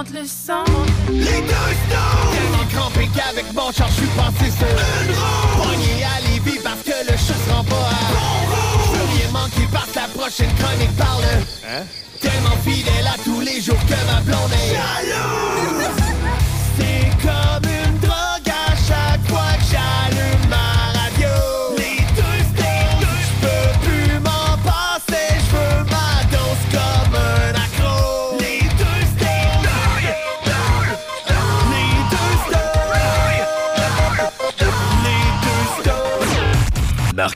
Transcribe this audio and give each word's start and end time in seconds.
monte 0.00 0.12
le 0.14 0.26
sang. 0.26 0.64
Les 1.10 1.24
deux 1.24 1.72
stones 1.84 2.30
Tellement 2.32 2.66
crampé 2.72 3.08
qu'avec 3.14 3.52
mon 3.52 3.70
char, 3.70 3.88
je 3.88 3.94
suis 3.94 4.06
passé 4.16 4.50
sur 4.50 4.66
une 4.66 5.14
roue. 5.14 5.62
Pogné 5.62 6.04
à 6.04 6.20
Lévis 6.28 6.60
parce 6.62 6.82
que 6.82 7.10
le 7.10 7.16
chat 7.16 7.34
se 7.34 7.50
rend 7.52 7.64
pas 7.64 7.76
à 7.76 8.12
bon 8.12 8.52
Je 8.84 8.98
veux 8.98 9.18
rien 9.18 9.30
manquer 9.32 9.68
parce 9.72 9.94
la 9.94 10.08
prochaine 10.08 10.54
chronique 10.54 10.96
parle. 10.96 11.24
Hein? 11.66 11.82
Tellement 12.20 12.56
fidèle 12.64 13.06
à 13.06 13.22
tous 13.22 13.40
les 13.40 13.60
jours 13.60 13.80
que 13.86 14.12
ma 14.12 14.20
blonde 14.20 14.52
est 14.52 14.74
jalouse. 14.74 16.09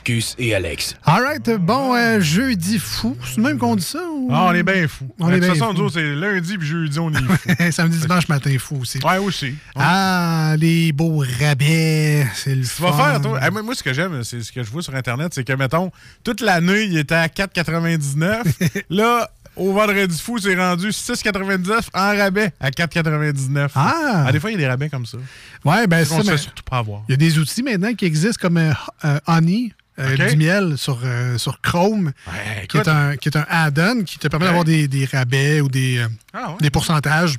Marcus 0.07 0.35
et 0.37 0.53
Alex. 0.53 0.95
Alright, 1.03 1.49
bon, 1.59 1.95
euh, 1.95 2.19
jeudi 2.21 2.77
fou. 2.77 3.17
C'est 3.25 3.39
même 3.41 3.57
qu'on 3.57 3.75
dit 3.75 3.83
ça? 3.83 3.97
ou- 4.07 4.29
Ah, 4.31 4.45
on 4.49 4.53
est 4.53 4.61
bien 4.61 4.87
fou. 4.87 5.07
On 5.19 5.27
de 5.29 5.31
est 5.31 5.39
toute 5.39 5.45
bien 5.45 5.55
façon, 5.55 5.89
c'est 5.89 6.13
lundi 6.13 6.59
puis 6.59 6.67
jeudi, 6.67 6.99
on 6.99 7.11
est 7.11 7.17
fou. 7.17 7.51
Samedi, 7.71 7.97
dimanche 7.97 8.27
matin 8.27 8.55
fou 8.59 8.77
aussi. 8.81 8.99
Ouais, 9.03 9.17
aussi. 9.17 9.55
Ah, 9.75 10.53
les 10.59 10.91
beaux 10.91 11.23
rabais, 11.39 12.27
c'est 12.35 12.53
le 12.53 12.63
Tu 12.63 12.81
vas 12.83 12.93
faire, 12.93 13.19
toi. 13.19 13.39
Moi, 13.63 13.73
ce 13.73 13.81
que 13.81 13.93
j'aime, 13.93 14.23
c'est 14.23 14.43
ce 14.43 14.51
que 14.51 14.61
je 14.61 14.69
vois 14.69 14.83
sur 14.83 14.93
Internet, 14.93 15.33
c'est 15.33 15.43
que, 15.43 15.53
mettons, 15.53 15.91
toute 16.23 16.41
l'année, 16.41 16.83
il 16.83 16.97
était 16.99 17.15
à 17.15 17.27
4,99. 17.27 18.43
Là, 18.91 19.27
au 19.55 19.73
vendredi 19.73 20.21
fou, 20.21 20.37
c'est 20.37 20.53
rendu 20.55 20.89
6,99 20.89 21.79
en 21.95 22.15
rabais 22.15 22.51
à 22.59 22.69
4,99. 22.69 23.69
Ah! 23.73 24.29
Des 24.31 24.39
fois, 24.39 24.51
il 24.51 24.53
y 24.53 24.57
a 24.57 24.59
des 24.59 24.67
rabais 24.67 24.89
comme 24.89 25.07
ça. 25.07 25.17
Ouais, 25.63 25.87
ben 25.87 26.01
On 26.03 26.05
ça, 26.05 26.17
se 26.17 26.25
fait 26.25 26.31
mais 26.31 26.37
surtout 26.37 26.63
pas 26.63 26.77
avoir. 26.77 27.01
il 27.07 27.11
y 27.11 27.15
a 27.15 27.17
des 27.17 27.39
outils 27.39 27.63
maintenant 27.63 27.93
qui 27.95 28.05
existent 28.05 28.37
comme 28.39 28.57
euh, 28.57 28.71
euh, 29.03 29.17
Honey. 29.25 29.71
Euh, 29.99 30.29
du 30.29 30.35
miel 30.37 30.77
sur, 30.77 30.99
euh, 31.03 31.37
sur 31.37 31.61
Chrome, 31.61 32.11
Ouais, 32.27 32.67
qui, 32.67 32.77
est 32.77 32.87
un, 32.87 33.15
qui 33.17 33.29
est 33.29 33.37
un 33.37 33.45
add-on 33.49 34.03
qui 34.03 34.17
te 34.19 34.27
permet 34.27 34.45
Ouais. 34.45 34.49
d'avoir 34.49 34.65
des, 34.65 34.87
des 34.87 35.05
rabais 35.05 35.61
ou 35.61 35.69
des, 35.69 35.99
euh, 35.99 36.07
Ah, 36.33 36.51
ouais. 36.51 36.57
des 36.61 36.69
pourcentages 36.69 37.37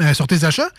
euh, 0.00 0.14
sur 0.14 0.26
tes 0.26 0.44
achats. 0.44 0.70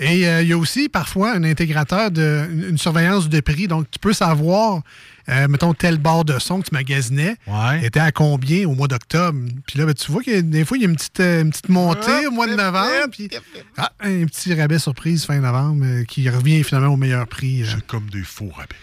Et 0.00 0.22
il 0.42 0.48
y 0.48 0.52
a 0.52 0.58
aussi 0.58 0.88
parfois 0.88 1.34
un 1.36 1.44
intégrateur 1.44 2.10
de 2.10 2.48
une, 2.50 2.70
une 2.70 2.78
surveillance 2.78 3.28
de 3.28 3.38
prix. 3.38 3.68
Donc, 3.68 3.88
tu 3.92 4.00
peux 4.00 4.12
savoir, 4.12 4.82
euh, 5.28 5.46
mettons, 5.46 5.72
tel 5.72 5.98
barre 5.98 6.24
de 6.24 6.36
son 6.40 6.60
que 6.62 6.68
tu 6.68 6.74
magasinais 6.74 7.36
Ouais. 7.46 7.86
était 7.86 8.00
à 8.00 8.10
combien 8.10 8.66
au 8.66 8.74
mois 8.74 8.88
d'octobre. 8.88 9.38
Puis 9.68 9.78
là, 9.78 9.86
ben, 9.86 9.94
tu 9.94 10.10
vois 10.10 10.24
que 10.24 10.40
des 10.40 10.64
fois, 10.64 10.78
il 10.78 10.80
y 10.82 10.86
a 10.86 10.88
une 10.88 10.96
petite, 10.96 11.20
une 11.20 11.50
petite 11.50 11.68
montée 11.68 12.26
au 12.26 12.32
mois 12.32 12.48
de 12.48 12.56
novembre. 12.56 13.06
Puis, 13.12 13.30
ah, 13.76 13.92
un 14.00 14.24
petit 14.24 14.52
rabais 14.54 14.80
surprise 14.80 15.26
fin 15.26 15.38
novembre 15.38 15.84
euh, 15.86 16.02
qui 16.04 16.28
revient 16.28 16.64
finalement 16.64 16.94
au 16.94 16.96
meilleur 16.96 17.28
prix. 17.28 17.62
euh. 17.62 17.66
C'est 17.76 17.86
comme 17.86 18.10
des 18.10 18.24
faux 18.24 18.50
rabais. 18.52 18.74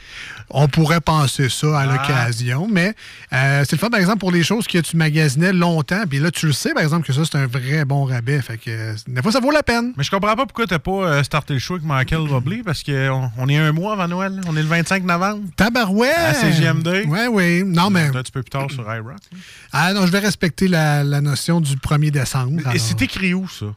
On 0.50 0.68
pourrait 0.68 1.02
penser 1.02 1.50
ça 1.50 1.80
à 1.80 1.84
Ah. 1.84 1.86
l'occasion, 1.86 2.68
mais 2.72 2.94
euh, 3.34 3.64
c'est 3.68 3.74
le 3.74 3.78
fun, 3.80 3.90
par 3.90 4.00
exemple, 4.00 4.20
pour 4.20 4.32
les 4.32 4.44
choses 4.44 4.68
que 4.68 4.78
tu 4.80 4.98
magasinais 4.98 5.54
longtemps. 5.54 6.04
Puis 6.10 6.20
là, 6.20 6.32
tu 6.32 6.48
le 6.48 6.52
sais, 6.54 6.74
par 6.74 6.84
exemple, 6.84 7.06
que 7.08 7.14
ça, 7.14 7.22
c'est 7.26 7.38
un 7.38 7.48
vrai 7.48 7.86
bon 7.86 8.06
rabais. 8.06 8.42
Fait 8.42 8.58
que 8.58 8.70
euh, 8.70 8.94
des 9.08 9.22
fois, 9.22 9.32
ça 9.32 9.40
vaut 9.40 9.52
la 9.52 9.64
peine. 9.64 9.94
Mais 9.98 10.04
je 10.04 10.12
comprends 10.12 10.36
pas 10.36 10.46
pourquoi 10.46 10.68
t'as 10.68 10.80
pas 10.80 10.92
euh, 10.92 11.24
starté 11.24 11.54
le 11.54 11.60
show 11.60 11.76
avec 11.76 11.86
Michael 11.86 12.22
Robley, 12.30 12.62
parce 12.64 12.84
qu'on 12.84 13.32
on 13.38 13.48
est 13.50 13.58
un 13.58 13.72
mois 13.72 13.94
avant 13.94 14.08
Noël. 14.08 14.42
On 14.48 14.56
est 14.58 14.62
le 14.62 14.68
25 14.68 15.04
novembre. 15.04 15.44
Tabarouette! 15.56 16.12
À 16.18 16.34
CGMD. 16.34 17.04
Oui, 17.08 17.20
oui. 17.32 17.64
Non, 17.66 17.90
mais. 17.90 18.08
Un 18.08 18.12
petit 18.12 18.32
peu 18.32 18.42
plus 18.44 18.50
tard 18.50 18.70
sur 18.72 18.84
iRock. 18.84 19.18
Ah 19.72 19.94
non, 19.94 20.06
je 20.06 20.12
vais 20.12 20.20
respecter 20.20 20.68
la, 20.68 21.04
la 21.04 21.22
notion 21.22 21.62
du 21.62 21.76
1er 21.76 22.12
décembre. 22.12 22.60
Et 22.60 22.66
alors. 22.68 22.74
c'est 22.78 23.02
écrit 23.02 23.34
où, 23.34 23.48
ça? 23.48 23.68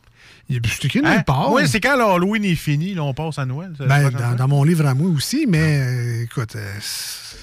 Il- 0.49 0.61
écrit 0.85 1.01
nulle 1.01 1.25
part. 1.25 1.53
Oui, 1.53 1.67
c'est 1.67 1.81
quand 1.81 1.97
l'Halloween 1.97 2.45
est 2.45 2.55
fini, 2.55 2.95
là, 2.95 3.03
on 3.03 3.15
passe 3.15 3.39
à 3.39 3.47
Noël. 3.47 3.73
Ben, 3.79 4.11
dans, 4.37 4.49
mon 4.49 4.63
livre 4.65 4.87
à 4.87 4.95
moi 4.95 5.09
aussi, 5.09 5.47
mais 5.49 5.81
euh, 5.81 6.23
écoute. 6.25 6.55
euh, 6.57 6.73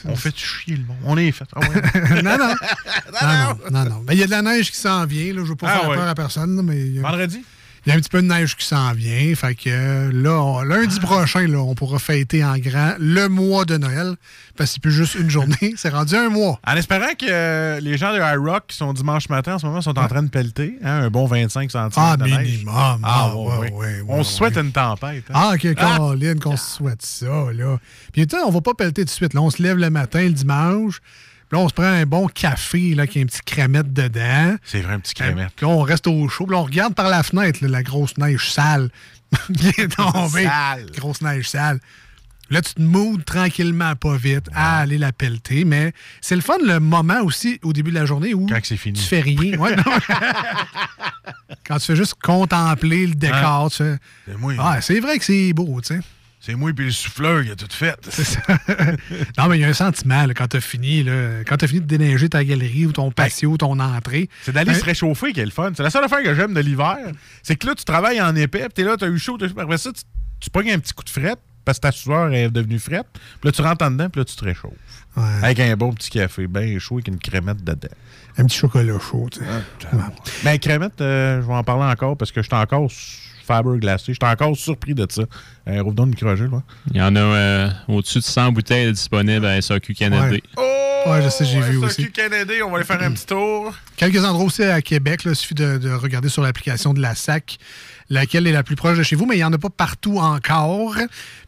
On 0.06 0.16
fait 0.16 0.36
chier 0.38 0.76
le 0.78 0.84
monde? 0.86 0.98
On 1.06 1.18
est 1.18 1.32
fait. 1.32 1.46
Ah 1.56 1.60
ouais. 1.60 2.22
non, 2.24 2.38
non. 2.38 2.48
non, 2.48 2.56
non, 3.22 3.56
non, 3.72 3.86
non. 3.90 4.04
Ben, 4.06 4.14
Il 4.14 4.20
y 4.20 4.24
a 4.24 4.28
de 4.28 4.32
la 4.32 4.42
neige 4.42 4.72
qui 4.72 4.78
s'en 4.78 5.06
vient. 5.06 5.26
Là. 5.28 5.34
Je 5.38 5.40
ne 5.42 5.46
veux 5.46 5.56
pas 5.56 5.68
Ah 5.70 5.80
faire 5.80 5.90
ouais. 5.90 5.96
peur 5.98 6.08
à 6.08 6.16
personne, 6.16 6.62
mais 6.64 7.00
Vendredi? 7.00 7.44
Il 7.86 7.90
y 7.90 7.92
a 7.92 7.96
un 7.96 8.00
petit 8.00 8.10
peu 8.10 8.22
de 8.22 8.28
neige 8.28 8.56
qui 8.56 8.66
s'en 8.66 8.94
vient. 8.94 9.34
Fait 9.36 9.56
que 9.56 10.10
là, 10.12 10.40
on- 10.42 10.62
lundi 10.62 10.98
Ah. 11.02 11.06
prochain, 11.06 11.48
là, 11.48 11.60
on 11.60 11.74
pourra 11.76 12.00
fêter 12.00 12.44
en 12.44 12.58
grand 12.58 12.94
le 13.00 13.28
mois 13.28 13.66
de 13.66 13.78
Noël. 13.78 14.16
Parce 14.58 14.70
que 14.70 14.74
c'est 14.76 14.82
plus 14.82 14.92
juste 14.92 15.16
une 15.16 15.30
journée. 15.30 15.56
c'est 15.78 15.90
rendu 15.90 16.16
un 16.16 16.30
mois. 16.30 16.60
En 16.68 16.76
espérant 16.76 17.14
que 17.18 17.26
euh, 17.30 17.80
les 17.80 17.98
gens 17.98 18.14
de 18.14 18.20
iRock 18.20 18.68
qui 18.68 18.78
sont 18.78 18.94
dimanche 18.94 19.30
matin 19.30 19.56
en 19.56 19.60
ce 19.60 19.66
moment 19.66 19.82
sont 19.82 19.98
en 19.98 20.08
train 20.08 20.22
de 20.24 20.30
pelleter 20.30 20.78
hein, 20.84 21.04
un 21.04 21.10
bon 21.10 21.26
25 21.26 21.72
cm 21.72 21.90
Ah, 21.96 22.18
de 22.18 22.24
neige. 22.26 22.52
minimum. 22.52 22.74
Ah, 22.74 22.98
Ah, 23.04 23.36
ouais, 23.36 23.58
ouais, 23.60 23.72
ouais. 23.72 24.04
On 24.10 24.24
se 24.24 24.34
souhaite 24.36 24.58
une 24.58 24.72
tempête. 24.72 25.24
hein. 25.30 25.34
Ah, 25.34 25.52
OK, 25.56 25.74
Caroline, 25.76 26.40
qu'on 26.40 26.58
se 26.58 26.76
souhaite 26.78 27.02
ça, 27.02 27.26
là. 27.54 27.78
Puis, 28.14 28.28
tu 28.28 28.36
sais, 28.38 28.44
on 28.44 28.52
va 28.52 28.62
pas 28.62 28.74
pelleter 28.74 29.02
tout 29.02 29.06
de 29.06 29.10
suite. 29.12 29.34
Là, 29.34 29.42
on 29.42 29.50
se 29.50 29.62
lève 29.64 29.78
le 29.78 29.90
matin, 29.90 30.22
le 30.24 30.32
dimanche. 30.32 31.00
Puis 31.52 31.58
là, 31.60 31.66
on 31.66 31.68
se 31.68 31.74
prend 31.74 31.84
un 31.84 32.06
bon 32.06 32.28
café, 32.30 32.96
là, 32.96 33.06
qui 33.06 33.20
a 33.20 33.24
un 33.24 33.26
petit 33.26 33.42
crémette 33.46 33.92
dedans. 33.92 34.56
C'est 34.64 34.80
vrai, 34.80 34.94
un 34.94 35.00
petit 35.02 35.14
crémette. 35.14 35.50
Puis 35.54 35.66
là, 35.66 35.72
on 35.74 35.82
reste 35.82 36.08
au 36.08 36.30
chaud. 36.30 36.46
Puis 36.46 36.54
là, 36.56 36.62
on 36.62 36.64
regarde 36.64 36.96
par 36.96 37.10
la 37.10 37.24
fenêtre, 37.24 37.60
là, 37.62 37.68
la 37.68 37.84
grosse 37.84 38.18
neige 38.18 38.50
sale 38.52 38.90
qui 39.58 39.68
est 39.82 39.94
tombée. 39.94 40.46
Sale. 40.46 40.86
Grosse 40.96 41.20
neige 41.20 41.50
sale. 41.50 41.82
Là, 42.50 42.62
tu 42.62 42.74
te 42.76 42.82
moudes 42.82 43.26
tranquillement, 43.26 43.98
pas 43.98 44.16
vite, 44.16 44.46
à 44.54 44.80
aller 44.80 44.98
la 44.98 45.12
pelleter. 45.12 45.66
Mais 45.66 45.92
c'est 46.22 46.36
le 46.38 46.42
fun, 46.42 46.56
le 46.64 46.80
moment 46.80 47.20
aussi, 47.22 47.60
au 47.64 47.74
début 47.74 47.90
de 47.92 47.96
la 48.00 48.06
journée, 48.06 48.34
où 48.34 48.46
Quand 48.48 48.66
fini. 48.66 48.98
tu 48.98 49.06
fais 49.06 49.20
rien. 49.20 49.58
Ouais. 49.60 49.76
Quand 51.68 51.78
tu 51.80 51.86
fais 51.88 51.96
juste 51.98 52.16
contempler 52.24 53.08
le 53.08 53.16
décor, 53.16 53.72
tu 53.72 53.78
fais... 53.78 53.98
Moi, 54.38 54.54
Ah, 54.58 54.80
c'est 54.82 55.02
vrai 55.02 55.18
que 55.20 55.26
c'est 55.26 55.52
beau, 55.52 55.82
tu 55.82 55.96
sais. 55.96 56.00
C'est 56.44 56.56
moi 56.56 56.72
puis 56.74 56.86
le 56.86 56.92
souffleur 56.92 57.44
qui 57.44 57.52
a 57.52 57.56
tout 57.56 57.68
fait. 57.70 57.96
C'est 58.10 58.24
ça. 58.24 58.40
non, 59.38 59.48
mais 59.48 59.58
il 59.60 59.62
y 59.62 59.64
a 59.64 59.68
un 59.68 59.74
sentiment 59.74 60.26
là, 60.26 60.34
quand 60.34 60.48
tu 60.48 60.58
as 60.58 60.62
fini, 60.62 61.04
là, 61.04 61.44
quand 61.46 61.56
tu 61.58 61.68
fini 61.68 61.82
de 61.82 61.86
déneiger 61.86 62.28
ta 62.30 62.44
galerie 62.44 62.88
ou 62.88 62.92
ton 62.92 63.12
patio, 63.12 63.56
ton 63.58 63.80
entrée. 63.80 64.28
C'est 64.42 64.52
d'aller 64.52 64.72
Hein? 64.72 64.74
se 64.80 64.84
réchauffer 64.84 65.34
qui 65.34 65.40
est 65.40 65.46
le 65.46 65.52
fun. 65.52 65.72
C'est 65.78 65.84
la 65.84 65.92
seule 65.92 66.04
affaire 66.04 66.24
que 66.24 66.34
j'aime 66.34 66.54
de 66.56 66.60
l'hiver. 66.60 66.98
C'est 67.44 67.56
que 67.56 67.68
là, 67.68 67.76
tu 67.76 67.86
travailles 67.86 68.20
en 68.20 68.36
épais, 68.36 68.62
puis 68.62 68.70
t'es 68.74 68.84
là, 68.84 68.98
t'as 68.98 69.08
eu 69.08 69.20
chaud, 69.20 69.38
t'as 69.38 69.46
eu 69.46 69.50
chaud. 69.50 69.60
Après 69.60 69.78
ça, 69.78 69.92
tu, 69.94 70.02
tu 70.40 70.50
pognes 70.50 70.72
un 70.72 70.80
petit 70.80 70.94
coup 70.94 71.04
de 71.04 71.10
frette 71.12 71.40
parce 71.64 71.78
que 71.78 71.84
ta 71.84 71.92
sueur 71.92 72.34
est 72.34 72.50
devenue 72.50 72.80
frette. 72.80 73.06
Puis 73.14 73.22
là, 73.46 73.52
tu 73.52 73.62
rentres 73.62 73.86
en 73.86 73.92
dedans, 73.92 74.10
puis 74.10 74.20
là, 74.22 74.26
tu 74.26 74.36
te 74.36 74.44
réchauffes. 74.44 74.72
Ouais. 75.16 75.24
Avec 75.44 75.60
un 75.60 75.76
bon 75.76 75.94
petit 75.94 76.10
café 76.10 76.48
bien 76.48 76.80
chaud 76.80 76.96
avec 76.96 77.08
une 77.10 77.20
crémette 77.20 77.64
dedans. 77.64 77.88
Un 78.38 78.46
petit 78.46 78.58
chocolat 78.58 78.98
chaud. 79.00 79.28
tu 79.32 79.40
sais. 79.40 79.46
Mais 80.44 80.58
crémette, 80.58 81.00
euh, 81.02 81.42
je 81.42 81.46
vais 81.48 81.54
en 81.54 81.64
parler 81.64 81.84
encore 81.84 82.18
parce 82.18 82.32
que 82.32 82.42
je 82.42 82.48
suis 82.48 82.56
encore 82.56 82.90
Faber 83.52 83.80
glacé. 83.80 84.14
Je 84.14 84.14
suis 84.14 84.32
encore 84.32 84.56
surpris 84.56 84.94
de 84.94 85.06
ça. 85.10 85.24
Euh, 85.68 85.82
Rouvre 85.82 85.96
donc 85.96 86.06
le 86.08 86.12
micro 86.12 86.28
là. 86.28 86.64
Il 86.92 86.98
y 86.98 87.02
en 87.02 87.16
a 87.16 87.20
euh, 87.20 87.70
au-dessus 87.88 88.20
de 88.20 88.24
100 88.24 88.52
bouteilles 88.54 88.92
disponibles 88.92 89.46
à 89.46 89.62
SAQ 89.62 89.94
Canada. 89.94 90.30
Ouais. 90.30 90.42
Ouais, 91.08 91.22
je 91.24 91.30
sais, 91.30 91.46
j'ai 91.46 91.60
vu 91.62 91.78
aussi. 91.78 92.04
SAQ 92.04 92.12
Canada, 92.12 92.54
on 92.66 92.70
va 92.70 92.78
aller 92.78 92.86
faire 92.86 93.02
un 93.02 93.12
petit 93.12 93.26
tour. 93.26 93.74
Quelques 93.98 94.24
endroits 94.24 94.46
aussi 94.46 94.64
à 94.64 94.82
Québec, 94.82 95.24
là, 95.24 95.32
il 95.32 95.36
suffit 95.36 95.56
de, 95.56 95.78
de 95.78 95.92
regarder 95.92 96.30
sur 96.30 96.44
l'application 96.44 96.94
de 96.94 97.02
la 97.02 97.16
SAC 97.16 97.58
laquelle 98.12 98.46
est 98.46 98.52
la 98.52 98.62
plus 98.62 98.76
proche 98.76 98.98
de 98.98 99.04
chez 99.04 99.16
vous, 99.16 99.26
mais 99.26 99.36
il 99.36 99.40
n'y 99.40 99.44
en 99.44 99.54
a 99.54 99.58
pas 99.58 99.70
partout 99.70 100.18
encore. 100.18 100.96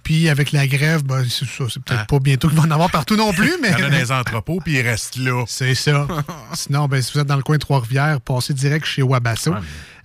Puis 0.01 0.29
avec 0.29 0.51
la 0.53 0.65
grève, 0.65 1.03
ben, 1.03 1.23
c'est 1.29 1.45
ça, 1.45 1.65
c'est 1.69 1.83
peut-être 1.83 2.07
pas 2.07 2.19
bientôt 2.19 2.47
qu'il 2.47 2.57
va 2.57 2.63
en 2.63 2.71
avoir 2.71 2.89
partout 2.89 3.15
non 3.15 3.33
plus, 3.33 3.53
mais. 3.61 3.69
Il 3.77 3.79
y 3.79 3.83
en 3.83 3.87
a 3.87 3.89
dans 3.89 3.97
les 3.97 4.11
entrepôts, 4.11 4.59
puis 4.63 4.73
ils 4.73 4.81
restent 4.81 5.17
là. 5.17 5.43
C'est 5.47 5.75
ça. 5.75 6.07
Sinon, 6.53 6.87
ben, 6.87 7.01
si 7.01 7.13
vous 7.13 7.19
êtes 7.19 7.27
dans 7.27 7.35
le 7.35 7.43
coin 7.43 7.57
de 7.57 7.61
Trois-Rivières, 7.61 8.21
passez 8.21 8.53
direct 8.53 8.85
chez 8.85 9.03
Wabasso. 9.03 9.53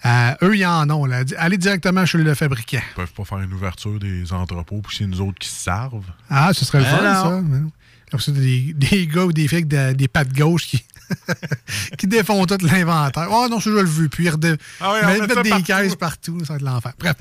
Euh, 0.06 0.34
eux, 0.42 0.56
ils 0.56 0.64
en 0.66 0.88
ont. 0.90 1.04
Là. 1.06 1.22
Allez 1.38 1.58
directement 1.58 2.06
chez 2.06 2.18
le 2.18 2.34
fabricant. 2.34 2.78
Ils 2.92 2.94
peuvent 2.94 3.12
pas 3.12 3.24
faire 3.24 3.38
une 3.38 3.52
ouverture 3.52 3.98
des 3.98 4.32
entrepôts, 4.32 4.80
puis 4.86 4.96
c'est 4.96 5.06
nous 5.06 5.20
autres 5.20 5.38
qui 5.38 5.48
se 5.48 5.56
servent. 5.64 6.02
Ah, 6.30 6.50
ce 6.52 6.64
serait 6.64 6.80
le 6.80 6.84
Ah, 6.86 6.96
fun, 7.24 7.42
ça. 7.42 7.58
Comme 8.10 8.20
ça, 8.20 8.32
des, 8.32 8.72
des 8.74 9.06
gars 9.06 9.24
ou 9.24 9.32
des 9.32 9.48
filles 9.48 9.58
avec 9.58 9.68
de- 9.68 9.92
des 9.92 10.08
pattes 10.08 10.32
gauches 10.32 10.66
qui, 10.68 10.82
qui 11.98 12.06
défont 12.06 12.44
tout 12.46 12.58
l'inventaire. 12.62 13.28
Oh 13.30 13.46
non, 13.50 13.60
ça, 13.60 13.70
je 13.70 13.76
le 13.76 13.82
veux. 13.84 14.08
Puis, 14.08 14.28
rede... 14.28 14.58
Ah 14.80 14.92
ouais, 14.92 15.00
on 15.02 15.06
mettre 15.08 15.28
met 15.28 15.34
ça 15.34 15.42
des 15.42 15.50
partout. 15.50 15.64
caisses 15.64 15.96
partout. 15.96 16.38
Ça 16.44 16.52
va 16.52 16.56
être 16.56 16.62
l'enfer. 16.62 16.92
Bref. 16.98 17.14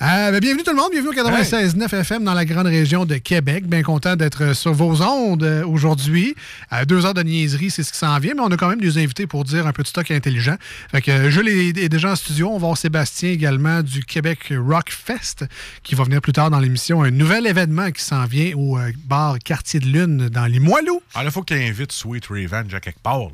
Euh, 0.00 0.30
ben, 0.32 0.40
bienvenue 0.40 0.62
tout 0.62 0.70
le 0.70 0.76
monde. 0.76 0.90
Bienvenue 0.92 1.10
au 1.10 1.14
96.9 1.14 1.94
FM 2.00 2.24
dans 2.24 2.34
la 2.34 2.44
grande 2.44 2.66
région 2.66 3.04
de 3.04 3.16
Québec. 3.16 3.66
Bien 3.66 3.82
content 3.82 4.16
d'être 4.16 4.54
sur 4.54 4.72
vos 4.72 5.02
ondes 5.02 5.42
euh, 5.42 5.64
aujourd'hui. 5.66 6.34
Euh, 6.72 6.84
deux 6.84 7.04
heures 7.06 7.14
de 7.14 7.22
niaiserie, 7.22 7.70
c'est 7.70 7.82
ce 7.82 7.92
qui 7.92 7.98
s'en 7.98 8.18
vient, 8.18 8.34
mais 8.34 8.42
on 8.42 8.50
a 8.50 8.56
quand 8.56 8.68
même 8.68 8.80
des 8.80 8.98
invités 8.98 9.26
pour 9.26 9.44
dire 9.44 9.66
un 9.66 9.72
peu 9.72 9.82
de 9.82 9.88
stock 9.88 10.10
intelligent. 10.10 10.56
Fait 10.90 11.02
que 11.02 11.10
euh, 11.10 11.30
Jules 11.30 11.48
est, 11.48 11.78
est 11.78 11.88
déjà 11.88 12.12
en 12.12 12.16
studio. 12.16 12.48
On 12.48 12.54
va 12.54 12.66
voir 12.66 12.76
Sébastien 12.78 13.30
également 13.30 13.82
du 13.82 14.04
Québec 14.04 14.52
Rock 14.56 14.90
Fest 14.90 15.44
qui 15.82 15.94
va 15.94 16.04
venir 16.04 16.20
plus 16.20 16.32
tard 16.32 16.50
dans 16.50 16.60
l'émission. 16.60 17.02
Un 17.02 17.10
nouvel 17.10 17.46
événement 17.46 17.90
qui 17.90 18.02
s'en 18.02 18.24
vient 18.26 18.52
au 18.56 18.78
bar 19.06 19.38
Quartier 19.44 19.80
de 19.80 19.86
Lune 19.86 20.28
dans 20.28 20.46
Limoilou. 20.46 21.02
Alors, 21.14 21.28
il 21.30 21.32
faut 21.32 21.42
qu'il 21.42 21.56
invite 21.56 21.92
Sweet 21.92 22.26
Revenge 22.26 22.74
à 22.74 22.80
quelque 22.80 23.00
part. 23.02 23.28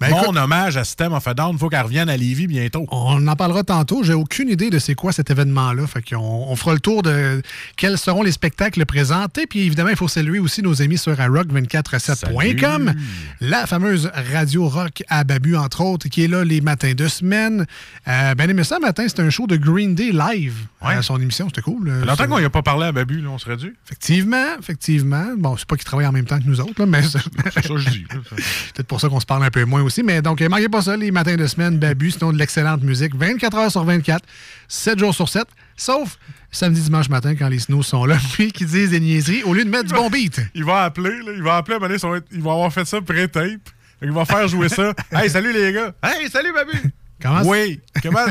Ben, 0.00 0.10
Mon 0.10 0.22
écoute- 0.22 0.36
hommage 0.36 0.76
à 0.76 0.84
System 0.84 1.12
of 1.12 1.26
a 1.26 1.34
Down, 1.34 1.50
il 1.52 1.58
faut 1.58 1.68
qu'elle 1.68 1.82
revienne 1.82 2.08
à 2.08 2.16
Lévis 2.16 2.46
bientôt. 2.46 2.86
On 2.90 3.26
en 3.26 3.36
parlera 3.36 3.62
tantôt. 3.64 4.02
J'ai 4.02 4.14
aucune 4.14 4.48
idée 4.48 4.70
de 4.70 4.78
c'est 4.78 4.94
quoi 4.94 5.12
cet 5.12 5.30
événement-là. 5.30 5.86
Fait 5.86 6.02
qu'on 6.02 6.16
on 6.48 6.56
fera 6.56 6.72
le 6.72 6.80
tour 6.80 7.02
de 7.02 7.42
quels 7.76 7.98
seront 7.98 8.22
les 8.22 8.32
spectacles 8.32 8.84
présentés. 8.86 9.46
Puis 9.46 9.60
évidemment, 9.60 9.90
il 9.90 9.96
faut 9.96 10.08
saluer 10.08 10.38
aussi 10.38 10.62
nos 10.62 10.80
amis 10.82 10.96
sur 10.98 11.12
rock247.com, 11.12 12.94
la 13.40 13.66
fameuse 13.66 14.10
radio 14.32 14.68
rock 14.68 15.02
à 15.08 15.24
Babu, 15.24 15.56
entre 15.56 15.82
autres, 15.82 16.08
qui 16.08 16.24
est 16.24 16.28
là 16.28 16.44
les 16.44 16.60
matins 16.60 16.94
de 16.94 17.08
semaine. 17.08 17.66
Euh, 18.08 18.34
ben 18.34 18.48
aimé 18.48 18.64
ça, 18.64 18.78
matin, 18.78 19.04
c'était 19.08 19.22
un 19.22 19.30
show 19.30 19.46
de 19.46 19.56
Green 19.56 19.94
Day 19.94 20.10
live 20.12 20.54
Ouais. 20.82 20.94
à 20.94 21.02
son 21.02 21.20
émission. 21.20 21.46
C'était 21.48 21.60
cool. 21.62 21.90
Longtemps 22.06 22.26
qu'on 22.26 22.38
n'y 22.38 22.44
a 22.46 22.50
pas 22.50 22.62
parlé 22.62 22.86
à 22.86 22.92
Babu, 22.92 23.20
là, 23.20 23.28
on 23.30 23.38
serait 23.38 23.56
dû. 23.58 23.76
Effectivement, 23.86 24.56
effectivement. 24.58 25.26
Bon, 25.36 25.56
c'est 25.56 25.66
pas 25.68 25.76
qu'ils 25.76 25.84
travaillent 25.84 26.06
en 26.06 26.12
même 26.12 26.24
temps 26.24 26.38
que 26.38 26.46
nous 26.46 26.60
autres, 26.60 26.74
là, 26.78 26.86
mais 26.86 27.02
c'est 27.02 27.18
C'est 27.52 27.62
ça 27.66 27.68
que 27.68 27.76
je 27.78 27.90
dis. 27.90 28.04
peut-être 28.74 28.86
pour 28.86 29.00
ça 29.00 29.08
qu'on 29.08 29.20
se 29.20 29.26
parle 29.26 29.39
un 29.42 29.50
peu 29.50 29.64
moins 29.64 29.82
aussi. 29.82 30.02
Mais 30.02 30.22
donc, 30.22 30.40
euh, 30.42 30.48
manquez 30.48 30.68
pas 30.68 30.82
ça, 30.82 30.96
les 30.96 31.10
matins 31.10 31.36
de 31.36 31.46
semaine, 31.46 31.78
Babu, 31.78 32.10
sinon 32.10 32.32
de 32.32 32.38
l'excellente 32.38 32.82
musique, 32.82 33.14
24 33.14 33.56
heures 33.56 33.70
sur 33.70 33.84
24, 33.84 34.22
7 34.68 34.98
jours 34.98 35.14
sur 35.14 35.28
7, 35.28 35.44
sauf 35.76 36.18
samedi, 36.50 36.80
dimanche 36.80 37.08
matin 37.08 37.34
quand 37.36 37.48
les 37.48 37.58
snows 37.60 37.82
sont 37.82 38.04
là, 38.04 38.16
puis 38.32 38.52
qui 38.52 38.64
disent 38.64 38.90
des 38.90 39.00
niaiseries 39.00 39.42
au 39.44 39.54
lieu 39.54 39.64
de 39.64 39.70
mettre 39.70 39.84
du 39.88 39.94
bon 39.94 40.08
beat. 40.10 40.40
Il 40.54 40.64
va 40.64 40.84
appeler, 40.84 41.10
là, 41.24 41.32
il 41.34 41.42
va 41.42 41.56
appeler 41.56 41.74
à 41.74 41.76
un 41.76 41.80
moment 41.80 41.88
donné, 41.88 41.98
ça 41.98 42.08
va 42.08 42.16
être- 42.18 42.28
il 42.32 42.42
va 42.42 42.52
avoir 42.52 42.72
fait 42.72 42.84
ça 42.84 43.00
pré-tape. 43.00 43.60
Il 44.02 44.12
va 44.12 44.24
faire 44.24 44.48
jouer 44.48 44.68
ça. 44.70 44.94
Hey, 45.12 45.28
salut 45.28 45.52
les 45.52 45.72
gars. 45.74 45.92
Hey, 46.02 46.28
salut 46.30 46.52
Babu. 46.54 46.72
Comment 47.20 47.42
Oui. 47.44 47.80
Comment? 48.02 48.26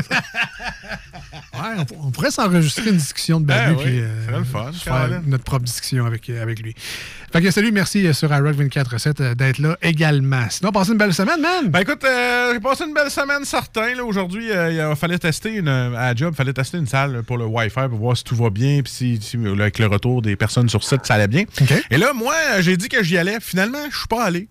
Ouais, 1.52 1.84
on, 1.98 2.06
on 2.06 2.10
pourrait 2.10 2.30
s'enregistrer 2.30 2.88
une 2.90 2.96
discussion 2.96 3.40
de 3.40 3.44
Babu, 3.44 3.60
Ah 3.60 3.72
oui, 3.78 3.84
puis 3.84 4.00
ça 4.00 4.26
serait 4.26 4.38
le 4.38 4.44
fun, 4.44 4.72
faire 4.72 5.22
notre 5.26 5.44
propre 5.44 5.64
discussion 5.64 6.06
avec, 6.06 6.28
euh, 6.30 6.42
avec 6.42 6.60
lui. 6.60 6.74
Fait 7.32 7.42
que 7.42 7.50
salut, 7.50 7.70
merci 7.70 8.06
euh, 8.06 8.12
sur 8.12 8.32
iRock 8.34 8.54
24 8.54 9.20
euh, 9.20 9.34
d'être 9.34 9.58
là 9.58 9.76
également. 9.82 10.46
Sinon, 10.48 10.72
passez 10.72 10.92
une 10.92 10.98
belle 10.98 11.12
semaine, 11.12 11.40
man! 11.40 11.68
Ben 11.68 11.80
écoute, 11.80 12.02
euh, 12.04 12.52
j'ai 12.54 12.60
passé 12.60 12.84
une 12.84 12.94
belle 12.94 13.10
semaine 13.10 13.44
certain. 13.44 13.94
Là. 13.94 14.04
Aujourd'hui, 14.04 14.50
euh, 14.50 14.90
il 14.90 14.96
fallait 14.96 15.18
tester 15.18 15.54
une, 15.56 15.68
à 15.68 16.14
job, 16.14 16.34
fallait 16.34 16.52
tester 16.52 16.78
une 16.78 16.86
salle 16.86 17.22
pour 17.24 17.36
le 17.36 17.44
Wi-Fi 17.44 17.88
pour 17.88 17.98
voir 17.98 18.16
si 18.16 18.24
tout 18.24 18.36
va 18.36 18.50
bien, 18.50 18.80
puis 18.82 19.20
si, 19.20 19.38
avec 19.46 19.78
le 19.78 19.86
retour 19.86 20.22
des 20.22 20.36
personnes 20.36 20.68
sur 20.68 20.82
site, 20.82 21.04
ça 21.04 21.14
allait 21.14 21.28
bien. 21.28 21.44
Et 21.90 21.98
là, 21.98 22.12
moi, 22.14 22.34
euh, 22.52 22.62
j'ai 22.62 22.76
dit 22.76 22.88
que 22.88 23.02
j'y 23.02 23.18
allais. 23.18 23.38
Finalement, 23.40 23.78
je 23.90 23.98
suis 23.98 24.08
pas 24.08 24.24
allé. 24.24 24.48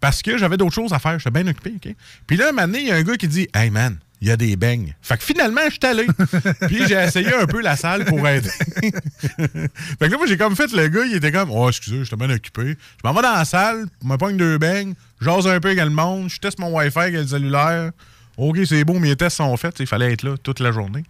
Parce 0.00 0.22
que 0.22 0.38
j'avais 0.38 0.56
d'autres 0.56 0.74
choses 0.74 0.92
à 0.92 0.98
faire. 0.98 1.18
J'étais 1.18 1.42
bien 1.42 1.50
occupé, 1.50 1.74
OK? 1.76 1.94
Puis 2.26 2.36
là, 2.36 2.52
maintenant, 2.52 2.78
il 2.78 2.86
y 2.86 2.90
a 2.90 2.96
un 2.96 3.02
gars 3.02 3.16
qui 3.16 3.28
dit 3.28 3.48
Hey 3.54 3.70
man, 3.70 3.98
il 4.20 4.28
y 4.28 4.30
a 4.30 4.36
des 4.36 4.56
beignes. 4.56 4.94
Fait 5.00 5.16
que 5.16 5.22
finalement, 5.22 5.60
je 5.66 5.70
suis 5.70 5.86
allé. 5.86 6.06
Puis 6.68 6.86
j'ai 6.88 6.94
essayé 6.94 7.32
un 7.34 7.46
peu 7.46 7.60
la 7.60 7.76
salle 7.76 8.04
pour 8.04 8.26
aider. 8.26 8.48
fait 8.80 9.70
que 10.00 10.04
là, 10.04 10.16
moi, 10.16 10.26
j'ai 10.26 10.36
comme 10.36 10.56
fait 10.56 10.72
le 10.72 10.88
gars, 10.88 11.04
il 11.04 11.16
était 11.16 11.32
comme 11.32 11.50
Oh, 11.50 11.68
excusez, 11.68 12.04
j'étais 12.04 12.16
bien 12.16 12.30
occupé. 12.30 12.76
Je 13.02 13.08
m'en 13.08 13.14
vais 13.14 13.22
dans 13.22 13.34
la 13.34 13.44
salle, 13.44 13.86
je 14.02 14.08
me 14.08 14.16
pogne 14.16 14.36
deux 14.36 14.58
beignes, 14.58 14.94
j'ose 15.20 15.46
un 15.46 15.60
peu 15.60 15.68
avec 15.68 15.82
le 15.82 15.90
monde, 15.90 16.28
je 16.28 16.38
teste 16.38 16.58
mon 16.58 16.74
Wi-Fi 16.76 16.98
avec 16.98 17.14
le 17.14 17.26
cellulaire. 17.26 17.90
OK, 18.36 18.58
c'est 18.64 18.84
beau, 18.84 18.98
mes 18.98 19.16
tests 19.16 19.38
sont 19.38 19.56
faits. 19.56 19.76
Il 19.80 19.86
fallait 19.86 20.12
être 20.12 20.22
là 20.22 20.36
toute 20.42 20.60
la 20.60 20.72
journée. 20.72 21.04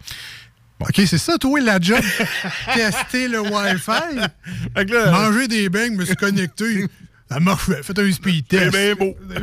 OK, 0.81 0.94
c'est 1.06 1.19
ça, 1.19 1.37
toi, 1.38 1.61
la 1.61 1.81
job? 1.81 2.00
Tester 2.75 3.29
le 3.29 3.40
Wi-Fi, 3.40 4.20
Fait 4.76 4.87
que 4.87 4.93
là, 4.93 5.11
manger 5.11 5.49
des 5.49 5.69
beignes, 5.69 5.96
me 5.96 6.05
suis 6.05 6.14
connecté. 6.14 6.87
Ça 7.31 7.41
marche. 7.41 7.71
Faites 7.83 7.99
un 7.99 8.13
speed 8.13 8.47
c'est 8.51 8.71
test. 8.71 8.73
bien 8.73 8.95
beau. 8.95 9.15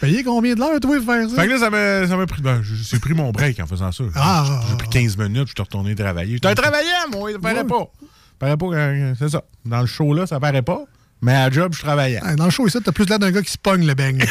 Payez 0.00 0.24
combien 0.24 0.54
de 0.54 0.60
l'heure, 0.60 0.78
toi, 0.80 1.00
faire 1.00 1.30
ça? 1.30 1.36
Fait 1.36 1.46
que 1.46 1.52
là, 1.52 1.58
ça 1.58 1.70
m'a, 1.70 2.06
ça 2.06 2.16
m'a 2.16 2.26
pris. 2.26 2.42
Ben, 2.42 2.62
j'ai 2.62 2.98
pris 2.98 3.14
mon 3.14 3.30
break 3.30 3.58
en 3.60 3.66
faisant 3.66 3.92
ça. 3.92 4.04
Ah, 4.14 4.44
j'ai 4.68 4.76
pris 4.76 4.88
15 4.90 5.16
minutes, 5.16 5.48
je 5.48 5.52
suis 5.54 5.62
retourné 5.62 5.94
travailler. 5.94 6.34
J'étais 6.34 6.54
travaillant, 6.54 7.08
moi, 7.12 7.32
ça 7.32 7.38
paraît 7.38 7.54
Ouais. 7.60 7.64
pas. 7.64 7.90
Ça 8.00 8.06
paraît 8.38 8.56
pas, 8.58 8.66
euh, 8.66 9.14
c'est 9.18 9.30
ça. 9.30 9.42
Dans 9.64 9.80
le 9.80 9.86
show, 9.86 10.12
là, 10.12 10.26
ça 10.26 10.38
paraît 10.38 10.60
pas. 10.62 10.82
Mais 11.22 11.32
à 11.32 11.48
la 11.48 11.54
job, 11.54 11.72
je 11.74 11.80
travaillais. 11.80 12.20
Ah, 12.22 12.36
Dans 12.36 12.44
le 12.44 12.50
show, 12.50 12.66
ici, 12.66 12.76
t'as 12.84 12.92
plus 12.92 13.08
l'air 13.08 13.18
d'un 13.18 13.30
gars 13.30 13.40
qui 13.40 13.50
se 13.52 13.56
pogne 13.58 13.86
le 13.86 13.94
beigne. 13.94 14.22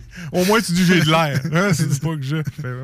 Au 0.32 0.44
moins, 0.44 0.60
tu 0.60 0.72
dis 0.72 0.84
j'ai 0.84 1.00
de 1.00 1.10
l'air. 1.10 1.40
Hein, 1.52 1.70
c'est 1.74 2.00
pas 2.00 2.16
que 2.16 2.22
je. 2.22 2.36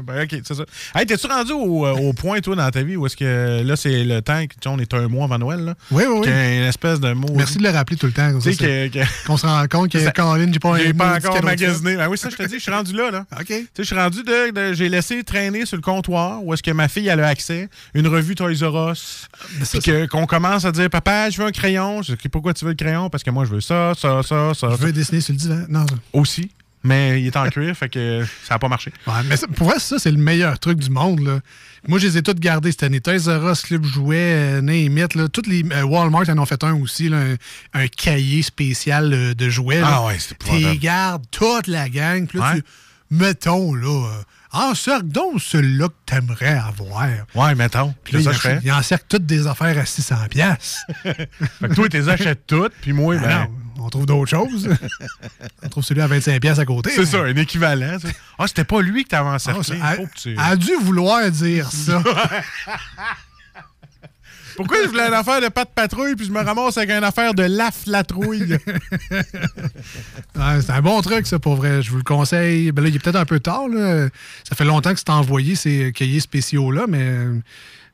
Ben, 0.03 0.25
ok, 0.25 0.41
c'est 0.45 0.55
ça. 0.55 0.65
Hey, 0.95 1.07
t'es-tu 1.07 1.27
rendu 1.27 1.53
au, 1.53 1.87
euh, 1.87 1.93
au 1.93 2.13
point, 2.13 2.41
toi, 2.41 2.55
dans 2.57 2.71
ta 2.71 2.83
vie, 2.83 2.97
où 2.97 3.07
est-ce 3.07 3.17
que 3.17 3.63
là, 3.63 3.77
c'est 3.77 4.05
le 4.05 4.21
temps 4.21 4.47
que 4.47 4.55
tu 4.61 4.69
on 4.69 4.79
est 4.79 4.93
un 4.95 5.09
mois 5.09 5.25
avant 5.25 5.39
Noël, 5.39 5.61
là? 5.65 5.75
Oui, 5.91 6.05
oui, 6.09 6.19
oui. 6.21 6.27
une 6.29 6.65
espèce 6.65 7.01
de 7.01 7.13
mot. 7.13 7.29
Merci 7.35 7.59
de 7.59 7.63
le 7.63 7.71
rappeler 7.71 7.97
tout 7.97 8.07
le 8.07 8.13
temps. 8.13 8.39
Tu 8.39 8.53
sais, 8.53 8.91
Qu'on 9.27 9.37
se 9.37 9.47
rend 9.47 9.65
compte 9.69 9.91
que 9.93 10.11
Caroline, 10.11 10.53
j'ai 10.53 10.59
pas 10.59 10.75
un 10.75 10.79
j'ai 10.79 10.93
pas 10.93 11.17
encore 11.17 11.43
magasiné. 11.43 11.97
Ben 11.97 12.09
oui, 12.09 12.19
ça, 12.19 12.29
je 12.31 12.37
te 12.37 12.43
dis, 12.47 12.55
je 12.57 12.63
suis 12.63 12.73
rendu 12.73 12.93
là, 12.93 13.11
là. 13.11 13.27
OK. 13.39 13.47
Tu 13.47 13.55
sais, 13.55 13.69
je 13.79 13.83
suis 13.85 13.97
rendu 13.97 14.23
de, 14.23 14.51
de- 14.53 14.73
j'ai 14.75 14.89
laissé 14.89 15.23
traîner 15.25 15.65
sur 15.67 15.77
le 15.77 15.83
comptoir 15.83 16.43
où 16.45 16.53
est-ce 16.53 16.63
que 16.63 16.71
ma 16.71 16.89
fille 16.89 17.09
elle 17.09 17.21
a 17.21 17.29
accès, 17.29 17.69
une 17.95 18.07
revue 18.09 18.35
Toys 18.35 18.53
R 18.63 18.91
Us, 18.93 19.29
puis 19.71 19.81
que- 19.81 20.07
qu'on 20.07 20.27
commence 20.27 20.65
à 20.65 20.73
dire 20.73 20.91
papa, 20.91 21.31
je 21.31 21.39
veux 21.41 21.47
un 21.47 21.53
crayon. 21.53 22.03
Je 22.03 22.15
dis 22.15 22.29
pourquoi 22.29 22.53
tu 22.55 22.65
veux 22.65 22.73
le 22.73 22.77
crayon? 22.77 23.09
Parce 23.11 23.23
que 23.25 23.31
moi 23.31 23.45
je 23.45 23.51
veux 23.55 23.61
ça, 23.61 23.93
ça, 23.97 24.23
ça, 24.23 24.53
ça, 24.55 24.69
Je 24.73 24.77
veux 24.77 24.93
dessiner 24.93 25.21
sur 25.21 25.33
le 25.33 25.39
divan. 25.39 25.65
Non, 25.69 25.87
ça- 25.87 25.95
aussi. 26.13 26.51
Mais 26.85 27.21
il 27.21 27.27
est 27.27 27.37
en 27.37 27.49
cuir, 27.49 27.77
fait 27.77 27.89
que 27.89 28.25
ça 28.45 28.55
n'a 28.55 28.59
pas 28.59 28.69
marché. 28.69 28.93
Ouais, 29.07 29.13
mais 29.27 29.37
ça- 29.37 29.49
pour 29.49 29.69
vrai, 29.69 29.79
ça, 29.81 29.99
c'est 29.99 30.11
le 30.13 30.17
meilleur 30.17 30.59
truc 30.61 30.79
du 30.79 30.91
monde. 30.91 31.21
Là. 31.21 31.41
Moi, 31.89 31.99
je 31.99 32.07
les 32.07 32.19
ai 32.19 32.23
toutes 32.23 32.39
gardées 32.39 32.71
cette 32.71 32.85
année. 32.85 33.01
Toys 33.01 33.19
R 33.27 33.51
Us, 33.51 33.63
Club 33.63 33.85
Jouet, 33.85 34.17
euh, 34.19 34.61
Name 34.61 34.97
It, 34.99 35.15
là. 35.15 35.29
Toutes 35.29 35.49
les, 35.49 35.65
euh, 35.73 35.83
Walmart 35.83 36.29
en 36.29 36.39
ont 36.39 36.47
fait 36.47 36.63
un 36.63 36.75
aussi, 36.75 37.09
là, 37.09 37.19
un, 37.19 37.83
un 37.83 37.87
cahier 37.89 38.43
spécial 38.43 39.13
euh, 39.13 39.35
de 39.35 39.49
jouets. 39.49 39.81
là. 39.81 39.89
Ah 39.91 40.07
ouais, 40.07 40.17
c'est. 40.19 40.39
T'es 40.39 40.77
gardes 40.77 41.25
toute 41.31 41.67
la 41.67 41.89
gang. 41.89 42.27
Puis 42.27 42.39
là, 42.39 42.53
Ouais. 42.53 42.61
tu, 42.61 42.65
mettons, 43.11 43.75
là, 43.75 44.09
encercle 44.53 45.07
donc 45.09 45.41
celui-là 45.41 45.89
que 45.89 45.95
t'aimerais 46.07 46.59
avoir. 46.59 47.07
Ouais, 47.35 47.55
mettons. 47.55 47.95
Puis 48.05 48.15
là, 48.17 48.23
ça, 48.23 48.33
je 48.33 48.37
il, 48.37 48.41
fais. 48.41 48.57
en- 48.57 48.61
il 48.65 48.73
encercle 48.73 49.05
toutes 49.09 49.27
des 49.27 49.47
affaires 49.47 49.77
à 49.79 49.85
600 49.87 50.17
pièces. 50.31 50.79
Fait 51.03 51.29
que 51.61 51.75
toi, 51.75 51.89
tu 51.89 51.97
les 51.99 52.09
achètes 52.09 52.47
toutes, 52.47 52.73
puis 52.81 52.93
moi, 52.93 53.17
ben. 53.19 53.49
on 53.79 53.89
trouve 53.89 54.07
d'autres 54.07 54.31
choses. 54.31 54.69
on 55.63 55.69
trouve 55.69 55.85
celui 55.85 56.01
à 56.01 56.07
25 56.07 56.41
pièces 56.41 56.59
à 56.59 56.65
côté. 56.65 56.91
C'est 56.95 57.07
ça, 57.07 57.19
un 57.19 57.37
équivalent. 57.37 57.99
ça. 57.99 58.09
Ah, 58.39 58.47
c'était 58.47 58.65
pas 58.65 58.81
lui 58.81 59.05
que 59.05 59.11
t'avais 59.11 59.29
Ah, 59.31 59.35
encerclé. 59.35 59.79
ça- 59.79 59.97
que 59.97 60.03
tu- 60.21 60.37
a 60.39 60.57
dû 60.57 60.73
vouloir 60.83 61.31
dire 61.31 61.71
ça. 61.71 62.03
Pourquoi 64.59 64.83
je 64.83 64.89
voulais 64.89 65.07
une 65.07 65.15
affaire 65.15 65.41
de 65.41 65.47
patte 65.47 65.71
patrouille, 65.73 66.17
puis 66.17 66.27
je 66.27 66.33
me 66.33 66.41
ramasse 66.41 66.77
avec 66.79 66.91
une 66.91 67.05
affaire 67.05 67.33
de 67.33 67.45
laf 67.45 67.83
la 67.87 68.03
trouille? 68.03 68.59
Ouais, 69.13 69.23
c'est 70.61 70.73
un 70.73 70.83
bon 70.83 71.01
truc, 71.01 71.29
ça, 71.29 71.39
pour 71.39 71.55
vrai. 71.55 71.81
Je 71.81 71.93
vous 71.93 71.99
le 71.99 72.03
conseille. 72.03 72.73
Ben 72.73 72.83
là, 72.83 72.89
il 72.89 72.97
est 72.97 72.99
peut-être 72.99 73.15
un 73.15 73.25
peu 73.25 73.39
tard. 73.39 73.69
Là. 73.69 74.09
Ça 74.43 74.57
fait 74.57 74.65
longtemps 74.65 74.93
que 74.93 74.99
c'est 74.99 75.11
envoyé, 75.11 75.55
ces 75.55 75.93
cahiers 75.93 76.19
spéciaux-là, 76.19 76.87
mais 76.89 77.09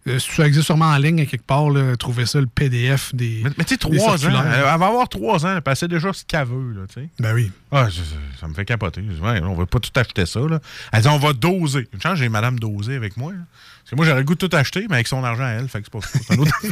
euh, 0.07 0.19
ça 0.19 0.47
existe 0.47 0.67
sûrement 0.67 0.87
en 0.87 0.97
ligne 0.99 1.21
à 1.23 1.27
quelque 1.27 1.47
part. 1.47 1.71
Là, 1.71 1.97
trouver 1.97 2.27
ça, 2.27 2.41
le 2.41 2.47
PDF 2.47 3.15
des. 3.15 3.41
mais 3.45 3.51
mais 3.59 3.65
tu 3.65 3.75
sais, 3.75 3.79
trois 3.79 4.15
ans. 4.15 4.19
circulaires. 4.19 4.45
Elle 4.47 4.79
va 4.79 4.87
avoir 4.87 5.09
trois 5.09 5.45
ans, 5.47 5.55
elle 5.57 5.63
passait 5.63 5.89
déjà 5.89 6.13
ce 6.13 6.25
qu'elle 6.25 6.47
veut, 6.47 6.73
là, 6.75 6.83
tu 6.89 7.01
sais. 7.01 7.09
Ben 7.19 7.35
oui. 7.35 7.51
Ah, 7.73 7.89
je- 7.89 8.01
ça 8.41 8.47
me 8.49 8.55
fait 8.55 8.65
capoter. 8.65 9.03
Je 9.09 9.15
dis, 9.15 9.21
ouais, 9.21 9.41
on 9.43 9.55
va 9.55 9.67
pas 9.67 9.81
tout 9.81 9.91
acheter 9.97 10.27
ça. 10.27 10.41
Là. 10.41 10.61
Elle 10.93 11.03
dit, 11.03 11.09
on 11.09 11.19
va 11.19 11.33
doser. 11.33 11.89
Une 11.93 12.01
chance, 12.01 12.19
j'ai 12.19 12.29
Madame 12.29 12.59
dosée 12.59 12.97
avec 12.97 13.17
moi. 13.17 13.33
là. 13.33 13.39
Parce 13.83 13.91
que 13.91 13.97
moi, 13.97 14.07
j'aurais 14.07 14.21
le 14.21 14.25
goût 14.25 14.35
de 14.35 14.47
tout 14.47 14.57
acheter, 14.57 14.87
mais 14.89 14.95
avec 14.95 15.09
son 15.09 15.23
argent 15.25 15.45
à 15.45 15.51
elle. 15.51 15.69
Fait 15.69 15.81
que 15.83 15.87
c'est 15.87 15.93
pas 16.29 16.37
autre- 16.41 16.53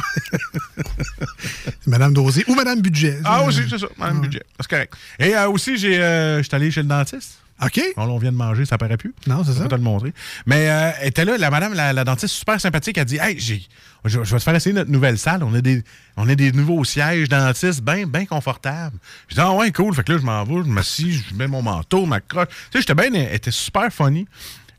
Madame 1.87 2.13
Dosé 2.13 2.43
ou 2.47 2.55
Madame 2.55 2.81
Budget. 2.81 3.19
ah, 3.23 3.43
aussi, 3.43 3.61
c'est 3.69 3.77
ça. 3.77 3.87
Madame 3.97 4.21
budget. 4.21 4.43
C'est 4.59 4.69
correct. 4.69 4.93
Et 5.19 5.35
euh, 5.35 5.49
aussi, 5.49 5.77
j'ai, 5.77 6.01
euh, 6.01 6.41
j'étais 6.41 6.55
allé 6.55 6.71
chez 6.71 6.81
le 6.81 6.87
dentiste. 6.87 7.39
OK. 7.65 7.81
On, 7.97 8.03
on 8.03 8.17
vient 8.17 8.31
de 8.31 8.37
manger, 8.37 8.65
ça 8.65 8.77
paraît 8.77 8.97
plus. 8.97 9.13
Non, 9.27 9.43
c'est 9.43 9.51
Je 9.51 9.57
ça. 9.57 9.63
vais 9.63 9.69
te 9.69 9.75
le 9.75 9.81
montrer. 9.81 10.13
Mais 10.45 10.69
euh, 10.69 10.91
elle 11.01 11.07
était 11.09 11.25
là, 11.25 11.37
la 11.37 11.49
madame, 11.49 11.73
la, 11.73 11.93
la 11.93 12.03
dentiste, 12.03 12.33
super 12.35 12.59
sympathique. 12.59 12.97
Elle 12.97 13.05
dit 13.05 13.17
Hey, 13.21 13.39
j'ai, 13.39 13.61
je, 14.05 14.23
je 14.23 14.31
vais 14.31 14.37
te 14.39 14.43
faire 14.43 14.55
essayer 14.55 14.73
notre 14.73 14.91
nouvelle 14.91 15.17
salle. 15.17 15.43
On 15.43 15.53
a 15.53 15.61
des, 15.61 15.83
on 16.17 16.27
a 16.29 16.35
des 16.35 16.51
nouveaux 16.51 16.83
sièges 16.83 17.29
dentistes 17.29 17.81
bien 17.81 18.05
bien 18.07 18.25
confortables. 18.25 18.97
Je 19.27 19.35
dis 19.35 19.41
Ah 19.41 19.51
ouais, 19.53 19.71
cool. 19.71 19.93
Fait 19.95 20.03
que 20.03 20.13
là, 20.13 20.17
je 20.19 20.23
m'en 20.25 20.43
vais, 20.43 20.55
je 20.63 20.69
m'assis, 20.69 21.11
je 21.13 21.33
mets 21.35 21.47
mon 21.47 21.61
manteau, 21.61 22.05
ma 22.05 22.19
croche. 22.19 22.47
Tu 22.47 22.55
sais, 22.73 22.79
j'étais 22.81 22.95
bien, 22.95 23.13
elle 23.13 23.33
était 23.35 23.51
super 23.51 23.91
funny. 23.91 24.27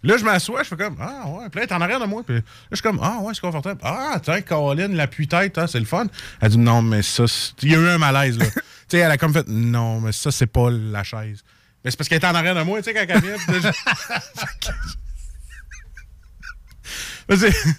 Là, 0.06 0.18
je 0.18 0.24
m'assois, 0.24 0.62
je 0.62 0.68
fais 0.68 0.76
comme 0.76 0.96
Ah 1.00 1.26
ouais, 1.28 1.48
puis 1.50 1.60
là, 1.60 1.64
elle 1.66 1.70
est 1.70 1.72
en 1.72 1.80
arrière 1.80 1.98
de 1.98 2.04
moi. 2.04 2.22
Puis 2.26 2.36
là, 2.36 2.42
je 2.70 2.76
suis 2.76 2.82
comme 2.82 3.00
Ah 3.02 3.20
ouais, 3.22 3.32
c'est 3.32 3.40
confortable. 3.40 3.80
Ah, 3.82 4.18
tiens, 4.22 4.42
Caroline, 4.42 4.94
l'appui-tête, 4.94 5.56
hein, 5.56 5.66
c'est 5.66 5.78
le 5.80 5.86
fun. 5.86 6.04
Elle 6.42 6.50
dit 6.50 6.58
Non, 6.58 6.82
mais 6.82 7.00
ça, 7.02 7.26
c'est- 7.26 7.54
il 7.62 7.72
y 7.72 7.74
a 7.74 7.78
eu 7.78 7.88
un 7.88 7.96
malaise, 7.96 8.36
là. 8.36 8.44
tu 8.54 8.60
sais, 8.88 8.98
elle 8.98 9.10
a 9.10 9.16
comme 9.16 9.32
fait 9.32 9.48
Non, 9.48 10.00
mais 10.00 10.12
ça, 10.12 10.30
c'est 10.30 10.46
pas 10.46 10.68
la 10.70 11.02
chaise. 11.04 11.42
Mais 11.84 11.90
c'est 11.90 11.96
parce 11.96 12.08
qu'elle 12.08 12.22
est 12.22 12.26
en 12.26 12.34
arrière 12.34 12.54
de 12.54 12.62
moi, 12.62 12.78
tu 12.82 12.84
sais, 12.84 12.94
quand 12.94 13.04
elle 13.06 13.20
vient. 13.20 13.36
je- 17.28 17.52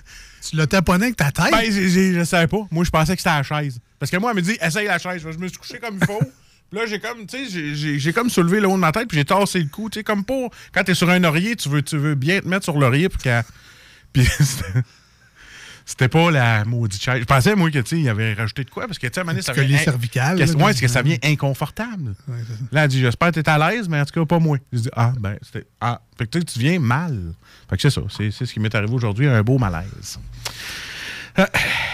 Tu 0.49 0.55
l'as 0.55 0.67
taponné 0.67 1.05
avec 1.05 1.15
ta 1.17 1.31
tête? 1.31 1.51
ben, 1.51 1.71
je 1.71 2.23
savais 2.23 2.45
pas. 2.47 2.67
Moi, 2.69 2.83
je 2.83 2.91
pensais 2.91 3.15
que 3.15 3.21
c'était 3.21 3.35
la 3.35 3.41
chaise. 3.41 3.79
Parce 3.97 4.11
que 4.11 4.17
moi, 4.17 4.29
elle 4.31 4.35
me 4.37 4.41
dit, 4.43 4.57
essaye 4.61 4.85
la 4.85 4.99
chaise. 4.99 5.23
Je 5.23 5.27
me 5.39 5.47
suis 5.47 5.57
couché 5.57 5.79
comme 5.79 5.97
il 5.99 6.05
faut. 6.05 6.19
Puis 6.69 6.79
là, 6.79 6.85
j'ai 6.85 6.99
comme, 6.99 7.25
tu 7.25 7.47
sais, 7.49 7.97
j'ai- 7.99 8.13
comme 8.13 8.29
soulevé 8.29 8.59
le 8.59 8.67
haut 8.67 8.73
de 8.73 8.77
ma 8.77 8.91
tête, 8.91 9.07
puis 9.07 9.17
j'ai 9.17 9.25
tassé 9.25 9.59
le 9.59 9.67
cou. 9.69 9.89
Tu 9.89 9.99
sais, 9.99 10.03
comme 10.03 10.23
pour. 10.23 10.51
Quand 10.73 10.83
t'es 10.83 10.93
sur 10.95 11.09
un 11.09 11.23
oreiller, 11.23 11.55
tu 11.55 11.69
veux, 11.69 11.81
tu 11.81 11.97
veux 11.97 12.15
bien 12.15 12.41
te 12.41 12.47
mettre 12.47 12.63
sur 12.63 12.77
l'oreiller 12.79 13.07
pour 13.09 13.21
qu'elle. 13.21 13.43
Puis 14.13 14.27
c'était- 15.85 16.07
pas 16.07 16.31
la 16.31 16.65
maudite 16.65 17.01
chaise. 17.01 17.19
Je 17.19 17.25
pensais, 17.25 17.55
moi, 17.55 17.69
que, 17.71 17.79
tu 17.79 17.97
il 17.99 18.09
avait 18.09 18.33
rajouté 18.33 18.63
de 18.63 18.69
quoi, 18.69 18.87
parce 18.87 18.97
que, 18.99 19.07
tu 19.07 19.13
sais, 19.13 19.19
à 19.19 19.21
un 19.21 19.25
moment 19.25 19.33
donné, 19.33 19.41
ça 19.43 19.53
vient 19.53 19.77
cervical, 19.77 20.37
Qu'est-ce- 20.37 20.55
Ouais, 20.57 20.73
que 20.73 20.87
ça 20.87 21.01
vient 21.01 21.17
inconfortable. 21.23 22.15
Ouais. 22.27 22.35
Là, 22.71 22.83
elle 22.83 22.89
dit, 22.89 22.99
j'espère 22.99 23.31
que 23.31 23.39
t'es 23.39 23.49
à 23.49 23.57
l'aise, 23.71 23.87
mais 23.87 23.99
en 23.99 24.05
tout 24.05 24.19
cas, 24.19 24.25
pas 24.25 24.39
moi. 24.39 24.57
Je 24.73 24.79
dis, 24.79 24.89
ah, 24.95 25.13
ben, 25.19 25.37
c'était. 25.41 25.65
Ah, 25.79 26.01
fait 26.17 26.27
que 26.27 26.39
tu 26.39 26.59
viens 26.59 26.79
mal. 26.79 27.33
Fait 27.69 27.75
que 27.77 27.81
c'est 27.81 27.89
ça. 27.89 28.01
C'est 28.09 28.31
c'est 28.31 28.45
ce 28.45 28.53
qui 28.53 28.59
m'est 28.59 28.73
arrivé 28.75 28.93
aujourd'hui, 28.93 29.27
un 29.27 29.41
beau 29.41 29.57
malaise. 29.57 30.19
Euh, 31.37 31.45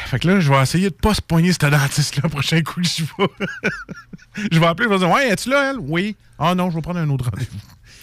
Fait 0.06 0.20
que 0.20 0.28
là, 0.28 0.40
je 0.40 0.50
vais 0.52 0.62
essayer 0.62 0.90
de 0.90 0.96
pas 0.96 1.14
se 1.16 1.22
poigner 1.22 1.52
ce 1.52 1.58
dentiste-là 1.58 2.22
le 2.26 2.30
prochain 2.30 2.62
coup 2.62 2.80
que 2.82 2.88
je 2.88 3.04
vais. 3.04 3.48
je 4.52 4.60
vais 4.60 4.66
appeler, 4.68 4.88
je 4.88 4.94
vais 4.94 5.00
dire 5.00 5.10
Ouais, 5.10 5.30
es-tu 5.30 5.50
là, 5.50 5.72
elle? 5.72 5.80
Oui. 5.80 6.16
Ah 6.38 6.54
non, 6.54 6.70
je 6.70 6.76
vais 6.76 6.82
prendre 6.82 7.00
un 7.00 7.10
autre 7.10 7.26
rendez-vous. 7.32 7.58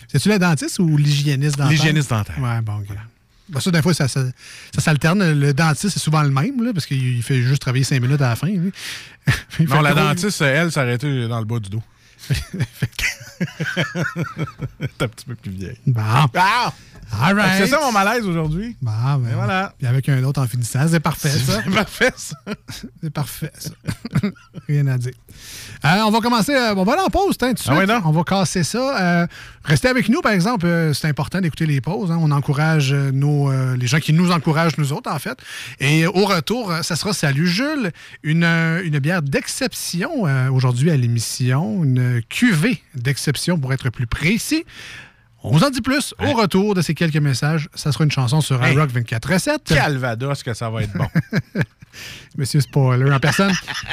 C'est-tu 0.09 0.31
le 0.31 0.39
dentiste 0.39 0.79
ou 0.81 0.97
l'hygiéniste 0.97 1.57
dentaire? 1.59 1.71
L'hygiéniste 1.71 2.11
dentaire. 2.11 2.39
Ouais, 2.41 2.61
bon, 2.63 2.79
OK. 2.79 2.89
Ben, 3.49 3.61
ça, 3.61 3.71
des 3.71 3.81
fois, 3.83 3.95
ça, 3.95 4.09
ça, 4.09 4.21
ça 4.75 4.81
s'alterne. 4.81 5.33
Le 5.33 5.55
dentiste, 5.55 5.95
c'est 5.95 5.99
souvent 6.01 6.23
le 6.23 6.31
même, 6.31 6.63
là, 6.63 6.73
parce 6.73 6.87
qu'il 6.87 7.23
fait 7.23 7.43
juste 7.43 7.63
travailler 7.63 7.85
cinq 7.85 8.01
minutes 8.03 8.21
à 8.21 8.31
la 8.31 8.37
fin. 8.37 8.49
Non, 9.61 9.81
la 9.83 9.93
gros- 9.93 10.01
dentiste, 10.01 10.41
elle, 10.41 10.73
s'arrêtait 10.73 11.29
dans 11.29 11.39
le 11.39 11.45
bas 11.45 11.59
du 11.59 11.69
dos. 11.69 11.83
T'es 14.99 15.05
un 15.05 15.09
petit 15.09 15.25
peu 15.27 15.35
plus 15.35 15.51
vieille. 15.53 15.79
Bon. 15.87 16.03
Ah! 16.37 16.73
Right. 17.11 17.57
C'est 17.57 17.69
ça 17.69 17.81
mon 17.81 17.91
malaise 17.91 18.27
aujourd'hui. 18.27 18.77
Bon, 18.83 18.91
ben, 19.19 19.31
Et 19.31 19.35
voilà. 19.35 19.73
Puis 19.79 19.87
avec 19.87 20.07
un 20.11 20.23
autre 20.25 20.43
en 20.43 20.47
finissant, 20.47 20.87
c'est 20.89 21.01
parfait, 21.01 21.31
ça. 21.31 21.63
C'est 21.65 21.71
parfait, 21.75 22.13
ça. 22.17 22.37
C'est 23.03 23.11
parfait, 23.11 23.53
ça. 23.59 23.71
Rien 24.69 24.87
à 24.89 24.99
dire. 24.99 25.13
Euh, 25.87 26.01
on 26.05 26.11
va 26.11 26.21
commencer. 26.21 26.55
euh, 26.55 26.75
on 26.77 26.85
va 26.85 26.93
aller 26.95 27.03
en 27.03 27.09
pause, 27.09 27.35
hein, 27.41 27.49
tout 27.49 27.55
de 27.55 27.59
suite. 27.61 27.73
Ah 27.75 27.79
ouais, 27.79 27.87
non? 27.87 28.03
On 28.05 28.11
va 28.13 28.25
casser 28.25 28.63
ça. 28.63 29.23
Euh, 29.23 29.27
restez 29.69 29.89
avec 29.89 30.09
nous, 30.09 30.21
par 30.23 30.33
exemple. 30.33 30.67
euh, 30.67 30.93
c'est 30.95 31.07
important 31.09 31.41
d'écouter 31.41 31.67
les 31.67 31.81
pauses. 31.81 32.11
hein. 32.11 32.19
On 32.21 32.31
encourage 32.31 32.93
euh, 32.93 33.13
nos, 33.13 33.51
euh, 33.53 33.77
les 33.77 33.87
gens 33.87 34.01
qui 34.01 34.13
nous 34.13 34.31
encouragent, 34.33 34.79
nous 34.79 34.93
autres, 34.93 35.11
en 35.11 35.19
fait. 35.19 35.39
Et 35.79 36.07
au 36.07 36.25
retour, 36.25 36.73
ça 36.83 36.97
sera 36.97 37.13
Salut 37.13 37.47
Jules, 37.47 37.93
une, 38.23 38.45
une 38.45 38.99
bière 38.99 39.23
d'exception 39.23 40.25
aujourd'hui 40.53 40.91
à 40.91 40.97
l'émission. 40.97 41.85
Une 41.85 42.23
cuvée 42.29 42.83
d'exception, 42.95 43.59
pour 43.59 43.73
être 43.73 43.91
plus 43.91 44.07
précis. 44.07 44.65
On 45.45 45.53
vous 45.53 45.63
en 45.65 45.71
dit 45.71 45.81
plus 45.81 46.15
au 46.19 46.33
retour 46.33 46.75
de 46.75 46.83
ces 46.83 46.95
quelques 46.95 47.17
messages. 47.17 47.69
Ça 47.75 47.93
sera 47.93 48.05
une 48.05 48.11
chanson 48.11 48.41
sur 48.41 48.63
Hey. 48.65 48.75
iRock 48.75 48.91
24 48.91 49.33
recettes. 49.33 49.65
Calvados, 49.65 50.43
que 50.43 50.53
ça 50.53 50.69
va 50.69 50.83
être 50.83 50.93
bon. 50.95 51.07
Monsieur 52.37 52.61
Spoiler 52.61 53.11
en 53.11 53.19
personne. 53.21 53.53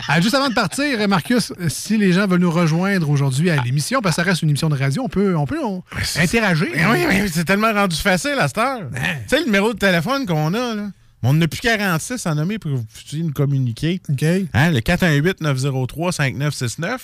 Euh, 0.10 0.14
juste 0.22 0.36
avant 0.36 0.50
de 0.50 0.54
partir, 0.54 1.08
Marcus, 1.08 1.52
euh, 1.60 1.70
si 1.70 1.98
les 1.98 2.12
gens 2.14 2.28
veulent 2.28 2.42
nous 2.42 2.52
rejoindre 2.52 3.10
aujourd'hui 3.10 3.50
à 3.50 3.62
l'émission, 3.62 4.02
parce 4.02 4.16
que 4.16 4.22
ça 4.22 4.26
reste 4.30 4.42
une 4.42 4.50
émission 4.50 4.70
de 4.70 4.78
radio, 4.78 5.04
on 5.04 5.10
peut, 5.10 5.36
on 5.36 5.46
peut 5.46 5.64
on- 5.64 5.84
interagir. 6.18 6.68
Mais 6.76 6.86
oui, 6.88 7.06
mais 7.08 7.28
c'est 7.28 7.46
tellement 7.46 7.74
rendu 7.74 7.96
facile 7.96 8.36
à 8.40 8.48
cette 8.48 8.58
heure. 8.58 8.82
Tu 8.94 9.00
sais, 9.28 9.40
le 9.40 9.46
numéro 9.46 9.74
de 9.74 9.80
téléphone 9.80 10.26
qu'on 10.26 10.54
a, 10.54 10.76
là. 10.76 10.88
On 11.24 11.34
n'a 11.34 11.48
plus 11.48 11.62
46 11.62 12.28
à 12.28 12.36
nommer 12.36 12.60
pour 12.60 12.70
que 12.70 12.76
vous 12.76 12.84
puissiez 12.84 13.24
nous 13.24 13.32
communiquer. 13.34 14.00
OK. 14.10 14.24
Hein, 14.54 14.72
le 14.72 14.80
418-903-5969. 14.82 16.98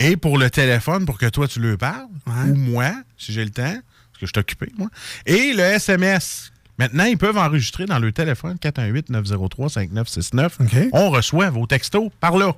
Et 0.00 0.16
pour 0.16 0.38
le 0.38 0.50
téléphone, 0.50 1.06
pour 1.06 1.18
que 1.18 1.26
toi, 1.26 1.46
tu 1.48 1.60
le 1.60 1.76
parles, 1.76 2.06
Ouais. 2.26 2.50
ou 2.50 2.54
moi, 2.54 2.92
si 3.16 3.32
j'ai 3.32 3.44
le 3.44 3.50
temps, 3.50 3.62
parce 3.62 4.20
que 4.20 4.26
je 4.26 4.32
suis 4.34 4.38
occupé, 4.38 4.66
moi. 4.76 4.88
Et 5.26 5.52
le 5.52 5.60
SMS. 5.62 6.50
Maintenant, 6.78 7.04
ils 7.04 7.16
peuvent 7.18 7.38
enregistrer 7.38 7.86
dans 7.86 8.00
le 8.00 8.10
téléphone 8.10 8.56
418-903-5969. 8.60 10.50
OK. 10.60 10.88
On 10.92 11.10
reçoit 11.10 11.50
vos 11.50 11.66
textos 11.66 12.10
par 12.20 12.36
là. 12.36 12.54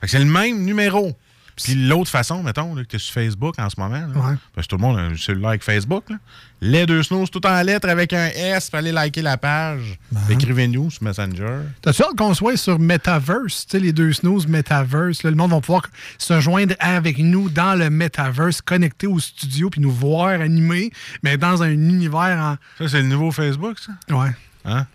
Que 0.00 0.06
c'est 0.08 0.18
le 0.18 0.24
même 0.24 0.64
numéro. 0.64 1.16
Puis 1.56 1.74
l'autre 1.74 2.10
façon, 2.10 2.42
mettons, 2.42 2.74
là, 2.74 2.82
que 2.84 2.88
tu 2.88 2.96
es 2.96 2.98
sur 2.98 3.14
Facebook 3.14 3.54
en 3.58 3.70
ce 3.70 3.80
moment, 3.80 3.96
là, 3.98 4.06
Ouais. 4.14 4.34
parce 4.54 4.66
que 4.66 4.70
tout 4.70 4.76
le 4.76 4.82
monde 4.82 4.98
a 4.98 5.02
un 5.02 5.16
cellulaire 5.16 5.48
avec 5.50 5.62
Facebook, 5.64 6.04
là. 6.10 6.16
les 6.60 6.84
deux 6.86 7.02
snooze 7.02 7.30
tout 7.30 7.44
en 7.46 7.62
lettres 7.62 7.88
avec 7.88 8.12
un 8.12 8.26
S, 8.28 8.70
aller 8.74 8.92
liker 8.92 9.22
la 9.22 9.36
page. 9.38 9.98
Écrivez-nous 10.30 10.90
sur 10.90 11.02
Messenger. 11.02 11.60
T'as-tu 11.82 12.02
hâte 12.02 12.16
qu'on 12.16 12.34
soit 12.34 12.56
sur 12.56 12.78
Metaverse? 12.78 13.66
Tu 13.66 13.70
sais, 13.72 13.78
les 13.78 13.92
deux 13.92 14.12
snooze 14.12 14.46
Metaverse. 14.46 15.22
là, 15.22 15.30
le 15.30 15.36
monde 15.36 15.50
va 15.50 15.60
pouvoir 15.60 15.86
se 16.18 16.40
joindre 16.40 16.74
avec 16.78 17.18
nous 17.18 17.48
dans 17.48 17.74
le 17.74 17.88
Metaverse, 17.90 18.60
connecté 18.60 19.06
au 19.06 19.18
studio, 19.18 19.70
puis 19.70 19.80
nous 19.80 19.90
voir 19.92 20.28
animer, 20.40 20.90
mais 21.22 21.36
dans 21.36 21.62
un 21.62 21.70
univers 21.70 22.56
Ça, 22.78 22.88
c'est 22.88 23.00
le 23.02 23.08
nouveau 23.08 23.30
Facebook, 23.32 23.78
ça? 23.78 23.92
en, 24.14 24.22
ouais, 24.24 24.30
Hein? 24.64 24.86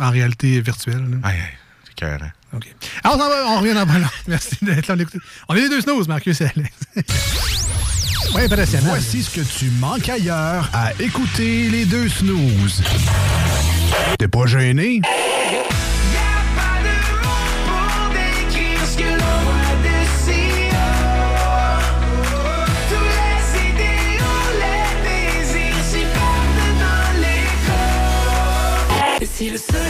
en 0.00 0.10
réalité 0.10 0.60
virtuelle. 0.60 1.18
Aïe, 1.22 1.36
aïe, 1.36 1.40
écœurant. 2.00 2.30
OK. 2.54 2.66
Alors, 3.04 3.16
on, 3.16 3.20
s'en 3.20 3.28
va, 3.28 3.48
on 3.48 3.60
revient 3.60 3.74
dans 3.74 3.86
pas 3.86 3.98
long. 3.98 4.08
Merci 4.26 4.56
d'être 4.62 4.88
là. 4.88 4.96
on 5.48 5.54
est 5.54 5.60
les 5.60 5.68
deux 5.68 5.80
snooze, 5.80 6.08
Marcus 6.08 6.40
et 6.40 6.44
Alex. 6.44 6.70
oui, 8.34 8.42
impressionnant. 8.42 8.90
Voici 8.90 9.22
ce 9.22 9.30
que 9.30 9.40
tu 9.40 9.70
manques 9.78 10.08
ailleurs 10.08 10.68
à 10.72 10.92
écouter 11.00 11.68
les 11.68 11.84
deux 11.84 12.08
snooze. 12.08 12.82
T'es 14.18 14.28
pas 14.28 14.46
gêné? 14.46 15.00
Pas 15.02 15.08
de 29.48 29.62
mots 29.62 29.89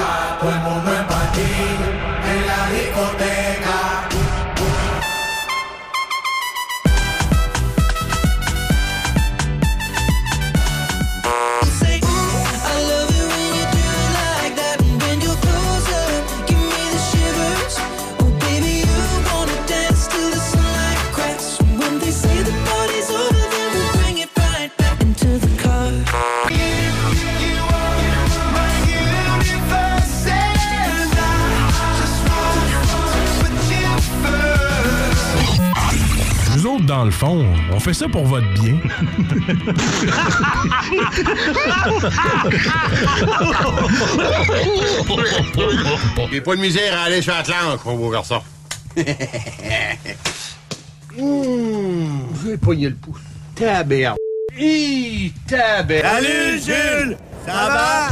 Fond, 37.21 37.45
on 37.71 37.79
fait 37.79 37.93
ça 37.93 38.07
pour 38.09 38.25
votre 38.25 38.51
bien. 38.53 38.79
J'ai 46.31 46.41
pas 46.41 46.55
de 46.55 46.61
misère 46.61 46.97
à 46.97 47.03
aller 47.03 47.21
sur 47.21 47.35
Atlantique, 47.35 47.85
mon 47.85 47.95
beau 47.95 48.09
garçon. 48.09 48.41
Mmh, 51.17 52.19
j'ai 52.45 52.57
pogné 52.57 52.87
le 52.87 52.95
pouce. 52.95 53.19
Tabère. 53.53 54.15
Hi, 54.57 55.33
tabère. 55.45 56.09
Salut, 56.09 56.61
Jules! 56.63 57.17
Ça 57.45 57.51
va? 57.67 58.07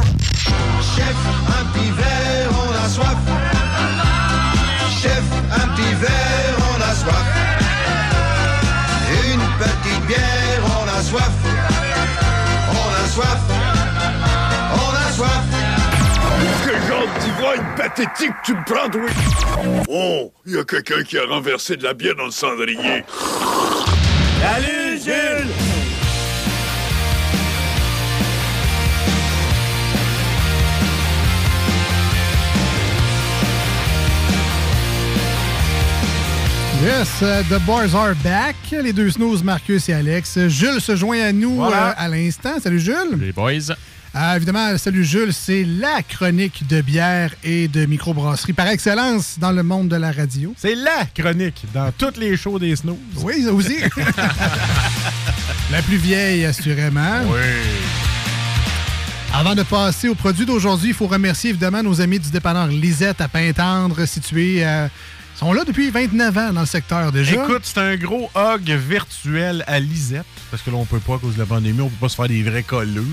Chef, 0.82 1.16
un 1.48 1.64
petit 1.72 1.90
verre, 1.92 2.50
on 2.52 2.84
a 2.84 2.88
soif. 2.90 3.16
Chef, 5.00 5.22
un 5.50 5.68
petit 5.68 5.94
verre, 5.94 6.58
on 6.58 6.82
a 6.82 6.94
soif. 6.94 7.39
Soif. 11.10 11.30
On 12.70 12.88
a 12.94 13.08
soif. 13.08 13.40
On 14.74 14.90
a 14.94 15.12
soif. 15.12 15.44
Quel 16.64 16.80
genre 16.88 17.08
d'ivrogne 17.20 17.66
pathétique 17.76 18.36
tu 18.44 18.54
me 18.54 18.64
prends, 18.64 18.88
toi? 18.88 19.10
Oh, 19.88 20.32
il 20.46 20.54
y 20.54 20.58
a 20.58 20.64
quelqu'un 20.64 21.02
qui 21.02 21.18
a 21.18 21.26
renversé 21.26 21.76
de 21.76 21.84
la 21.84 21.94
bière 21.94 22.14
dans 22.16 22.26
le 22.26 22.30
cendrier. 22.30 23.04
Salut, 24.40 24.98
Jules! 25.04 25.59
Yes, 36.82 37.20
uh, 37.20 37.42
The 37.48 37.60
Boys 37.66 37.94
are 37.94 38.14
back. 38.24 38.56
Les 38.70 38.92
deux 38.92 39.10
snooze, 39.10 39.42
Marcus 39.42 39.88
et 39.88 39.92
Alex. 39.92 40.38
Jules 40.48 40.80
se 40.80 40.96
joint 40.96 41.20
à 41.20 41.32
nous 41.32 41.56
Voilà. 41.56 41.90
euh, 41.90 41.94
à 41.96 42.08
l'instant. 42.08 42.54
Salut 42.62 42.80
Jules. 42.80 43.18
Les 43.18 43.32
boys. 43.32 43.52
Euh, 44.16 44.34
évidemment, 44.36 44.76
salut 44.78 45.04
Jules, 45.04 45.32
c'est 45.32 45.62
la 45.64 46.02
chronique 46.02 46.66
de 46.66 46.80
bière 46.80 47.32
et 47.44 47.68
de 47.68 47.84
microbrasserie 47.86 48.54
par 48.54 48.66
excellence 48.68 49.38
dans 49.38 49.52
le 49.52 49.62
monde 49.62 49.88
de 49.88 49.96
la 49.96 50.10
radio. 50.10 50.52
C'est 50.56 50.74
la 50.74 51.04
chronique 51.14 51.64
dans 51.74 51.92
toutes 51.96 52.16
les 52.16 52.36
shows 52.36 52.58
des 52.58 52.74
snooze. 52.76 52.96
Oui, 53.22 53.42
ça 53.44 53.52
aussi. 53.52 53.76
la 55.70 55.82
plus 55.82 55.96
vieille, 55.98 56.44
assurément. 56.46 57.20
Oui. 57.26 57.38
Avant 59.32 59.54
de 59.54 59.62
passer 59.62 60.08
au 60.08 60.14
produit 60.16 60.44
d'aujourd'hui, 60.46 60.88
il 60.88 60.94
faut 60.94 61.06
remercier 61.06 61.50
évidemment 61.50 61.82
nos 61.82 62.00
amis 62.00 62.18
du 62.18 62.30
dépanneur 62.30 62.66
Lisette 62.66 63.20
à 63.20 63.28
Pintendre, 63.28 64.04
situé. 64.06 64.64
euh, 64.66 64.88
sont 65.40 65.54
là 65.54 65.64
depuis 65.64 65.88
29 65.88 66.36
ans 66.36 66.52
dans 66.52 66.60
le 66.60 66.66
secteur 66.66 67.12
déjà. 67.12 67.42
Écoute, 67.42 67.62
c'est 67.62 67.78
un 67.78 67.96
gros 67.96 68.30
hog 68.34 68.60
virtuel 68.60 69.64
à 69.66 69.80
Lisette. 69.80 70.26
Parce 70.50 70.62
que 70.62 70.68
là, 70.68 70.76
on 70.76 70.84
peut 70.84 70.98
pas, 70.98 71.14
à 71.14 71.18
cause 71.18 71.32
de 71.32 71.38
la 71.38 71.46
pandémie, 71.46 71.80
on 71.80 71.88
peut 71.88 71.96
pas 71.98 72.10
se 72.10 72.16
faire 72.16 72.28
des 72.28 72.42
vrais 72.42 72.62
colleux. 72.62 73.06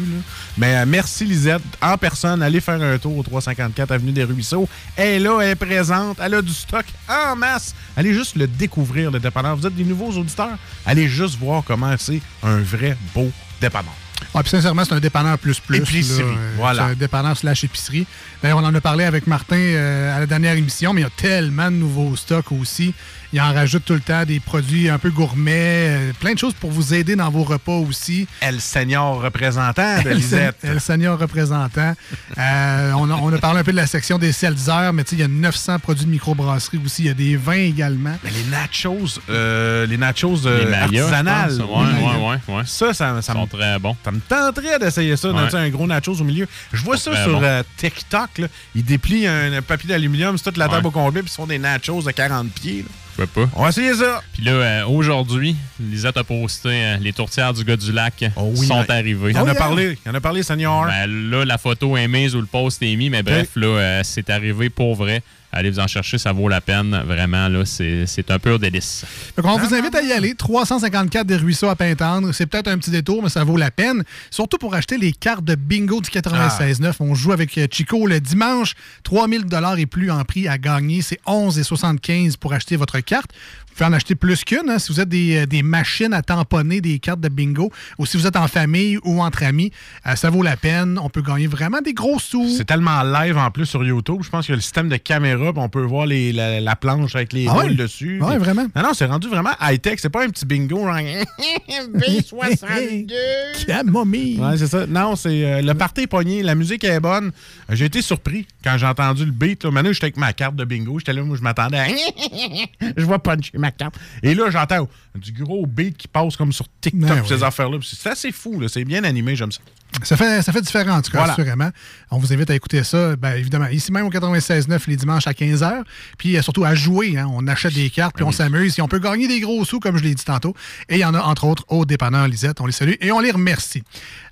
Mais 0.57 0.75
euh, 0.75 0.85
merci 0.85 1.23
Lisette. 1.23 1.61
En 1.81 1.97
personne, 1.97 2.41
allez 2.43 2.59
faire 2.59 2.81
un 2.81 2.97
tour 2.97 3.17
au 3.17 3.23
354 3.23 3.91
Avenue 3.91 4.11
des 4.11 4.25
Ruisseaux. 4.25 4.67
Elle 4.97 5.07
est 5.07 5.19
là, 5.19 5.39
elle 5.41 5.51
est 5.51 5.55
présente, 5.55 6.17
elle 6.21 6.33
a 6.33 6.41
du 6.41 6.53
stock 6.53 6.85
en 7.07 7.37
masse. 7.37 7.73
Allez 7.95 8.13
juste 8.13 8.35
le 8.35 8.45
découvrir, 8.45 9.09
le 9.09 9.19
dépanneur. 9.19 9.55
Vous 9.55 9.65
êtes 9.65 9.75
des 9.75 9.85
nouveaux 9.85 10.11
auditeurs. 10.11 10.57
Allez 10.85 11.07
juste 11.07 11.39
voir 11.39 11.63
comment 11.65 11.95
c'est 11.97 12.19
un 12.43 12.57
vrai 12.57 12.97
beau 13.15 13.31
dépanneur. 13.61 13.95
Ah, 14.33 14.41
puis 14.41 14.49
sincèrement, 14.49 14.83
c'est 14.85 14.93
un 14.93 14.99
dépanneur 14.99 15.37
plus 15.37 15.59
plus. 15.59 15.77
Épicerie, 15.77 16.23
là. 16.23 16.25
Euh, 16.25 16.53
voilà. 16.57 16.85
C'est 16.85 16.91
un 16.91 16.95
dépanneur 16.95 17.37
slash 17.37 17.63
épicerie. 17.63 18.05
D'ailleurs, 18.41 18.57
on 18.59 18.65
en 18.65 18.73
a 18.73 18.81
parlé 18.81 19.03
avec 19.03 19.27
Martin 19.27 19.57
euh, 19.57 20.15
à 20.15 20.19
la 20.19 20.25
dernière 20.25 20.55
émission, 20.55 20.93
mais 20.93 21.01
il 21.01 21.05
y 21.05 21.07
a 21.07 21.11
tellement 21.15 21.71
de 21.71 21.77
nouveaux 21.77 22.15
stocks 22.15 22.51
aussi. 22.51 22.93
Il 23.33 23.41
en 23.41 23.53
rajoute 23.53 23.83
tout 23.85 23.93
le 23.93 23.99
temps 23.99 24.23
des 24.23 24.39
produits 24.39 24.89
un 24.89 24.97
peu 24.97 25.09
gourmets, 25.09 25.53
euh, 25.89 26.11
plein 26.19 26.33
de 26.33 26.39
choses 26.39 26.53
pour 26.53 26.71
vous 26.71 26.93
aider 26.93 27.15
dans 27.15 27.29
vos 27.29 27.43
repas 27.43 27.73
aussi. 27.73 28.25
El 28.39 28.61
Senior 28.61 29.21
représentant 29.21 30.01
de 30.01 30.09
El, 30.11 30.17
Lisette. 30.17 30.57
El 30.63 30.79
Senior 30.79 31.19
représentant. 31.19 31.93
Euh, 32.37 32.91
on, 32.95 33.09
a, 33.09 33.13
on 33.15 33.33
a 33.33 33.37
parlé 33.37 33.59
un 33.59 33.63
peu 33.63 33.71
de 33.71 33.77
la 33.77 33.87
section 33.87 34.17
des 34.17 34.31
seltzers, 34.31 34.93
mais 34.93 35.03
tu 35.03 35.09
sais, 35.11 35.15
il 35.17 35.19
y 35.19 35.23
a 35.23 35.27
900 35.27 35.79
produits 35.79 36.05
de 36.05 36.11
microbrasserie 36.11 36.79
aussi. 36.85 37.03
Il 37.03 37.07
y 37.07 37.09
a 37.09 37.13
des 37.13 37.35
vins 37.35 37.51
également. 37.53 38.15
Mais 38.23 38.29
les 38.31 38.43
nachos, 38.45 39.19
euh, 39.29 39.85
les 39.85 39.97
nachos 39.97 40.45
euh, 40.45 40.65
Les 40.65 40.73
artisanales. 40.73 41.61
Ouais, 41.61 41.65
ouais, 41.67 42.29
ouais, 42.47 42.55
ouais. 42.55 42.63
Ça, 42.65 42.93
ça, 42.93 43.21
ça 43.21 43.33
me 43.33 43.39
sont 43.39 43.47
très 43.47 43.77
bons. 43.79 43.95
Ça 44.05 44.11
me 44.11 44.19
tenterait 44.19 44.79
d'essayer 44.79 45.17
ça, 45.17 45.29
un 45.29 45.69
gros 45.69 45.85
nachos 45.87 46.21
au 46.21 46.23
milieu. 46.23 46.47
Je 46.71 46.81
vois 46.83 46.97
ça 46.97 47.11
sur 47.23 47.39
bon. 47.39 47.43
euh, 47.45 47.63
TikTok. 47.77 48.37
Là. 48.37 48.47
Ils 48.75 48.85
déplient 48.85 49.27
un, 49.27 49.53
un 49.53 49.61
papier 49.61 49.89
d'aluminium, 49.89 50.37
c'est 50.37 50.45
toute 50.45 50.57
la 50.57 50.67
table 50.67 50.77
Ouais. 50.77 50.87
au 50.87 50.91
complet, 50.91 51.21
puis 51.23 51.31
ils 51.31 51.35
font 51.35 51.47
des 51.47 51.59
nachos 51.59 52.01
de 52.03 52.11
40 52.11 52.49
pieds. 52.51 52.83
là. 52.83 52.89
Je 53.17 53.23
sais 53.23 53.27
pas. 53.27 53.49
On 53.55 53.63
va 53.63 53.69
essayer 53.69 53.93
ça. 53.95 54.21
Puis 54.33 54.43
là, 54.43 54.51
euh, 54.51 54.85
aujourd'hui, 54.85 55.55
Lisette 55.79 56.17
a 56.17 56.23
posté 56.23 56.69
euh, 56.69 56.97
les 56.97 57.13
tourtières 57.13 57.51
du 57.53 57.63
gars 57.63 57.75
du 57.75 57.91
lac 57.91 58.23
Oh 58.35 58.51
oui, 58.55 58.67
sont 58.67 58.83
mais- 58.87 58.91
arrivées. 58.93 59.31
Il 59.31 59.37
en 59.37 59.41
Oh 59.41 59.47
a 59.47 59.51
yeah. 59.53 59.55
parlé, 59.55 59.97
il 60.05 60.11
en 60.11 60.13
a 60.15 60.21
parlé, 60.21 60.43
Senior. 60.43 60.85
Ben, 60.85 61.07
là, 61.31 61.43
la 61.45 61.57
photo 61.57 61.97
est 61.97 62.07
mise 62.07 62.35
ou 62.35 62.41
le 62.41 62.45
post 62.47 62.81
est 62.83 62.95
mis, 62.95 63.09
mais 63.09 63.23
bref, 63.23 63.49
là, 63.55 63.67
euh, 63.67 64.01
c'est 64.03 64.29
arrivé 64.29 64.69
pour 64.69 64.95
vrai. 64.95 65.23
Allez 65.57 65.71
vous 65.71 65.79
en 65.79 65.87
chercher, 65.87 66.19
ça 66.19 66.31
vaut 66.33 66.47
la 66.47 66.61
peine. 66.61 67.01
Vraiment, 67.07 67.47
là, 67.47 67.65
c'est 67.65 68.05
c'est 68.05 68.29
un 68.29 68.37
pur 68.37 68.59
délice. 68.59 69.05
Donc, 69.35 69.47
on 69.47 69.57
vous 69.57 69.73
invite 69.73 69.95
à 69.95 70.03
y 70.03 70.11
aller. 70.11 70.35
354 70.35 71.25
des 71.25 71.35
Ruisseaux 71.35 71.67
à 71.67 71.75
Pintendre. 71.75 72.31
C'est 72.31 72.45
peut-être 72.45 72.67
un 72.67 72.77
petit 72.77 72.91
détour, 72.91 73.23
mais 73.23 73.29
ça 73.29 73.43
vaut 73.43 73.57
la 73.57 73.71
peine. 73.71 74.03
Surtout 74.29 74.59
pour 74.59 74.75
acheter 74.75 74.99
les 74.99 75.13
cartes 75.13 75.43
de 75.43 75.55
bingo 75.55 75.99
du 75.99 76.11
96.9. 76.11 76.93
On 76.99 77.15
joue 77.15 77.31
avec 77.31 77.57
euh, 77.57 77.65
Chico 77.71 78.05
le 78.05 78.19
dimanche. 78.19 78.73
3000 79.03 79.45
et 79.79 79.85
plus 79.87 80.11
en 80.11 80.23
prix 80.25 80.47
à 80.47 80.59
gagner. 80.59 81.01
C'est 81.01 81.19
11,75 81.25 82.37
pour 82.37 82.53
acheter 82.53 82.75
votre 82.75 82.99
carte. 82.99 83.31
Vous 83.67 83.83
pouvez 83.83 83.89
en 83.89 83.93
acheter 83.93 84.15
plus 84.15 84.43
qu'une. 84.43 84.69
hein, 84.69 84.79
si 84.79 84.91
vous 84.91 84.99
êtes 84.99 85.09
des, 85.09 85.37
euh, 85.37 85.45
des 85.45 85.61
machines 85.61 86.13
à 86.13 86.23
tamponner 86.23 86.81
des 86.81 86.97
cartes 86.97 87.19
de 87.19 87.29
bingo 87.29 87.71
ou 87.99 88.07
si 88.07 88.17
vous 88.17 88.25
êtes 88.25 88.35
en 88.35 88.47
famille 88.47 88.97
ou 89.03 89.21
entre 89.21 89.43
amis, 89.43 89.71
euh, 90.07 90.15
ça 90.15 90.31
vaut 90.31 90.41
la 90.41 90.57
peine. 90.57 90.99
On 91.01 91.09
peut 91.09 91.21
gagner 91.21 91.45
vraiment 91.45 91.79
des 91.81 91.93
gros 91.93 92.19
sous. 92.19 92.49
C'est 92.57 92.65
tellement 92.65 93.03
live 93.03 93.37
en 93.37 93.51
plus 93.51 93.67
sur 93.67 93.83
YouTube. 93.83 94.21
Je 94.23 94.29
pense 94.29 94.45
qu'il 94.45 94.53
y 94.53 94.55
a 94.55 94.55
le 94.57 94.61
système 94.63 94.89
de 94.89 94.97
caméra, 94.97 95.46
puis 95.53 95.61
on 95.61 95.69
peut 95.69 95.81
voir 95.83 96.05
les, 96.05 96.31
la, 96.33 96.59
la 96.61 96.75
planche 96.75 97.15
avec 97.15 97.33
les 97.33 97.47
Ah 97.49 97.65
dessus. 97.67 98.21
Ouais, 98.21 98.35
Puis- 98.35 98.37
vraiment? 98.43 98.67
Non, 98.75 98.83
non, 98.83 98.93
c'est 98.93 99.05
rendu 99.05 99.27
vraiment 99.27 99.51
high-tech. 99.61 99.99
C'est 100.01 100.09
pas 100.09 100.23
un 100.23 100.29
petit 100.29 100.45
bingo. 100.45 100.85
genre, 100.85 100.97
B62. 101.93 103.65
Camomille. 103.65 104.39
Ouais, 104.39 104.57
c'est 104.57 104.67
ça. 104.67 104.85
Non, 104.87 105.15
c'est 105.15 105.43
euh, 105.45 105.61
le 105.61 105.73
party 105.73 106.01
est 106.01 106.07
pogné, 106.07 106.43
la 106.43 106.55
musique 106.55 106.83
est 106.83 106.99
bonne. 106.99 107.31
J'ai 107.69 107.85
été 107.85 108.01
surpris 108.01 108.47
quand 108.63 108.77
j'ai 108.77 108.85
entendu 108.85 109.25
le 109.25 109.31
beat. 109.31 109.63
Là. 109.63 109.71
Maintenant, 109.71 109.91
j'étais 109.93 110.05
avec 110.05 110.17
ma 110.17 110.33
carte 110.33 110.55
de 110.55 110.65
bingo. 110.65 110.99
J'étais 110.99 111.13
là, 111.13 111.23
moi, 111.23 111.37
je 111.37 111.41
m'attendais 111.41 111.79
à... 111.79 111.87
je 112.97 113.03
vois 113.05 113.19
puncher 113.19 113.57
ma 113.57 113.71
carte. 113.71 113.95
Et 114.23 114.33
là, 114.35 114.49
j'entends 114.49 114.87
du 115.15 115.31
gros 115.31 115.65
beat 115.65 115.97
qui 115.97 116.07
passe 116.07 116.35
comme 116.35 116.51
sur 116.53 116.65
TikTok, 116.81 117.09
Ben 117.09 117.25
ces 117.27 117.35
oui. 117.35 117.43
affaires-là. 117.43 117.77
C'est 117.83 118.09
assez 118.09 118.31
fou, 118.31 118.61
c'est 118.67 118.85
bien 118.85 119.03
animé, 119.03 119.35
j'aime 119.35 119.51
ça. 119.51 119.59
Ça 120.03 120.17
fait, 120.17 120.41
ça 120.41 120.51
fait 120.51 120.61
différent, 120.61 120.97
en 120.97 121.01
tout 121.01 121.11
cas, 121.11 121.19
Voilà. 121.19 121.33
assurément. 121.33 121.69
On 122.11 122.17
vous 122.17 122.31
invite 122.33 122.49
à 122.49 122.55
écouter 122.55 122.83
ça, 122.83 123.15
ben, 123.15 123.35
évidemment, 123.35 123.67
ici 123.67 123.91
même 123.91 124.05
au 124.05 124.09
96.9 124.11 124.81
les 124.87 124.95
dimanches 124.97 125.25
à 125.27 125.33
15h. 125.37 125.83
Puis 126.17 126.37
euh, 126.37 126.41
surtout 126.41 126.65
à 126.65 126.75
jouer. 126.75 127.17
hein. 127.17 127.27
On 127.31 127.47
achète 127.47 127.73
des 127.73 127.89
cartes, 127.89 128.15
puis 128.15 128.23
on 128.23 128.31
s'amuse. 128.31 128.73
Puis 128.73 128.81
on 128.81 128.87
peut 128.87 128.99
gagner 128.99 129.27
des 129.27 129.39
gros 129.39 129.63
sous, 129.65 129.79
comme 129.79 129.97
je 129.97 130.03
l'ai 130.03 130.15
dit 130.15 130.23
tantôt. 130.25 130.55
Et 130.89 130.95
il 130.95 130.99
y 131.01 131.05
en 131.05 131.13
a, 131.13 131.19
entre 131.21 131.45
autres, 131.45 131.63
au 131.67 131.85
dépanneur 131.85 132.27
Lisette. 132.27 132.59
On 132.61 132.65
les 132.65 132.71
salue 132.71 132.93
et 133.01 133.11
on 133.11 133.19
les 133.19 133.31
remercie. 133.31 133.83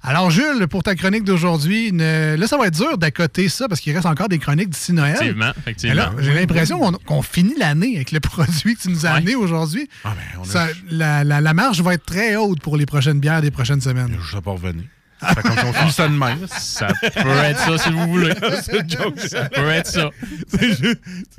Alors, 0.04 0.30
Jules, 0.30 0.68
pour 0.70 0.84
ta 0.84 0.96
chronique 0.96 1.24
d'aujourd'hui, 1.24 1.92
ne- 1.92 2.36
là, 2.36 2.48
ça 2.48 2.58
va 2.58 2.68
être 2.68 2.76
dur 2.78 2.98
d'accoter 2.98 3.50
ça 3.50 3.68
parce 3.68 3.82
qu'il 3.82 3.94
reste 3.94 4.06
encore 4.06 4.30
des 4.30 4.38
chroniques 4.40 4.70
d'ici 4.70 4.94
Noël. 4.94 5.14
Effectivement, 5.16 5.52
effectivement. 5.58 5.96
là, 5.96 6.12
j'ai 6.20 6.34
l'impression 6.34 6.92
qu'on 7.06 7.22
finit 7.22 7.56
l'année 7.58 7.96
avec 7.96 8.12
le 8.12 8.20
produit 8.22 8.76
que 8.76 8.82
tu 8.82 8.90
nous 8.90 9.06
as 9.06 9.12
Ouais. 9.12 9.18
amené 9.18 9.36
aujourd'hui. 9.36 9.88
Ah, 10.04 10.14
ben, 10.44 10.60
a... 10.60 10.68
La, 10.90 11.24
la- 11.24 11.42
la 11.42 11.54
marge 11.54 11.82
va 11.82 11.94
être 11.96 12.06
très 12.06 12.36
haute 12.36 12.60
pour 12.62 12.78
les 12.78 12.86
prochaines 12.86 13.20
bières 13.20 13.42
des 13.42 13.52
prochaines 13.52 13.82
semaines. 13.82 14.16
Je 14.22 14.36
sais 14.36 14.42
pas 14.42 14.52
revenir. 14.52 14.84
Fait 15.34 15.42
comme 15.42 15.58
si 15.58 15.66
on 15.66 15.74
finit 15.74 15.92
ça 15.92 16.08
de 16.08 16.14
même. 16.14 16.38
Ça 16.50 16.88
peut 17.02 17.30
être 17.30 17.60
ça 17.60 17.78
si 17.78 17.92
vous 17.92 18.08
voulez. 18.08 18.34
C'est 18.64 18.90
joke. 18.90 19.20
Ça 19.20 19.50
peut 19.50 19.70
être 19.70 19.88
ça. 19.88 20.10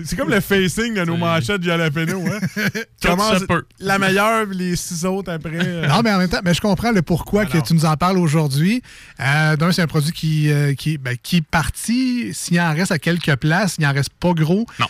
C'est 0.04 0.16
comme 0.16 0.30
le 0.30 0.40
facing 0.40 0.94
de 0.94 1.04
nos 1.04 1.16
manchettes 1.16 1.60
du 1.60 1.68
jalapeno. 1.68 2.22
Hein? 2.26 2.38
Tout 3.00 3.08
Commence 3.08 3.38
se 3.40 3.44
peut. 3.44 3.64
la 3.80 3.98
meilleure, 3.98 4.46
les 4.46 4.76
six 4.76 5.04
autres 5.04 5.32
après. 5.32 5.50
euh, 5.54 5.86
Non, 5.86 6.00
mais 6.02 6.12
en 6.12 6.18
même 6.18 6.28
temps, 6.28 6.40
mais 6.44 6.54
je 6.54 6.60
comprends 6.60 6.92
le 6.92 7.02
pourquoi 7.02 7.46
que 7.46 7.58
tu 7.58 7.74
nous 7.74 7.84
en 7.84 7.96
parles 7.96 8.18
aujourd'hui. 8.18 8.82
Euh, 9.20 9.56
D'un, 9.56 9.72
c'est 9.72 9.82
un 9.82 9.86
produit 9.86 10.12
qui, 10.12 10.50
euh, 10.52 10.74
qui, 10.74 10.98
ben, 10.98 11.16
qui 11.22 11.36
est 11.38 11.46
parti. 11.46 12.32
S'il 12.34 12.60
en 12.60 12.72
reste 12.74 12.92
à 12.92 12.98
quelques 12.98 13.34
places, 13.36 13.76
il 13.78 13.84
n'en 13.84 13.92
reste 13.92 14.10
pas 14.20 14.32
gros. 14.32 14.66
Non. 14.78 14.86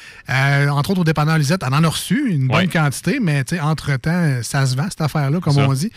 Entre 0.72 0.90
autres, 0.90 1.00
au 1.00 1.04
dépanneur 1.04 1.38
Lisette, 1.38 1.62
on 1.64 1.72
en 1.72 1.85
a 1.85 1.88
reçu 1.88 2.30
une 2.30 2.48
bonne 2.48 2.56
Ouais. 2.56 2.66
quantité, 2.68 3.18
mais 3.20 3.44
entre-temps, 3.61 4.38
ça 4.42 4.64
se 4.66 4.76
vend, 4.76 4.87
cette 4.88 5.00
affaire-là, 5.00 5.40
comme 5.40 5.54
Ça. 5.54 5.66
on 5.68 5.72
dit. 5.72 5.90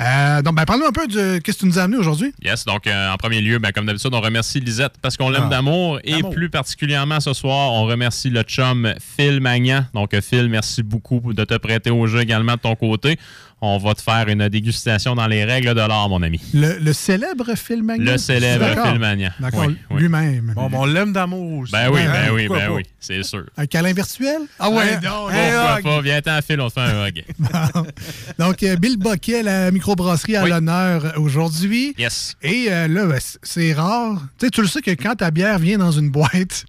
Euh, 0.00 0.42
donc, 0.42 0.56
ben, 0.56 0.64
parle-nous 0.64 0.86
un 0.86 0.92
peu 0.92 1.06
de 1.06 1.38
qu'est-ce 1.38 1.58
que 1.58 1.62
tu 1.62 1.66
nous 1.66 1.78
as 1.78 1.82
amené 1.82 1.98
aujourd'hui. 1.98 2.32
Yes, 2.42 2.64
donc 2.64 2.86
euh, 2.86 3.12
en 3.12 3.16
premier 3.16 3.40
lieu, 3.40 3.58
ben, 3.58 3.70
comme 3.70 3.86
d'habitude, 3.86 4.10
on 4.12 4.20
remercie 4.20 4.58
Lisette 4.58 4.94
parce 5.00 5.16
qu'on 5.16 5.30
l'aime 5.30 5.44
Ah, 5.46 5.50
d'amour 5.50 6.00
et 6.02 6.22
plus 6.22 6.50
particulièrement 6.50 7.20
ce 7.20 7.32
soir, 7.32 7.72
on 7.72 7.84
remercie 7.84 8.30
le 8.30 8.42
chum 8.42 8.92
Phil 8.98 9.40
Magnan. 9.40 9.84
Donc 9.94 10.12
euh, 10.14 10.20
Phil, 10.20 10.48
merci 10.48 10.82
beaucoup 10.82 11.32
de 11.32 11.44
te 11.44 11.54
prêter 11.54 11.90
au 11.90 12.06
jeu 12.06 12.20
également 12.20 12.54
de 12.54 12.60
ton 12.60 12.74
côté. 12.74 13.18
On 13.66 13.78
va 13.78 13.94
te 13.94 14.02
faire 14.02 14.28
une 14.28 14.46
dégustation 14.50 15.14
dans 15.14 15.26
les 15.26 15.42
règles 15.44 15.70
de 15.70 15.80
l'art, 15.80 16.08
mon 16.10 16.20
ami. 16.22 16.38
Le, 16.52 16.78
le 16.78 16.92
célèbre 16.92 17.54
Phil 17.56 17.82
Magnan. 17.82 18.12
Le 18.12 18.18
célèbre 18.18 18.98
Magnan. 18.98 19.30
D'accord, 19.40 19.64
Oui, 19.68 19.76
oui. 19.90 20.00
lui-même. 20.02 20.52
Bon, 20.54 20.68
ben, 20.68 20.78
on 20.80 20.84
l'aime 20.84 21.14
d'amour 21.14 21.60
aussi. 21.60 21.72
Ben 21.72 21.88
oui, 21.90 22.00
ben 22.04 22.10
hein, 22.12 22.28
oui, 22.34 22.46
ben 22.48 22.58
pas? 22.66 22.72
oui, 22.72 22.82
c'est 23.00 23.22
sûr. 23.22 23.44
Un 23.56 23.64
câlin 23.64 23.94
virtuel? 23.94 24.42
Ah 24.58 24.68
ouais, 24.68 24.94
Hein? 24.94 25.00
non, 25.02 25.28
Hein? 25.30 25.74
Pourquoi 25.76 25.96
pas? 25.96 26.00
Viens-t'en, 26.02 26.38
Phil, 26.46 26.60
on 26.60 26.68
te 26.68 26.74
fait 26.74 26.80
un 26.80 27.06
hug. 27.06 27.24
Donc, 28.38 28.62
euh, 28.62 28.76
Bill 28.76 28.98
Boquet, 28.98 29.42
la 29.42 29.70
microbrasserie 29.70 30.36
à 30.36 30.44
Oui. 30.44 30.50
l'honneur 30.50 31.14
aujourd'hui. 31.18 31.94
Yes. 31.98 32.36
Et 32.42 32.66
euh, 32.70 32.86
là, 32.88 33.06
ben, 33.06 33.20
c'est 33.42 33.72
rare. 33.72 34.20
Tu 34.38 34.44
sais, 34.46 34.50
tu 34.50 34.60
le 34.60 34.68
sais 34.68 34.82
que 34.82 34.90
quand 34.90 35.14
ta 35.16 35.30
bière 35.30 35.58
vient 35.58 35.78
dans 35.78 35.92
une 35.92 36.10
boîte, 36.10 36.66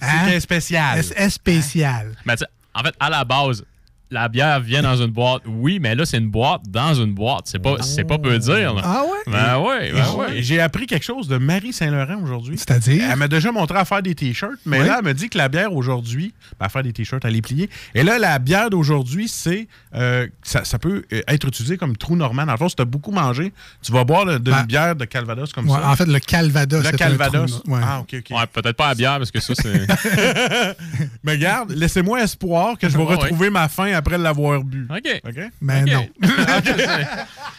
hein, 0.00 0.26
C'est 0.28 0.40
spécial. 0.40 1.02
elle 1.16 1.24
est 1.26 1.30
spéciale. 1.30 2.12
Mais 2.24 2.36
tu 2.36 2.44
sais, 2.44 2.50
en 2.74 2.82
fait, 2.84 2.94
à 3.00 3.10
la 3.10 3.24
base, 3.24 3.64
la 4.10 4.28
bière 4.28 4.60
vient 4.60 4.82
dans 4.82 4.96
une 4.96 5.10
boîte, 5.10 5.42
oui, 5.46 5.78
mais 5.80 5.94
là, 5.96 6.04
c'est 6.06 6.18
une 6.18 6.30
boîte 6.30 6.60
dans 6.68 6.94
une 6.94 7.12
boîte. 7.12 7.42
C'est 7.46 7.58
pas, 7.58 7.82
c'est 7.82 8.04
pas 8.04 8.18
peu 8.18 8.38
dire. 8.38 8.74
là. 8.74 8.82
Ah 8.84 9.02
ouais? 9.02 9.32
Ben 9.32 9.58
oui, 9.58 9.92
ben 9.92 9.98
Et 9.98 10.34
oui. 10.36 10.42
J'ai 10.44 10.60
appris 10.60 10.86
quelque 10.86 11.04
chose 11.04 11.26
de 11.26 11.38
Marie 11.38 11.72
Saint-Laurent 11.72 12.22
aujourd'hui. 12.22 12.56
C'est-à-dire? 12.56 13.04
Elle 13.10 13.16
m'a 13.18 13.26
déjà 13.26 13.50
montré 13.50 13.76
à 13.78 13.84
faire 13.84 14.02
des 14.02 14.14
t-shirts, 14.14 14.58
mais 14.64 14.80
Oui. 14.80 14.86
là, 14.86 14.96
elle 15.00 15.04
me 15.04 15.12
dit 15.12 15.28
que 15.28 15.36
la 15.38 15.48
bière 15.48 15.72
aujourd'hui, 15.72 16.32
ben, 16.60 16.66
à 16.66 16.68
faire 16.68 16.84
des 16.84 16.92
t-shirts, 16.92 17.24
à 17.24 17.30
les 17.30 17.42
plier. 17.42 17.68
Et 17.96 18.04
là, 18.04 18.18
la 18.18 18.38
bière 18.38 18.70
d'aujourd'hui, 18.70 19.26
c'est. 19.28 19.66
euh, 19.96 20.26
ça, 20.42 20.64
ça 20.64 20.78
peut 20.78 21.04
euh, 21.12 21.22
être 21.26 21.48
utilisé 21.48 21.76
comme 21.76 21.96
trou 21.96 22.14
normand. 22.14 22.46
Dans 22.46 22.52
le 22.52 22.58
fond, 22.58 22.68
si 22.68 22.76
tu 22.76 22.82
as 22.82 22.86
beaucoup 22.86 23.10
mangé, 23.10 23.52
tu 23.82 23.90
vas 23.90 24.04
boire 24.04 24.24
de, 24.24 24.38
de 24.38 24.50
Ben, 24.52 24.60
une 24.60 24.66
bière 24.66 24.94
de 24.94 25.04
Calvados 25.04 25.52
comme 25.52 25.68
Ouais, 25.68 25.80
ça. 25.80 25.88
en 25.90 25.96
fait, 25.96 26.06
le 26.06 26.20
Calvados. 26.20 26.84
le 26.84 26.96
Calvados. 26.96 27.62
ouais. 27.66 27.80
Ah, 27.82 28.00
OK, 28.00 28.14
OK. 28.20 28.36
Ouais, 28.36 28.46
peut-être 28.52 28.76
pas 28.76 28.88
la 28.88 28.94
bière, 28.94 29.18
parce 29.18 29.32
que 29.32 29.40
ça, 29.40 29.52
c'est. 29.56 29.86
Mais 31.24 31.32
regarde, 31.32 31.72
laissez-moi 31.72 32.22
espoir 32.22 32.78
que 32.78 32.88
je 32.88 32.96
vais 32.96 33.02
Ouais, 33.04 33.14
retrouver 33.14 33.50
ma 33.50 33.68
faim 33.68 33.92
après 33.96 34.18
l'avoir 34.18 34.62
bu. 34.62 34.86
OK. 34.90 35.20
OK? 35.28 35.38
Mais 35.60 35.84
non. 35.84 36.06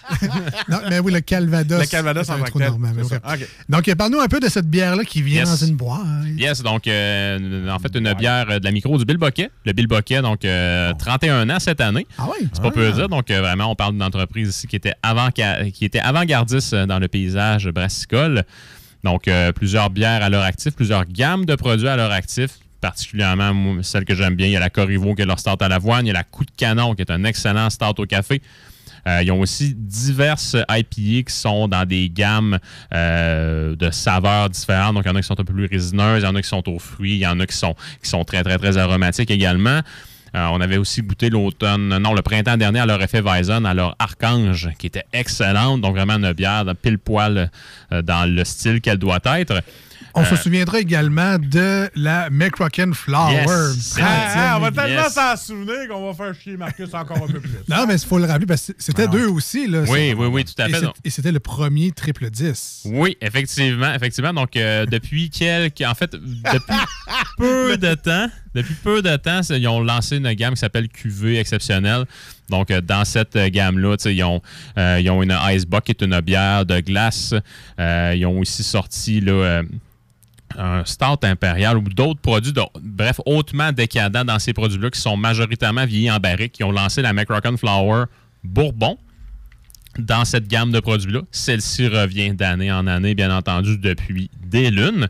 non. 0.69 0.77
Mais 0.89 0.99
oui, 0.99 1.11
le 1.11 1.19
Calvados. 1.21 1.79
Le 1.81 1.85
Calvados 1.85 2.29
en 2.29 2.33
un 2.33 2.37
tant 2.39 2.43
que 2.45 2.49
trou 2.49 2.59
tel, 2.59 2.69
normand, 2.69 2.91
mais 2.95 3.03
c'est 3.03 3.19
bref. 3.19 3.21
ça. 3.25 3.33
OK. 3.35 3.47
Donc, 3.69 3.87
euh, 3.87 3.95
parle-nous 3.95 4.19
un 4.19 4.27
peu 4.27 4.39
de 4.39 4.47
cette 4.47 4.69
bière-là 4.69 5.03
qui 5.03 5.21
vient 5.21 5.41
Yes. 5.41 5.49
dans 5.49 5.65
une 5.67 5.75
boîte. 5.75 5.99
Yes, 6.37 6.61
donc, 6.63 6.87
euh, 6.87 7.69
en 7.69 7.79
fait, 7.79 7.95
une 7.95 8.13
bière 8.13 8.45
euh, 8.49 8.59
de 8.59 8.63
la 8.65 8.71
micro 8.71 8.97
du 8.97 9.05
Bill 9.05 9.17
Boquet. 9.17 9.49
Le 9.65 9.73
Bill 9.73 9.87
Boquet, 9.87 10.21
donc, 10.21 10.45
euh, 10.45 10.93
31 10.97 11.49
ans 11.49 11.59
cette 11.59 11.81
année. 11.81 12.07
Ah 12.17 12.27
oui? 12.29 12.47
C'est 12.53 12.61
pas 12.61 12.71
peu 12.71 12.91
dire. 12.91 13.09
Donc, 13.09 13.29
euh, 13.29 13.41
vraiment, 13.41 13.69
on 13.71 13.75
parle 13.75 13.93
d'une 13.93 14.03
entreprise 14.03 14.49
ici 14.49 14.67
qui 14.67 14.75
était, 14.75 14.93
avant, 15.03 15.29
qui 15.31 15.85
était 15.85 15.99
avant-gardiste 15.99 16.73
euh, 16.73 16.85
dans 16.85 16.99
le 16.99 17.07
paysage 17.07 17.67
brassicole. 17.69 18.43
Donc, 19.03 19.27
euh, 19.27 19.51
plusieurs 19.51 19.89
bières 19.89 20.23
à 20.23 20.29
leur 20.29 20.43
actif, 20.43 20.73
plusieurs 20.75 21.05
gammes 21.05 21.45
de 21.45 21.55
produits 21.55 21.87
à 21.87 21.95
leur 21.95 22.11
actif. 22.11 22.51
Particulièrement, 22.81 23.81
celle 23.81 24.05
que 24.05 24.13
j'aime 24.13 24.35
bien, 24.35 24.47
il 24.47 24.53
y 24.53 24.57
a 24.57 24.59
la 24.59 24.69
Corriveau 24.69 25.15
qui 25.15 25.23
est 25.23 25.25
leur 25.25 25.39
start 25.39 25.61
à 25.61 25.67
l'avoine. 25.67 26.05
Il 26.05 26.09
y 26.09 26.11
a 26.11 26.13
la 26.13 26.23
Coup 26.23 26.45
de 26.45 26.51
Canon 26.55 26.95
qui 26.95 27.01
est 27.01 27.11
un 27.11 27.23
excellent 27.23 27.69
start 27.69 27.99
au 27.99 28.05
café. 28.05 28.41
Euh, 29.07 29.21
ils 29.23 29.31
ont 29.31 29.39
aussi 29.39 29.73
diverses 29.75 30.55
IPA 30.69 31.23
qui 31.23 31.33
sont 31.33 31.67
dans 31.67 31.85
des 31.85 32.09
gammes 32.09 32.59
euh, 32.93 33.75
de 33.75 33.89
saveurs 33.89 34.49
différentes. 34.49 34.95
Donc, 34.95 35.05
il 35.05 35.09
y 35.09 35.11
en 35.11 35.15
a 35.15 35.21
qui 35.21 35.27
sont 35.27 35.39
un 35.39 35.43
peu 35.43 35.53
plus 35.53 35.65
résineuses, 35.65 36.23
il 36.23 36.25
y 36.25 36.27
en 36.27 36.35
a 36.35 36.41
qui 36.41 36.47
sont 36.47 36.67
aux 36.67 36.79
fruits, 36.79 37.13
il 37.13 37.19
y 37.19 37.27
en 37.27 37.39
a 37.39 37.45
qui 37.45 37.55
sont, 37.55 37.75
très, 38.25 38.43
très, 38.43 38.57
très 38.57 38.77
aromatiques 38.77 39.31
également. 39.31 39.79
Euh, 40.35 40.45
on 40.51 40.59
avait 40.59 40.75
aussi 40.75 41.01
goûté 41.01 41.29
l'automne, 41.29 41.97
non, 41.99 42.13
le 42.13 42.21
printemps 42.21 42.57
dernier 42.57 42.81
à 42.81 42.85
leur 42.85 43.01
effet 43.01 43.21
Weizen, 43.21 43.65
à 43.65 43.73
leur 43.73 43.95
Archange, 43.97 44.69
qui 44.77 44.87
était 44.87 45.05
excellente. 45.13 45.79
Donc, 45.79 45.95
vraiment 45.95 46.15
une 46.15 46.33
bière 46.33 46.65
pile 46.81 46.99
poil 46.99 47.49
dans 47.91 48.29
le 48.29 48.43
style 48.43 48.81
qu'elle 48.81 48.97
doit 48.97 49.19
être. 49.23 49.61
On 50.15 50.25
se 50.25 50.33
Euh, 50.33 50.37
souviendra 50.37 50.79
également 50.79 51.37
de 51.39 51.89
la 51.95 52.29
McRocken 52.29 52.93
Flower. 52.93 53.33
Yes, 53.45 53.97
Ah, 54.01 54.05
ah, 54.35 54.55
on 54.57 54.61
va 54.61 54.71
tellement 54.71 55.03
Yes. 55.03 55.13
s'en 55.13 55.35
souvenir 55.37 55.87
qu'on 55.89 56.11
va 56.11 56.13
faire 56.13 56.33
chier 56.41 56.57
Marcus 56.57 56.93
encore 56.93 57.17
un 57.23 57.27
peu 57.27 57.39
plus. 57.39 57.49
Non, 57.69 57.85
mais 57.87 57.95
il 57.95 57.99
faut 58.05 58.17
le 58.17 58.25
rappeler 58.25 58.45
parce 58.47 58.67
que 58.67 58.73
c'était 58.77 59.03
Ah. 59.03 59.07
deux 59.07 59.27
aussi. 59.27 59.67
Là, 59.67 59.81
Oui, 59.87 60.13
oui, 60.17 60.27
oui, 60.27 60.43
tout 60.45 60.59
à 60.61 60.67
fait. 60.69 60.85
Et 61.03 61.09
c'était 61.09 61.31
le 61.31 61.39
premier 61.39 61.91
triple 61.91 62.29
10. 62.29 62.83
Oui, 62.85 63.17
effectivement, 63.21 63.93
effectivement. 63.93 64.33
Donc, 64.33 64.55
euh, 64.55 64.85
depuis 64.85 65.29
quelques, 65.29 65.81
en 65.81 65.93
fait, 65.93 66.11
depuis 66.13 66.75
peu 67.37 67.77
de 67.77 67.93
temps, 67.95 68.27
depuis 68.55 68.75
peu 68.75 69.01
de 69.01 69.15
temps, 69.17 69.41
ils 69.49 69.67
ont 69.67 69.81
lancé 69.81 70.17
une 70.17 70.31
gamme 70.33 70.53
qui 70.55 70.59
s'appelle 70.59 70.87
QV 70.89 71.37
exceptionnelle. 71.37 72.05
Donc, 72.49 72.71
euh, 72.71 72.81
dans 72.81 73.05
cette 73.05 73.35
euh, 73.35 73.49
gamme-là, 73.49 73.95
ils 74.05 74.23
ont, 74.23 74.41
euh, 74.77 74.99
ils 75.01 75.09
ont 75.09 75.21
une 75.21 75.37
Icebox 75.37 75.85
qui 75.85 75.91
est 75.91 76.01
une 76.01 76.19
bière 76.21 76.65
de 76.65 76.79
glace. 76.79 77.33
Euh, 77.79 78.13
ils 78.15 78.25
ont 78.25 78.39
aussi 78.39 78.63
sorti 78.63 79.23
un 80.57 80.85
Stout 80.85 81.23
impérial 81.23 81.77
ou 81.77 81.81
d'autres 81.81 82.21
produits, 82.21 82.53
bref, 82.81 83.19
hautement 83.25 83.71
décadents 83.71 84.25
dans 84.25 84.39
ces 84.39 84.53
produits-là 84.53 84.89
qui 84.89 84.99
sont 84.99 85.17
majoritairement 85.17 85.85
vieillis 85.85 86.09
en 86.09 86.19
barrique, 86.19 86.53
qui 86.53 86.63
ont 86.63 86.71
lancé 86.71 87.01
la 87.01 87.13
McRocken 87.13 87.57
Flower 87.57 88.05
Bourbon 88.43 88.97
dans 89.99 90.25
cette 90.25 90.47
gamme 90.47 90.71
de 90.71 90.79
produits-là. 90.79 91.21
Celle-ci 91.31 91.87
revient 91.87 92.33
d'année 92.33 92.71
en 92.71 92.87
année, 92.87 93.13
bien 93.13 93.35
entendu, 93.35 93.77
depuis 93.77 94.29
des 94.45 94.71
lunes. 94.71 95.07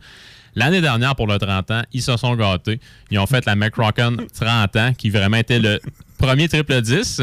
L'année 0.55 0.81
dernière, 0.81 1.15
pour 1.15 1.27
le 1.27 1.37
30 1.37 1.71
ans, 1.71 1.81
ils 1.93 2.01
se 2.01 2.17
sont 2.17 2.35
gâtés. 2.35 2.79
Ils 3.11 3.19
ont 3.19 3.27
fait 3.27 3.45
la 3.45 3.55
McRocken 3.55 4.17
30 4.33 4.75
ans, 4.75 4.93
qui 4.97 5.11
vraiment 5.11 5.37
était 5.37 5.59
le 5.59 5.79
premier 6.17 6.47
triple 6.49 6.81
10. 6.81 7.21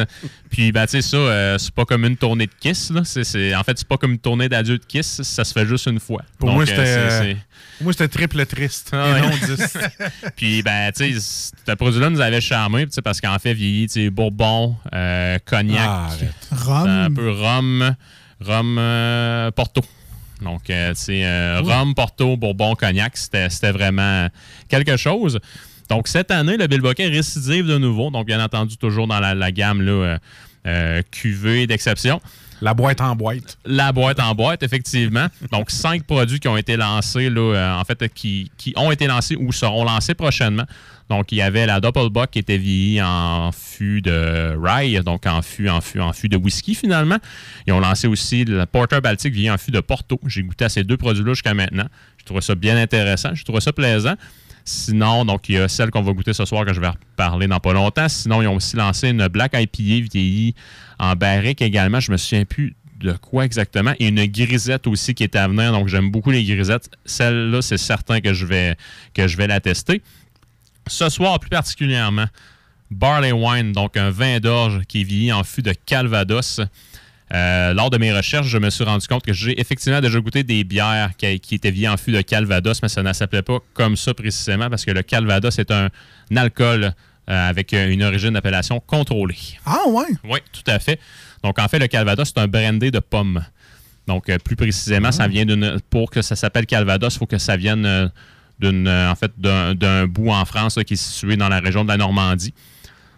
Puis, 0.50 0.72
ben, 0.72 0.84
tu 0.86 0.92
sais, 0.92 1.02
ça, 1.02 1.16
euh, 1.16 1.58
c'est 1.58 1.74
pas 1.74 1.84
comme 1.84 2.04
une 2.04 2.16
tournée 2.16 2.46
de 2.46 2.52
Kiss. 2.60 2.90
Là. 2.90 3.00
En 3.00 3.62
fait, 3.64 3.78
c'est 3.78 3.88
pas 3.88 3.96
comme 3.96 4.12
une 4.12 4.18
tournée 4.18 4.48
d'adieu 4.48 4.78
de 4.78 4.84
Kiss. 4.84 5.22
Ça 5.22 5.44
se 5.44 5.52
fait 5.52 5.66
juste 5.66 5.86
une 5.86 6.00
fois. 6.00 6.22
Pour 6.38 6.48
Donc, 6.48 6.56
moi, 6.56 6.64
euh, 6.64 6.66
c'était, 6.66 6.80
euh, 6.88 7.22
c'est- 7.22 7.36
Moi, 7.82 7.92
c'était 7.92 8.08
triple 8.08 8.46
triste. 8.46 8.90
Ah 8.92 9.08
et 9.08 9.12
ouais. 9.14 9.20
non 9.22 9.30
10. 9.56 9.76
Puis, 10.36 10.62
ben, 10.62 10.92
tu 10.92 11.18
sais, 11.20 11.52
ce 11.66 11.72
produit-là 11.74 12.10
nous 12.10 12.20
avait 12.20 12.40
charmé, 12.40 12.86
parce 13.02 13.20
qu'en 13.20 13.38
fait, 13.38 13.54
vieilli, 13.54 13.86
tu 13.88 13.92
sais, 14.04 14.10
bourbon, 14.10 14.76
euh, 14.94 15.38
cognac, 15.44 15.80
Ah. 15.88 16.08
Rhum. 16.52 16.88
un 16.88 17.10
peu 17.12 17.30
rhum, 17.30 17.94
rhum 18.40 18.76
euh, 18.78 19.50
porto. 19.50 19.80
Donc, 20.42 20.68
euh, 20.70 20.90
tu 20.94 21.00
sais, 21.02 21.24
euh, 21.24 21.60
rhum, 21.62 21.94
porto, 21.94 22.36
bourbon, 22.36 22.74
cognac, 22.74 23.16
c'était 23.16 23.72
vraiment 23.72 24.28
quelque 24.68 24.96
chose. 24.96 25.38
Donc, 25.90 26.08
cette 26.08 26.30
année, 26.30 26.56
le 26.56 26.66
Bilboquet 26.66 27.08
récidive 27.08 27.66
de 27.66 27.78
nouveau. 27.78 28.10
Donc, 28.10 28.26
bien 28.26 28.42
entendu, 28.42 28.76
toujours 28.76 29.06
dans 29.06 29.20
la, 29.20 29.34
la 29.34 29.52
gamme 29.52 29.82
là, 29.82 29.92
euh, 29.92 30.18
euh, 30.66 31.02
cuvée 31.10 31.66
d'exception. 31.66 32.20
La 32.62 32.72
boîte 32.72 33.00
en 33.00 33.14
boîte. 33.14 33.58
La 33.66 33.92
boîte 33.92 34.20
en 34.20 34.34
boîte, 34.34 34.62
effectivement. 34.62 35.26
Donc, 35.52 35.70
cinq 35.70 36.04
produits 36.04 36.40
qui 36.40 36.48
ont 36.48 36.56
été 36.56 36.76
lancés, 36.76 37.28
là, 37.28 37.40
euh, 37.40 37.80
en 37.80 37.84
fait, 37.84 38.08
qui, 38.14 38.50
qui 38.56 38.72
ont 38.76 38.90
été 38.90 39.06
lancés 39.06 39.36
ou 39.36 39.52
seront 39.52 39.84
lancés 39.84 40.14
prochainement. 40.14 40.64
Donc, 41.10 41.32
il 41.32 41.38
y 41.38 41.42
avait 41.42 41.66
la 41.66 41.80
Doppelbock 41.80 42.30
qui 42.30 42.38
était 42.38 42.56
vieillie 42.56 43.02
en 43.02 43.50
fût 43.52 44.00
de 44.00 44.56
rye, 44.56 44.98
donc 45.04 45.26
en 45.26 45.42
fût, 45.42 45.68
en 45.68 45.82
fût, 45.82 46.00
en 46.00 46.14
fût 46.14 46.30
de 46.30 46.38
whisky, 46.38 46.74
finalement. 46.74 47.18
Ils 47.66 47.74
ont 47.74 47.80
lancé 47.80 48.06
aussi 48.06 48.46
le 48.46 48.64
Porter 48.64 49.02
Baltic 49.02 49.34
vieilli 49.34 49.50
en 49.50 49.58
fût 49.58 49.70
de 49.70 49.80
Porto. 49.80 50.18
J'ai 50.26 50.42
goûté 50.42 50.64
à 50.64 50.70
ces 50.70 50.82
deux 50.82 50.96
produits-là 50.96 51.34
jusqu'à 51.34 51.52
maintenant. 51.52 51.88
Je 52.16 52.24
trouvais 52.24 52.40
ça 52.40 52.54
bien 52.54 52.78
intéressant. 52.78 53.34
Je 53.34 53.44
trouvais 53.44 53.60
ça 53.60 53.74
plaisant. 53.74 54.14
Sinon, 54.64 55.26
donc, 55.26 55.48
il 55.48 55.56
y 55.56 55.58
a 55.58 55.68
celle 55.68 55.90
qu'on 55.90 56.02
va 56.02 56.12
goûter 56.12 56.32
ce 56.32 56.44
soir 56.46 56.64
que 56.64 56.72
je 56.72 56.80
vais 56.80 56.88
reparler 56.88 57.46
dans 57.46 57.60
pas 57.60 57.74
longtemps. 57.74 58.08
Sinon, 58.08 58.40
ils 58.40 58.48
ont 58.48 58.56
aussi 58.56 58.76
lancé 58.76 59.10
une 59.10 59.28
Black 59.28 59.52
IPA 59.54 60.08
vieillie 60.10 60.54
en 60.98 61.14
barrique 61.14 61.60
également. 61.60 62.00
Je 62.00 62.10
me 62.10 62.16
souviens 62.16 62.44
plus 62.44 62.74
de 63.00 63.12
quoi 63.12 63.44
exactement. 63.44 63.92
Et 63.98 64.08
une 64.08 64.24
grisette 64.24 64.86
aussi 64.86 65.14
qui 65.14 65.22
est 65.22 65.36
à 65.36 65.48
venir. 65.48 65.72
Donc, 65.72 65.88
j'aime 65.88 66.10
beaucoup 66.10 66.30
les 66.30 66.42
grisettes. 66.44 66.90
Celle-là, 67.04 67.60
c'est 67.60 67.76
certain 67.76 68.20
que 68.20 68.32
je 68.32 68.46
vais, 68.46 68.76
que 69.12 69.28
je 69.28 69.36
vais 69.36 69.46
la 69.46 69.60
tester. 69.60 70.00
Ce 70.86 71.10
soir, 71.10 71.38
plus 71.38 71.50
particulièrement, 71.50 72.26
Barley 72.90 73.32
Wine, 73.32 73.72
donc 73.72 73.96
un 73.96 74.10
vin 74.10 74.38
d'orge 74.40 74.82
qui 74.88 75.28
est 75.28 75.32
en 75.32 75.44
fût 75.44 75.62
de 75.62 75.72
Calvados. 75.72 76.60
Euh, 77.34 77.74
lors 77.74 77.90
de 77.90 77.98
mes 77.98 78.12
recherches, 78.12 78.46
je 78.46 78.58
me 78.58 78.70
suis 78.70 78.84
rendu 78.84 79.06
compte 79.08 79.24
que 79.24 79.32
j'ai 79.32 79.60
effectivement 79.60 80.00
déjà 80.00 80.20
goûté 80.20 80.44
des 80.44 80.62
bières 80.62 81.10
qui, 81.18 81.40
qui 81.40 81.56
étaient 81.56 81.72
vieillies 81.72 81.88
en 81.88 81.96
fût 81.96 82.12
de 82.12 82.20
Calvados, 82.20 82.80
mais 82.80 82.88
ça 82.88 83.02
ne 83.02 83.12
s'appelait 83.12 83.42
pas 83.42 83.58
comme 83.72 83.96
ça 83.96 84.14
précisément 84.14 84.70
parce 84.70 84.84
que 84.84 84.92
le 84.92 85.02
Calvados 85.02 85.58
est 85.58 85.72
un, 85.72 85.88
alcool 86.36 86.92
euh, 87.28 87.48
avec 87.48 87.72
une 87.72 88.04
origine 88.04 88.30
d'appellation 88.30 88.78
contrôlée. 88.78 89.34
Ah 89.66 89.80
ouais? 89.88 90.06
Oui, 90.22 90.38
tout 90.52 90.70
à 90.70 90.78
fait. 90.78 91.00
Donc, 91.42 91.58
en 91.58 91.66
fait, 91.66 91.80
le 91.80 91.88
Calvados, 91.88 92.28
c'est 92.28 92.40
un 92.40 92.46
brandy 92.46 92.92
de 92.92 93.00
pommes. 93.00 93.44
Donc, 94.06 94.28
euh, 94.28 94.38
plus 94.38 94.54
précisément, 94.54 95.10
ça 95.10 95.26
vient 95.26 95.44
d'une. 95.44 95.80
Pour 95.90 96.10
que 96.10 96.22
ça 96.22 96.36
s'appelle 96.36 96.66
Calvados, 96.66 97.14
il 97.14 97.18
faut 97.18 97.26
que 97.26 97.38
ça 97.38 97.56
vienne 97.56 98.12
d'une, 98.60 98.88
en 98.88 99.14
fait, 99.16 99.32
d'un, 99.38 99.74
d'un 99.74 100.06
bout 100.06 100.30
en 100.30 100.44
France 100.44 100.76
là, 100.76 100.84
qui 100.84 100.94
est 100.94 100.96
situé 100.96 101.36
dans 101.36 101.48
la 101.48 101.58
région 101.58 101.82
de 101.82 101.88
la 101.88 101.96
Normandie. 101.96 102.54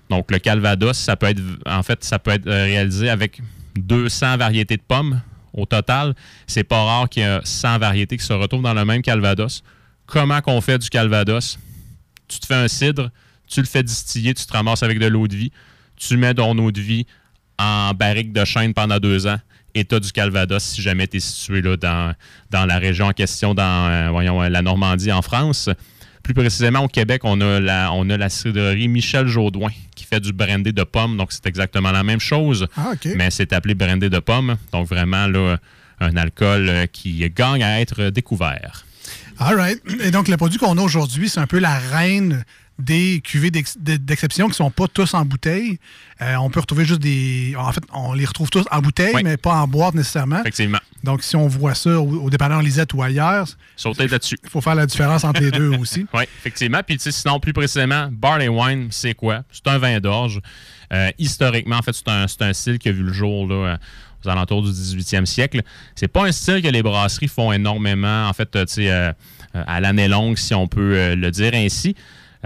Donc, 0.09 0.31
le 0.31 0.39
Calvados, 0.39 0.97
ça 0.97 1.17
peut 1.17 1.27
être, 1.27 1.43
en 1.67 1.83
fait, 1.83 2.03
ça 2.03 2.19
peut 2.19 2.31
être 2.31 2.49
réalisé 2.49 3.11
avec 3.11 3.43
200 3.79 4.37
variétés 4.37 4.77
de 4.77 4.83
pommes 4.83 5.21
au 5.53 5.67
total. 5.67 6.15
C'est 6.47 6.65
pas 6.65 6.83
rare 6.83 7.09
qu'il 7.09 7.23
y 7.23 7.27
ait 7.27 7.41
100 7.43 7.79
variétés 7.79 8.17
qui 8.17 8.25
se 8.25 8.33
retrouvent 8.33 8.63
dans 8.63 8.75
le 8.75 8.85
même 8.85 9.03
Calvados. 9.03 9.63
Comment 10.07 10.41
qu'on 10.41 10.61
fait 10.61 10.79
du 10.79 10.89
Calvados? 10.89 11.59
Tu 12.29 12.39
te 12.39 12.47
fais 12.47 12.55
un 12.55 12.69
cidre, 12.69 13.11
tu 13.49 13.61
le 13.61 13.67
fais 13.67 13.83
distiller, 13.83 14.35
tu 14.35 14.45
te 14.45 14.53
ramasses 14.53 14.83
avec 14.83 14.99
de 14.99 15.07
l'eau 15.07 15.29
de 15.29 15.37
vie, 15.37 15.53
tu 15.97 16.17
mets 16.17 16.35
ton 16.35 16.57
eau 16.59 16.71
de 16.71 16.81
vie 16.81 17.07
en 17.59 17.93
barrique 17.95 18.33
de 18.33 18.45
chêne 18.45 18.75
pendant 18.75 18.99
deux 18.99 19.27
ans 19.27 19.39
et 19.77 19.85
tu 19.85 19.95
as 19.95 20.01
du 20.01 20.11
Calvados 20.11 20.63
si 20.63 20.83
jamais 20.83 21.07
tu 21.07 21.19
es 21.19 21.21
situé 21.21 21.61
là, 21.61 21.77
dans, 21.77 22.67
la 22.67 22.79
région 22.79 23.07
en 23.07 23.13
question, 23.13 23.55
dans 23.55 23.63
euh, 23.63 24.11
euh, 24.11 24.49
la 24.49 24.63
Normandie 24.63 25.13
en 25.13 25.23
France. 25.23 25.69
Plus 26.23 26.35
précisément, 26.35 26.81
au 26.81 26.89
Québec, 26.89 27.23
on 27.25 27.41
a 27.41 27.61
la, 27.61 27.93
on 27.93 28.09
a 28.11 28.17
la 28.17 28.29
cidrerie 28.29 28.89
Michel 28.89 29.29
Jaudoin 29.29 29.71
fait 30.07 30.21
du 30.21 30.33
brandy 30.33 30.73
de 30.73 30.85
pommes. 30.85 31.17
Donc, 31.17 31.33
c'est 31.33 31.47
exactement 31.47 31.91
la 31.93 32.03
même 32.03 32.21
chose, 32.21 32.67
Ah, 32.77 32.93
mais 33.17 33.31
c'est 33.31 33.53
appelé 33.53 33.75
brandy 33.75 34.09
de 34.09 34.19
pommes. 34.19 34.57
Donc, 34.73 34.87
vraiment, 34.89 35.27
là, 35.27 35.59
un 36.01 36.17
alcool 36.17 36.69
euh, 36.69 36.87
qui 36.87 37.29
gagne 37.31 37.63
à 37.63 37.81
être 37.81 38.11
découvert. 38.11 38.85
All 39.39 39.57
right. 39.57 39.81
Et 40.01 40.11
donc, 40.11 40.29
le 40.29 40.37
produit 40.37 40.59
qu'on 40.59 40.79
a 40.79 40.83
aujourd'hui, 40.83 41.29
c'est 41.29 41.41
un 41.41 41.47
peu 41.47 41.59
la 41.59 41.79
reine 41.79 42.45
des 42.79 43.21
cuvées 43.25 43.51
d'ex- 43.51 43.79
de- 43.81 43.97
d'exception 43.97 44.49
qui 44.49 44.55
sont 44.55 44.71
pas 44.71 44.87
tous 44.87 45.15
en 45.15 45.25
bouteille. 45.25 45.79
Euh, 46.21 46.35
on 46.37 46.51
peut 46.51 46.61
retrouver 46.61 46.85
juste 46.85 47.01
des... 47.01 47.55
En 47.59 47.73
fait, 47.73 47.83
on 47.93 48.13
les 48.13 48.25
retrouve 48.27 48.51
tous 48.51 48.65
en 48.71 48.81
bouteille, 48.81 49.15
Oui. 49.15 49.23
mais 49.25 49.37
pas 49.39 49.55
en 49.55 49.67
boîte 49.69 49.95
nécessairement. 49.95 50.41
Effectivement. 50.41 50.79
Donc, 51.03 51.23
si 51.23 51.37
on 51.37 51.47
voit 51.49 51.75
ça 51.75 51.99
au, 52.01 52.25
au 52.25 52.31
dépanneur 52.31 52.61
Lisette 52.61 52.93
ou 52.93 53.03
ailleurs, 53.03 53.47
Sautez 53.77 54.09
là-dessus. 54.09 54.37
il 54.45 54.51
faut 54.51 54.61
faire 54.61 54.75
la 54.75 54.85
différence 54.87 55.25
entre 55.25 55.41
les 55.41 55.51
deux 55.51 55.71
aussi. 55.77 56.07
Oui, 56.15 56.25
effectivement. 56.39 56.81
Puis, 56.87 56.99
sinon, 57.01 57.41
plus 57.41 57.53
précisément, 57.55 58.09
barley 58.13 58.49
wine, 58.49 58.89
c'est 58.91 59.15
quoi? 59.15 59.43
C'est 59.51 59.67
un 59.69 59.79
vin 59.79 59.99
d'orge. 60.01 60.41
Euh, 60.93 61.11
historiquement, 61.19 61.77
en 61.77 61.83
fait, 61.83 61.95
c'est 61.95 62.09
un, 62.09 62.27
un 62.49 62.53
style 62.53 62.79
qui 62.79 62.89
a 62.89 62.93
vu 62.93 63.03
le 63.03 63.13
jour 63.13 63.47
là, 63.49 63.79
aux 64.25 64.29
alentours 64.29 64.63
du 64.63 64.71
18e 64.71 65.25
siècle. 65.25 65.63
C'est 65.95 66.09
pas 66.09 66.27
un 66.27 66.33
style 66.33 66.61
que 66.63 66.69
les 66.69 66.83
brasseries 66.83 67.29
font 67.29 67.53
énormément, 67.53 68.29
en 68.29 68.33
fait, 68.35 68.55
euh, 68.79 69.13
à 69.55 69.81
l'année 69.81 70.09
longue, 70.09 70.37
si 70.37 70.53
on 70.55 70.69
peut 70.69 71.15
le 71.15 71.31
dire 71.31 71.53
ainsi. 71.55 71.97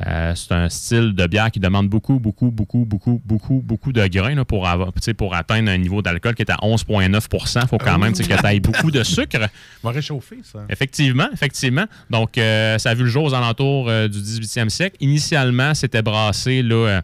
Euh, 0.07 0.35
c'est 0.35 0.53
un 0.53 0.69
style 0.69 1.15
de 1.15 1.27
bière 1.27 1.51
qui 1.51 1.61
demande 1.61 1.89
beaucoup, 1.89 2.19
beaucoup, 2.19 2.51
beaucoup, 2.51 2.85
beaucoup, 2.85 3.21
beaucoup, 3.25 3.63
beaucoup 3.65 3.93
de 3.93 4.07
grains 4.07 4.35
là, 4.35 4.45
pour, 4.45 4.67
avoir, 4.67 4.93
atteindre 5.33 5.71
un 5.71 5.77
niveau 5.77 6.01
d'alcool 6.01 6.35
qui 6.35 6.43
est 6.43 6.51
à 6.51 6.57
11,9% 6.57 7.61
Il 7.63 7.69
faut 7.69 7.79
quand 7.79 7.99
même 7.99 8.13
que 8.13 8.23
tu 8.23 8.47
ailles 8.47 8.61
beaucoup 8.61 8.91
de 8.91 9.03
sucre. 9.03 9.39
va 9.83 9.91
réchauffer, 9.91 10.39
ça. 10.43 10.61
Effectivement, 10.69 11.29
effectivement. 11.33 11.85
Donc, 12.09 12.39
euh, 12.39 12.79
ça 12.79 12.91
a 12.91 12.95
vu 12.95 13.05
le 13.05 13.11
jour 13.11 13.25
aux 13.25 13.35
alentours 13.35 13.89
euh, 13.89 14.09
du 14.09 14.19
18e 14.19 14.69
siècle. 14.71 14.97
Initialement, 15.01 15.75
c'était 15.75 16.03
brassé 16.03 16.63
là, 16.63 17.03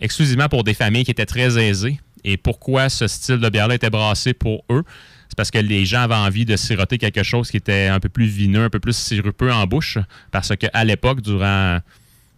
exclusivement 0.00 0.48
pour 0.48 0.64
des 0.64 0.74
familles 0.74 1.04
qui 1.04 1.12
étaient 1.12 1.26
très 1.26 1.62
aisées. 1.62 2.00
Et 2.24 2.36
pourquoi 2.36 2.88
ce 2.88 3.06
style 3.06 3.38
de 3.38 3.48
bière-là 3.48 3.74
était 3.74 3.90
brassé 3.90 4.32
pour 4.32 4.64
eux? 4.70 4.82
C'est 5.34 5.36
parce 5.36 5.50
que 5.50 5.58
les 5.58 5.84
gens 5.84 6.02
avaient 6.02 6.14
envie 6.14 6.44
de 6.44 6.54
siroter 6.54 6.96
quelque 6.96 7.24
chose 7.24 7.50
qui 7.50 7.56
était 7.56 7.88
un 7.88 7.98
peu 7.98 8.08
plus 8.08 8.26
vineux, 8.26 8.62
un 8.62 8.70
peu 8.70 8.78
plus 8.78 8.96
sirupeux 8.96 9.52
en 9.52 9.66
bouche. 9.66 9.98
Parce 10.30 10.52
qu'à 10.54 10.84
l'époque, 10.84 11.22
durant 11.22 11.80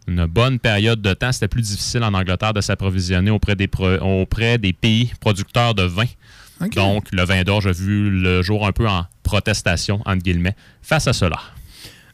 une 0.09 0.25
bonne 0.25 0.59
période 0.59 1.03
de 1.03 1.13
temps, 1.13 1.31
c'était 1.31 1.47
plus 1.49 1.61
difficile 1.61 2.03
en 2.05 2.15
Angleterre 2.15 2.55
de 2.55 2.63
s'approvisionner 2.63 3.31
auprès 3.31 3.55
des, 3.55 3.67
pro- 3.69 3.99
auprès 3.99 4.57
des 4.57 4.73
pays 4.73 5.13
producteurs 5.21 5.75
de 5.75 5.83
vin. 5.83 6.07
Donc, 6.75 7.09
le 7.13 7.23
vin 7.23 7.43
d'orge 7.43 7.67
a 7.67 7.73
vu 7.73 8.09
le 8.09 8.41
jour 8.41 8.67
un 8.67 8.73
peu 8.73 8.89
en 8.89 9.05
protestation, 9.23 10.01
entre 10.07 10.23
guillemets, 10.23 10.57
face 10.81 11.07
à 11.07 11.13
cela. 11.13 11.39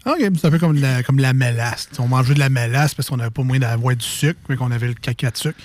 OK, 0.04 0.16
c'est 0.18 0.46
un 0.46 0.50
peu 0.50 0.58
comme 0.58 0.76
la, 0.80 1.04
comme 1.04 1.20
la 1.20 1.32
mélasse. 1.32 1.88
On 2.00 2.08
mangeait 2.08 2.34
de 2.34 2.40
la 2.40 2.48
mélasse 2.48 2.92
parce 2.92 3.08
qu'on 3.08 3.18
n'avait 3.18 3.30
pas 3.30 3.44
moyen 3.44 3.60
d'avoir 3.60 3.94
du 3.94 4.04
sucre, 4.04 4.40
mais 4.48 4.56
qu'on 4.56 4.72
avait 4.72 4.88
le 4.88 4.94
caca 4.94 5.30
de 5.30 5.36
sucre. 5.36 5.58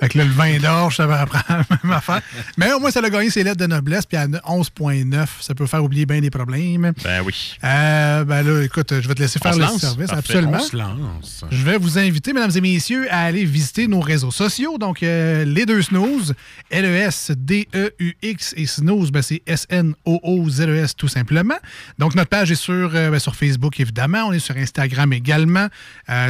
Fait 0.00 0.08
que 0.08 0.18
là, 0.18 0.24
le 0.24 0.30
vin 0.30 0.58
d'orge, 0.58 0.96
ça 0.96 1.06
va 1.06 1.22
apprendre 1.22 1.64
la 1.70 1.78
même 1.82 1.92
affaire. 1.92 2.20
Mais 2.56 2.72
au 2.72 2.78
moins, 2.78 2.90
ça 2.90 3.00
a 3.02 3.10
gagné 3.10 3.30
ses 3.30 3.42
lettres 3.42 3.56
de 3.58 3.66
noblesse, 3.66 4.06
puis 4.06 4.16
à 4.16 4.26
11,9, 4.26 5.26
ça 5.40 5.54
peut 5.54 5.66
faire 5.66 5.82
oublier 5.82 6.06
bien 6.06 6.20
des 6.20 6.30
problèmes. 6.30 6.92
Ben 7.02 7.22
oui. 7.24 7.56
Euh, 7.64 8.24
ben 8.24 8.42
là, 8.42 8.62
écoute, 8.62 9.00
je 9.00 9.08
vais 9.08 9.14
te 9.14 9.22
laisser 9.22 9.38
faire 9.38 9.56
le 9.56 9.66
service, 9.78 10.06
Parfait. 10.08 10.18
absolument. 10.18 10.58
On 10.58 10.60
se 10.60 10.76
lance. 10.76 11.44
Je 11.50 11.62
vais 11.64 11.78
vous 11.78 11.98
inviter, 11.98 12.32
mesdames 12.32 12.52
et 12.54 12.60
messieurs, 12.60 13.06
à 13.10 13.22
aller 13.22 13.44
visiter 13.44 13.88
nos 13.88 14.00
réseaux 14.00 14.30
sociaux. 14.30 14.78
Donc, 14.78 15.02
euh, 15.02 15.44
les 15.44 15.66
deux 15.66 15.82
snooze, 15.82 16.34
L-E-S-D-E-U-X 16.70 18.54
et 18.56 18.66
snooze, 18.66 19.10
ben, 19.10 19.22
c'est 19.22 19.42
S-N-O-O-Z-E-S 19.46 20.96
tout 20.96 21.08
simplement. 21.08 21.56
Donc, 21.98 22.14
notre 22.14 22.30
page 22.30 22.50
est 22.50 22.54
sur, 22.56 22.92
euh, 22.94 23.10
ben, 23.10 23.18
sur 23.18 23.34
Facebook, 23.34 23.78
évidemment. 23.80 24.24
On 24.26 24.32
est 24.32 24.38
sur 24.38 24.56
Instagram 24.56 25.12
également. 25.12 25.68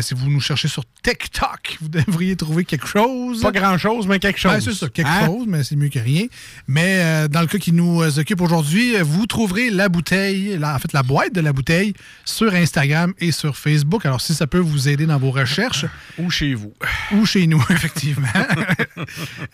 Si 0.01 0.15
vous 0.15 0.31
nous 0.31 0.41
cherchez 0.41 0.69
sur 0.69 0.85
TikTok, 1.03 1.79
vous 1.81 1.89
devriez 2.07 2.37
trouver 2.37 2.65
quelque 2.65 2.87
chose. 2.87 3.43
Pas 3.43 3.53
grand-chose, 3.59 4.07
mais 4.07 4.19
quelque 4.19 4.39
chose. 4.39 4.53
Ben, 4.53 4.61
c'est 4.61 4.73
ça, 4.75 4.89
quelque 4.89 5.07
Hein? 5.09 5.27
chose, 5.27 5.45
mais 5.49 5.63
c'est 5.65 5.77
mieux 5.77 5.89
que 5.89 5.99
rien. 5.99 6.27
Mais 6.67 7.01
euh, 7.03 7.29
dans 7.29 7.41
le 7.41 7.47
cas 7.47 7.59
qui 7.59 7.73
nous 7.73 8.03
euh, 8.03 8.19
occupe 8.21 8.41
aujourd'hui, 8.41 8.95
vous 9.03 9.27
trouverez 9.27 9.71
la 9.71 9.89
bouteille, 9.89 10.57
la- 10.59 10.75
en 10.75 10.79
fait 10.79 10.93
la 10.93 11.03
boîte 11.03 11.35
de 11.35 11.41
la 11.41 11.53
bouteille 11.53 11.95
sur 12.25 12.55
Instagram 12.55 13.13
et 13.19 13.33
sur 13.33 13.57
Facebook. 13.57 14.05
Alors 14.07 14.21
si 14.21 14.35
ça 14.35 14.47
peut 14.47 14.59
vous 14.59 14.89
aider 14.89 15.07
dans 15.07 15.19
vos 15.19 15.31
recherches, 15.31 15.85
Ou 16.19 16.31
chez 16.31 16.55
vous. 16.55 16.73
ou 17.13 17.27
chez 17.27 17.47
nous, 17.47 17.63
effectivement. 17.71 18.29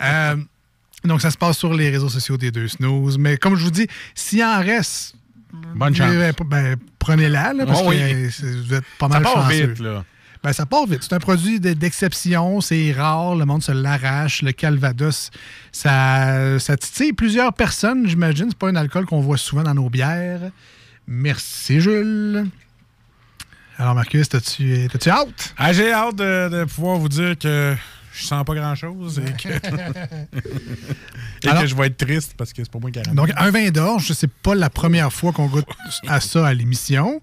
Euh, 0.01 0.37
donc 1.05 1.21
ça 1.21 1.31
se 1.31 1.37
passe 1.39 1.59
sur 1.59 1.75
les 1.75 1.91
réseaux 1.91 2.09
sociaux 2.09 2.37
des 2.37 2.51
deux 2.51 2.69
snooze. 2.69 3.19
Mais 3.19 3.37
comme 3.37 3.57
je 3.57 3.65
vous 3.65 3.71
dis, 3.71 3.87
s'il 4.15 4.43
en 4.43 4.61
reste, 4.61 5.15
Bonne 5.77 5.95
chance. 5.95 6.13
ben, 6.15 6.33
ben, 6.47 6.77
prenez-la, 6.99 7.53
parce 7.67 7.81
Oh 7.85 7.91
que 7.91 7.95
oui. 7.95 8.27
vous 8.65 8.75
êtes 8.75 8.85
pas 8.99 9.07
Ça 9.09 9.21
mal 9.21 9.23
part 9.23 9.45
chanceux. 9.51 9.67
vite, 9.69 9.79
là. 9.81 10.05
Ben, 10.45 10.53
ça 10.53 10.67
part 10.67 10.87
vite. 10.87 11.03
C'est 11.03 11.15
un 11.15 11.19
produit 11.19 11.59
de- 11.59 11.73
d'exception, 11.73 12.61
c'est 12.61 12.93
rare, 12.93 13.35
le 13.35 13.47
monde 13.47 13.63
se 13.63 13.73
l'arrache. 13.73 14.43
Le 14.43 14.53
Calvados, 14.53 15.31
ça, 15.73 16.59
ça 16.61 16.77
titille 16.77 17.15
plusieurs 17.15 17.53
personnes, 17.55 18.07
j'imagine. 18.07 18.47
C'est 18.51 18.59
pas 18.59 18.69
un 18.69 18.77
alcool 18.77 19.07
qu'on 19.07 19.21
voit 19.21 19.39
souvent 19.39 19.63
dans 19.63 19.75
nos 19.75 19.89
bières. 19.89 20.51
Merci, 21.07 21.81
Jules. 21.81 22.47
Alors, 23.79 23.95
Marcus, 23.95 24.29
t'as-tu 24.29 24.87
hâte? 25.09 25.55
Ah, 25.57 25.73
J'ai 25.73 25.93
hâte 25.93 26.17
de, 26.17 26.49
de 26.51 26.65
pouvoir 26.65 26.99
vous 26.99 27.09
dire 27.09 27.37
que 27.39 27.75
je 28.13 28.25
sens 28.25 28.45
pas 28.45 28.55
grand-chose 28.55 29.19
et 29.27 29.33
que, 29.33 29.49
et 31.43 31.49
Alors- 31.49 31.63
que 31.63 31.67
je 31.69 31.75
vais 31.75 31.87
être 31.89 31.97
triste 31.97 32.35
parce 32.37 32.53
que 32.53 32.63
c'est 32.63 32.71
pas 32.71 32.79
moi 32.79 32.91
qui 32.91 33.01
Donc, 33.15 33.33
un 33.37 33.51
vin 33.51 33.71
d'orge, 33.71 34.13
c'est 34.13 34.31
pas 34.31 34.55
la 34.55 34.71
première 34.71 35.13
fois 35.13 35.33
qu'on 35.33 35.47
goûte 35.47 35.67
à 36.07 36.21
ça 36.21 36.47
à 36.47 36.55
l'émission. 36.55 37.21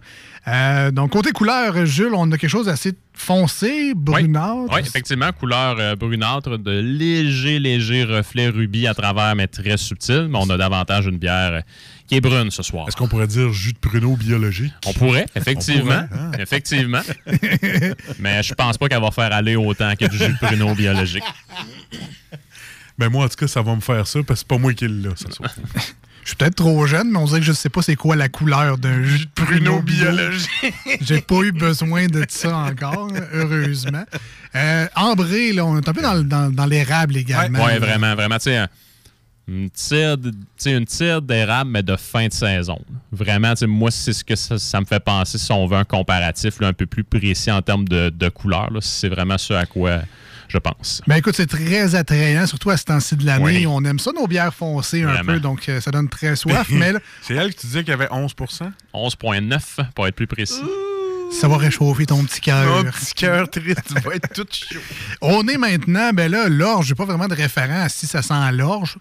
Euh, 0.48 0.90
donc, 0.90 1.12
côté 1.12 1.32
couleur, 1.32 1.86
Jules, 1.86 2.14
on 2.16 2.32
a 2.32 2.38
quelque 2.38 2.50
chose 2.50 2.66
d'assez 2.66 2.94
foncé, 3.14 3.94
brunâtre. 3.94 4.74
Oui, 4.74 4.80
effectivement, 4.80 5.32
couleur 5.32 5.78
euh, 5.80 5.96
brunâtre, 5.96 6.58
de 6.58 6.80
légers, 6.80 7.60
légers 7.60 8.06
reflets 8.06 8.50
rubis 8.50 8.88
à 8.88 8.96
travers, 8.96 9.36
mais 9.36 9.48
très 9.48 9.78
subtil. 9.78 10.28
Mais 10.30 10.40
on 10.42 10.50
a 10.50 10.58
davantage 10.58 11.06
une 11.06 11.20
bière 11.20 11.62
qui 12.08 12.16
est 12.16 12.22
brune 12.22 12.50
ce 12.50 12.64
soir. 12.64 12.88
Est-ce 12.88 12.98
qu'on 12.98 13.08
pourrait 13.08 13.28
dire 13.28 13.54
jus 13.54 13.74
de 13.74 13.78
pruneau 13.78 14.16
biologique? 14.16 14.74
On 14.88 14.94
pourrait, 14.94 15.28
effectivement. 15.36 16.02
On 16.04 16.08
pourrait, 16.08 16.20
hein? 16.20 16.32
Effectivement. 16.40 17.02
mais 18.20 18.42
je 18.42 18.54
pense 18.56 18.80
pas 18.80 18.90
qu'elle 18.90 19.02
va 19.02 19.12
faire 19.12 19.32
aller 19.32 19.56
autant 19.56 19.94
que 19.96 20.06
du 20.06 20.18
jus 20.18 20.34
de 20.34 20.38
pruneau 20.38 20.74
biologique. 20.74 21.24
Ben 22.98 23.10
moi, 23.10 23.26
en 23.26 23.30
tout 23.30 23.36
cas, 23.36 23.48
ça 23.48 23.62
va 23.62 23.76
me 23.76 23.82
faire 23.82 24.08
ça 24.08 24.20
parce 24.24 24.42
que 24.42 24.48
c'est 24.48 24.48
pas 24.48 24.58
moi 24.58 24.74
qui 24.74 24.88
l'ai 24.88 25.10
là, 25.10 25.12
ce 25.16 25.32
soir. 25.32 25.52
Je 26.24 26.30
suis 26.30 26.36
peut-être 26.36 26.56
trop 26.56 26.86
jeune, 26.86 27.10
mais 27.12 27.18
on 27.18 27.26
dirait 27.26 27.40
que 27.40 27.46
je 27.46 27.52
sais 27.52 27.70
pas 27.70 27.82
c'est 27.82 27.96
quoi 27.96 28.16
la 28.16 28.30
couleur 28.30 28.78
d'un 28.78 29.04
jus 29.04 29.26
de 29.26 29.32
pruneau 29.44 29.82
biologique. 29.82 30.50
J'ai 31.02 31.22
pas 31.22 31.42
eu 31.42 31.52
besoin 31.52 32.06
de 32.08 32.24
ça 32.30 32.56
encore, 32.58 33.10
heureusement. 33.34 34.04
Euh, 34.56 34.88
ambré, 34.96 35.52
là, 35.52 35.66
on 35.66 35.78
est 35.80 35.88
un 35.90 35.94
peu 35.94 36.02
dans, 36.02 36.14
le- 36.14 36.24
dans- 36.24 36.52
dans 36.54 36.66
l'érable 36.66 37.18
également. 37.18 37.66
Oui, 37.66 37.78
vraiment, 37.80 38.14
vraiment. 38.16 38.38
Tu 38.38 38.52
sais, 38.52 38.66
une 39.48 39.70
tire, 39.72 40.16
une 40.68 40.86
tire 40.86 41.22
d'érable, 41.22 41.72
mais 41.72 41.82
de 41.84 41.96
fin 41.96 42.28
de 42.28 42.34
saison. 42.34 42.80
Vraiment, 43.12 43.54
moi, 43.68 43.90
c'est 43.92 44.14
ce 44.14 44.24
que 44.24 44.36
ça, 44.36 44.60
ça 44.60 44.80
me 44.80 44.86
fait 44.86 45.00
penser 45.04 45.38
si 45.40 45.52
on 45.52 45.66
veut 45.66 45.78
un 45.78 45.84
comparatif 45.84 46.60
là, 46.60 46.68
un 46.68 46.74
peu 46.74 46.86
plus 46.86 47.04
précis 47.04 47.52
en 47.52 47.62
termes 47.64 47.88
de, 47.88 48.10
de 48.10 48.30
couleur. 48.30 48.70
C'est 48.82 49.10
vraiment 49.10 49.38
ce 49.40 49.54
à 49.54 49.66
quoi 49.66 50.02
je 50.52 50.58
pense. 50.58 51.02
Ben 51.08 51.16
écoute, 51.16 51.36
c'est 51.36 51.48
très 51.48 51.96
attrayant, 51.96 52.46
surtout 52.46 52.70
à 52.72 52.78
ce 52.78 52.84
temps-ci 52.84 53.16
de 53.16 53.26
l'année. 53.26 53.44
Oui. 53.44 53.68
On 53.68 53.84
aime 53.86 54.00
ça, 54.00 54.12
nos 54.12 54.28
bières 54.28 54.54
foncées 54.54 55.04
un 55.04 55.24
peu, 55.24 55.40
donc 55.40 55.70
euh, 55.70 55.80
ça 55.80 55.92
donne 55.92 56.10
très 56.10 56.36
soif, 56.36 56.68
mais 56.72 56.92
là, 56.92 57.00
C'est 57.22 57.36
elle 57.36 57.52
qui 57.52 57.62
te 57.62 57.68
disait 57.68 57.80
qu'il 57.84 57.92
y 57.92 57.94
avait 57.94 58.08
11% 58.08 58.72
11,9 58.94 59.60
pour 59.96 60.08
être 60.08 60.16
plus 60.16 60.28
précis. 60.28 60.62
ça 61.32 61.48
va 61.48 61.58
réchauffer 61.58 62.06
ton 62.06 62.24
petit 62.26 62.42
cœur. 62.42 62.80
Oh, 62.80 62.84
petit 62.84 63.14
cœur 63.14 63.50
triste, 63.50 63.80
tu 63.88 63.94
vas 64.02 64.16
être 64.16 64.34
tout 64.34 64.46
chaud. 64.52 64.80
On 65.22 65.48
est 65.48 65.58
maintenant, 65.58 66.12
ben 66.14 66.30
là, 66.30 66.50
l'orge, 66.50 66.88
j'ai 66.88 66.96
pas 66.96 67.06
vraiment 67.06 67.28
de 67.30 67.36
référent 67.36 67.84
à 67.84 67.90
si 67.90 68.06
ça 68.06 68.22
sent 68.22 68.34
l'orge. 68.52 68.98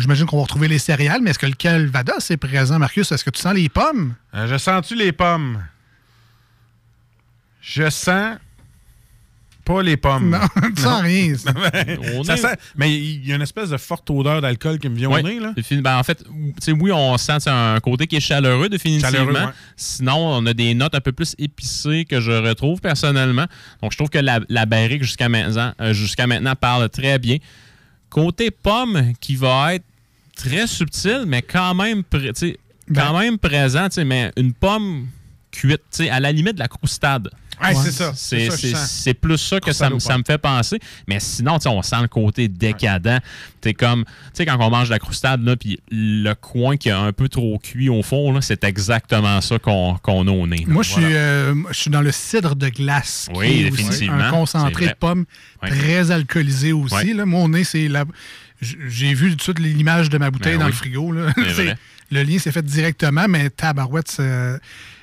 J'imagine 0.00 0.26
qu'on 0.26 0.36
va 0.38 0.42
retrouver 0.42 0.68
les 0.68 0.78
céréales, 0.78 1.20
mais 1.22 1.30
est-ce 1.30 1.38
que 1.38 1.46
le 1.46 1.54
calvados 1.54 2.30
est 2.30 2.36
présent, 2.36 2.78
Marcus? 2.78 3.10
Est-ce 3.12 3.24
que 3.24 3.30
tu 3.30 3.40
sens 3.40 3.54
les 3.54 3.68
pommes? 3.68 4.14
Euh, 4.34 4.46
je 4.46 4.58
sens-tu 4.58 4.94
les 4.94 5.12
pommes? 5.12 5.62
Je 7.62 7.88
sens 7.88 8.36
Pas 9.64 9.82
les 9.82 9.96
pommes. 9.96 10.30
Non, 10.30 10.38
tu 10.76 10.82
sens 10.82 11.02
rien. 11.02 11.34
ça. 11.38 11.52
On 12.14 12.24
Ça 12.24 12.34
est- 12.34 12.36
sent- 12.38 12.56
mais 12.76 12.96
il 12.96 13.26
y 13.26 13.32
a 13.32 13.36
une 13.36 13.42
espèce 13.42 13.70
de 13.70 13.76
forte 13.76 14.08
odeur 14.10 14.40
d'alcool 14.40 14.78
qui 14.78 14.88
me 14.88 14.96
vient 14.96 15.10
au 15.10 15.20
nez. 15.20 15.38
Là. 15.38 15.52
Ben, 15.82 15.98
en 15.98 16.02
fait, 16.02 16.24
tu 16.24 16.52
sais, 16.60 16.72
oui, 16.72 16.90
on 16.92 17.16
sent 17.18 17.38
un 17.46 17.78
côté 17.80 18.06
qui 18.06 18.16
est 18.16 18.20
chaleureux, 18.20 18.68
définitivement. 18.68 19.10
Chaleureux, 19.10 19.32
ouais. 19.34 19.52
Sinon, 19.76 20.16
on 20.16 20.46
a 20.46 20.54
des 20.54 20.74
notes 20.74 20.94
un 20.94 21.00
peu 21.00 21.12
plus 21.12 21.34
épicées 21.38 22.04
que 22.08 22.20
je 22.20 22.32
retrouve 22.32 22.80
personnellement. 22.80 23.46
Donc, 23.82 23.92
je 23.92 23.96
trouve 23.98 24.08
que 24.10 24.18
la, 24.18 24.40
la 24.48 24.66
barrique 24.66 25.02
jusqu'à 25.02 25.28
maintenant, 25.28 25.72
euh, 25.80 25.92
jusqu'à 25.92 26.26
maintenant 26.26 26.54
parle 26.54 26.88
très 26.88 27.18
bien. 27.18 27.36
Côté 28.08 28.50
pomme, 28.50 29.12
qui 29.20 29.36
va 29.36 29.74
être 29.74 29.84
très 30.36 30.66
subtil, 30.66 31.24
mais 31.26 31.42
quand 31.42 31.74
même, 31.74 32.02
sais, 32.34 32.58
quand 32.94 33.16
même 33.18 33.38
présent, 33.38 33.88
tu 33.88 33.96
sais, 33.96 34.04
mais 34.04 34.32
une 34.36 34.52
pomme 34.52 35.06
cuite, 35.52 35.82
tu 35.92 36.04
sais, 36.04 36.10
à 36.10 36.18
la 36.18 36.32
limite 36.32 36.54
de 36.54 36.60
la 36.60 36.68
croustade. 36.68 37.30
Ouais, 37.62 37.74
c'est 37.74 37.90
ça. 37.92 38.12
C'est 38.14 39.14
plus 39.14 39.38
ça 39.38 39.60
que 39.60 39.72
ça, 39.72 39.90
me- 39.90 39.98
ça 39.98 40.16
me 40.18 40.22
fait 40.26 40.38
penser. 40.38 40.78
Mais 41.06 41.20
sinon, 41.20 41.58
on 41.66 41.82
sent 41.82 41.96
le 42.02 42.08
côté 42.08 42.48
décadent. 42.48 43.20
T'es 43.60 43.74
comme, 43.74 44.04
tu 44.04 44.10
sais, 44.34 44.46
quand 44.46 44.56
on 44.58 44.70
mange 44.70 44.86
de 44.88 44.92
la 44.94 44.98
croustade, 44.98 45.42
là, 45.44 45.54
puis 45.56 45.78
le 45.90 46.32
coin 46.34 46.76
qui 46.76 46.88
a 46.90 46.98
un 46.98 47.12
peu 47.12 47.28
trop 47.28 47.58
cuit 47.58 47.88
au 47.90 48.02
fond, 48.02 48.40
c'est 48.40 48.64
exactement 48.64 49.40
ça 49.40 49.58
qu'on 49.58 49.96
a 50.04 50.30
au 50.30 50.46
nez. 50.46 50.64
là. 50.66 50.72
Moi, 50.72 50.82
je 50.82 50.90
suis, 50.92 51.00
Voilà. 51.02 51.16
euh, 51.16 51.54
je 51.70 51.74
suis 51.78 51.90
dans 51.90 52.00
le 52.00 52.12
cidre 52.12 52.56
de 52.56 52.68
glace. 52.68 53.28
qui 53.32 53.38
Oui, 53.38 53.46
est 53.46 53.70
aussi 53.70 53.70
définitivement. 53.82 54.18
Un 54.24 54.30
concentré 54.30 54.86
de 54.88 54.94
pommes 54.98 55.24
très 55.62 56.10
alcoolisé 56.10 56.72
aussi. 56.72 56.94
Ouais. 56.94 57.12
Là. 57.14 57.26
Mon 57.26 57.48
nez, 57.48 57.64
c'est 57.64 57.88
la. 57.88 58.04
J'ai 58.60 59.14
vu 59.14 59.30
tout 59.30 59.36
de 59.36 59.42
suite 59.42 59.58
l'image 59.58 60.10
de 60.10 60.18
ma 60.18 60.30
bouteille 60.30 60.54
Ben 60.54 60.60
dans 60.60 60.66
oui. 60.66 60.72
le 60.72 60.76
frigo. 60.76 61.12
là. 61.12 61.32
Le 62.12 62.24
lien 62.24 62.38
s'est 62.40 62.50
fait 62.50 62.64
directement, 62.64 63.26
mais 63.28 63.50
tabarouette, 63.50 64.08
c'est- 64.10 64.58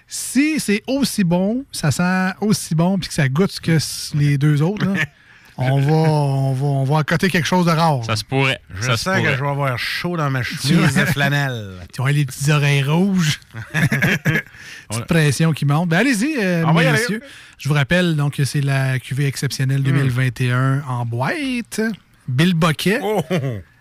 si 0.08 0.60
c'est 0.60 0.84
aussi 0.88 1.24
bon, 1.24 1.66
ça 1.72 1.92
sent 1.92 2.34
aussi 2.42 2.76
bon, 2.76 2.98
puis 2.98 3.10
que 3.10 3.14
ça 3.14 3.28
goûte 3.28 3.60
que 3.60 3.78
les 4.16 4.38
deux 4.38 4.62
autres, 4.62 4.86
là, 4.86 4.94
on, 5.58 5.82
va, 5.82 5.92
on, 5.92 6.54
va, 6.54 6.66
on 6.66 6.84
va 6.86 7.00
accoter 7.00 7.30
quelque 7.30 7.48
chose 7.48 7.66
de 7.66 7.72
rare. 7.72 8.06
Ça 8.06 8.16
se 8.16 8.24
pourrait. 8.24 8.62
Je 8.76 8.84
ça 8.84 8.98
se 8.98 9.04
sens 9.04 9.22
que 9.22 9.36
je 9.36 9.44
vais 9.44 9.50
avoir 9.50 9.78
chaud 9.78 10.16
dans 10.16 10.30
ma 10.30 10.44
chemise 10.44 10.96
de 10.96 11.06
flanelle. 11.06 11.74
Tu 11.94 12.02
vois 12.02 12.12
les 12.12 12.26
petites 12.26 12.50
oreilles 12.50 12.84
rouges. 12.84 13.40
Petite 14.90 15.06
pression 15.08 15.52
qui 15.52 15.66
monte. 15.66 15.90
Ben, 15.90 15.98
allez-y, 15.98 16.38
euh, 16.38 16.66
messieurs. 16.74 17.22
Je 17.58 17.68
vous 17.68 17.76
rappelle 17.76 18.16
donc 18.16 18.36
que 18.36 18.46
c'est 18.46 18.62
la 18.62 19.00
cuvée 19.00 19.26
exceptionnelle 19.26 19.84
2021 19.84 20.84
en 20.88 21.06
boîte. 21.06 21.82
Bill 22.28 22.54
Boquet. 22.54 23.00
Oh! 23.02 23.22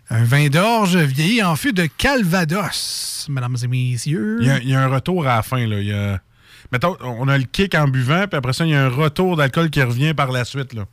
Un 0.09 0.25
vin 0.25 0.49
d'orge 0.49 0.97
vieilli 0.97 1.43
en 1.43 1.57
fût 1.57 1.73
de 1.73 1.87
Calvados, 1.87 3.27
mesdames 3.29 3.57
et 3.63 3.67
messieurs. 3.67 4.39
Il 4.41 4.47
y, 4.47 4.51
a, 4.51 4.59
il 4.59 4.69
y 4.69 4.75
a 4.75 4.83
un 4.83 4.89
retour 4.89 5.27
à 5.27 5.37
la 5.37 5.43
fin. 5.43 5.67
Là. 5.67 5.81
Il 5.81 5.87
y 5.89 5.93
a... 5.93 6.21
Mettons, 6.73 6.97
on 7.01 7.29
a 7.29 7.39
le 7.39 7.45
kick 7.45 7.75
en 7.75 7.89
buvant, 7.89 8.27
puis 8.29 8.37
après 8.37 8.53
ça, 8.53 8.65
il 8.65 8.71
y 8.71 8.75
a 8.75 8.85
un 8.85 8.89
retour 8.89 9.37
d'alcool 9.37 9.71
qui 9.71 9.83
revient 9.83 10.15
par 10.15 10.31
la 10.33 10.45
suite. 10.45 10.75
Là. 10.75 10.85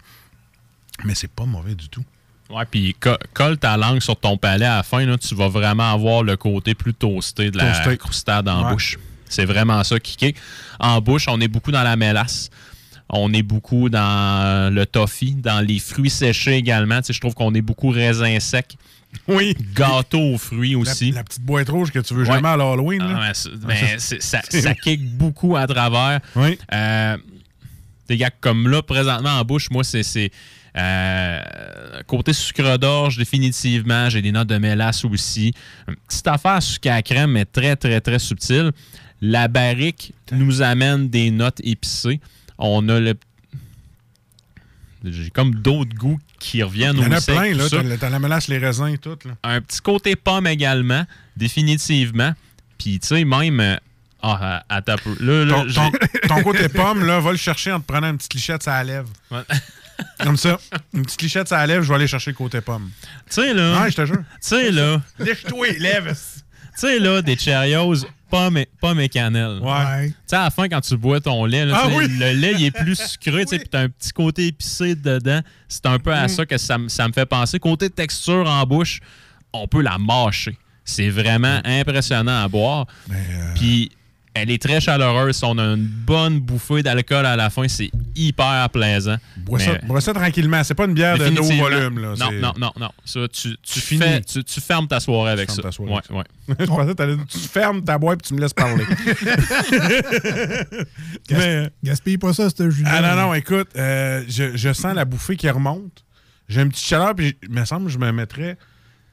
Mais 1.04 1.15
c'est 1.15 1.30
pas 1.32 1.45
mauvais 1.45 1.76
du 1.76 1.89
tout. 1.89 2.04
Ouais, 2.49 2.65
puis 2.69 2.95
co- 2.99 3.17
colle 3.34 3.58
ta 3.58 3.78
langue 3.78 4.02
sur 4.02 4.15
ton 4.19 4.38
palais 4.38 4.65
à 4.65 4.78
la 4.78 4.84
fin, 4.84 5.04
là, 5.06 5.17
tu 5.17 5.34
vas 5.34 5.47
vraiment 5.47 5.91
avoir 5.93 6.21
le 6.23 6.36
côté 6.38 6.76
plus 6.76 6.93
toasté 6.93 7.49
de 7.52 7.58
la 7.58 7.71
Toasté. 7.71 7.97
croustade 7.97 8.47
en 8.47 8.65
Ouais. 8.65 8.71
bouche. 8.73 8.97
C'est 9.30 9.45
vraiment 9.45 9.84
ça 9.84 9.99
qui 9.99 10.15
kick. 10.17 10.38
En 10.80 11.02
bouche, 11.02 11.28
on 11.28 11.39
est 11.41 11.47
beaucoup 11.47 11.71
dans 11.71 11.82
la 11.84 11.95
mélasse. 11.95 12.49
On 13.10 13.32
est 13.34 13.41
beaucoup 13.43 13.89
dans 13.89 14.71
le 14.73 14.86
toffee, 14.86 15.34
dans 15.36 15.60
les 15.65 15.80
fruits 15.80 16.10
séchés 16.10 16.54
également. 16.56 16.99
Tu 17.02 17.08
sais, 17.08 17.13
je 17.13 17.19
trouve 17.19 17.34
qu'on 17.34 17.54
est 17.56 17.62
beaucoup 17.62 17.89
raisin 17.89 18.39
sec. 18.39 18.76
Oui. 19.28 19.56
Gâteau 19.76 20.34
aux 20.34 20.38
fruits 20.38 20.76
aussi. 20.76 21.12
la 21.12 21.23
petite 21.23 21.43
boîte 21.43 21.69
rouge 21.69 21.91
que 21.91 21.99
tu 21.99 22.13
veux 22.13 22.21
Ouais. 22.26 22.34
jamais 22.34 22.49
à 22.49 22.58
l'Halloween. 22.58 23.02
Ah, 23.04 23.32
mais 23.67 23.97
ça, 23.99 24.41
ça 24.47 24.73
kick 24.76 25.04
beaucoup 25.17 25.56
à 25.56 25.65
travers. 25.67 26.19
Oui. 26.36 26.58
Euh, 26.73 27.17
des 28.08 28.17
gars 28.17 28.32
comme 28.41 28.67
là, 28.69 28.82
présentement 28.82 29.39
en 29.39 29.43
bouche, 29.43 29.69
moi, 29.71 29.84
c'est. 29.84 30.04
c'est, 30.04 30.32
euh, 30.76 31.39
côté 32.08 32.34
sucre 32.34 32.78
d'orge, 32.78 33.17
définitivement. 33.17 34.10
J'ai 34.10 34.21
des 34.21 34.32
notes 34.32 34.47
de 34.49 34.58
mélasse 34.58 35.06
aussi. 35.06 35.54
Une 35.88 35.95
petite 36.08 36.28
affaire 36.28 36.62
sucre 36.63 36.89
à 36.89 37.02
crème, 37.02 37.32
mais 37.32 37.45
très, 37.45 37.76
très, 37.76 38.02
très 38.02 38.19
subtile. 38.19 38.71
La 39.21 39.47
barrique 39.47 40.13
nous 40.32 40.62
amène 40.62 41.10
des 41.10 41.32
notes 41.32 41.62
épicées. 41.63 42.19
On 42.58 42.88
a 42.89 42.99
le. 42.99 43.13
J'ai 45.03 45.29
comme 45.29 45.55
d'autres 45.55 45.93
goûts 45.95 46.19
qui 46.39 46.63
reviennent 46.63 46.95
Il 46.97 47.03
y 47.03 47.05
en 47.07 47.11
au 47.11 47.13
a 47.15 47.19
sec, 47.19 47.35
plein. 47.35 47.53
Là. 47.53 47.67
ça. 47.69 47.81
T'as, 47.83 47.97
t'as 47.97 48.09
la 48.09 48.19
mélasse, 48.19 48.47
les 48.47 48.57
raisins 48.57 48.87
et 48.87 48.97
tout. 48.97 49.17
Là. 49.25 49.31
Un 49.43 49.59
petit 49.61 49.81
côté 49.81 50.15
pomme 50.15 50.47
également, 50.47 51.05
définitivement. 51.35 52.33
Puis, 52.77 52.99
tu 52.99 53.07
sais, 53.07 53.25
même. 53.25 53.59
euh, 53.59 53.75
Ah, 54.25 54.63
à, 54.69 54.75
à 54.77 54.81
ta 54.81 54.95
peu. 54.97 55.15
Là, 55.19 55.43
là, 55.43 55.53
Ton, 55.53 55.67
j'ai- 55.67 56.19
ton- 56.21 56.27
ton 56.35 56.43
côté 56.43 56.69
pomme, 56.73 57.05
là, 57.05 57.19
va 57.19 57.31
le 57.31 57.37
chercher 57.37 57.73
en 57.73 57.81
te 57.81 57.85
prenant 57.91 58.09
une 58.09 58.17
petite 58.17 58.33
lichette 58.33 58.65
à 58.69 58.81
la 58.81 58.83
lèvre. 58.85 59.09
Ouais. 59.29 59.41
Comme 60.21 60.37
ça. 60.37 60.57
Une 60.93 61.03
petite 61.03 61.21
lichette 61.23 61.51
à 61.51 61.57
la 61.57 61.67
lèvre, 61.67 61.83
je 61.83 61.89
vais 61.89 61.95
aller 61.95 62.07
chercher 62.07 62.31
le 62.31 62.37
côté 62.37 62.61
pomme. 62.61 62.89
Tu 63.01 63.35
sais, 63.35 63.53
là. 63.53 63.81
Ouais, 63.81 63.91
je 63.91 63.95
te 63.97 64.05
jure. 64.05 64.15
Tu 64.17 64.23
sais, 64.39 64.71
là. 64.71 65.01
Lèche-toi 65.19 65.67
les 65.73 65.79
lèvres. 65.79 66.11
Tu 66.13 66.17
sais, 66.75 66.99
là, 66.99 67.21
des 67.21 67.37
Cheerios, 67.37 67.95
pommes 68.33 68.57
et, 68.57 68.67
pommes 68.81 68.99
et 68.99 69.09
cannelle. 69.09 69.59
Ouais. 69.61 70.07
Tu 70.07 70.13
sais, 70.25 70.35
à 70.35 70.45
la 70.45 70.49
fin, 70.49 70.67
quand 70.67 70.81
tu 70.81 70.97
bois 70.97 71.21
ton 71.21 71.45
lait, 71.45 71.65
là, 71.65 71.81
Ah 71.83 71.87
oui. 71.95 72.07
le 72.09 72.31
lait, 72.33 72.53
il 72.57 72.65
est 72.65 72.71
plus 72.71 72.95
sucré, 72.95 73.45
tu 73.45 73.49
sais, 73.49 73.59
puis 73.59 73.69
t'as 73.69 73.81
un 73.81 73.89
petit 73.89 74.11
côté 74.11 74.47
épicé 74.47 74.95
dedans. 74.95 75.41
C'est 75.67 75.85
un 75.85 75.99
peu 75.99 76.09
Mm. 76.09 76.13
à 76.13 76.27
ça 76.27 76.45
que 76.45 76.57
ça, 76.57 76.77
me- 76.79 76.87
ça 76.89 77.07
me 77.07 77.13
fait 77.13 77.25
penser. 77.27 77.59
Côté 77.59 77.89
texture 77.91 78.49
en 78.49 78.63
bouche, 78.65 79.01
on 79.53 79.67
peut 79.67 79.81
la 79.81 79.97
mâcher. 79.99 80.57
C'est 80.83 81.09
vraiment 81.09 81.61
impressionnant 81.63 82.43
à 82.43 82.47
boire. 82.47 82.87
euh, 83.11 83.13
Puis, 83.55 83.91
elle 84.35 84.51
est 84.51 84.61
très 84.61 84.79
chaleureuse. 84.81 85.35
Si 85.35 85.45
on 85.45 85.57
a 85.57 85.63
une 85.63 85.85
bonne 85.85 86.39
bouffée 86.39 86.83
d'alcool 86.83 87.25
à 87.25 87.35
la 87.35 87.49
fin, 87.49 87.67
c'est 87.67 87.91
hyper 88.15 88.69
plaisant. 88.71 89.17
Bois, 89.37 89.59
Mais- 89.59 89.65
ça, 89.65 89.77
bois 89.85 90.01
ça 90.01 90.13
tranquillement. 90.13 90.63
C'est 90.63 90.73
pas 90.75 90.85
une 90.85 90.93
bière 90.93 91.17
de 91.17 91.25
haut 91.39 91.43
volume. 91.43 91.99
Là. 91.99 92.13
Non, 92.17 92.31
non, 92.31 92.53
non, 92.57 92.71
non. 92.79 92.89
Ça, 93.05 93.21
tu, 93.31 93.51
tu, 93.51 93.57
Tu 93.61 93.79
finis. 93.79 94.01
fais- 94.01 94.21
tu, 94.21 94.43
tu 94.43 94.61
fermes 94.61 94.87
ta 94.87 94.99
soirée 94.99 95.31
avec 95.31 95.49
ça. 95.51 95.61
ta 95.61 95.71
soirée 95.71 95.91
Ouais, 95.91 95.97
avec 95.97 96.07
ça. 96.07 96.13
ouais. 96.15 96.55
je 96.59 96.65
pensais 96.65 96.87
que 96.87 96.93
t'allais 96.93 97.15
dire, 97.15 97.25
tu 97.27 97.37
fermes 97.39 97.83
ta 97.83 97.97
boîte 97.97 98.19
et 98.23 98.27
tu 98.27 98.33
me 98.33 98.39
laisses 98.41 98.53
parler. 98.53 98.85
Mais, 101.31 101.69
Gaspille 101.83 102.17
pas 102.17 102.33
ça, 102.33 102.49
ce 102.49 102.69
Julien. 102.69 102.89
ah 102.91 103.01
non, 103.15 103.21
non, 103.27 103.33
écoute, 103.33 103.69
euh, 103.77 104.23
je, 104.27 104.55
je 104.55 104.73
sens 104.73 104.95
la 104.95 105.05
bouffée 105.05 105.35
qui 105.35 105.49
remonte. 105.49 106.03
J'ai 106.49 106.61
une 106.61 106.69
petite 106.69 106.85
chaleur, 106.85 107.15
puis 107.15 107.37
il 107.43 107.51
me 107.51 107.65
semble 107.65 107.85
que 107.87 107.91
je 107.91 107.97
me 107.97 108.11
mettrais 108.11 108.57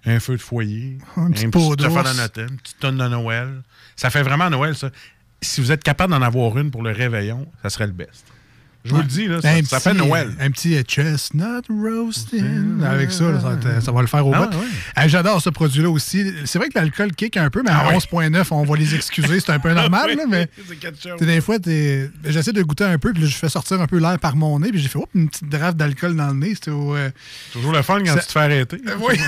un 0.05 0.19
feu 0.19 0.37
de 0.37 0.43
foyer, 0.43 0.99
Un 1.17 1.27
un 1.27 1.31
petit 1.31 1.45
petit 1.47 1.51
pot 1.51 1.73
affaire 1.75 1.77
d'ours. 1.77 2.13
de 2.13 2.17
Noël, 2.41 2.51
une 2.51 2.57
petite 2.59 2.79
tonne 2.81 2.99
de 2.99 3.09
Noël. 3.09 3.63
Ça 4.01 4.09
fait 4.09 4.23
vraiment 4.23 4.49
Noël, 4.49 4.75
ça. 4.75 4.89
Si 5.43 5.61
vous 5.61 5.73
êtes 5.73 5.85
capable 5.85 6.15
d'en 6.15 6.23
avoir 6.23 6.57
une 6.57 6.71
pour 6.71 6.83
le 6.83 6.91
réveillon, 6.91 7.47
ça 7.61 7.69
serait 7.69 7.87
le 7.87 7.93
best. 7.93 8.25
Je 8.83 8.91
vous 8.91 8.97
Ouais. 8.97 9.03
le 9.03 9.09
dis, 9.09 9.27
là, 9.27 9.43
ça, 9.43 9.53
petit- 9.53 9.75
fait 9.85 9.93
Noël. 9.93 10.31
Un 10.41 10.51
petit 10.51 10.75
euh, 10.75 10.83
chestnut 10.83 11.67
roasting. 11.69 12.83
Avec 12.83 13.13
ça, 13.13 13.25
là, 13.31 13.39
ça, 13.41 13.49
va 13.51 13.57
te- 13.57 13.81
ça 13.85 13.93
va 13.93 14.01
le 14.01 14.07
faire 14.07 14.27
au 14.27 14.33
Ah, 14.35 14.47
bout. 14.47 14.57
ouais. 14.57 14.65
Euh, 14.99 15.03
J'adore 15.09 15.43
ce 15.43 15.51
produit-là 15.51 15.91
aussi. 15.91 16.25
C'est 16.47 16.59
vrai 16.59 16.71
que 16.71 16.79
l'alcool 16.79 17.13
kick 17.13 17.37
un 17.37 17.51
peu, 17.51 17.63
mais 17.63 17.71
à 17.71 17.81
Ah 17.85 17.89
ouais. 17.89 17.97
11,9, 17.97 18.53
on 18.53 18.65
va 18.65 18.77
les 18.79 18.95
excuser. 18.95 19.39
C'est 19.41 19.53
un 19.53 19.59
peu 19.59 19.73
normal, 19.75 20.17
là, 20.17 20.23
mais 20.27 20.49
C'est 21.19 21.27
des 21.27 21.41
fois, 21.43 21.57
j'essaie 22.25 22.53
de 22.53 22.63
goûter 22.63 22.85
un 22.85 22.97
peu, 22.99 23.13
puis 23.13 23.23
là, 23.23 23.29
je 23.29 23.35
fais 23.37 23.51
sortir 23.51 23.81
un 23.83 23.87
peu 23.87 23.99
l'air 23.99 24.19
par 24.19 24.35
mon 24.35 24.59
nez, 24.61 24.71
puis 24.71 24.81
j'ai 24.81 24.89
fait 24.89 24.99
Oups, 24.99 25.09
une 25.15 25.29
petite 25.29 25.49
draft 25.51 25.77
d'alcool 25.77 26.17
dans 26.17 26.29
le 26.29 26.35
nez. 26.35 26.55
Euh, 26.69 27.11
Toujours 27.53 27.73
le 27.73 27.83
fun 27.83 27.99
quand 28.01 28.15
Ça- 28.15 28.21
tu 28.21 28.27
te 28.29 28.33
fais 28.33 28.39
arrêter. 28.41 28.79
oui. 29.07 29.19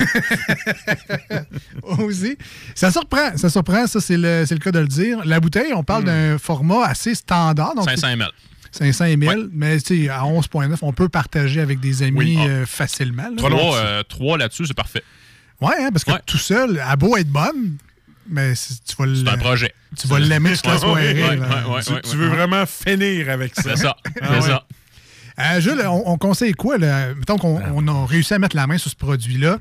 aussi. 1.83 2.37
Ça 2.75 2.91
surprend. 2.91 3.37
Ça 3.37 3.51
surprend, 3.51 3.87
ça, 3.87 4.01
c'est 4.01 4.17
le, 4.17 4.45
c'est 4.47 4.55
le 4.55 4.61
cas 4.61 4.73
de 4.73 4.79
le 4.79 4.87
dire. 4.88 5.19
La 5.25 5.41
bouteille, 5.41 5.73
on 5.75 5.83
Hmm. 5.83 5.85
parle 5.85 6.05
d'un 6.05 6.38
format 6.38 6.87
assez 6.87 7.15
standard. 7.15 7.75
Donc 7.75 7.85
500 7.85 8.09
ml. 8.09 8.31
500 8.73 9.05
ml, 9.05 9.49
mais 9.53 9.79
tu 9.81 10.05
sais, 10.05 10.09
à 10.09 10.23
11,9, 10.23 10.79
on 10.83 10.93
peut 10.93 11.09
partager 11.09 11.61
avec 11.61 11.79
des 11.81 12.03
amis 12.03 12.19
Oui. 12.19 12.37
Ah. 12.41 12.47
euh, 12.47 12.67
facilement. 12.67 13.25
là. 13.25 13.37
Trois 13.37 13.51
Trois, 13.51 13.77
euh, 13.77 14.03
trois 14.03 14.39
là-dessus, 14.39 14.67
c'est 14.67 14.75
parfait. 14.75 15.03
Ouais, 15.61 15.75
hein, 15.79 15.91
parce 15.93 16.05
que 16.05 16.13
Ouais. 16.13 16.19
tout 16.27 16.39
seul, 16.39 16.81
à 16.85 16.97
beau 16.97 17.17
être 17.17 17.29
bonne, 17.29 17.77
mais 18.29 18.55
tu 18.55 18.95
vas 18.99 19.07
le- 19.07 19.15
C'est 19.15 19.29
un 19.29 19.37
projet. 19.39 19.73
tu 19.97 20.09
vas 20.09 20.19
l'aimer 20.19 20.55
la 20.65 20.73
Ouais, 20.73 20.79
soirée. 20.79 21.15
ouais, 21.15 21.23
ouais, 21.23 21.39
ouais, 21.39 21.83
Tu, 21.85 21.93
ouais, 21.93 22.01
tu 22.03 22.11
ouais. 22.11 22.16
veux 22.16 22.29
vraiment 22.29 22.64
finir 22.66 23.29
avec 23.31 23.55
ça. 23.55 23.62
C'est 23.62 23.77
ça. 23.83 23.97
Ah 24.20 24.33
ouais. 24.33 24.41
ça. 24.41 24.66
Euh, 25.39 25.61
Jules, 25.61 25.80
on, 25.87 26.03
on 26.07 26.18
conseille 26.18 26.53
quoi? 26.53 26.76
Là? 26.78 27.14
Mettons 27.14 27.37
qu'on 27.39 27.61
on 27.74 27.89
a 27.89 28.07
réussi 28.07 28.35
à 28.35 28.39
mettre 28.39 28.55
la 28.57 28.66
main 28.66 28.76
sur 28.78 28.91
ce 28.91 28.97
produit-là. 28.97 29.59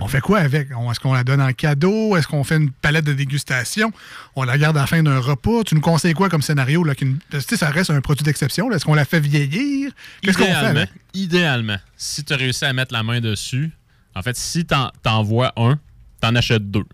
On 0.00 0.08
fait 0.08 0.20
quoi 0.20 0.40
avec? 0.40 0.68
Est-ce 0.70 1.00
qu'on 1.00 1.14
la 1.14 1.24
donne 1.24 1.40
en 1.40 1.52
cadeau? 1.52 2.16
Est-ce 2.16 2.26
qu'on 2.28 2.44
fait 2.44 2.56
une 2.56 2.70
palette 2.70 3.04
de 3.06 3.12
dégustation? 3.14 3.90
On 4.36 4.42
la 4.44 4.58
garde 4.58 4.76
à 4.76 4.80
la 4.82 4.86
fin 4.86 5.02
d'un 5.02 5.18
repas? 5.18 5.62
Tu 5.64 5.74
nous 5.74 5.80
conseilles 5.80 6.14
quoi 6.14 6.28
comme 6.28 6.42
scénario? 6.42 6.84
Là, 6.84 6.94
qu'une- 6.94 7.18
ça 7.40 7.70
reste 7.70 7.90
un 7.90 8.00
produit 8.00 8.22
d'exception. 8.24 8.70
Est-ce 8.70 8.84
qu'on 8.84 8.94
la 8.94 9.04
fait 9.06 9.20
vieillir? 9.20 9.92
Qu'est-ce 10.22 10.36
qu'on 10.36 10.44
fait 10.44 10.50
Idéalement, 10.50 10.80
avec? 10.80 10.90
idéalement, 11.14 11.76
si 11.96 12.22
tu 12.24 12.32
as 12.32 12.36
réussi 12.36 12.64
à 12.64 12.72
mettre 12.72 12.92
la 12.92 13.02
main 13.02 13.20
dessus, 13.20 13.70
en 14.14 14.22
fait, 14.22 14.36
si 14.36 14.64
tu 14.66 14.74
en 15.08 15.22
vois 15.22 15.52
un, 15.56 15.78
tu 16.20 16.28
en 16.28 16.34
achètes 16.36 16.70
deux. 16.70 16.84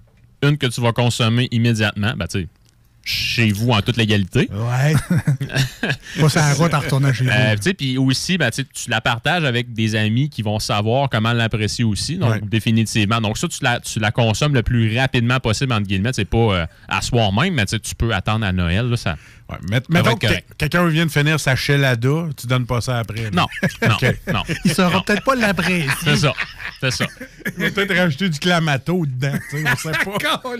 Une 0.43 0.57
que 0.57 0.67
tu 0.69 0.81
vas 0.81 0.93
consommer 0.93 1.49
immédiatement, 1.51 2.15
ben, 2.17 2.27
tu 2.27 2.41
sais, 2.43 2.49
chez 3.05 3.51
vous 3.53 3.71
en 3.71 3.81
toute 3.83 3.97
légalité. 3.97 4.49
Ouais. 4.53 4.95
pas 6.21 6.29
sur 6.29 6.41
la 6.41 6.55
route 6.55 6.75
en 6.75 6.81
retournant 6.81 7.13
chez 7.13 7.25
vous. 7.25 7.31
Euh, 7.31 7.57
tu 7.57 7.63
sais, 7.63 7.75
Puis 7.75 7.99
aussi, 7.99 8.39
ben, 8.39 8.51
tu 8.51 8.91
la 8.91 9.01
partages 9.01 9.45
avec 9.45 9.73
des 9.73 9.95
amis 9.97 10.29
qui 10.31 10.43
vont 10.43 10.59
savoir 10.59 11.09
comment 11.09 11.33
l'apprécier 11.33 11.85
aussi. 11.85 12.17
Donc, 12.19 12.31
Ouais. 12.33 12.41
définitivement. 12.43 13.21
Donc, 13.21 13.39
ça, 13.39 13.49
tu 13.49 13.59
la, 13.63 13.81
tu 13.81 13.99
la 13.99 14.11
consommes 14.13 14.55
le 14.55 14.63
plus 14.63 14.97
rapidement 14.99 15.41
possible, 15.41 15.73
entre 15.73 15.87
guillemets. 15.87 16.13
C'est 16.13 16.25
pas 16.25 16.37
euh, 16.39 16.67
à 16.89 17.01
soir 17.01 17.33
même, 17.33 17.55
mais 17.55 17.65
tu 17.67 17.79
peux 17.97 18.13
attendre 18.15 18.45
à 18.47 18.53
Noël. 18.53 18.87
Là, 18.89 18.97
ça... 18.97 19.17
Ouais, 19.49 19.57
met- 19.69 19.83
mettons 19.89 20.15
que 20.15 20.29
quelqu'un 20.59 20.87
vient 20.87 21.07
de 21.07 21.11
finir 21.11 21.41
sa 21.41 21.57
chelada, 21.57 22.29
tu 22.37 22.47
donnes 22.47 22.67
pas 22.67 22.81
ça 22.81 23.01
après. 23.01 23.31
Non, 23.33 23.47
non, 23.83 23.95
OK. 23.97 24.17
non. 24.33 24.43
Il 24.65 24.73
saura 24.73 25.03
peut-être 25.03 25.25
pas 25.25 25.35
l'apprécier. 25.35 25.89
C'est 26.05 26.17
ça. 26.19 26.33
C'est 26.81 26.93
ça. 26.93 27.07
Il 27.59 27.65
va 27.65 27.71
peut-être 27.73 27.97
rajouter 27.97 28.29
du 28.29 28.39
clamato 28.39 29.05
dedans. 29.07 29.37
tu 29.51 29.57
sais, 29.61 29.65
On 29.73 29.77
sait 29.77 29.91
pas. 30.05 30.55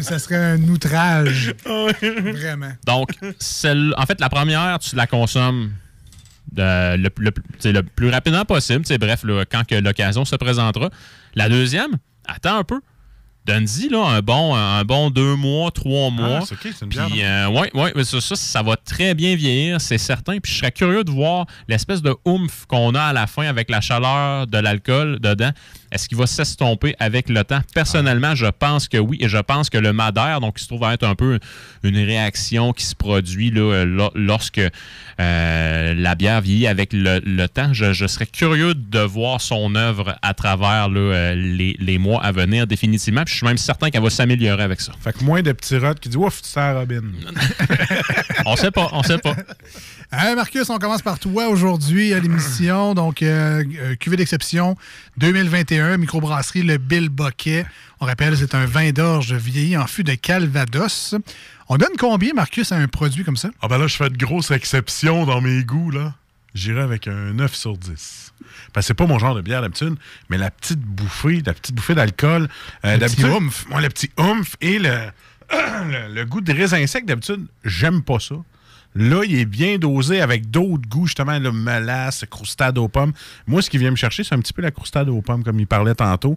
Ça 0.00 0.18
serait 0.18 0.36
un 0.36 0.62
outrage. 0.62 1.54
Vraiment. 1.64 2.72
Donc, 2.86 3.10
celle, 3.38 3.94
en 3.96 4.06
fait, 4.06 4.20
la 4.20 4.28
première, 4.28 4.78
tu 4.78 4.96
la 4.96 5.06
consommes 5.06 5.72
le, 6.56 7.08
plus 7.82 8.10
rapidement 8.10 8.44
possible. 8.44 8.84
Bref, 8.98 9.24
là, 9.24 9.44
quand 9.44 9.64
que 9.66 9.74
l'occasion 9.74 10.24
se 10.24 10.36
présentera. 10.36 10.90
La 11.34 11.48
deuxième, 11.48 11.98
attends 12.26 12.58
un 12.58 12.64
peu. 12.64 12.80
Donne-y 13.46 13.88
là, 13.88 14.04
un, 14.04 14.20
bon, 14.20 14.54
un 14.54 14.84
bon 14.84 15.08
deux 15.10 15.34
mois, 15.34 15.70
trois 15.70 16.10
mois. 16.10 16.40
Ah, 16.42 16.44
c'est 16.46 16.54
OK, 16.54 16.74
c'est 16.76 16.84
une 16.84 16.90
bière. 16.90 17.06
Puis, 17.06 17.24
euh, 17.24 17.48
ouais, 17.48 17.70
ouais, 17.74 17.92
mais 17.96 18.04
ça, 18.04 18.20
ça, 18.20 18.36
ça 18.36 18.62
va 18.62 18.76
très 18.76 19.14
bien 19.14 19.34
vieillir, 19.34 19.80
c'est 19.80 19.98
certain. 19.98 20.38
Puis, 20.38 20.52
je 20.52 20.58
serais 20.58 20.70
curieux 20.70 21.04
de 21.04 21.10
voir 21.10 21.46
l'espèce 21.66 22.02
de 22.02 22.14
oomph 22.26 22.66
qu'on 22.66 22.94
a 22.94 23.02
à 23.02 23.12
la 23.14 23.26
fin 23.26 23.46
avec 23.46 23.70
la 23.70 23.80
chaleur 23.80 24.46
de 24.46 24.58
l'alcool 24.58 25.20
dedans. 25.20 25.50
Est-ce 25.92 26.08
qu'il 26.08 26.18
va 26.18 26.26
s'estomper 26.26 26.94
avec 26.98 27.28
le 27.28 27.42
temps? 27.44 27.60
Personnellement, 27.74 28.34
je 28.34 28.46
pense 28.46 28.88
que 28.88 28.96
oui. 28.98 29.18
Et 29.20 29.28
je 29.28 29.38
pense 29.38 29.70
que 29.70 29.78
le 29.78 29.92
Madère, 29.92 30.40
donc, 30.40 30.54
il 30.58 30.62
se 30.62 30.68
trouve 30.68 30.84
à 30.84 30.94
être 30.94 31.04
un 31.06 31.14
peu 31.14 31.38
une 31.82 31.96
réaction 31.96 32.72
qui 32.72 32.84
se 32.84 32.94
produit 32.94 33.50
là, 33.50 33.60
euh, 33.60 33.84
lo- 33.84 34.10
lorsque 34.14 34.60
euh, 35.20 35.94
la 35.94 36.14
bière 36.14 36.40
vieillit 36.40 36.66
avec 36.66 36.92
le, 36.92 37.20
le 37.24 37.46
temps. 37.48 37.72
Je, 37.72 37.92
je 37.92 38.06
serais 38.06 38.26
curieux 38.26 38.74
de 38.74 39.00
voir 39.00 39.40
son 39.40 39.74
œuvre 39.74 40.16
à 40.22 40.34
travers 40.34 40.88
là, 40.88 41.00
euh, 41.00 41.34
les, 41.34 41.76
les 41.78 41.98
mois 41.98 42.22
à 42.22 42.32
venir, 42.32 42.66
définitivement. 42.66 43.24
Puis, 43.24 43.32
je 43.32 43.38
suis 43.38 43.46
même 43.46 43.58
certain 43.58 43.90
qu'elle 43.90 44.02
va 44.02 44.10
s'améliorer 44.10 44.62
avec 44.62 44.80
ça. 44.80 44.92
Fait 45.00 45.12
que 45.12 45.24
moins 45.24 45.42
de 45.42 45.52
petits 45.52 45.76
rots 45.78 45.94
qui 45.94 46.08
disent 46.08 46.16
Ouf, 46.16 46.42
tu 46.42 46.48
sers 46.48 46.74
Robin. 46.76 47.02
On 48.46 48.56
sait 48.56 48.70
pas, 48.70 48.88
on 48.92 49.02
sait 49.02 49.18
pas. 49.18 49.36
Hein, 50.12 50.34
Marcus, 50.34 50.68
on 50.70 50.78
commence 50.78 51.02
par 51.02 51.20
toi 51.20 51.46
aujourd'hui 51.46 52.12
à 52.14 52.18
l'émission. 52.18 52.94
Donc, 52.94 53.22
euh, 53.22 53.62
cuvée 54.00 54.16
d'exception 54.16 54.74
2021, 55.18 55.79
microbrasserie 55.96 56.62
Le 56.62 56.78
Bill 56.78 57.08
Boquet. 57.08 57.64
On 58.00 58.06
rappelle, 58.06 58.36
c'est 58.36 58.54
un 58.54 58.66
vin 58.66 58.90
d'orge 58.90 59.32
vieilli 59.34 59.76
en 59.76 59.86
fût 59.86 60.04
de 60.04 60.14
Calvados. 60.14 61.14
On 61.68 61.76
donne 61.76 61.96
combien, 61.98 62.32
Marcus, 62.34 62.72
à 62.72 62.76
un 62.76 62.88
produit 62.88 63.24
comme 63.24 63.36
ça? 63.36 63.50
Ah 63.62 63.68
ben 63.68 63.78
là, 63.78 63.86
je 63.86 63.96
fais 63.96 64.10
de 64.10 64.16
grosses 64.16 64.50
exceptions 64.50 65.24
dans 65.26 65.40
mes 65.40 65.62
goûts, 65.64 65.90
là. 65.90 66.14
J'irai 66.54 66.80
avec 66.80 67.06
un 67.06 67.32
9 67.34 67.54
sur 67.54 67.76
10. 67.78 68.32
Parce 68.72 68.84
que 68.84 68.88
c'est 68.88 68.94
pas 68.94 69.06
mon 69.06 69.18
genre 69.18 69.34
de 69.36 69.40
bière 69.40 69.62
d'habitude, 69.62 69.94
mais 70.28 70.38
la 70.38 70.50
petite 70.50 70.80
bouffée, 70.80 71.42
la 71.46 71.52
petite 71.54 71.74
bouffée 71.76 71.94
d'alcool. 71.94 72.48
euh, 72.84 72.94
Le 72.94 72.98
d'habitude- 72.98 73.26
petit 73.26 73.32
oomph. 73.34 73.66
Ouais, 73.70 73.82
le 73.82 73.88
petit 73.88 74.10
oomph 74.18 74.56
et 74.60 74.78
le, 74.80 74.88
le, 75.52 76.12
le 76.14 76.24
goût 76.24 76.40
de 76.40 76.52
raisin 76.52 76.84
sec, 76.86 77.06
d'habitude, 77.06 77.46
j'aime 77.64 78.02
pas 78.02 78.18
ça. 78.18 78.34
Là, 78.94 79.22
il 79.24 79.38
est 79.38 79.44
bien 79.44 79.78
dosé 79.78 80.20
avec 80.20 80.50
d'autres 80.50 80.88
goûts, 80.88 81.06
justement, 81.06 81.38
le 81.38 81.52
mélasse, 81.52 82.24
croustade 82.28 82.76
aux 82.78 82.88
pommes. 82.88 83.12
Moi, 83.46 83.62
ce 83.62 83.70
qui 83.70 83.78
vient 83.78 83.90
me 83.90 83.96
chercher, 83.96 84.24
c'est 84.24 84.34
un 84.34 84.40
petit 84.40 84.52
peu 84.52 84.62
la 84.62 84.70
croustade 84.70 85.08
aux 85.08 85.22
pommes, 85.22 85.44
comme 85.44 85.60
il 85.60 85.66
parlait 85.66 85.94
tantôt. 85.94 86.36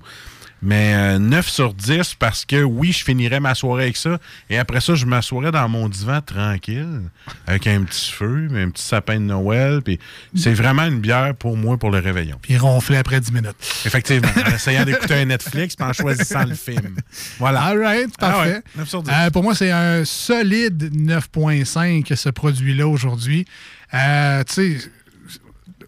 Mais 0.66 0.94
euh, 0.96 1.20
9 1.20 1.48
sur 1.50 1.74
10 1.74 2.16
parce 2.16 2.46
que 2.46 2.64
oui, 2.64 2.94
je 2.94 3.04
finirais 3.04 3.42
ma 3.42 3.54
soirée 3.54 3.84
avec 3.84 3.98
ça. 3.98 4.18
Et 4.50 4.58
après 4.58 4.80
ça, 4.80 4.96
je 4.96 5.06
m'assoirais 5.06 5.52
dans 5.52 5.68
mon 5.68 5.90
divan 5.90 6.22
tranquille, 6.22 7.02
avec 7.46 7.68
un 7.68 7.84
petit 7.84 8.10
feu, 8.12 8.48
un 8.56 8.70
petit 8.70 8.82
sapin 8.84 9.16
de 9.16 9.26
Noël. 9.26 9.82
Puis 9.84 10.00
c'est 10.36 10.54
vraiment 10.54 10.86
une 10.86 11.00
bière 11.02 11.36
pour 11.36 11.58
moi 11.58 11.78
pour 11.78 11.92
le 11.92 12.00
réveillon. 12.00 12.38
Puis 12.42 12.58
ronfler 12.58 12.98
après 12.98 13.20
10 13.20 13.32
minutes. 13.34 13.56
Effectivement, 13.86 14.30
en 14.48 14.56
essayant 14.56 14.86
d'écouter 14.86 15.16
un 15.16 15.26
Netflix 15.26 15.76
puis 15.76 15.86
en 15.86 15.92
choisissant 15.92 16.46
le 16.46 16.56
film. 16.56 16.96
Voilà. 17.40 17.62
All 17.64 17.82
right, 17.84 18.10
Ah 18.20 18.30
parfait. 18.32 18.54
ouais, 18.54 18.62
9 18.78 18.88
sur 18.90 19.04
10. 19.04 19.12
Euh, 19.14 19.30
pour 19.32 19.44
moi, 19.44 19.56
c'est 19.56 19.72
un 19.72 20.06
solide 20.06 20.92
9.5, 20.96 22.16
ce 22.16 22.30
produit-là, 22.30 22.88
aujourd'hui. 22.88 23.46
Euh, 23.94 24.44
tu 24.48 24.80
sais, 24.80 24.90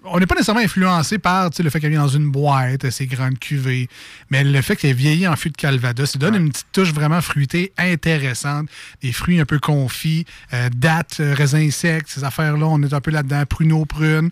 on 0.06 0.20
n'est 0.20 0.26
pas 0.26 0.36
nécessairement 0.36 0.62
influencé 0.62 1.18
par 1.18 1.50
le 1.58 1.70
fait 1.70 1.80
qu'elle 1.80 1.92
vient 1.92 2.02
dans 2.02 2.08
une 2.08 2.30
boîte, 2.30 2.90
ses 2.90 3.08
grandes 3.08 3.40
cuvées, 3.40 3.90
mais 4.30 4.44
le 4.44 4.62
fait 4.62 4.76
qu'elle 4.76 4.96
vieillit 4.96 5.28
en 5.28 5.36
fût 5.36 5.50
de 5.50 5.58
Calvados, 5.58 6.12
ça 6.12 6.20
donne 6.20 6.36
une 6.36 6.50
petite 6.50 6.68
touche 6.72 6.94
vraiment 6.94 7.22
fruitée 7.22 7.74
intéressante. 7.78 8.68
Des 9.02 9.12
fruits 9.12 9.40
un 9.40 9.46
peu 9.46 9.60
confits, 9.60 10.26
euh, 10.54 10.70
dattes, 10.76 11.18
euh, 11.20 11.34
raisins 11.34 11.72
secs, 11.72 12.08
ces 12.08 12.24
affaires-là, 12.24 12.66
on 12.66 12.82
est 12.84 12.94
un 12.94 13.02
peu 13.02 13.12
là-dedans, 13.12 13.46
pruneau 13.46 13.86
prune. 13.86 14.30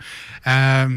Euh, 0.48 0.88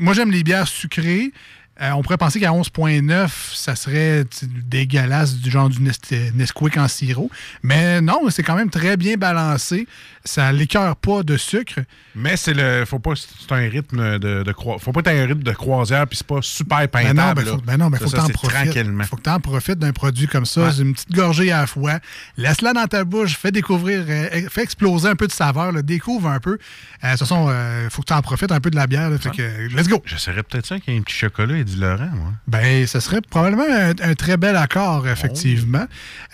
moi, 0.00 0.14
j'aime 0.14 0.30
les 0.30 0.42
bières 0.42 0.68
sucrées. 0.68 1.32
Euh, 1.80 1.90
on 1.92 2.02
pourrait 2.02 2.16
penser 2.18 2.40
qu'à 2.40 2.50
11.9, 2.50 3.28
ça 3.54 3.76
serait 3.76 4.24
dégueulasse 4.64 5.36
du 5.36 5.50
genre 5.50 5.68
du 5.68 5.78
Nesquik 5.80 6.76
en 6.76 6.88
sirop. 6.88 7.30
Mais 7.62 8.00
non, 8.00 8.20
c'est 8.30 8.42
quand 8.42 8.56
même 8.56 8.70
très 8.70 8.96
bien 8.96 9.16
balancé. 9.16 9.86
Ça 10.24 10.50
l'écœure 10.52 10.96
pas 10.96 11.22
de 11.22 11.36
sucre. 11.36 11.80
Mais 12.14 12.36
c'est 12.36 12.52
le. 12.52 12.84
Faut 12.84 12.98
pas. 12.98 13.12
C'est 13.14 13.52
un 13.52 13.68
rythme 13.68 14.18
de, 14.18 14.42
de 14.42 14.52
croi- 14.52 14.78
Faut 14.78 14.92
pas 14.92 15.00
être 15.00 15.08
un 15.08 15.24
rythme 15.26 15.42
de 15.42 15.52
croisière 15.52 16.06
puis 16.06 16.18
c'est 16.18 16.26
pas 16.26 16.40
super 16.42 16.78
Ben 16.80 16.88
peintable. 16.88 17.16
non, 17.16 17.32
ben 17.34 17.44
là. 17.44 17.50
faut, 17.52 17.60
ben 17.62 17.76
non, 17.78 17.86
ben 17.90 17.98
Ça, 17.98 18.04
faut 18.04 18.10
que 18.10 18.16
t'en 18.16 18.28
profites. 18.28 18.50
Tranquillement. 18.72 19.04
Faut 19.04 19.16
que 19.16 19.22
t'en 19.22 19.40
profites 19.40 19.78
d'un 19.78 19.92
produit 19.92 20.26
comme 20.26 20.44
ça. 20.46 20.62
Ouais. 20.68 20.80
Une 20.80 20.92
petite 20.94 21.12
gorgée 21.12 21.50
à 21.52 21.60
la 21.62 21.66
fois. 21.66 22.00
Laisse-la 22.36 22.72
dans 22.72 22.86
ta 22.86 23.04
bouche, 23.04 23.36
fais 23.38 23.52
découvrir, 23.52 24.04
euh, 24.08 24.48
fais 24.50 24.62
exploser 24.64 25.08
un 25.08 25.16
peu 25.16 25.26
de 25.28 25.32
saveur, 25.32 25.72
là, 25.72 25.80
découvre 25.82 26.28
un 26.28 26.40
peu. 26.40 26.58
Euh, 27.04 27.06
de 27.06 27.10
toute 27.10 27.18
façon, 27.20 27.50
il 27.84 27.90
faut 27.90 28.02
que 28.02 28.06
t'en 28.08 28.20
profites 28.20 28.52
un 28.52 28.60
peu 28.60 28.70
de 28.70 28.76
la 28.76 28.86
bière. 28.86 29.08
là. 29.10 29.18
fait 29.18 29.30
que, 29.30 29.68
let's 29.74 29.88
go! 29.88 30.02
J'essaierais 30.04 30.42
peut-être 30.42 30.66
ça 30.66 30.78
qu'il 30.80 30.92
y 30.92 30.96
ait 30.96 31.00
un 31.00 31.02
petit 31.04 31.14
chocolat 31.16 31.56
et 31.56 31.64
du 31.68 31.80
Laurent, 31.80 32.10
moi. 32.14 32.32
Ben, 32.46 32.86
ce 32.86 33.00
serait 33.00 33.20
probablement 33.20 33.64
un, 33.70 33.90
un 33.90 34.14
très 34.14 34.36
bel 34.36 34.56
accord, 34.56 35.06
effectivement. 35.08 35.86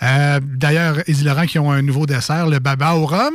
Euh, 0.03 0.39
D'ailleurs, 0.43 0.97
Laurent 1.23 1.45
qui 1.45 1.59
ont 1.59 1.71
un 1.71 1.81
nouveau 1.81 2.05
dessert, 2.05 2.47
le 2.47 2.59
baba 2.59 2.93
au 2.95 3.05
rhum. 3.05 3.33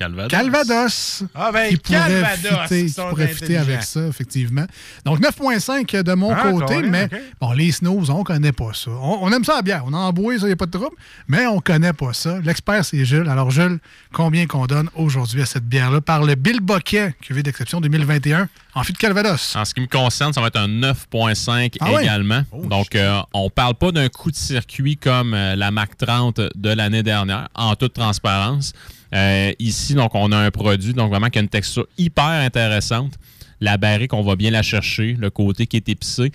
Calvados. 0.00 0.30
Calvados. 0.30 1.22
Ah 1.34 1.50
ben, 1.52 1.68
qui 1.68 1.76
pourrait 1.76 1.98
Calvados, 1.98 2.62
fitter, 2.62 2.86
qui 2.86 2.92
pourrait 2.94 3.28
fitter 3.28 3.56
avec 3.58 3.82
ça, 3.82 4.00
effectivement. 4.06 4.64
Donc, 5.04 5.20
9.5 5.20 6.02
de 6.02 6.14
mon 6.14 6.32
Ah, 6.34 6.50
côté, 6.52 6.76
carré, 6.76 6.88
mais 6.88 7.08
bon, 7.38 7.52
les 7.52 7.70
snooze, 7.70 8.08
on 8.08 8.24
connaît 8.24 8.52
pas 8.52 8.70
ça. 8.72 8.90
On, 8.92 9.18
on 9.20 9.30
aime 9.30 9.44
ça 9.44 9.58
à 9.58 9.62
bière, 9.62 9.82
on 9.86 9.92
en 9.92 10.10
boit, 10.12 10.38
ça, 10.38 10.44
il 10.44 10.46
n'y 10.46 10.52
a 10.52 10.56
pas 10.56 10.64
de 10.64 10.70
trouble, 10.70 10.96
mais 11.28 11.46
on 11.46 11.60
connaît 11.60 11.92
pas 11.92 12.14
ça. 12.14 12.38
L'expert, 12.42 12.82
c'est 12.82 13.04
Jules. 13.04 13.28
Alors, 13.28 13.50
Jules, 13.50 13.78
combien 14.10 14.46
qu'on 14.46 14.64
donne 14.66 14.88
aujourd'hui 14.94 15.42
à 15.42 15.46
cette 15.46 15.68
bière-là 15.68 16.00
par 16.00 16.22
le 16.24 16.34
Bill 16.34 16.60
Boquet, 16.62 17.14
cuvée 17.20 17.42
d'exception 17.42 17.82
2021, 17.82 18.48
en 18.74 18.82
fût 18.82 18.92
de 18.94 18.98
Calvados? 18.98 19.54
En 19.54 19.66
ce 19.66 19.74
qui 19.74 19.82
me 19.82 19.86
concerne, 19.86 20.32
ça 20.32 20.40
va 20.40 20.46
être 20.46 20.56
un 20.58 20.68
9.5 20.68 21.76
Ah 21.80 21.92
ouais? 21.92 22.02
également. 22.04 22.42
Donc, 22.54 22.94
euh, 22.94 23.20
on 23.34 23.50
parle 23.50 23.74
pas 23.74 23.92
d'un 23.92 24.08
coup 24.08 24.30
de 24.30 24.36
circuit 24.36 24.96
comme 24.96 25.34
euh, 25.34 25.56
la 25.56 25.70
Mac 25.70 25.98
30 25.98 26.40
de 26.54 26.70
l'année 26.70 27.02
dernière, 27.02 27.48
en 27.54 27.74
toute 27.76 27.92
transparence. 27.92 28.72
Euh, 29.14 29.52
ici, 29.58 29.94
donc, 29.94 30.14
on 30.14 30.30
a 30.32 30.36
un 30.38 30.50
produit 30.50 30.92
donc 30.94 31.10
vraiment 31.10 31.28
qui 31.30 31.38
a 31.38 31.42
une 31.42 31.48
texture 31.48 31.86
hyper 31.98 32.24
intéressante. 32.24 33.14
La 33.60 33.76
barrique, 33.76 34.12
on 34.14 34.22
va 34.22 34.36
bien 34.36 34.50
la 34.50 34.62
chercher. 34.62 35.16
Le 35.18 35.30
côté 35.30 35.66
qui 35.66 35.76
est 35.76 35.88
épicé. 35.88 36.32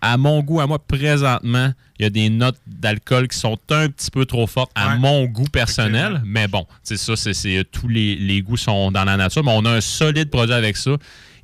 À 0.00 0.16
mon 0.16 0.40
goût, 0.42 0.60
à 0.60 0.66
moi, 0.68 0.78
présentement, 0.78 1.72
il 1.98 2.02
y 2.04 2.06
a 2.06 2.10
des 2.10 2.30
notes 2.30 2.60
d'alcool 2.68 3.26
qui 3.26 3.36
sont 3.36 3.58
un 3.70 3.88
petit 3.88 4.12
peu 4.12 4.24
trop 4.26 4.46
fortes 4.46 4.70
à 4.76 4.90
Ouais. 4.90 4.98
mon 4.98 5.24
goût 5.24 5.48
personnel. 5.50 6.22
Mais 6.24 6.46
bon, 6.46 6.66
c'est 6.84 6.96
ça, 6.96 7.16
c'est 7.16 7.34
c'est- 7.34 7.64
tous 7.72 7.88
les, 7.88 8.14
les 8.14 8.40
goûts 8.42 8.56
sont 8.56 8.92
dans 8.92 9.04
la 9.04 9.16
nature. 9.16 9.42
Mais 9.42 9.50
on 9.52 9.64
a 9.64 9.70
un 9.72 9.80
solide 9.80 10.30
produit 10.30 10.54
avec 10.54 10.76
ça. 10.76 10.92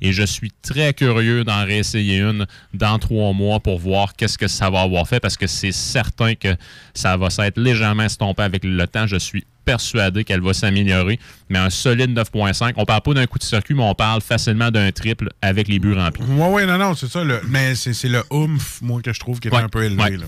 Et 0.01 0.13
je 0.13 0.23
suis 0.23 0.51
très 0.61 0.93
curieux 0.93 1.43
d'en 1.43 1.65
réessayer 1.65 2.19
une 2.19 2.45
dans 2.73 2.97
trois 2.99 3.33
mois 3.33 3.59
pour 3.59 3.79
voir 3.79 4.13
qu'est-ce 4.15 4.37
que 4.37 4.47
ça 4.47 4.69
va 4.69 4.81
avoir 4.81 5.07
fait 5.07 5.19
parce 5.19 5.35
que 5.37 5.47
c'est 5.47 5.71
certain 5.71 6.35
que 6.35 6.55
ça 6.93 7.17
va 7.17 7.29
s'être 7.29 7.57
légèrement 7.59 8.03
estompé 8.03 8.43
avec 8.43 8.63
le 8.65 8.87
temps. 8.87 9.07
Je 9.07 9.15
suis 9.17 9.45
persuadé 9.65 10.23
qu'elle 10.23 10.41
va 10.41 10.53
s'améliorer. 10.53 11.19
Mais 11.49 11.59
un 11.59 11.69
solide 11.69 12.17
9.5, 12.17 12.73
on 12.77 12.85
parle 12.85 13.01
pas 13.01 13.13
d'un 13.13 13.25
coup 13.25 13.39
de 13.39 13.43
circuit, 13.43 13.73
mais 13.75 13.83
on 13.83 13.95
parle 13.95 14.21
facilement 14.21 14.71
d'un 14.71 14.91
triple 14.91 15.29
avec 15.41 15.67
les 15.67 15.79
buts 15.79 15.93
remplis. 15.95 16.23
Oui, 16.27 16.47
oui, 16.51 16.65
non, 16.65 16.77
non, 16.77 16.95
c'est 16.95 17.07
ça. 17.09 17.23
Le, 17.23 17.41
mais 17.49 17.75
c'est 17.75 17.93
c'est 17.93 18.09
le 18.09 18.23
oomph, 18.31 18.79
moi, 18.81 19.01
que 19.01 19.11
je 19.13 19.19
trouve 19.19 19.39
qui 19.39 19.47
est 19.47 19.51
Ouais, 19.51 19.61
un 19.61 19.69
peu 19.69 19.83
élevé. 19.83 20.01
ouais. 20.01 20.17
Là. 20.17 20.25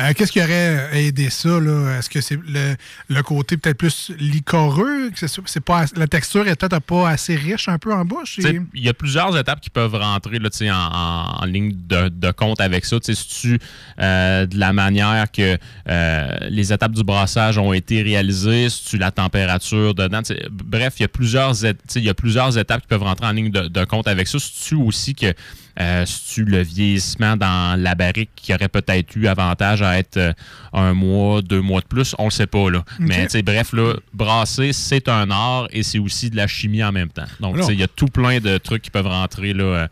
Euh, 0.00 0.12
Qu'est-ce 0.16 0.32
qui 0.32 0.40
aurait 0.42 0.88
aidé 0.94 1.28
ça? 1.30 1.50
Est-ce 1.98 2.08
que 2.08 2.20
c'est 2.20 2.38
le, 2.46 2.74
le 3.08 3.22
côté 3.22 3.56
peut-être 3.56 3.76
plus 3.76 4.10
licoreux? 4.18 5.10
que 5.10 5.26
c'est- 5.26 5.60
pas, 5.60 5.84
la 5.96 6.06
texture 6.06 6.46
est 6.48 6.56
peut-être 6.56 6.80
pas 6.80 7.08
assez 7.10 7.36
riche 7.36 7.68
un 7.68 7.78
peu 7.78 7.92
en 7.92 8.04
bouche? 8.04 8.38
Et- 8.38 8.60
Il 8.74 8.82
y 8.84 8.88
a 8.88 8.94
plusieurs 8.94 9.36
étapes 9.36 9.60
qui 9.60 9.70
peuvent 9.70 9.94
rentrer 9.94 10.38
là, 10.38 10.48
en, 10.62 10.66
en- 10.96 11.42
en 11.42 11.44
ligne 11.44 11.72
de, 11.86 12.08
de 12.08 12.30
compte 12.30 12.60
avec 12.60 12.84
ça. 12.86 12.96
Si 13.02 13.28
tu 13.28 13.58
euh, 14.00 14.46
de 14.46 14.58
la 14.58 14.72
manière 14.72 15.30
que 15.30 15.58
euh, 15.88 16.28
les 16.48 16.72
étapes 16.72 16.92
du 16.92 17.02
brassage 17.04 17.58
ont 17.58 17.72
été 17.72 18.02
réalisées, 18.02 18.70
si 18.70 18.84
tu 18.84 18.98
la 18.98 19.10
température 19.10 19.94
dedans? 19.94 20.22
Bref, 20.50 20.94
il 20.98 21.02
y, 21.02 21.04
a 21.04 21.08
plusieurs, 21.08 21.54
il 21.64 22.02
y 22.02 22.08
a 22.08 22.14
plusieurs 22.14 22.56
étapes 22.56 22.82
qui 22.82 22.88
peuvent 22.88 23.02
rentrer 23.02 23.26
en 23.26 23.32
ligne 23.32 23.50
de, 23.50 23.68
de 23.68 23.84
compte 23.84 24.08
avec 24.08 24.26
ça. 24.28 24.38
Si 24.38 24.68
tu 24.68 24.74
aussi 24.76 25.14
que 25.14 25.32
euh, 25.80 26.04
si 26.06 26.34
tu 26.34 26.44
le 26.44 26.62
vieillissement 26.62 27.36
dans 27.36 27.80
la 27.80 27.94
barrique 27.94 28.30
qu'il 28.36 28.52
y 28.52 28.54
aurait 28.56 28.68
peut-être 28.68 29.14
eu 29.16 29.26
avant 29.28 29.42
pourcentage 29.52 29.82
à 29.82 29.98
être 29.98 30.16
euh, 30.16 30.32
un 30.72 30.94
mois, 30.94 31.42
deux 31.42 31.60
mois 31.60 31.80
de 31.80 31.86
plus? 31.86 32.14
On 32.18 32.24
le 32.26 32.30
sait 32.30 32.46
pas, 32.46 32.70
là. 32.70 32.84
Mais, 32.98 33.26
tu 33.26 33.42
bref, 33.42 33.72
là, 33.72 33.94
brasser, 34.14 34.72
c'est 34.72 35.08
un 35.08 35.30
art 35.30 35.68
et 35.70 35.82
c'est 35.82 35.98
aussi 35.98 36.30
de 36.30 36.36
la 36.36 36.46
chimie 36.46 36.82
en 36.82 36.92
même 36.92 37.08
temps. 37.10 37.24
Donc, 37.40 37.56
il 37.68 37.78
y 37.78 37.82
a 37.82 37.88
tout 37.88 38.06
plein 38.06 38.40
de 38.40 38.58
trucs 38.58 38.82
qui 38.82 38.90
peuvent 38.90 39.06
rentrer, 39.06 39.52
là, 39.52 39.64
euh, 39.64 39.88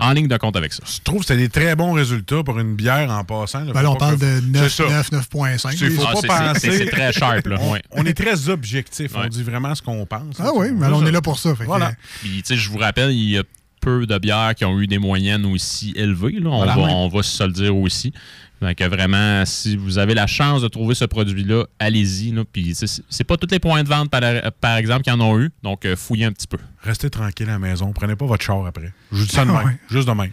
en 0.00 0.12
ligne 0.12 0.26
de 0.26 0.36
compte 0.36 0.56
avec 0.56 0.72
ça. 0.72 0.82
Je 0.84 1.00
trouve 1.04 1.20
que 1.20 1.26
c'est 1.26 1.36
des 1.36 1.48
très 1.48 1.76
bons 1.76 1.92
résultats 1.92 2.42
pour 2.42 2.58
une 2.58 2.74
bière 2.74 3.10
en 3.10 3.22
passant. 3.24 3.60
là. 3.64 3.72
Ben 3.72 3.82
là, 3.82 3.90
on 3.90 3.94
pas 3.94 4.06
parle 4.06 4.18
que- 4.18 4.40
de 4.40 4.46
9, 4.46 4.62
C'est 4.72 4.82
ça. 4.82 4.88
9, 4.90 5.12
9.5. 5.12 5.72
Il 5.80 5.90
faut 5.92 6.02
Ah, 6.08 6.14
pas 6.26 6.52
penser. 6.52 6.70
c'est- 6.78 6.86
très 6.86 7.12
sharp, 7.12 7.46
là, 7.46 7.56
On, 7.60 7.72
ouais. 7.72 7.82
on 7.92 8.04
est 8.04 8.14
très 8.14 8.48
objectif. 8.48 9.12
On 9.14 9.26
dit 9.28 9.42
vraiment 9.44 9.72
ce 9.74 9.82
qu'on 9.82 10.04
pense. 10.04 10.36
Ah 10.40 10.50
oui, 10.54 10.68
mais 10.74 10.88
on 10.88 11.06
est 11.06 11.12
là 11.12 11.22
pour 11.22 11.38
ça. 11.38 11.54
fait 11.54 11.62
que- 11.62 11.68
Voilà. 11.68 11.92
Puis, 12.22 12.42
je 12.48 12.70
vous 12.70 12.78
rappelle, 12.78 13.12
il 13.12 13.30
y 13.30 13.38
a 13.38 13.42
peu 13.84 14.06
de 14.06 14.18
bières 14.18 14.54
qui 14.56 14.64
ont 14.64 14.80
eu 14.80 14.86
des 14.86 14.98
moyennes 14.98 15.44
aussi 15.46 15.92
élevées. 15.96 16.40
là. 16.40 16.50
On, 16.50 16.56
Voilà. 16.56 16.74
va, 16.74 16.82
Ouais. 16.82 16.90
on 16.92 17.08
va 17.08 17.22
se 17.22 17.42
le 17.44 17.52
dire 17.52 17.76
aussi. 17.76 18.12
Donc, 18.62 18.80
vraiment, 18.80 19.44
si 19.44 19.76
vous 19.76 19.98
avez 19.98 20.14
la 20.14 20.26
chance 20.26 20.62
de 20.62 20.68
trouver 20.68 20.94
ce 20.94 21.04
produit-là, 21.04 21.64
allez-y. 21.78 22.32
Puis, 22.50 22.74
c'est- 22.74 23.24
pas 23.24 23.36
tous 23.36 23.48
les 23.50 23.58
points 23.58 23.82
de 23.82 23.88
vente, 23.88 24.10
par, 24.10 24.22
par 24.60 24.76
exemple, 24.76 25.02
qui 25.02 25.10
en 25.10 25.20
ont 25.20 25.38
eu. 25.38 25.50
Donc, 25.62 25.84
euh, 25.84 25.96
fouillez 25.96 26.24
un 26.24 26.32
petit 26.32 26.46
peu. 26.46 26.56
Restez 26.82 27.10
tranquille 27.10 27.48
à 27.48 27.52
la 27.52 27.58
maison. 27.58 27.92
Prenez 27.92 28.16
pas 28.16 28.24
votre 28.26 28.42
char 28.44 28.64
après. 28.64 28.92
Je 29.12 29.18
vous 29.18 29.24
dis 29.26 29.30
ça 29.32 29.44
de 29.44 29.50
Ah 29.50 29.54
même. 29.58 29.66
ouais. 29.66 29.76
Juste 29.90 30.08
de 30.08 30.12
même. 30.14 30.30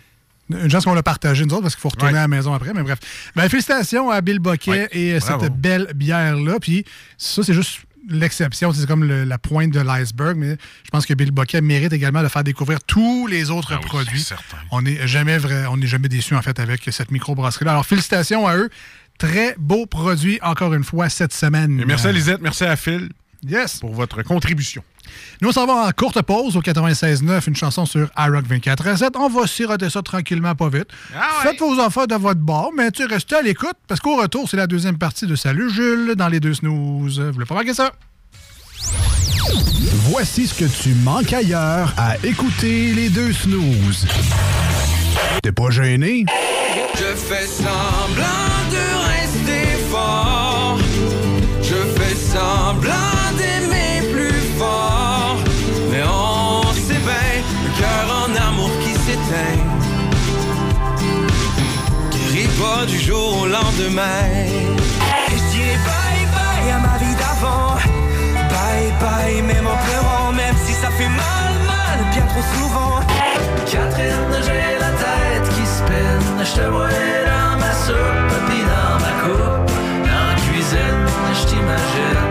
Une 0.49 0.69
chance 0.69 0.83
qu'on 0.85 0.93
l'a 0.93 1.03
partagé, 1.03 1.45
nous 1.45 1.53
autres, 1.53 1.63
parce 1.63 1.75
qu'il 1.75 1.81
faut 1.81 1.89
retourner 1.89 2.13
Ouais. 2.13 2.19
à 2.19 2.23
la 2.23 2.27
maison 2.27 2.53
après. 2.53 2.73
Mais 2.73 2.83
bref. 2.83 2.99
Ben, 3.35 3.47
félicitations 3.49 4.09
à 4.09 4.19
Bill 4.21 4.39
Boquet 4.39 4.71
Ouais. 4.71 4.89
et 4.91 5.17
Bravo. 5.19 5.43
cette 5.45 5.55
belle 5.55 5.87
bière-là. 5.95 6.59
Puis 6.61 6.83
ça, 7.17 7.41
c'est 7.43 7.53
juste 7.53 7.81
l'exception. 8.09 8.71
C'est 8.73 8.85
comme 8.87 9.03
le- 9.03 9.23
la 9.23 9.37
pointe 9.37 9.71
de 9.71 9.79
l'iceberg. 9.79 10.35
Mais 10.37 10.57
je 10.83 10.89
pense 10.91 11.05
que 11.05 11.13
Bill 11.13 11.31
Boquet 11.31 11.61
mérite 11.61 11.93
également 11.93 12.23
de 12.23 12.27
faire 12.27 12.43
découvrir 12.43 12.79
tous 12.83 13.27
les 13.27 13.49
autres 13.51 13.73
Ah 13.73 13.79
oui, 13.81 13.85
produits. 13.87 14.25
On 14.71 14.81
n'est 14.81 15.07
jamais, 15.07 15.37
vrai, 15.37 15.65
on 15.67 15.77
n'est 15.77 15.87
jamais 15.87 16.07
déçu, 16.09 16.35
en 16.35 16.41
fait, 16.41 16.59
avec 16.59 16.87
cette 16.91 17.11
microbrasserie-là. 17.11 17.71
Alors, 17.71 17.85
félicitations 17.85 18.47
à 18.47 18.55
eux. 18.57 18.69
Très 19.17 19.55
beau 19.59 19.85
produit, 19.85 20.39
encore 20.41 20.73
une 20.73 20.83
fois, 20.83 21.07
cette 21.09 21.33
semaine. 21.33 21.79
Et 21.79 21.85
merci 21.85 22.07
à 22.07 22.11
Lisette, 22.11 22.41
merci 22.41 22.63
à 22.63 22.75
Phil 22.75 23.09
Yes. 23.43 23.79
pour 23.79 23.93
votre 23.93 24.23
contribution. 24.23 24.83
Nous, 25.41 25.49
on 25.49 25.51
s'en 25.51 25.65
va 25.65 25.87
en 25.87 25.91
courte 25.91 26.21
pause 26.21 26.55
au 26.55 26.61
96.9, 26.61 27.47
une 27.47 27.55
chanson 27.55 27.85
sur 27.85 28.09
iRock 28.17 28.45
24.7. 28.45 29.11
On 29.15 29.29
va 29.29 29.47
siroter 29.47 29.89
ça 29.89 30.01
tranquillement, 30.01 30.55
pas 30.55 30.69
vite. 30.69 30.87
Faites 31.41 31.59
vos 31.59 31.79
affaires 31.79 32.07
de 32.07 32.15
votre 32.15 32.39
bord, 32.39 32.71
mais 32.75 32.91
tu 32.91 33.05
restez 33.05 33.35
à 33.35 33.41
l'écoute 33.41 33.75
parce 33.87 33.99
qu'au 33.99 34.17
retour, 34.17 34.47
c'est 34.49 34.57
la 34.57 34.67
deuxième 34.67 34.97
partie 34.97 35.27
de 35.27 35.35
Salut 35.35 35.69
Jules 35.69 36.15
dans 36.15 36.27
les 36.27 36.39
deux 36.39 36.53
snooze. 36.53 37.19
Vous 37.19 37.31
voulez 37.33 37.45
pas 37.45 37.55
manquer 37.55 37.73
ça? 37.73 37.91
Voici 40.09 40.47
ce 40.47 40.53
que 40.53 40.65
tu 40.65 40.93
manques 40.95 41.33
ailleurs 41.33 41.93
à 41.97 42.15
écouter 42.23 42.93
les 42.93 43.09
deux 43.09 43.33
snooze. 43.33 44.07
T'es 45.41 45.51
pas 45.51 45.69
gêné? 45.69 46.25
Je 46.95 47.15
fais 47.15 47.47
semblant 47.47 48.69
de 48.69 49.07
rester 49.07 49.77
fort. 49.89 50.40
Du 62.85 62.99
jour 62.99 63.41
au 63.41 63.45
lendemain. 63.45 64.23
Et 64.33 65.37
je 65.37 65.43
dirais 65.51 65.79
bye 65.85 66.25
bye 66.35 66.71
à 66.71 66.79
ma 66.79 66.97
vie 66.97 67.15
d'avant. 67.15 67.75
Bye 68.49 68.93
bye, 68.99 69.41
même 69.41 69.67
en 69.67 69.77
pleurant, 69.85 70.31
même 70.31 70.55
si 70.65 70.73
ça 70.73 70.89
fait 70.89 71.09
mal, 71.09 71.53
mal, 71.67 71.99
bien 72.11 72.25
trop 72.27 72.45
souvent. 72.55 72.99
Catherine, 73.65 74.33
j'ai 74.45 74.79
la 74.79 74.91
tête 75.03 75.49
qui 75.55 75.65
spinne. 75.65 76.43
Je 76.43 76.61
te 76.61 76.67
vois 76.67 76.87
dans 76.87 77.57
ma 77.59 77.73
soupe, 77.85 78.33
puis 78.47 78.63
dans 78.73 78.99
ma 79.05 79.13
coupe. 79.21 79.71
Dans 80.05 80.27
la 80.29 80.35
cuisine, 80.35 81.05
je 81.33 81.47
t'imagine. 81.47 82.30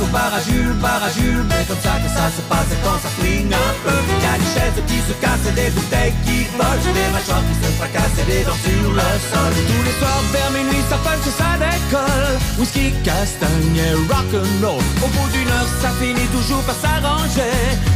au 0.00 0.06
bar 0.06 0.32
à 0.34 0.40
Jules, 0.40 0.74
bar 0.80 1.02
à 1.02 1.10
Jules 1.10 1.44
Mais 1.48 1.64
comme 1.66 1.80
ça 1.82 1.96
que 2.02 2.08
ça 2.08 2.30
se 2.34 2.42
passe 2.48 2.70
quand 2.84 2.98
ça 3.02 3.08
flingue 3.18 3.52
un 3.52 3.74
peu. 3.84 3.98
Y'a 4.22 4.38
des 4.38 4.50
chaises 4.54 4.82
qui 4.86 4.98
se 5.08 5.14
cassent 5.20 5.46
et 5.50 5.52
des 5.52 5.70
bouteilles 5.70 6.14
qui 6.24 6.44
volent 6.56 6.92
Des 6.94 7.08
mâchoires 7.12 7.42
qui 7.48 7.54
se 7.66 7.70
fracassent 7.78 8.18
et 8.22 8.26
des 8.30 8.44
dents 8.44 8.60
sur 8.64 8.90
le 8.92 9.08
sol. 9.30 9.52
Tous 9.68 9.82
les 9.84 9.96
soirs 9.98 10.22
vers 10.32 10.50
minuit 10.52 10.84
ça 10.88 10.96
punch 11.04 11.26
et 11.26 11.34
ça 11.36 11.50
décolle. 11.58 12.38
Whisky, 12.58 12.92
castagne 13.04 13.76
et 13.76 13.94
rock'n'roll. 14.10 14.82
Au 15.04 15.08
bout 15.08 15.28
d'une 15.32 15.48
heure 15.48 15.68
ça 15.82 15.90
finit 16.00 16.28
toujours 16.28 16.62
par 16.62 16.76
s'arranger. 16.76 17.54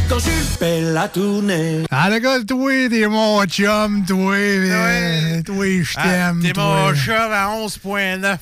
Quand 0.09 0.19
Jules 0.19 0.51
fait 0.59 0.81
la 0.81 1.07
tournée. 1.07 1.83
Ah, 1.91 2.09
le 2.09 2.19
gars, 2.19 2.39
toi, 2.47 2.71
t'es 2.89 3.07
mon 3.07 3.43
chum, 3.45 4.03
toi. 4.05 4.35
euh, 4.35 5.41
Toi, 5.43 5.65
je 5.83 5.93
t'aime. 5.95 6.39
T'es 6.41 6.53
mon 6.59 6.93
chum 6.93 7.31
à 7.31 7.47
11,9 7.55 8.37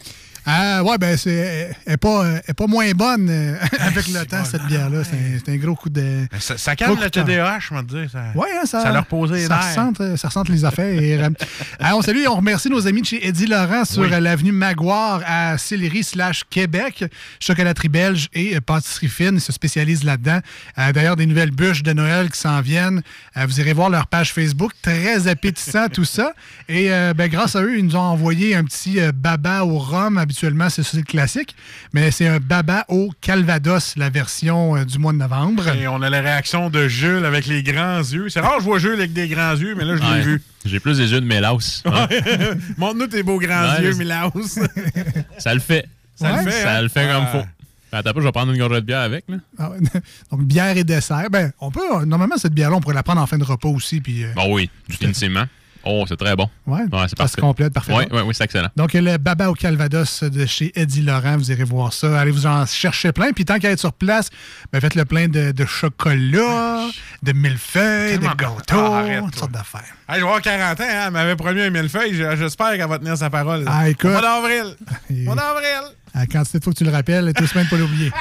Ah, 0.46 0.82
ouais, 0.82 0.96
ben, 0.98 1.16
c'est, 1.16 1.76
elle 1.86 1.92
est 1.92 1.96
pas, 1.96 2.24
pas 2.56 2.66
moins 2.66 2.90
bonne 2.92 3.28
euh, 3.30 3.56
avec 3.80 4.08
le 4.08 4.24
temps, 4.24 4.44
cette 4.44 4.64
bière-là. 4.66 5.02
C'est 5.04 5.16
un, 5.16 5.38
c'est 5.44 5.52
un 5.52 5.56
gros 5.56 5.74
coup 5.74 5.90
de. 5.90 6.26
Ça, 6.38 6.56
ça 6.56 6.74
gros 6.74 6.86
calme 6.96 6.98
le. 7.02 7.10
TDAH, 7.10 7.58
je 7.60 7.68
te 7.74 7.82
dire. 7.82 8.10
Ça, 8.10 8.24
Ouais, 8.34 8.48
hein, 8.56 8.64
ça, 8.64 8.82
ça 8.82 8.92
leur 8.92 9.06
posait 9.06 9.34
les 9.34 9.46
ça 9.46 9.58
ressente, 9.58 10.00
euh, 10.00 10.16
ça 10.16 10.28
ressente 10.28 10.48
les 10.48 10.64
affaires. 10.64 11.30
Ah, 11.78 11.94
on 11.96 12.02
salue 12.02 12.20
et 12.20 12.28
on 12.28 12.36
remercie 12.36 12.70
nos 12.70 12.86
amis 12.86 13.02
de 13.02 13.06
chez 13.06 13.26
Eddie 13.26 13.46
Laurent 13.46 13.84
sur 13.84 14.02
Oui. 14.02 14.10
l'avenue 14.10 14.52
Maguire 14.52 15.20
à 15.26 15.58
Sillery 15.58 16.02
slash 16.02 16.44
Québec. 16.48 17.04
Chocolaterie 17.38 17.88
belge 17.88 18.28
et 18.32 18.58
pâtisserie 18.60 19.08
fine. 19.08 19.34
Ils 19.34 19.40
se 19.40 19.52
spécialisent 19.52 20.04
là-dedans. 20.04 20.40
Euh, 20.78 20.92
D'ailleurs, 20.92 21.16
des 21.16 21.26
nouvelles 21.26 21.50
bûches 21.50 21.82
de 21.82 21.92
Noël 21.92 22.30
qui 22.30 22.38
s'en 22.40 22.60
viennent. 22.60 23.02
Euh, 23.36 23.46
vous 23.46 23.60
irez 23.60 23.72
voir 23.74 23.90
leur 23.90 24.06
page 24.06 24.32
Facebook. 24.32 24.72
Très 24.82 25.28
appétissant, 25.28 25.88
tout 25.88 26.04
ça. 26.04 26.32
Et 26.68 26.88
ben, 26.88 27.28
grâce 27.28 27.56
à 27.56 27.62
eux, 27.62 27.78
ils 27.78 27.84
nous 27.84 27.96
ont 27.96 28.00
envoyé 28.00 28.54
un 28.54 28.64
petit 28.64 28.98
baba 29.14 29.64
au 29.64 29.78
rhum. 29.78 30.18
Habituellement, 30.30 30.70
c'est 30.70 30.84
ça, 30.84 30.90
c'est 30.92 30.96
le 30.98 31.02
classique. 31.02 31.56
Mais 31.92 32.12
c'est 32.12 32.28
un 32.28 32.38
baba 32.38 32.84
au 32.86 33.10
Calvados, 33.20 33.96
la 33.96 34.10
version 34.10 34.76
euh, 34.76 34.84
du 34.84 34.96
mois 35.00 35.12
de 35.12 35.18
novembre. 35.18 35.66
Et 35.74 35.88
on 35.88 36.00
a 36.02 36.08
la 36.08 36.20
réaction 36.20 36.70
de 36.70 36.86
Jules 36.86 37.24
avec 37.24 37.46
les 37.48 37.64
grands 37.64 37.98
yeux. 37.98 38.28
C'est 38.28 38.38
rare, 38.38 38.60
je 38.60 38.64
vois 38.64 38.78
Jules 38.78 38.92
avec 38.94 39.12
des 39.12 39.26
grands 39.26 39.56
yeux, 39.56 39.74
mais 39.74 39.84
là, 39.84 39.96
je 39.96 40.02
l'ai 40.02 40.08
Ouais. 40.08 40.20
vu. 40.20 40.42
J'ai 40.64 40.78
plus 40.78 41.00
les 41.00 41.10
yeux 41.10 41.20
de 41.20 41.26
Mélaus. 41.26 41.82
hein. 41.84 42.06
Montre-nous 42.78 43.08
tes 43.08 43.24
beaux 43.24 43.40
grands 43.40 43.72
Ouais, 43.74 43.82
yeux, 43.82 43.94
Milaus. 43.94 44.30
Ça 45.38 45.52
le 45.52 45.58
fait. 45.58 45.84
Ça 46.14 46.36
le 46.36 46.48
fait, 46.48 46.62
Ça 46.62 46.76
hein? 46.76 46.82
le 46.82 46.88
fait 46.88 47.08
comme 47.12 47.26
faut. 47.26 47.46
Attends 47.92 48.12
pas, 48.12 48.20
je 48.20 48.24
vais 48.26 48.30
prendre 48.32 48.52
une 48.52 48.58
gorgée 48.58 48.76
de 48.76 48.86
bière 48.86 49.00
avec. 49.00 49.24
Là. 49.28 49.38
Ah 49.58 49.70
ouais. 49.70 49.78
Donc, 50.30 50.44
bière 50.44 50.76
et 50.76 50.84
dessert. 50.84 51.26
Ben, 51.28 51.50
on 51.60 51.72
peut, 51.72 52.04
normalement, 52.06 52.36
cette 52.36 52.54
bière-là, 52.54 52.76
on 52.76 52.80
pourrait 52.80 52.94
la 52.94 53.02
prendre 53.02 53.20
en 53.20 53.26
fin 53.26 53.36
de 53.38 53.42
repas 53.42 53.68
aussi. 53.68 54.00
Puis, 54.00 54.22
euh, 54.22 54.32
Bon, 54.36 54.54
oui, 54.54 54.70
définitivement. 54.88 55.46
Oh, 55.84 56.04
c'est 56.08 56.16
très 56.16 56.36
bon. 56.36 56.48
ouais, 56.66 56.80
Ouais, 56.80 56.86
c'est 56.92 56.98
ça 57.00 57.06
se 57.08 57.14
parfait. 57.16 57.40
complète 57.40 57.72
parfaitement. 57.72 57.98
Oui, 58.00 58.06
oui, 58.12 58.20
oui, 58.26 58.34
c'est 58.34 58.44
excellent. 58.44 58.68
Donc, 58.76 58.92
le 58.92 59.16
Baba 59.16 59.50
au 59.50 59.54
Calvados 59.54 60.22
de 60.24 60.46
chez 60.46 60.72
Eddie 60.78 61.02
Laurent, 61.02 61.36
vous 61.36 61.50
irez 61.50 61.64
voir 61.64 61.92
ça. 61.92 62.20
Allez 62.20 62.30
vous 62.30 62.46
en 62.46 62.66
chercher 62.66 63.12
plein. 63.12 63.32
Puis, 63.32 63.44
tant 63.44 63.58
qu'à 63.58 63.70
être 63.70 63.80
sur 63.80 63.92
place, 63.92 64.28
ben, 64.72 64.80
faites 64.80 64.94
le 64.94 65.04
plein 65.04 65.28
de, 65.28 65.52
de 65.52 65.64
chocolat, 65.66 66.86
de 67.22 67.32
millefeuilles, 67.32 68.18
de 68.18 68.26
gâteaux, 68.36 68.78
arrête, 68.92 69.24
toutes 69.24 69.36
sortes 69.36 69.52
d'affaires. 69.52 69.80
Hey, 70.08 70.16
je 70.16 70.20
vais 70.20 70.26
avoir 70.26 70.42
40 70.42 70.80
ans, 70.80 70.84
hein, 70.88 71.02
elle 71.06 71.12
m'avait 71.12 71.36
promis 71.36 71.60
un 71.62 71.70
millefeuille. 71.70 72.14
J'espère 72.36 72.72
qu'elle 72.76 72.88
va 72.88 72.98
tenir 72.98 73.16
sa 73.16 73.30
parole. 73.30 73.64
Ah, 73.66 73.88
écoute. 73.88 74.10
Mois 74.10 74.20
d'avril. 74.22 74.76
Mois 75.24 75.34
d'avril. 75.36 75.94
À 76.12 76.20
la 76.20 76.26
quantité 76.26 76.58
de 76.58 76.64
fois 76.64 76.72
que 76.72 76.78
tu 76.78 76.84
le 76.84 76.90
rappelles, 76.90 77.32
deux 77.32 77.46
semaines 77.46 77.68
pour 77.68 77.78
l'oublier. 77.78 78.10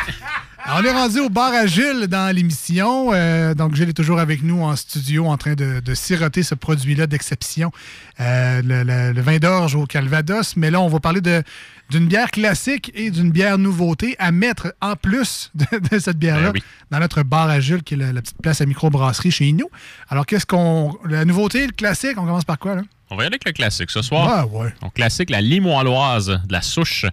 Alors, 0.71 0.81
on 0.81 0.85
est 0.85 0.91
rendu 0.91 1.19
au 1.19 1.29
bar 1.29 1.51
à 1.51 1.65
Gilles 1.65 2.05
dans 2.07 2.33
l'émission. 2.35 3.09
Euh, 3.11 3.55
donc, 3.55 3.73
Gilles 3.73 3.89
est 3.89 3.93
toujours 3.93 4.19
avec 4.19 4.43
nous 4.43 4.61
en 4.61 4.75
studio 4.75 5.25
en 5.25 5.35
train 5.35 5.53
de, 5.55 5.79
de 5.79 5.93
siroter 5.95 6.43
ce 6.43 6.53
produit-là 6.53 7.07
d'exception, 7.07 7.71
euh, 8.19 8.61
le, 8.63 8.83
le- 8.83 9.11
le 9.13 9.21
vin 9.21 9.39
d'orge 9.39 9.73
au 9.73 9.87
Calvados. 9.87 10.55
Mais 10.57 10.69
là, 10.69 10.79
on 10.79 10.87
va 10.87 10.99
parler 10.99 11.21
d'une 11.89 12.05
bière 12.05 12.29
classique 12.29 12.91
et 12.93 13.09
d'une 13.09 13.31
bière 13.31 13.57
nouveauté 13.57 14.15
à 14.19 14.31
mettre 14.31 14.75
en 14.79 14.95
plus 14.95 15.49
de, 15.55 15.65
de 15.89 15.97
cette 15.97 16.17
bière-là 16.19 16.51
Ben 16.51 16.59
oui. 16.59 16.63
dans 16.91 16.99
notre 16.99 17.23
bar 17.23 17.49
à 17.49 17.59
Gilles, 17.59 17.81
qui 17.81 17.95
est 17.95 17.97
la, 17.97 18.13
la 18.13 18.21
petite 18.21 18.39
place 18.39 18.61
à 18.61 18.67
microbrasserie 18.67 19.31
chez 19.31 19.51
nous. 19.53 19.69
Alors, 20.07 20.27
qu'est-ce 20.27 20.45
qu'on. 20.45 20.95
La 21.05 21.25
nouveauté, 21.25 21.65
le 21.65 21.71
classique, 21.73 22.13
on 22.17 22.25
commence 22.25 22.45
par 22.45 22.59
quoi, 22.59 22.75
là? 22.75 22.81
On 23.09 23.15
va 23.15 23.23
y 23.23 23.25
aller 23.25 23.33
avec 23.41 23.45
le 23.45 23.53
classique 23.53 23.89
ce 23.89 24.03
soir. 24.03 24.29
Ah, 24.31 24.45
ouais. 24.45 24.71
Donc, 24.83 24.93
classique, 24.93 25.31
la 25.31 25.41
limoilloise 25.41 26.27
de 26.27 26.53
la 26.53 26.61
souche. 26.61 27.05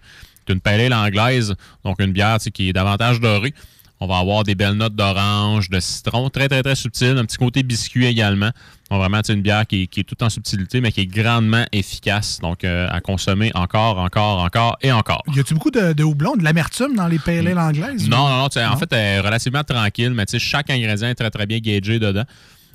C'est 0.46 0.52
une 0.52 0.60
pale 0.60 0.80
ale 0.80 0.94
anglaise, 0.94 1.54
donc 1.84 2.00
une 2.00 2.12
bière 2.12 2.38
qui 2.38 2.68
est 2.68 2.72
davantage 2.72 3.20
dorée. 3.20 3.54
On 3.98 4.06
va 4.06 4.18
avoir 4.18 4.44
des 4.44 4.54
belles 4.54 4.74
notes 4.74 4.94
d'orange, 4.94 5.70
de 5.70 5.80
citron, 5.80 6.28
très, 6.28 6.48
très, 6.48 6.62
très 6.62 6.74
subtil. 6.74 7.16
Un 7.16 7.24
petit 7.24 7.38
côté 7.38 7.62
biscuit 7.62 8.04
également. 8.04 8.50
Donc, 8.90 8.98
vraiment, 9.00 9.22
c'est 9.24 9.32
une 9.32 9.40
bière 9.40 9.66
qui 9.66 9.84
est, 9.84 9.86
qui 9.86 10.00
est 10.00 10.04
toute 10.04 10.22
en 10.22 10.28
subtilité, 10.28 10.82
mais 10.82 10.92
qui 10.92 11.00
est 11.00 11.06
grandement 11.06 11.64
efficace. 11.72 12.38
Donc, 12.40 12.62
euh, 12.62 12.86
à 12.90 13.00
consommer 13.00 13.50
encore, 13.54 13.98
encore, 13.98 14.40
encore 14.40 14.76
et 14.82 14.92
encore. 14.92 15.22
Y 15.34 15.40
a-tu 15.40 15.54
beaucoup 15.54 15.70
de, 15.70 15.94
de 15.94 16.04
houblon, 16.04 16.36
de 16.36 16.44
l'amertume 16.44 16.94
dans 16.94 17.08
les 17.08 17.18
pale 17.18 17.48
ale 17.48 17.58
anglaises? 17.58 18.06
Non, 18.06 18.28
non, 18.28 18.48
non. 18.54 18.66
En 18.70 18.76
fait, 18.76 18.92
elle 18.92 18.98
est 18.98 19.20
relativement 19.20 19.64
tranquille, 19.64 20.10
mais 20.10 20.26
tu 20.26 20.32
sais, 20.32 20.38
chaque 20.38 20.68
ingrédient 20.68 21.08
est 21.08 21.14
très, 21.14 21.30
très 21.30 21.46
bien 21.46 21.58
gagé 21.60 21.98
dedans. 21.98 22.24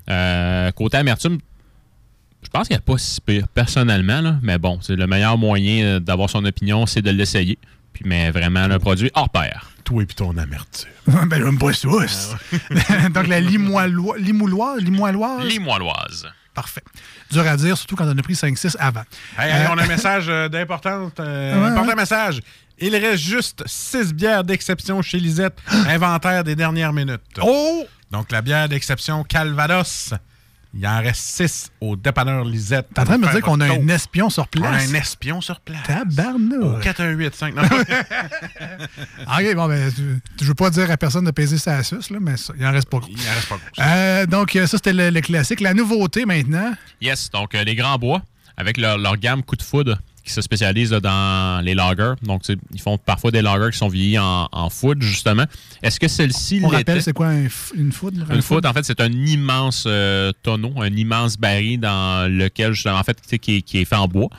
Euh, 0.10 0.72
côté 0.72 0.98
amertume, 0.98 1.38
je 2.44 2.50
pense 2.50 2.68
qu'il 2.68 2.76
n'y 2.76 2.80
a 2.80 2.82
pas 2.82 2.98
si 2.98 3.22
pire, 3.22 3.48
personnellement, 3.50 4.22
là, 4.22 4.38
mais 4.42 4.58
bon, 4.58 4.80
c'est 4.82 4.96
le 4.96 5.08
meilleur 5.08 5.38
moyen 5.38 5.84
euh, 5.86 6.00
d'avoir 6.00 6.30
son 6.30 6.44
opinion, 6.46 6.86
c'est 6.86 7.02
de 7.02 7.12
l'essayer. 7.12 7.58
Puis, 7.94 8.04
mais 8.06 8.32
vraiment, 8.32 8.68
le 8.68 8.80
produit 8.80 9.12
hors 9.14 9.30
pair. 9.30 9.70
Toi 9.84 10.04
et 10.04 10.06
puis 10.06 10.16
ton 10.16 10.38
amertume. 10.38 10.90
ben, 11.08 11.30
j'aime 11.44 11.58
pas 11.60 11.74
ça. 11.74 11.88
Donc, 13.14 13.28
la 13.28 13.40
limoilloise. 13.40 14.20
Limouloise? 14.20 14.82
Limoilloise? 14.82 15.46
Limoilloise. 15.46 16.28
Parfait. 16.54 16.84
Dur 17.32 17.48
à 17.48 17.56
dire, 17.58 17.78
surtout 17.78 17.96
quand 17.96 18.06
on 18.06 18.18
a 18.18 18.22
pris 18.22 18.34
5-6 18.34 18.76
avant. 18.80 19.04
Hey, 19.38 19.52
Euh, 19.52 19.68
on 19.74 19.78
a 19.78 19.84
un 19.84 19.88
message 19.96 20.26
euh, 20.30 20.50
d'important. 20.50 21.10
euh, 21.20 21.62
Ouais, 21.62 21.68
important 21.70 21.90
ouais. 21.90 21.96
message. 21.96 22.42
Il 22.80 22.96
reste 22.96 23.24
juste 23.24 23.64
6 23.66 24.14
bières 24.14 24.44
d'exception 24.44 25.02
chez 25.02 25.20
Lisette. 25.20 25.58
Inventaire 25.88 26.44
des 26.44 26.56
dernières 26.56 26.94
minutes. 26.94 27.22
Oh! 27.42 27.86
Donc, 28.12 28.32
la 28.32 28.42
bière 28.42 28.68
d'exception 28.70 29.24
Calvados. 29.24 30.14
Il 30.74 30.88
en 30.88 31.00
reste 31.02 31.22
6 31.22 31.72
au 31.82 31.98
dépanneur 31.98 32.46
Lisette. 32.46 32.88
T'es 32.94 33.02
en 33.02 33.04
train 33.04 33.18
de 33.18 33.26
me 33.26 33.32
dire 33.32 33.42
qu'on 33.42 33.60
a 33.60 33.66
un 33.74 33.88
espion 33.90 34.30
sur 34.30 34.48
On 34.58 34.64
a 34.64 34.70
place? 34.70 34.90
un 34.90 34.94
espion 34.94 35.42
sur 35.42 35.60
place. 35.60 35.82
Au 35.84 35.88
Tabarnouche. 35.88 36.82
4185. 36.84 37.56
Non, 37.56 37.62
OK, 39.40 39.56
bon, 39.56 39.68
ben, 39.68 39.92
tu- 39.94 40.20
je 40.42 40.46
veux 40.46 40.54
pas 40.54 40.70
dire 40.70 40.90
à 40.90 40.98
personne 40.98 41.26
de 41.26 41.32
peser 41.32 41.58
sa 41.58 41.84
suce, 41.84 42.10
là, 42.10 42.20
mais 42.22 42.38
ça, 42.38 42.54
il 42.58 42.66
en 42.66 42.72
reste 42.72 42.90
pas 42.90 43.00
gros. 43.00 43.10
il 43.10 43.20
en 43.30 43.34
reste 43.34 43.50
pas 43.50 43.56
gros. 43.58 43.66
Euh, 43.86 44.26
donc, 44.26 44.56
euh, 44.56 44.66
ça, 44.68 44.78
c'était 44.78 44.94
le, 44.94 45.10
le 45.10 45.22
classique. 45.22 45.60
La 45.60 45.74
nouveauté 45.74 46.26
maintenant, 46.26 46.74
Yes, 47.02 47.30
donc 47.32 47.54
euh, 47.56 47.64
les 47.64 47.76
Grands 47.76 47.98
Bois, 47.98 48.22
avec 48.58 48.78
leur, 48.78 48.98
leur 48.98 49.18
gamme 49.18 49.44
Coup 49.44 49.56
de 49.56 49.64
foudre, 49.64 49.98
qui 50.24 50.32
se 50.32 50.42
spécialise 50.42 50.92
là, 50.92 51.00
dans 51.00 51.64
les 51.64 51.74
lagers. 51.74 52.14
Donc, 52.22 52.44
ils 52.48 52.82
font 52.82 52.98
parfois 52.98 53.32
des 53.32 53.42
lagers 53.42 53.72
qui 53.72 53.78
sont 53.78 53.88
vieillis 53.88 54.20
en, 54.20 54.48
en 54.52 54.70
foudre, 54.70 55.02
justement. 55.02 55.46
Est-ce 55.82 56.00
que 56.00 56.08
celle-ci 56.08 56.62
on 56.64 56.68
rappelle, 56.68 57.02
c'est 57.02 57.14
quoi 57.14 57.28
un 57.28 57.48
une 57.76 57.92
foudre? 57.92 58.26
Une 58.32 58.42
foudre, 58.42 58.70
en 58.70 58.74
fait, 58.74 58.84
c'est 58.84 59.02
un 59.02 59.12
immense 59.12 59.86
euh, 59.88 60.32
tonneau, 60.44 60.74
un 60.78 60.96
immense 60.96 61.38
baril 61.38 61.80
dans 61.80 62.32
lequel, 62.32 62.74
justement, 62.74 62.98
en 62.98 63.04
fait, 63.04 63.20
qui 63.40 63.58
est, 63.58 63.62
qui 63.62 63.80
est 63.80 63.86
fait 63.86 63.96
en 63.96 64.08
bois. 64.08 64.30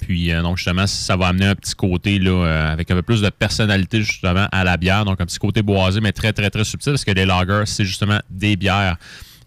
Puis, 0.00 0.32
euh, 0.32 0.42
donc, 0.42 0.58
justement, 0.58 0.86
ça 0.86 1.16
va 1.16 1.28
amener 1.28 1.46
un 1.46 1.54
petit 1.54 1.74
côté, 1.74 2.18
là, 2.18 2.30
euh, 2.30 2.72
avec 2.72 2.90
un 2.90 2.94
peu 2.94 3.02
plus 3.02 3.20
de 3.20 3.30
personnalité, 3.30 4.02
justement, 4.02 4.48
à 4.52 4.64
la 4.64 4.76
bière. 4.76 5.04
Donc, 5.04 5.20
un 5.20 5.26
petit 5.26 5.38
côté 5.38 5.62
boisé, 5.62 6.00
mais 6.00 6.12
très, 6.12 6.32
très, 6.32 6.50
très 6.50 6.64
subtil, 6.64 6.92
parce 6.92 7.04
que 7.04 7.12
les 7.12 7.26
lagers, 7.26 7.64
c'est 7.66 7.84
justement 7.84 8.20
des 8.30 8.56
bières 8.56 8.96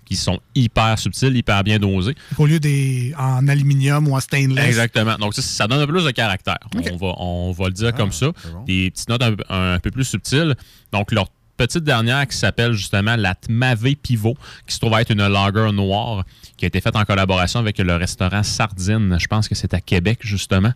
qui 0.08 0.16
sont 0.16 0.40
hyper 0.56 0.98
subtiles, 0.98 1.36
hyper 1.36 1.64
bien 1.64 1.80
dosées. 1.80 2.16
Au 2.38 2.46
lieu 2.46 2.60
des 2.60 3.14
en 3.18 3.48
aluminium 3.48 4.08
ou 4.08 4.16
en 4.16 4.20
stainless. 4.20 4.66
Exactement. 4.66 5.16
Donc, 5.18 5.34
ça, 5.34 5.42
ça 5.42 5.68
donne 5.68 5.80
un 5.82 5.86
peu 5.86 5.94
plus 5.94 6.06
de 6.06 6.12
caractère. 6.12 6.58
On, 6.92 6.96
va, 6.96 7.14
on 7.18 7.52
va 7.52 7.66
le 7.66 7.74
dire 7.74 7.94
comme 7.94 8.12
ça. 8.12 8.28
bon. 8.54 8.64
Des 8.66 8.90
petites 8.92 9.10
notes 9.10 9.22
un, 9.24 9.34
peu- 9.36 9.44
un 9.50 9.80
peu 9.80 9.92
plus 9.92 10.06
subtiles. 10.06 10.56
Donc, 10.92 11.12
leur 11.12 11.28
petite 11.58 11.84
dernière 11.84 12.28
qui 12.28 12.38
s'appelle 12.38 12.74
justement 12.74 13.16
la 13.16 13.34
Tmavé 13.36 13.96
Pivot, 13.96 14.36
qui 14.68 14.76
se 14.76 14.80
trouve 14.80 14.94
être 15.00 15.12
une 15.12 15.28
lager 15.28 15.72
noire, 15.74 16.24
qui 16.56 16.66
a 16.66 16.68
été 16.68 16.80
faite 16.82 16.96
en 16.96 17.04
collaboration 17.04 17.60
avec 17.60 17.78
le 17.80 17.96
restaurant 17.96 18.44
Sardine. 18.44 19.18
Je 19.20 19.28
pense 19.28 19.48
que 19.48 19.56
c'est 19.56 19.74
à 19.74 19.82
Québec, 19.82 20.20
justement. 20.22 20.72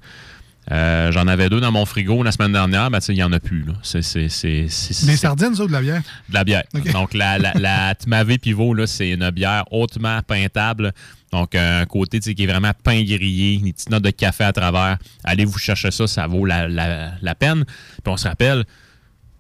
Euh, 0.70 1.12
J'en 1.12 1.28
avais 1.28 1.50
deux 1.50 1.60
dans 1.60 1.72
mon 1.72 1.86
frigo 1.86 2.22
la 2.22 2.32
semaine 2.32 2.52
dernière, 2.52 2.92
ben, 2.92 3.00
tu 3.00 3.06
sais, 3.08 3.14
il 3.14 3.18
n'y 3.18 3.24
en 3.24 3.32
a 3.34 3.40
plus. 3.40 3.64
là. 3.64 3.74
C'est 3.82 4.04
c'est- 4.04 4.30
c'est- 4.30 4.68
c'est- 4.70 5.06
Les 5.08 5.14
c'est- 5.14 5.18
sardines, 5.18 5.56
ça, 5.56 5.64
ou 5.64 5.68
de 5.68 5.72
la 5.72 5.82
bière? 5.82 6.02
de 6.30 6.34
la 6.34 6.44
bière. 6.44 6.64
Donc, 6.94 7.14
la, 7.16 7.40
la, 7.40 7.54
la 7.56 7.96
Tmavé 7.96 8.38
Pivot, 8.38 8.74
là, 8.76 8.86
c'est 8.86 9.10
une 9.10 9.30
bière 9.32 9.64
hautement 9.72 10.22
peintable. 10.22 10.94
Donc, 11.32 11.56
un 11.56 11.86
côté 11.86 12.20
tu 12.20 12.26
sais, 12.30 12.36
qui 12.36 12.44
est 12.44 12.48
vraiment 12.48 12.72
pain 12.84 13.02
grillé, 13.04 13.58
des 13.58 13.74
petites 13.74 13.90
notes 13.90 14.04
de 14.04 14.12
café 14.12 14.44
à 14.44 14.54
travers. 14.54 14.98
Allez 15.24 15.46
vous 15.46 15.58
chercher 15.58 15.90
ça, 15.90 16.06
ça 16.06 16.28
vaut 16.28 16.46
la, 16.46 16.68
la- 16.68 17.14
la 17.22 17.36
peine. 17.36 17.64
Puis 17.66 18.14
on 18.14 18.18
se 18.18 18.28
rappelle, 18.28 18.64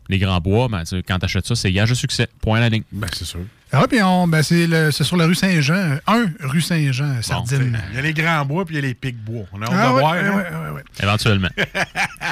les 0.09 0.17
grands 0.17 0.39
bois, 0.39 0.67
ben, 0.69 0.79
tu 0.79 0.87
sais, 0.97 1.03
quand 1.03 1.19
tu 1.19 1.25
achètes 1.25 1.45
ça, 1.45 1.55
c'est 1.55 1.71
gage 1.71 1.89
de 1.89 1.95
succès. 1.95 2.27
Point 2.41 2.57
à 2.57 2.61
la 2.61 2.69
ligne. 2.69 2.83
Ben, 2.91 3.07
c'est 3.13 3.25
sûr. 3.25 3.41
Ah 3.73 3.85
puis 3.87 4.01
on- 4.01 4.27
ben, 4.27 4.43
c'est 4.43 4.67
le- 4.67 4.91
c'est 4.91 5.03
sur 5.03 5.15
la 5.17 5.25
rue 5.25 5.35
Saint-Jean. 5.35 5.97
Un 6.07 6.25
rue 6.41 6.61
Saint-Jean, 6.61 7.21
sardine. 7.21 7.79
Il 7.91 7.95
y 7.95 7.99
a 7.99 8.01
les 8.01 8.13
grands 8.13 8.43
bois 8.45 8.65
puis 8.65 8.75
il 8.75 8.81
y 8.81 8.83
a 8.83 8.87
les 8.87 8.93
pics 8.93 9.17
bois. 9.23 9.43
On 9.53 9.61
a 9.61 9.65
hâte 9.65 9.71
Ah 9.73 9.87
de 9.87 9.93
ouais, 9.93 9.99
voir. 9.99 10.11
ouais, 10.13 10.19
hein? 10.19 10.35
ouais, 10.35 10.67
ouais, 10.67 10.75
ouais. 10.75 10.83
Éventuellement. 11.01 11.49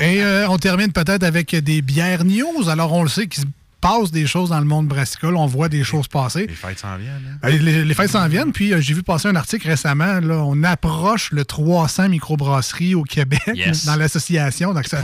Et 0.02 0.22
euh, 0.24 0.48
on 0.50 0.58
termine 0.58 0.92
peut-être 0.92 1.24
avec 1.24 1.56
des 1.56 1.82
bières 1.82 2.26
news. 2.26 2.68
Alors, 2.70 2.92
on 2.94 3.04
le 3.04 3.10
sait 3.10 3.28
qu'il 3.28 3.44
se 3.44 3.48
passe 3.82 4.12
des 4.12 4.28
choses 4.28 4.50
dans 4.50 4.60
le 4.60 4.66
monde 4.66 4.88
brassicole. 4.88 5.36
On 5.36 5.46
voit 5.46 5.70
des 5.70 5.84
choses 5.84 6.08
passer. 6.08 6.48
Les 6.48 6.54
fêtes 6.54 6.80
s'en 6.80 6.98
viennent. 6.98 7.38
hein? 7.44 7.48
Euh, 7.48 7.50
Les, 7.58 7.86
les 7.86 7.94
fêtes 7.94 8.12
s'en 8.12 8.28
viennent, 8.28 8.52
puis 8.52 8.74
euh, 8.74 8.82
j'ai 8.82 8.94
vu 8.94 9.04
passer 9.04 9.28
un 9.28 9.36
article 9.36 9.68
récemment. 9.68 10.20
Là, 10.20 10.36
on 10.46 10.64
approche 10.64 11.32
le 11.32 11.46
300 11.46 12.10
microbrasseries 12.10 12.96
au 12.96 13.04
Québec 13.04 13.40
Yes. 13.54 13.86
dans 13.86 13.96
l'association. 13.96 14.74
Donc, 14.74 14.88
ça, 14.88 15.02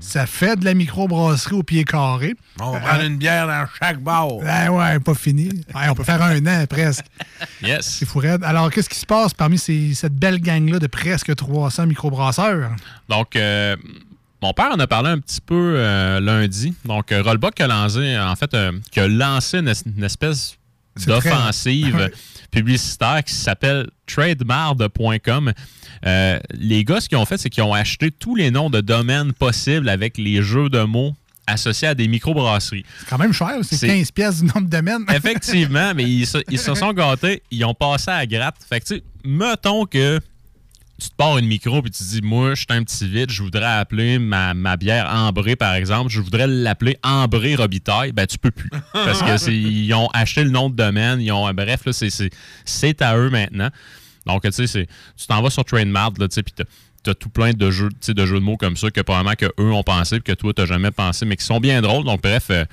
ça 0.00 0.26
fait 0.26 0.56
de 0.58 0.64
la 0.64 0.74
microbrasserie 0.74 1.54
au 1.56 1.62
pied 1.62 1.84
carré. 1.84 2.34
On 2.60 2.70
va 2.72 2.80
prendre 2.80 3.02
une 3.04 3.16
bière 3.18 3.46
dans 3.46 3.66
chaque 3.80 4.00
bar. 4.00 4.28
Ah 4.46 4.70
ouais, 4.72 5.00
pas 5.00 5.14
fini. 5.14 5.48
Ouais, 5.74 5.88
on 5.90 5.94
peut 5.94 6.04
faire 6.04 6.22
un 6.22 6.44
an 6.46 6.64
presque. 6.68 7.04
Yes. 7.62 7.96
C'est 7.98 8.06
fou 8.06 8.18
raide. 8.18 8.42
Alors, 8.44 8.70
qu'est-ce 8.70 8.88
qui 8.88 8.98
se 8.98 9.06
passe 9.06 9.32
parmi 9.32 9.58
ces- 9.58 9.94
cette 9.94 10.14
belle 10.14 10.38
gang-là 10.40 10.78
de 10.78 10.86
presque 10.86 11.34
300 11.34 11.86
microbrasseurs? 11.86 12.70
Donc, 13.08 13.36
euh, 13.36 13.76
mon 14.44 14.52
père 14.52 14.70
en 14.72 14.78
a 14.78 14.86
parlé 14.86 15.08
un 15.08 15.18
petit 15.18 15.40
peu 15.40 15.74
euh, 15.76 16.20
lundi. 16.20 16.74
Donc, 16.84 17.10
euh, 17.12 17.22
Rollbuck 17.22 17.58
a 17.62 17.66
lancé, 17.66 18.18
en 18.18 18.36
fait, 18.36 18.52
euh, 18.52 18.72
qui 18.92 19.00
a 19.00 19.08
lancé 19.08 19.58
une, 19.58 19.68
es- 19.68 19.82
une 19.96 20.04
espèce 20.04 20.56
d'offensive 21.06 22.10
publicitaire 22.50 23.24
qui 23.24 23.32
s'appelle 23.34 23.88
trademard.com. 24.06 25.52
Euh, 26.06 26.38
les 26.52 26.84
gars, 26.84 27.00
ce 27.00 27.08
qu'ils 27.08 27.18
ont 27.18 27.24
fait, 27.24 27.38
c'est 27.38 27.48
qu'ils 27.50 27.62
ont 27.62 27.72
acheté 27.72 28.10
tous 28.10 28.36
les 28.36 28.50
noms 28.50 28.70
de 28.70 28.80
domaines 28.80 29.32
possibles 29.32 29.88
avec 29.88 30.18
les 30.18 30.42
jeux 30.42 30.68
de 30.68 30.82
mots 30.82 31.14
associés 31.46 31.88
à 31.88 31.94
des 31.94 32.06
microbrasseries. 32.08 32.84
C'est 33.00 33.08
quand 33.08 33.18
même 33.18 33.32
cher, 33.32 33.50
c'est 33.62 33.76
C'est- 33.76 33.86
15 33.86 34.10
pièces 34.10 34.40
du 34.40 34.46
nombre 34.46 34.62
de 34.66 34.76
domaines. 34.76 35.04
Effectivement, 35.14 35.92
mais 35.96 36.04
ils 36.04 36.26
se, 36.26 36.38
ils 36.50 36.58
se 36.58 36.74
sont 36.74 36.92
gâtés, 36.92 37.42
ils 37.50 37.64
ont 37.64 37.74
passé 37.74 38.10
à 38.10 38.18
la 38.18 38.26
gratte. 38.26 38.56
Fait 38.68 38.80
que, 38.80 38.86
tu 38.86 38.94
sais, 38.96 39.02
mettons 39.24 39.84
que 39.86 40.20
tu 41.00 41.08
te 41.10 41.14
pars 41.16 41.36
une 41.38 41.46
micro 41.46 41.82
puis 41.82 41.90
tu 41.90 41.98
te 42.04 42.08
dis, 42.08 42.20
moi, 42.22 42.50
je 42.54 42.60
suis 42.60 42.66
un 42.70 42.82
petit 42.84 43.08
vide, 43.08 43.30
je 43.30 43.42
voudrais 43.42 43.64
appeler 43.64 44.18
ma, 44.18 44.54
bière 44.76 45.10
Ambré, 45.12 45.56
par 45.56 45.74
exemple, 45.74 46.10
je 46.10 46.20
voudrais 46.20 46.46
l'appeler 46.46 46.96
Ambré 47.02 47.56
Robitaille. 47.56 48.12
Ben, 48.12 48.26
tu 48.26 48.38
peux 48.38 48.50
plus. 48.52 48.70
Parce 48.92 49.20
que 49.22 49.50
ils 49.50 49.92
ont 49.94 50.08
acheté 50.12 50.44
le 50.44 50.50
nom 50.50 50.70
de 50.70 50.76
domaine, 50.76 51.20
ils 51.20 51.32
ont, 51.32 51.52
bref, 51.52 51.84
là, 51.84 51.92
c'est- 51.92 52.30
c'est 52.64 53.02
à 53.02 53.16
eux 53.16 53.30
maintenant. 53.30 53.70
Donc, 54.26 54.42
tu 54.42 54.52
sais, 54.52 54.66
c'est- 54.66 54.86
tu 55.16 55.26
t'en 55.26 55.42
vas 55.42 55.50
sur 55.50 55.64
Trainmart, 55.64 56.12
là, 56.18 56.28
tu 56.28 56.34
sais, 56.36 56.42
puis 56.42 56.54
t'as- 56.54 57.14
tout 57.14 57.28
plein 57.28 57.52
de 57.52 57.70
jeux, 57.70 57.90
de 58.08 58.24
jeux 58.26 58.38
de 58.40 58.44
mots 58.44 58.56
comme 58.56 58.78
ça 58.78 58.90
que 58.90 59.00
probablement 59.02 59.34
que 59.34 59.44
eux 59.60 59.72
ont 59.72 59.82
pensé 59.82 60.20
que 60.20 60.32
toi, 60.32 60.54
t'as 60.54 60.64
jamais 60.64 60.90
pensé, 60.90 61.26
mais 61.26 61.36
qui 61.36 61.44
sont 61.44 61.60
bien 61.60 61.82
drôles. 61.82 62.04
Donc, 62.04 62.22
bref, 62.22 62.46
euh, 62.50 62.64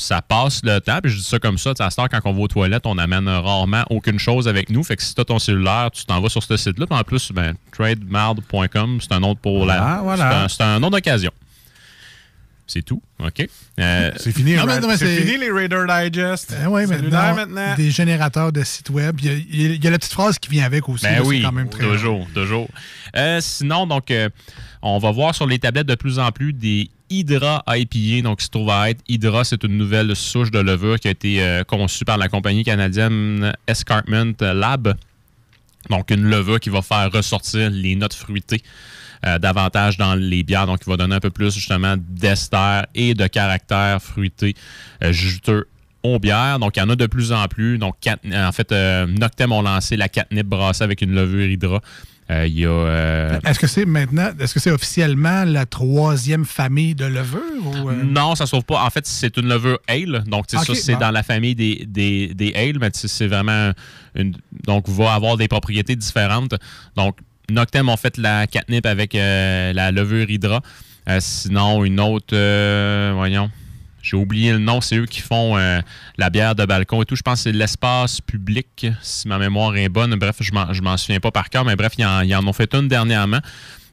ça 0.00 0.22
passe 0.22 0.62
le 0.64 0.80
temps. 0.80 0.98
Puis 1.02 1.12
je 1.12 1.16
dis 1.18 1.22
ça 1.22 1.38
comme 1.38 1.58
ça, 1.58 1.72
à 1.78 1.90
cette 1.90 1.98
heure, 1.98 2.08
quand 2.08 2.20
on 2.24 2.32
va 2.32 2.40
aux 2.40 2.48
toilettes, 2.48 2.86
on 2.86 2.98
amène 2.98 3.28
rarement 3.28 3.84
aucune 3.90 4.18
chose 4.18 4.48
avec 4.48 4.70
nous. 4.70 4.82
Fait 4.82 4.96
que 4.96 5.02
si 5.02 5.14
tu 5.14 5.20
as 5.20 5.24
ton 5.24 5.38
cellulaire, 5.38 5.90
tu 5.92 6.04
t'en 6.04 6.20
vas 6.20 6.28
sur 6.28 6.42
ce 6.42 6.56
site-là. 6.56 6.86
Puis 6.86 6.98
en 6.98 7.02
plus, 7.04 7.32
ben, 7.32 7.54
trademard.com, 7.72 8.98
c'est 9.00 9.12
un 9.12 9.22
autre 9.22 9.40
pour 9.40 9.66
la. 9.66 9.82
Ah, 9.82 10.00
voilà. 10.02 10.46
c'est 10.48 10.62
un- 10.62 10.76
un, 10.76 10.80
nom 10.80 10.90
d'occasion. 10.90 11.30
C'est 12.66 12.82
tout. 12.82 13.02
OK. 13.18 13.48
Euh, 13.80 14.12
C'est 14.16 14.30
fini, 14.30 14.54
Non, 14.54 14.64
non, 14.64 14.96
fini 14.96 15.36
les 15.38 15.50
Raider 15.50 15.84
Digest. 15.88 16.54
Ah 16.62 16.70
ouais, 16.70 16.86
maintenant, 16.86 17.34
maintenant. 17.34 17.74
des 17.74 17.90
générateurs 17.90 18.52
de 18.52 18.62
sites 18.62 18.90
web. 18.90 19.18
Il 19.20 19.26
y, 19.26 19.28
a, 19.28 19.32
il 19.34 19.84
y 19.84 19.90
la 19.90 19.98
petite 19.98 20.12
phrase 20.12 20.38
qui 20.38 20.50
vient 20.50 20.64
avec 20.64 20.88
aussi. 20.88 21.04
Ben 21.04 21.16
là, 21.16 21.22
oui, 21.24 21.42
quand 21.42 21.50
même 21.50 21.68
très 21.68 21.82
toujours, 21.82 22.28
toujours. 22.32 22.68
Euh, 23.16 23.40
sinon, 23.40 23.88
donc, 23.88 24.12
euh, 24.12 24.28
on 24.82 24.98
va 24.98 25.10
voir 25.10 25.34
sur 25.34 25.48
les 25.48 25.58
tablettes 25.58 25.88
de 25.88 25.96
plus 25.96 26.20
en 26.20 26.30
plus 26.30 26.52
des 26.52 26.88
Hydra 27.10 27.64
IPA, 27.66 28.22
donc 28.22 28.38
qui 28.38 28.44
se 28.44 28.50
trouve 28.50 28.70
à 28.70 28.88
être 28.88 29.02
Hydra, 29.08 29.42
c'est 29.44 29.62
une 29.64 29.76
nouvelle 29.76 30.14
souche 30.14 30.52
de 30.52 30.60
levure 30.60 30.98
qui 30.98 31.08
a 31.08 31.10
été 31.10 31.42
euh, 31.42 31.64
conçue 31.64 32.04
par 32.04 32.16
la 32.16 32.28
compagnie 32.28 32.62
canadienne 32.62 33.52
Escarpment 33.66 34.34
Lab. 34.40 34.94
Donc, 35.88 36.10
une 36.10 36.24
levure 36.24 36.60
qui 36.60 36.70
va 36.70 36.82
faire 36.82 37.10
ressortir 37.10 37.68
les 37.70 37.96
notes 37.96 38.14
fruitées 38.14 38.62
euh, 39.26 39.38
davantage 39.38 39.96
dans 39.96 40.14
les 40.14 40.44
bières. 40.44 40.66
Donc, 40.66 40.80
il 40.86 40.90
va 40.90 40.96
donner 40.96 41.16
un 41.16 41.20
peu 41.20 41.30
plus, 41.30 41.52
justement, 41.52 41.96
d'ester 41.98 42.82
et 42.94 43.14
de 43.14 43.26
caractère 43.26 44.00
fruité 44.00 44.54
euh, 45.02 45.10
juteux 45.10 45.66
aux 46.04 46.20
bières. 46.20 46.60
Donc, 46.60 46.76
il 46.76 46.80
y 46.80 46.82
en 46.82 46.90
a 46.90 46.96
de 46.96 47.06
plus 47.06 47.32
en 47.32 47.48
plus. 47.48 47.78
Donc, 47.78 47.96
en 48.06 48.52
fait, 48.52 48.72
Noctem 48.72 49.50
ont 49.52 49.62
lancé 49.62 49.96
la 49.96 50.08
catnip 50.08 50.46
brassée 50.46 50.84
avec 50.84 51.02
une 51.02 51.14
levure 51.14 51.50
Hydra. 51.50 51.80
Euh, 52.30 52.46
Il 52.46 52.58
y 52.60 52.64
a... 52.64 52.68
euh, 52.70 53.40
Est-ce 53.44 53.58
que 53.58 53.66
c'est 53.66 53.84
maintenant, 53.84 54.30
est-ce 54.38 54.54
que 54.54 54.60
c'est 54.60 54.70
officiellement 54.70 55.44
la 55.44 55.66
troisième 55.66 56.44
famille 56.44 56.94
de 56.94 57.04
levure? 57.06 57.40
Ou, 57.64 57.90
euh, 57.90 58.02
Non, 58.04 58.34
ça 58.36 58.44
ne 58.44 58.48
sauve 58.48 58.62
pas. 58.64 58.84
En 58.84 58.90
fait, 58.90 59.04
c'est 59.06 59.36
une 59.36 59.48
levure 59.48 59.78
ale. 59.88 60.22
Donc, 60.26 60.44
c'est 60.48 60.92
bon. 60.92 60.98
dans 61.00 61.10
la 61.10 61.22
famille 61.24 61.54
des, 61.56 61.84
des, 61.88 62.32
des 62.34 62.52
ale, 62.54 62.78
mais 62.80 62.90
c'est 62.92 63.26
vraiment 63.26 63.72
une. 64.14 64.36
Donc, 64.64 64.88
va 64.88 65.14
avoir 65.14 65.36
des 65.36 65.48
propriétés 65.48 65.96
différentes. 65.96 66.54
Donc, 66.96 67.16
Noctem 67.50 67.88
ont 67.88 67.96
fait 67.96 68.16
la 68.16 68.46
catnip 68.46 68.86
avec 68.86 69.14
euh, 69.14 69.72
la 69.72 69.90
levure 69.90 70.30
Hydra. 70.30 70.60
Euh, 71.08 71.18
sinon, 71.20 71.84
une 71.84 71.98
autre. 71.98 72.34
euh, 72.36 73.12
voyons. 73.16 73.50
J'ai 74.02 74.16
oublié 74.16 74.52
le 74.52 74.58
nom, 74.58 74.80
c'est 74.80 74.96
eux 74.96 75.06
qui 75.06 75.20
font 75.20 75.56
euh, 75.56 75.80
la 76.16 76.30
bière 76.30 76.54
de 76.54 76.64
balcon 76.64 77.02
et 77.02 77.04
tout. 77.04 77.16
Je 77.16 77.22
pense 77.22 77.40
que 77.40 77.50
c'est 77.50 77.52
l'espace 77.52 78.20
public, 78.20 78.86
si 79.02 79.28
ma 79.28 79.38
mémoire 79.38 79.76
est 79.76 79.88
bonne. 79.88 80.14
Bref, 80.14 80.36
je 80.40 80.52
m'en, 80.52 80.96
souviens 80.96 81.20
pas 81.20 81.30
par 81.30 81.50
cœur, 81.50 81.64
mais 81.64 81.76
bref, 81.76 81.92
ils 81.98 82.06
en, 82.06 82.22
ils 82.22 82.34
en 82.34 82.46
ont 82.46 82.52
fait 82.52 82.74
une 82.74 82.88
dernièrement. 82.88 83.40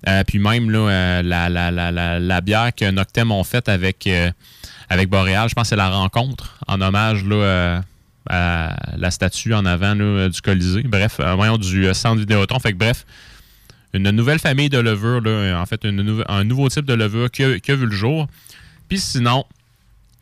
Euh, 0.08 0.24
puis 0.24 0.39
même 0.39 0.70
là, 0.70 0.80
euh, 0.80 1.22
la, 1.24 1.49
la, 1.49 1.72
la, 1.72 2.20
la, 2.20 2.41
bière 2.41 2.74
que 2.74 2.89
Noctem 2.89 3.32
ont 3.32 3.43
faite 3.43 3.68
avec, 3.68 4.08
avec 4.89 5.10
Boréal, 5.10 5.49
je 5.49 5.55
pense 5.55 5.64
que 5.64 5.70
c'est 5.70 5.76
la 5.76 5.89
rencontre 5.89 6.60
en 6.68 6.80
hommage 6.82 7.26
là, 7.26 7.82
à 8.30 8.76
la 8.95 9.12
statue 9.12 9.53
en 9.53 9.66
avant 9.66 9.95
là, 9.95 10.30
du 10.30 10.41
Colisée. 10.41 10.84
Bref, 10.84 11.20
voyons, 11.36 11.58
du 11.58 11.93
centre 11.93 12.20
Vidéotron. 12.20 12.60
Fait 12.60 12.72
que 12.72 12.78
bref, 12.78 13.05
une 13.93 14.10
nouvelle 14.12 14.39
famille 14.39 14.70
de 14.70 14.78
levures, 14.78 15.22
là, 15.22 15.60
en 15.60 15.66
fait, 15.66 15.84
une 15.84 16.24
un 16.28 16.43
nouveau 16.43 16.70
type 16.70 16.86
de 16.86 16.93
levure 16.93 17.30
qui 17.32 17.43
a 17.43 17.76
vu 17.76 17.86
le 17.86 17.95
jour. 17.95 18.28
Puis 18.88 18.99
sinon, 18.99 19.45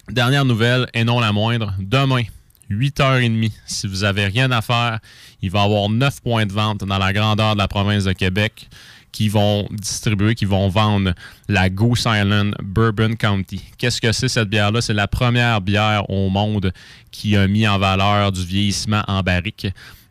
dernière 0.09 0.45
nouvelle, 0.45 0.87
et 0.93 1.03
non 1.03 1.19
la 1.19 1.31
moindre, 1.31 1.73
demain, 1.79 2.23
8h30, 2.69 3.51
si 3.65 3.87
vous 3.87 4.03
avez 4.03 4.25
rien 4.25 4.51
à 4.51 4.61
faire, 4.61 4.99
il 5.41 5.51
va 5.51 5.61
y 5.61 5.65
avoir 5.65 5.89
9 5.89 6.21
points 6.21 6.45
de 6.45 6.53
vente 6.53 6.79
dans 6.79 6.97
la 6.97 7.13
grandeur 7.13 7.53
de 7.53 7.59
la 7.59 7.67
province 7.67 8.05
de 8.05 8.13
Québec 8.13 8.67
qui 9.11 9.29
vont 9.29 9.67
distribuer, 9.71 10.35
qui 10.35 10.43
vont 10.43 10.67
vendre 10.67 11.13
la 11.47 11.69
Goose 11.69 12.01
Island 12.05 12.53
Bourbon 12.61 13.15
County. 13.15 13.61
Qu'est-ce 13.77 14.01
que 14.01 14.11
c'est 14.11 14.27
cette 14.27 14.49
bière-là? 14.49 14.81
C'est 14.81 14.93
la 14.93 15.07
première 15.07 15.61
bière 15.61 16.09
au 16.09 16.29
monde 16.29 16.73
qui 17.11 17.37
a 17.37 17.47
mis 17.47 17.65
en 17.65 17.79
valeur 17.79 18.33
du 18.33 18.43
vieillissement 18.43 19.03
en 19.07 19.21
barrique. 19.21 19.67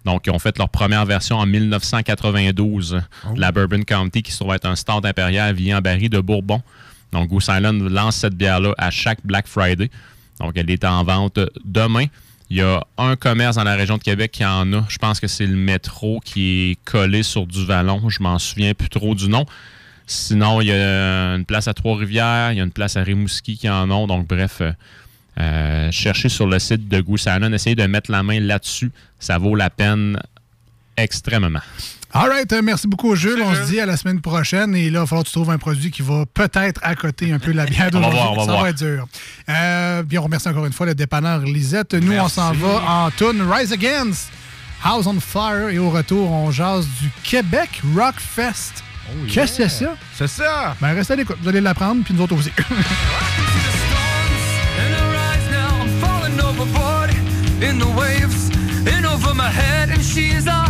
Donc, 0.07 0.23
ils 0.27 0.31
ont 0.31 0.39
fait 0.39 0.57
leur 0.57 0.71
première 0.71 1.05
version 1.05 1.37
en 1.37 1.45
1992, 1.45 3.03
la 3.37 3.53
Bourbon 3.53 3.83
County, 3.83 4.23
qui 4.23 4.33
se 4.33 4.39
trouve 4.39 4.55
être 4.55 4.67
un 4.67 4.77
stand 4.77 5.05
impérial 5.05 5.55
vieilli 5.55 5.75
en 5.75 5.81
barrique 5.81 6.11
de 6.11 6.21
Bourbon. 6.21 6.63
Donc, 7.15 7.29
Goose 7.29 7.49
Island 7.49 7.81
lance 7.91 8.17
cette 8.17 8.35
bière-là 8.35 8.75
à 8.77 8.91
chaque 8.91 9.21
Black 9.25 9.47
Friday. 9.47 9.89
Donc, 10.41 10.53
elle 10.57 10.69
est 10.69 10.85
en 10.85 11.05
vente 11.05 11.39
demain. 11.65 12.07
Il 12.51 12.59
y 12.59 12.61
a 12.61 12.85
un 12.99 13.17
commerce 13.17 13.57
dans 13.57 13.65
la 13.65 13.77
région 13.77 13.97
de 13.97 14.03
Québec 14.03 14.33
qui 14.33 14.45
en 14.45 14.71
a. 14.73 14.85
Je 14.89 14.99
pense 14.99 15.21
que 15.21 15.29
c'est 15.29 15.47
le 15.47 15.57
métro 15.57 16.21
qui 16.25 16.73
est 16.73 16.85
collé 16.85 17.23
sur 17.23 17.47
du 17.47 17.65
vallon. 17.65 18.09
Je 18.11 18.23
m'en 18.23 18.39
souviens 18.39 18.75
plus 18.75 18.89
trop 18.89 19.15
du 19.15 19.29
nom. 19.29 19.47
Sinon, 20.07 20.61
il 20.61 20.67
y 20.67 20.73
a 20.73 21.35
une 21.35 21.45
place 21.47 21.69
à 21.69 21.73
Trois-Rivières, 21.73 22.53
il 22.53 22.59
y 22.59 22.61
a 22.61 22.65
une 22.65 22.73
place 22.73 22.97
à 22.97 23.03
Rimouski 23.03 23.57
qui 23.57 23.71
en 23.71 23.91
ont. 23.91 24.07
Donc, 24.07 24.27
bref, 24.27 24.59
euh, 24.61 24.73
euh, 25.41 25.91
cherchez 25.93 26.29
sur 26.29 26.47
le 26.47 26.59
site 26.59 26.89
de 26.89 27.01
Goose 27.01 27.23
Island. 27.23 27.55
Essayez 27.55 27.77
de 27.77 27.87
mettre 27.87 28.11
la 28.11 28.23
main 28.23 28.41
là-dessus. 28.41 28.91
Ça 29.19 29.39
vaut 29.39 29.55
la 29.55 29.71
peine 29.71 30.21
extrêmement. 30.97 31.61
All 32.17 32.29
right, 32.29 32.53
euh, 32.53 32.63
merci 32.63 32.87
beaucoup, 32.87 33.17
Jules. 33.17 33.43
On 33.43 33.55
se 33.57 33.63
dit 33.69 33.81
à 33.81 33.87
la 33.87 33.97
semaine 33.97 34.21
prochaine. 34.21 34.75
Et 34.77 34.85
là, 34.89 34.99
il 34.99 35.01
va 35.01 35.07
falloir 35.07 35.25
que 35.25 35.29
tu 35.29 35.35
trouves 35.35 35.51
un 35.51 35.59
produit 35.59 35.91
qui 35.91 36.03
va 36.03 36.25
peut-être 36.33 36.81
accoter 36.85 37.33
un 37.33 37.41
peu 37.41 37.51
la 37.51 37.67
bière 37.67 37.91
On 37.95 38.01
va 38.01 38.07
d'aujourd'hui. 38.07 38.19
voir, 38.21 38.33
on 38.33 38.37
va 38.37 38.45
Ça 38.45 38.51
voir. 38.53 38.63
va 38.63 38.71
être 38.71 38.79
dur. 38.79 39.07
Euh, 39.49 40.03
puis 40.05 40.19
on 40.19 40.23
remercie 40.23 40.49
encore 40.49 40.65
une 40.65 40.73
fois 40.73 40.87
le 40.87 40.95
dépanneur 40.95 41.41
Lisette. 41.41 41.95
Nous, 41.95 42.13
on 42.17 42.29
s'en 42.29 42.53
va 42.53 42.83
en 42.89 43.11
tune 43.11 43.43
Rise 43.51 43.73
Against, 43.73 44.29
House 44.85 45.07
on 45.09 45.19
Fire. 45.19 45.71
Et 45.71 45.79
au 45.79 45.91
retour, 45.91 46.31
on 46.31 46.53
jase 46.53 46.87
du 47.03 47.11
Québec 47.25 47.83
Rock 47.97 48.15
Fest. 48.19 48.85
Qu'est-ce 49.29 49.59
que 49.59 49.69
c'est 49.69 49.85
ça? 49.85 49.97
C'est 50.17 50.29
ça! 50.29 50.77
Ben, 50.81 50.95
restez 50.95 51.13
à 51.15 51.17
l'écoute. 51.17 51.37
Vous 51.43 51.49
allez 51.49 51.61
l'apprendre, 51.61 52.03
puis 52.05 52.15
nous 52.15 52.23
autres 52.23 52.37
aussi. 52.37 52.51
In 57.61 57.79
the 57.79 57.87
waves, 57.97 58.51
in 58.87 59.05
over 59.07 59.35
my 59.35 59.49
head, 59.49 59.89
and 59.91 60.03
she's 60.03 60.47
a 60.47 60.51
high 60.51 60.64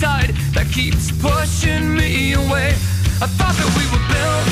tide 0.00 0.30
that 0.54 0.66
keeps 0.72 1.10
pushing 1.10 1.94
me 1.94 2.34
away. 2.34 2.70
I 3.20 3.26
thought 3.26 3.56
that 3.58 3.70
we 3.74 3.84
would 3.90 4.06
build 4.06 4.46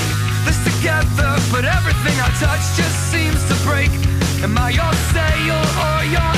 this 0.45 0.59
together, 0.67 1.31
but 1.55 1.65
everything 1.65 2.17
I 2.19 2.29
touch 2.43 2.65
just 2.75 2.99
seems 3.11 3.41
to 3.51 3.55
break. 3.63 3.91
Am 4.43 4.59
I 4.59 4.71
your 4.71 4.93
sail 5.15 5.59
or 5.87 5.99
your 6.11 6.36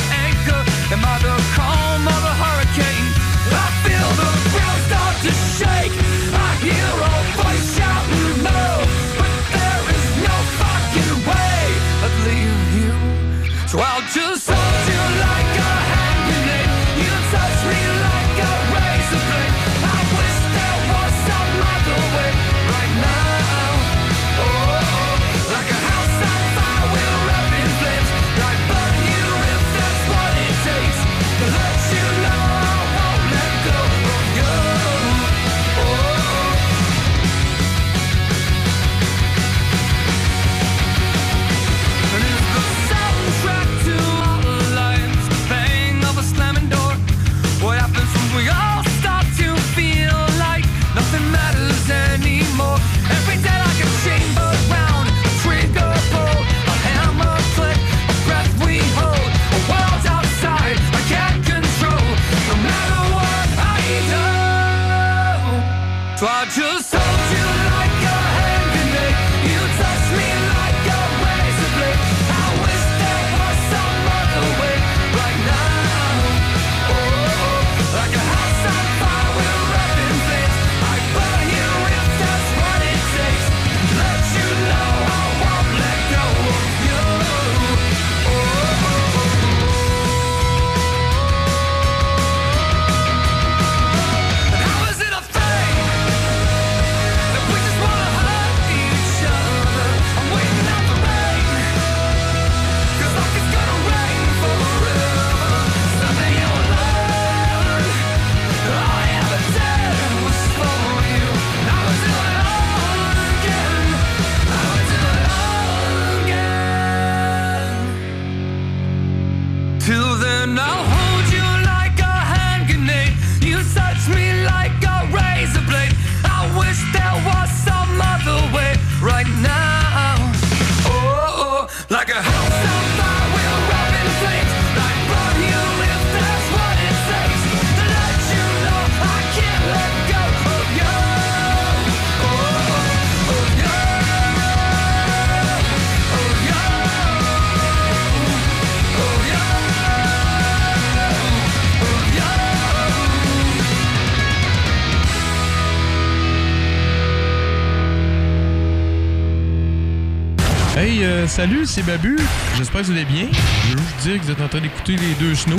salut, 161.39 161.66
c'est 161.66 161.84
Babu. 161.84 162.18
J'espère 162.57 162.80
que 162.80 162.86
vous 162.86 162.93
allez 162.93 163.05
bien. 163.05 163.28
Je 163.68 163.76
veux 163.76 163.78
juste 163.78 163.97
dire 164.03 164.18
que 164.18 164.24
vous 164.24 164.30
êtes 164.32 164.41
en 164.41 164.49
train 164.49 164.61
d'écouter 164.61 164.97
les 164.97 165.14
deux 165.14 165.36
snows. 165.36 165.57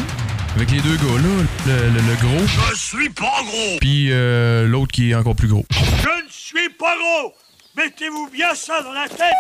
Avec 0.57 0.71
les 0.71 0.81
deux 0.81 0.95
gars-là, 0.97 1.45
le, 1.67 1.73
le- 1.73 2.01
le 2.01 2.15
gros, 2.15 2.45
Je 2.71 2.75
suis 2.75 3.09
pas 3.09 3.23
gros 3.45 3.77
puis 3.79 4.09
euh, 4.11 4.67
l'autre 4.67 4.91
qui 4.91 5.11
est 5.11 5.15
encore 5.15 5.35
plus 5.35 5.47
gros. 5.47 5.63
Je 5.71 6.09
ne 6.25 6.29
suis 6.29 6.67
pas 6.77 6.95
gros 6.97 7.33
Mettez-vous 7.77 8.27
bien 8.33 8.53
ça 8.55 8.81
dans 8.81 8.91
la 8.91 9.07
tête 9.07 9.37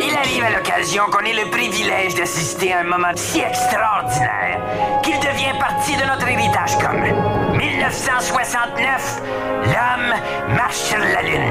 Il 0.00 0.14
arrive 0.16 0.44
à 0.44 0.50
l'occasion 0.58 1.04
qu'on 1.10 1.24
ait 1.24 1.32
le 1.44 1.50
privilège 1.50 2.14
d'assister 2.14 2.72
à 2.72 2.80
un 2.80 2.84
moment 2.84 3.08
si 3.16 3.40
extraordinaire 3.40 4.60
qu'il 5.02 5.18
devient 5.18 5.58
partie 5.58 5.96
de 5.96 6.04
notre 6.06 6.28
héritage 6.28 6.78
commun. 6.78 7.56
1969, 7.56 9.22
l'homme 9.64 10.54
marche 10.54 10.76
sur 10.76 10.98
la 10.98 11.22
Lune. 11.22 11.50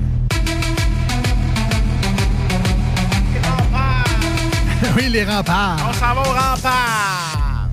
oui, 4.97 5.09
les 5.09 5.23
remparts. 5.23 5.77
On 5.89 5.93
s'en 5.93 6.13
va 6.15 6.21
au 6.21 6.33
rempart. 6.33 7.69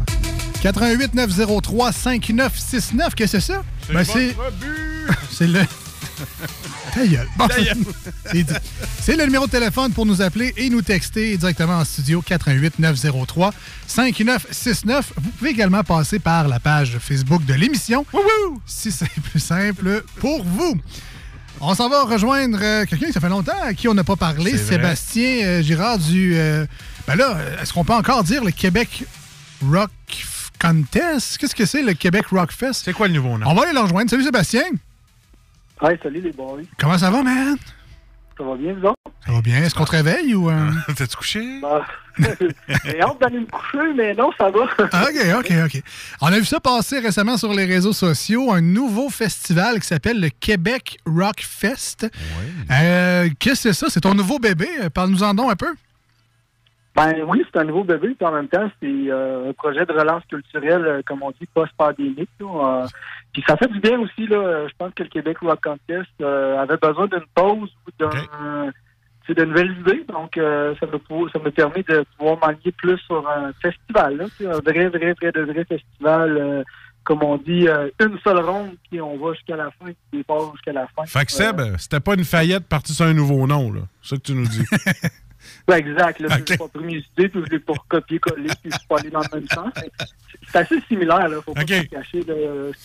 88 0.63 1.15
903 1.15 1.93
5969, 1.93 3.15
qu'est-ce 3.15 3.33
que 3.33 3.41
c'est 3.41 3.53
ça? 3.53 3.63
C'est 3.87 3.93
Ben, 3.93 4.05
c'est 5.31 5.47
le. 5.47 5.61
Ta 6.95 7.07
gueule. 7.07 7.29
Bon, 7.37 7.47
Ta 7.47 7.61
gueule. 7.63 7.77
c'est 9.01 9.17
le 9.17 9.25
numéro 9.25 9.47
de 9.47 9.51
téléphone 9.53 9.93
pour 9.93 10.05
nous 10.05 10.21
appeler 10.21 10.53
et 10.57 10.69
nous 10.69 10.83
texter 10.83 11.37
directement 11.37 11.79
en 11.79 11.85
studio 11.85 12.21
88 12.23 12.79
903 12.81 13.53
5969. 13.87 15.13
Vous 15.17 15.31
pouvez 15.31 15.51
également 15.51 15.85
passer 15.85 16.19
par 16.19 16.49
la 16.49 16.59
page 16.59 16.99
Facebook 16.99 17.45
de 17.45 17.55
l'émission. 17.55 18.05
Si 18.67 18.91
c'est 18.91 19.09
plus 19.31 19.41
simple 19.41 20.03
pour 20.21 20.43
vous. 20.45 20.77
On 21.61 21.75
s'en 21.75 21.89
va 21.89 22.05
rejoindre 22.05 22.59
euh, 22.63 22.85
quelqu'un 22.85 23.07
qui 23.07 23.13
ça 23.13 23.21
fait 23.21 23.29
longtemps 23.29 23.53
à 23.65 23.75
qui 23.75 23.89
on 23.89 23.95
n'a 23.95 24.05
pas 24.05 24.15
parlé. 24.17 24.57
Sébastien 24.57 25.45
euh, 25.45 25.63
Girard 25.63 25.99
du. 25.99 26.35
euh, 26.37 26.67
ben 27.09 27.17
là, 27.17 27.37
est-ce 27.63 27.73
qu'on 27.73 27.85
peut 27.85 27.95
encore 27.95 28.23
dire 28.23 28.45
le 28.45 28.51
Québec 28.51 29.05
Rock 29.67 29.91
Contest? 30.61 31.39
Qu'est-ce 31.39 31.55
que 31.55 31.65
c'est 31.65 31.83
le 31.83 31.95
Québec 31.95 32.27
Rock 32.31 32.53
Fest? 32.53 32.83
C'est 32.85 32.93
quoi 32.93 33.09
le 33.09 33.15
nouveau 33.15 33.39
nom? 33.39 33.47
On 33.49 33.55
va 33.55 33.63
aller 33.65 33.73
le 33.73 33.81
rejoindre. 33.81 34.11
Salut 34.11 34.25
Sébastien. 34.25 34.63
Hey, 35.83 35.99
salut 36.03 36.21
les 36.21 36.33
boys. 36.33 36.61
Comment 36.79 36.99
ça 36.99 37.11
va, 37.11 37.23
man? 37.23 37.57
Ça 38.37 38.45
va 38.45 38.57
bien, 38.57 38.75
vous 38.75 38.87
autres? 38.87 38.99
Ça 39.27 39.33
va 39.33 39.41
bien. 39.41 39.63
Est-ce 39.63 39.75
qu'on 39.75 39.85
te 39.87 39.91
réveille 39.93 40.35
ou. 40.35 40.51
euh? 40.51 40.71
T'es-tu 40.97 41.17
couché? 41.17 41.61
Ah, 41.65 41.81
J'ai 42.85 43.01
hâte 43.01 43.21
d'aller 43.21 43.41
me 43.41 43.47
coucher, 43.47 43.93
mais 43.97 44.15
non, 44.15 44.31
ça 44.37 44.51
va. 44.51 44.61
Ah, 44.93 45.05
OK, 45.09 45.41
OK, 45.41 45.53
OK. 45.65 45.83
On 46.21 46.27
a 46.27 46.39
vu 46.39 46.45
ça 46.45 46.61
passer 46.61 46.99
récemment 46.99 47.37
sur 47.39 47.55
les 47.55 47.65
réseaux 47.65 47.93
sociaux, 47.95 48.53
un 48.53 48.61
nouveau 48.61 49.09
festival 49.09 49.81
qui 49.81 49.87
s'appelle 49.87 50.21
le 50.21 50.29
Québec 50.29 50.99
Rock 51.07 51.41
Fest. 51.41 52.07
Euh, 52.71 53.29
Qu'est-ce 53.39 53.63
que 53.65 53.73
c'est 53.73 53.73
ça? 53.73 53.87
C'est 53.89 54.01
ton 54.01 54.15
nouveau 54.15 54.39
bébé? 54.39 54.69
Euh, 54.83 54.91
Parle-nous-en 54.91 55.33
donc 55.35 55.51
un 55.53 55.57
peu. 55.57 55.75
Ben 56.99 57.23
oui, 57.29 57.45
c'est 57.47 57.61
un 57.61 57.65
nouveau 57.65 57.85
bébé, 57.85 58.15
puis 58.19 58.27
en 58.27 58.33
même 58.33 58.49
temps, 58.49 58.69
c'est 58.83 58.89
euh, 58.89 59.51
un 59.51 59.53
projet 59.53 59.87
de 59.87 59.93
relance 59.93 60.25
culturelle, 60.29 60.85
euh, 60.85 61.03
comme 61.07 61.23
on 61.23 61.31
dit, 61.31 61.47
post-pandémique. 61.55 62.29
Euh, 62.41 62.87
puis 63.33 63.45
ça 63.47 63.57
fait 63.57 63.69
du 63.69 63.79
bien 63.79 64.01
aussi, 64.01 64.27
là. 64.27 64.67
Je 64.67 64.73
pense 64.77 64.93
que 64.95 65.05
le 65.05 65.09
Québec 65.09 65.39
Rock 65.41 65.61
Contest 65.63 66.11
euh, 66.21 66.59
avait 66.59 66.77
besoin 66.77 67.07
d'une 67.07 67.27
pause 67.35 67.71
ou 67.87 67.91
d'un 67.99 68.73
c'est 69.29 69.35
de 69.37 69.45
nouvelles 69.45 69.77
idées. 69.81 70.05
Donc, 70.09 70.37
euh, 70.39 70.75
ça, 70.81 70.87
me, 70.87 71.29
ça 71.29 71.39
me 71.39 71.51
permet 71.51 71.83
de 71.83 72.05
pouvoir 72.17 72.39
m'aligner 72.41 72.73
plus 72.73 72.99
sur 73.01 73.29
un 73.29 73.53
festival. 73.63 74.17
Là, 74.17 74.25
un 74.41 74.61
vrai, 74.61 74.89
vrai, 74.89 75.13
vrai, 75.13 75.33
de 75.33 75.43
vrai 75.43 75.65
festival. 75.65 76.37
euh, 76.37 76.65
comme 77.05 77.23
on 77.23 77.39
dit, 77.39 77.67
euh, 77.69 77.89
une 78.01 78.19
seule 78.23 78.41
ronde, 78.41 78.73
puis 78.91 79.01
on 79.01 79.17
va 79.17 79.33
jusqu'à 79.33 79.57
la 79.57 79.71
fin, 79.71 79.87
puis 80.11 80.21
on 80.21 80.23
part 80.25 80.53
jusqu'à 80.53 80.73
la 80.73 80.87
fin. 80.89 81.07
Fait 81.07 81.25
que 81.25 81.33
Seb, 81.33 81.61
c'était 81.79 82.01
pas 82.01 82.15
une 82.15 82.25
faillite 82.25 82.67
partie 82.69 82.93
sur 82.93 83.07
un 83.07 83.15
nouveau 83.15 83.47
nom, 83.47 83.73
là. 83.73 83.81
C'est 84.03 84.11
ça 84.11 84.17
que 84.17 84.23
tu 84.23 84.35
nous 84.35 84.47
dis. 84.47 84.65
Ouais, 85.69 85.79
exact. 85.79 86.21
Là, 86.21 86.29
Ok. 86.39 86.45
Je 86.49 86.57
pas 86.57 86.69
pris 86.69 86.85
mes 86.85 87.05
idées, 87.17 87.29
puis 87.29 87.43
je 87.47 87.51
l'ai 87.53 87.59
pas 87.59 87.73
recopié-collé, 87.75 88.49
puis 88.63 88.71
je 88.73 88.77
suis 88.79 88.87
pas 88.89 88.99
allé 88.99 89.11
dans 89.11 89.21
le 89.21 89.27
même 89.39 89.49
sens. 89.49 89.73
C'est- 89.75 90.59
assez 90.59 90.81
similaire, 90.89 91.29
là. 91.29 91.37
Faut 91.45 91.53
pas 91.53 91.61
se 91.63 91.67
cacher. 91.89 92.21
là. 92.23 92.35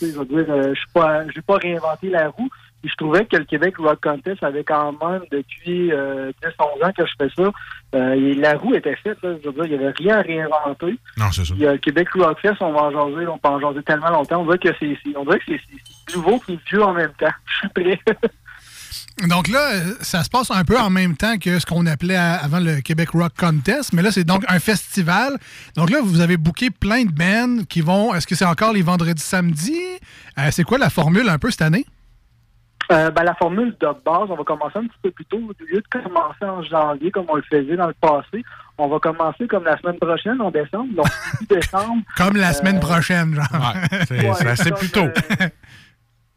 Je 0.02 0.06
veux 0.18 0.26
dire, 0.26 0.46
euh, 0.54 0.74
je 0.74 0.80
suis 0.80 0.90
pas, 0.94 1.28
j'ai 1.34 1.42
pas 1.42 1.56
réinventé 1.58 2.10
la 2.10 2.30
roue. 2.30 2.50
Puis 2.82 2.92
je 2.92 2.98
trouvais 2.98 3.26
que 3.26 3.38
le 3.38 3.46
Québec 3.46 3.76
Rock 3.78 4.00
Contest 4.04 4.44
avait 4.44 4.66
quand 4.66 4.92
même, 5.02 5.22
depuis 5.32 5.94
euh, 5.94 6.34
10-11 6.44 6.84
ans 6.84 6.92
que 6.92 7.06
je 7.06 7.14
fais 7.18 7.30
ça, 7.34 7.50
euh, 7.96 8.14
et 8.14 8.34
la 8.34 8.56
roue 8.58 8.76
était 8.76 8.98
faite. 8.98 9.18
Là. 9.24 9.36
Je 9.42 9.48
veux 9.50 9.54
dire, 9.54 9.66
il 9.68 9.70
n'y 9.72 9.76
avait 9.86 9.94
rien 9.98 10.18
à 10.18 10.22
réinventer. 10.22 11.00
Non, 11.16 11.32
c'est 11.32 11.46
ça. 11.46 11.54
Puis, 11.54 11.66
euh, 11.66 11.72
le 11.74 11.78
Québec 11.78 12.10
Rock 12.16 12.40
Fest, 12.42 12.58
on 12.60 12.74
va 12.74 12.82
en 12.82 12.92
jaser, 12.92 13.26
on 13.28 13.38
peut 13.38 13.48
en 13.48 13.60
jaser 13.62 13.84
tellement 13.84 14.10
longtemps. 14.10 14.42
On 14.42 14.46
dirait 14.46 14.58
que 14.58 14.70
c'est, 14.82 14.98
c'est- 15.02 15.16
on 15.16 15.24
dirait 15.24 15.40
que 15.40 15.46
c'est 15.48 16.16
nouveau 16.18 16.42
et 16.50 16.60
vieux 16.70 16.84
en 16.84 16.92
même 16.94 17.14
temps. 17.18 17.32
Je 17.46 17.54
suis 17.60 17.70
prêt. 17.70 18.00
Donc 19.28 19.48
là, 19.48 19.74
euh, 19.74 19.94
ça 20.02 20.24
se 20.24 20.30
passe 20.30 20.50
un 20.52 20.64
peu 20.66 20.78
en 20.78 20.90
même 20.90 21.16
temps 21.16 21.38
que 21.38 21.60
ce 21.60 21.66
qu'on 21.66 21.86
appelait 21.86 22.16
avant 22.18 22.60
le 22.60 22.82
Québec 22.82 23.10
Rock 23.12 23.34
Contest, 23.38 23.94
mais 23.94 24.02
là, 24.02 24.12
c'est 24.12 24.24
donc 24.24 24.44
un 24.48 24.60
festival. 24.60 25.38
Donc 25.78 25.92
là, 25.92 26.00
vous 26.04 26.20
avez 26.20 26.36
booké 26.38 26.72
plein 26.72 27.06
de 27.06 27.12
bands 27.12 27.64
qui 27.70 27.82
vont. 27.82 28.14
Est-ce 28.16 28.26
que 28.28 28.36
c'est 28.36 28.46
encore 28.46 28.74
les 28.74 28.82
vendredis, 28.82 29.22
samedis? 29.22 29.80
Euh, 30.40 30.50
c'est 30.52 30.64
quoi 30.64 30.78
la 30.80 30.90
formule 30.90 31.30
un 31.30 31.38
peu 31.38 31.52
cette 31.52 31.62
année? 31.62 31.86
Euh, 32.92 33.12
ben, 33.12 33.24
la 33.24 33.34
formule 33.36 33.76
de 33.80 33.88
base, 34.06 34.28
on 34.30 34.36
va 34.36 34.44
commencer 34.44 34.78
un 34.78 34.82
petit 34.88 34.98
peu 35.02 35.12
plus 35.12 35.26
tôt. 35.26 35.38
Au 35.38 35.64
lieu 35.64 35.80
de 35.82 35.88
commencer 36.02 36.44
en 36.44 36.62
janvier 36.64 37.12
comme 37.12 37.26
on 37.30 37.36
le 37.36 37.44
faisait 37.44 37.78
dans 37.78 37.88
le 37.88 37.94
passé, 37.94 38.44
on 38.78 38.90
va 38.90 39.00
commencer 39.00 39.48
comme 39.48 39.64
la 39.64 39.78
semaine 39.78 39.98
prochaine, 40.00 40.42
en 40.42 40.52
décembre. 40.52 40.94
Donc, 40.94 41.06
début 41.40 41.56
décembre. 41.62 42.02
Comme 42.18 42.36
la 42.36 42.50
Euh, 42.50 42.54
semaine 42.54 42.80
prochaine, 42.82 43.36
genre. 43.36 43.74
c'est 44.08 44.30
Ouais, 44.30 44.48
assez 44.48 44.72
plus 44.72 44.90
tôt. 44.90 45.08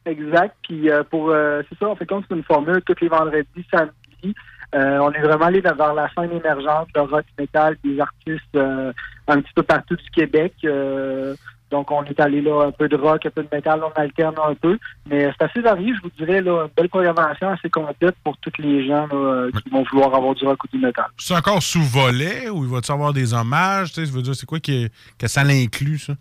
Exact. 0.07 0.55
Puis 0.63 0.91
euh, 0.91 1.03
pour 1.05 1.31
euh, 1.31 1.63
c'est 1.69 1.79
ça, 1.79 1.89
on 1.89 1.97
fait 1.97 2.07
comme 2.07 2.23
c'est 2.29 2.35
une 2.35 2.45
formule 2.45 2.83
tous 2.87 2.97
les 3.01 3.09
vendredis, 3.09 3.67
samedis. 3.71 4.35
Euh, 4.75 4.99
on 4.99 5.13
est 5.13 5.21
vraiment 5.23 5.47
allé 5.47 5.61
vers 5.61 5.95
la 5.95 6.09
scène 6.15 6.33
émergente, 6.33 6.89
le 6.95 7.03
rock 7.03 7.25
metal, 7.39 7.77
des 7.85 8.01
artistes 8.01 8.57
euh, 8.57 8.93
un 9.29 9.41
petit 9.41 9.53
peu 9.55 9.63
partout 9.63 9.95
du 9.97 10.11
Québec. 10.11 10.55
Euh, 10.65 11.35
donc 11.71 11.91
on 11.91 12.05
est 12.05 12.19
allé 12.21 12.41
là 12.43 12.67
un 12.67 12.71
peu 12.73 12.89
de 12.89 12.97
rock, 12.97 13.27
un 13.27 13.31
peu 13.31 13.43
de 13.43 13.49
métal, 13.53 13.81
on 13.83 13.91
alterne 14.01 14.35
un 14.45 14.55
peu. 14.55 14.79
Mais 15.09 15.31
c'est 15.39 15.45
assez 15.47 15.61
varié, 15.61 15.93
je 15.97 16.03
vous 16.03 16.11
dirais, 16.19 16.41
là, 16.41 16.65
une 16.65 16.71
belle 16.77 16.89
programmation 16.89 17.49
assez 17.49 17.71
complète 17.71 18.15
pour 18.25 18.37
tous 18.39 18.53
les 18.59 18.87
gens 18.87 19.07
qui 19.09 19.71
vont 19.71 19.85
vouloir 19.91 20.15
avoir 20.15 20.35
du 20.35 20.45
rock 20.45 20.63
ou 20.65 20.69
du 20.69 20.79
métal. 20.79 21.07
C'est 21.19 21.35
encore 21.37 21.63
sous 21.63 21.83
volet 21.83 22.49
ou 22.51 22.65
il 22.65 22.71
va-tu 22.71 22.93
avoir 22.93 23.13
des 23.13 23.35
hommages? 23.35 23.93
Tu 23.93 24.05
veux 24.05 24.23
dire, 24.23 24.35
c'est 24.35 24.47
quoi 24.47 24.61
qui 24.61 24.85
est- 24.85 24.93
que 25.19 25.27
ça 25.27 25.43
l'inclut, 25.43 25.99
ça? 25.99 26.15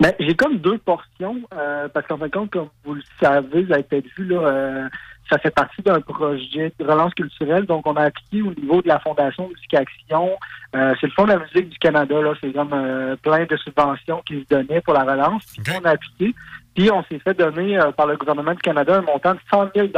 Ben, 0.00 0.12
j'ai 0.18 0.34
comme 0.34 0.58
deux 0.58 0.78
portions, 0.78 1.40
euh, 1.54 1.88
parce 1.88 2.06
qu'en 2.06 2.18
fin 2.18 2.26
de 2.26 2.32
compte, 2.32 2.50
comme 2.50 2.68
vous 2.84 2.94
le 2.94 3.02
savez, 3.20 3.62
vous 3.62 3.72
avez 3.72 3.82
peut-être 3.82 4.08
vu, 4.16 4.26
là, 4.26 4.40
euh, 4.40 4.88
ça 5.30 5.38
fait 5.38 5.50
partie 5.50 5.82
d'un 5.82 6.00
projet 6.00 6.72
de 6.78 6.84
relance 6.84 7.12
culturelle. 7.14 7.66
Donc, 7.66 7.86
on 7.86 7.96
a 7.96 8.04
appliqué 8.04 8.42
au 8.42 8.54
niveau 8.54 8.80
de 8.82 8.88
la 8.88 8.98
Fondation 8.98 9.48
Musique 9.48 9.74
Action. 9.74 10.30
Euh, 10.74 10.94
c'est 11.00 11.06
le 11.06 11.12
Fonds 11.12 11.24
de 11.24 11.32
la 11.32 11.38
musique 11.38 11.68
du 11.68 11.78
Canada, 11.78 12.20
là. 12.20 12.32
C'est 12.40 12.52
comme 12.52 12.72
euh, 12.72 13.16
plein 13.16 13.44
de 13.44 13.56
subventions 13.56 14.22
qui 14.26 14.40
se 14.40 14.48
donnaient 14.48 14.80
pour 14.80 14.94
la 14.94 15.04
relance. 15.04 15.44
Puis 15.62 15.74
on 15.80 15.84
a 15.84 15.90
appliqué. 15.90 16.34
Puis 16.74 16.90
on 16.90 17.02
s'est 17.04 17.18
fait 17.18 17.34
donner 17.34 17.78
euh, 17.78 17.90
par 17.92 18.06
le 18.06 18.16
gouvernement 18.16 18.52
du 18.52 18.58
Canada 18.58 18.96
un 18.96 19.02
montant 19.02 19.34
de 19.34 19.40
100 19.50 19.68
000 19.74 19.88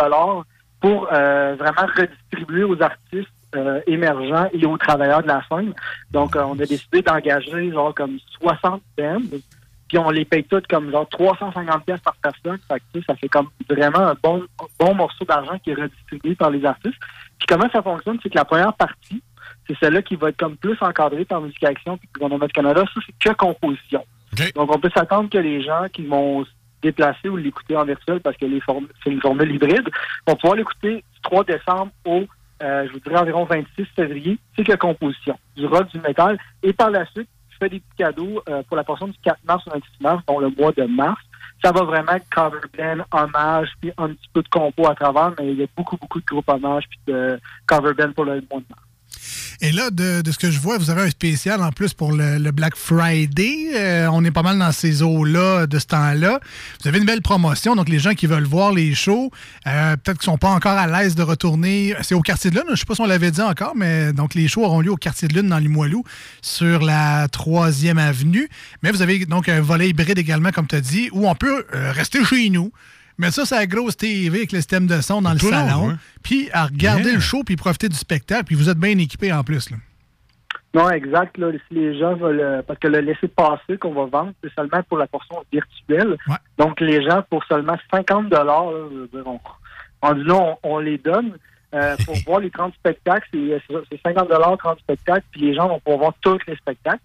pour 0.81 1.09
euh, 1.13 1.55
vraiment 1.59 1.93
redistribuer 1.95 2.65
aux 2.65 2.81
artistes 2.83 3.29
euh, 3.55 3.81
émergents 3.87 4.49
et 4.53 4.65
aux 4.65 4.79
travailleurs 4.79 5.23
de 5.23 5.29
la 5.29 5.43
scène. 5.49 5.75
Donc, 6.11 6.37
euh, 6.37 6.43
on 6.43 6.55
a 6.55 6.65
décidé 6.65 7.03
d'engager 7.03 7.71
genre 7.71 7.95
comme 7.95 8.19
60 8.41 8.83
bands 8.97 9.19
puis 9.91 9.99
on 9.99 10.11
les 10.11 10.25
paye 10.25 10.45
toutes 10.45 10.69
comme 10.69 10.89
genre 10.93 11.09
350 11.09 11.85
pièces 11.85 12.01
par 12.01 12.15
personne. 12.23 12.61
Fait 12.69 12.81
que, 12.95 13.05
ça 13.05 13.17
fait 13.17 13.29
comme 13.29 13.49
vraiment 13.69 14.11
un 14.11 14.15
bon, 14.23 14.45
bon 14.79 14.95
morceau 14.95 15.25
d'argent 15.25 15.59
qui 15.59 15.71
est 15.71 15.75
redistribué 15.75 16.37
par 16.37 16.51
les 16.51 16.65
artistes. 16.65 16.95
Puis 17.39 17.47
comment 17.49 17.69
ça 17.73 17.83
fonctionne, 17.83 18.17
c'est 18.23 18.31
que 18.31 18.39
la 18.39 18.45
première 18.45 18.73
partie, 18.75 19.21
c'est 19.67 19.77
celle-là 19.81 20.03
qui 20.03 20.15
va 20.15 20.29
être 20.29 20.37
comme 20.37 20.57
plus 20.57 20.77
encadrée 20.81 21.25
par 21.25 21.41
Musique 21.41 21.65
Action 21.65 21.97
puis 21.97 22.09
le 22.15 22.21
gouvernement 22.21 22.47
du 22.47 22.53
Canada. 22.53 22.85
Ça, 22.95 23.01
c'est 23.05 23.31
que 23.31 23.35
composition. 23.35 24.05
Donc, 24.55 24.73
on 24.73 24.79
peut 24.79 24.91
s'attendre 24.95 25.29
que 25.29 25.39
les 25.39 25.61
gens 25.61 25.87
qui 25.93 26.07
vont 26.07 26.45
se 26.45 26.51
déplacer 26.83 27.29
ou 27.29 27.37
l'écouter 27.37 27.77
en 27.77 27.85
virtuel 27.85 28.21
parce 28.21 28.37
que 28.37 28.47
c'est 29.03 29.11
une 29.11 29.21
formule 29.21 29.53
hybride, 29.53 29.89
vont 30.25 30.37
pouvoir 30.37 30.55
l'écouter 30.55 30.99
du 30.99 31.21
3 31.25 31.43
décembre 31.43 31.91
au, 32.05 32.27
euh, 32.63 32.87
je 32.87 32.93
vous 32.93 33.01
dirais, 33.01 33.19
environ 33.19 33.45
26 33.45 33.87
février. 33.97 34.39
C'est 34.55 34.63
que 34.63 34.77
composition. 34.77 35.37
Du 35.57 35.67
rock, 35.67 35.89
du 35.89 35.99
métal. 35.99 36.39
Et 36.63 36.73
par 36.73 36.91
la 36.91 37.05
suite, 37.07 37.29
fais 37.61 37.69
des 37.69 37.81
petits 37.81 37.97
cadeaux 37.99 38.43
euh, 38.49 38.63
pour 38.65 38.77
la 38.77 38.85
portion 38.85 39.07
du 39.07 39.19
4 39.23 39.39
mars 39.45 39.63
au 39.67 39.71
26 39.71 40.03
mars, 40.03 40.23
dont 40.27 40.41
le 40.41 40.51
mois 40.51 40.73
de 40.73 40.85
mars. 40.85 41.21
Ça 41.63 41.73
va 41.73 41.85
vraiment 41.85 42.13
être 42.13 42.29
cover 42.31 42.61
band, 42.77 43.05
hommage, 43.13 43.69
puis 43.81 43.93
un 43.99 44.09
petit 44.09 44.29
peu 44.33 44.43
de 44.43 44.49
compo 44.49 44.89
à 44.89 44.95
travers, 44.95 45.35
mais 45.39 45.53
il 45.53 45.59
y 45.59 45.63
a 45.63 45.67
beaucoup, 45.77 45.97
beaucoup 45.99 46.19
de 46.19 46.25
groupes 46.25 46.49
hommages 46.49 46.85
puis 46.89 46.99
de 47.07 47.39
cover 47.67 47.93
band 47.93 48.13
pour 48.13 48.25
le 48.25 48.43
mois 48.51 48.61
de 48.61 48.67
mars. 48.71 48.90
Et 49.61 49.73
là, 49.73 49.91
de, 49.91 50.23
ce 50.31 50.39
que 50.39 50.51
je 50.51 50.59
vois, 50.59 50.79
vous 50.79 50.91
avez 50.91 51.03
un 51.03 51.11
spécial 51.11 51.63
en 51.63 51.73
plus 51.73 51.95
pour 51.95 52.13
le, 52.13 52.51
Black 52.51 52.75
Friday. 52.77 53.71
Euh, 53.75 54.09
on 54.13 54.25
est 54.25 54.31
pas 54.31 54.43
mal 54.43 54.59
dans 54.59 54.73
ces 54.73 55.03
eaux-là 55.03 55.67
de 55.67 55.79
ce 55.79 55.87
temps-là. 55.87 56.41
Vous 56.81 56.89
avez 56.89 56.99
une 56.99 57.05
belle 57.05 57.23
promotion, 57.23 57.77
donc 57.77 57.89
les 57.89 57.99
gens 57.99 58.15
qui 58.15 58.27
veulent 58.27 58.45
voir 58.45 58.73
les 58.73 58.95
shows, 58.95 59.31
euh, 59.67 59.97
peut-être 59.97 60.19
qu'ils 60.19 60.27
sont 60.27 60.39
pas 60.39 60.51
encore 60.51 60.73
à 60.73 60.87
l'aise 60.87 61.15
de 61.15 61.23
retourner. 61.23 61.95
C'est 62.03 62.15
au 62.15 62.23
Quartier 62.23 62.51
de 62.51 62.57
Lune, 62.57 62.65
je 62.71 62.77
sais 62.77 62.85
pas 62.85 62.95
si 62.95 63.01
on 63.01 63.07
l'avait 63.07 63.31
dit 63.31 63.41
encore, 63.41 63.75
mais 63.77 64.13
donc 64.13 64.35
les 64.35 64.49
shows 64.49 64.65
auront 64.65 64.81
lieu 64.81 64.91
au 64.91 64.97
Quartier 64.97 65.29
de 65.29 65.35
Lune 65.35 65.49
dans 65.49 65.59
Limoilou 65.59 66.03
sur 66.43 66.83
la 66.83 67.29
3e 67.29 67.99
avenue. 67.99 68.49
Mais 68.83 68.91
vous 68.91 69.03
avez 69.03 69.25
donc 69.27 69.49
un 69.49 69.61
volet 69.61 69.91
hybride 69.91 70.19
également, 70.19 70.51
comme 70.51 70.67
tu 70.67 70.77
as 70.77 70.81
dit, 70.81 71.09
où 71.13 71.29
on 71.29 71.35
peut 71.35 71.67
euh, 71.75 71.93
rester 71.93 72.25
chez 72.25 72.51
nous. 72.51 72.73
Mettre 73.21 73.35
ça 73.35 73.45
sur 73.45 73.57
la 73.57 73.67
grosse 73.67 73.97
TV 73.97 74.39
avec 74.39 74.53
le 74.53 74.59
système 74.59 74.87
de 74.87 75.01
son 75.01 75.21
dans 75.23 75.33
le 75.33 75.39
Tout 75.39 75.51
long, 75.51 75.53
salon, 75.69 75.99
puis 76.23 76.49
à 76.53 76.67
regarder 76.67 77.05
Yeah. 77.05 77.15
le 77.15 77.21
show, 77.21 77.45
puis 77.45 77.57
profiter 77.57 77.89
du 77.89 77.97
spectacle, 77.97 78.45
puis 78.45 78.55
vous 78.55 78.69
êtes 78.71 78.79
bien 78.79 78.97
équipé 78.99 79.33
en 79.33 79.45
plus. 79.45 79.71
Là. 79.71 79.77
Non, 80.73 80.89
exact. 80.91 81.37
Là, 81.37 81.51
si 81.69 81.75
les 81.75 81.99
gens 81.99 82.15
veulent, 82.15 82.41
euh, 82.41 82.63
parce 82.67 82.79
que 82.79 82.89
le 82.89 83.01
laisser 83.01 83.29
passer 83.29 83.77
qu'on 83.79 83.93
va 83.93 84.07
vendre, 84.07 84.33
c'est 84.43 84.53
seulement 84.55 84.83
pour 84.89 84.99
la 84.99 85.07
portion 85.07 85.37
virtuelle. 85.53 86.17
Donc, 86.59 86.81
les 86.81 87.03
gens, 87.03 87.23
pour 87.29 87.45
seulement 87.45 87.77
50 87.93 88.29
dollars, 88.31 88.67
on, 88.67 89.41
on 90.03 90.13
dit 90.15 90.23
là, 90.25 90.35
on, 90.37 90.57
on 90.63 90.79
les 90.79 90.99
donne. 90.99 91.33
Euh, 91.75 91.97
pour 92.05 92.17
voir 92.27 92.41
les 92.41 92.51
30 92.51 92.75
spectacles, 92.75 93.29
c'est 93.33 93.63
c'est 93.69 93.73
ça, 93.75 93.81
c'est 93.91 94.01
50 94.03 94.29
dollars 94.29 94.57
30 94.59 94.79
spectacles, 94.81 95.25
puis 95.31 95.41
les 95.43 95.55
gens 95.55 95.69
vont 95.69 95.79
pouvoir 95.81 95.99
voir 95.99 96.15
tous 96.21 96.39
les 96.49 96.57
spectacles. 96.57 97.03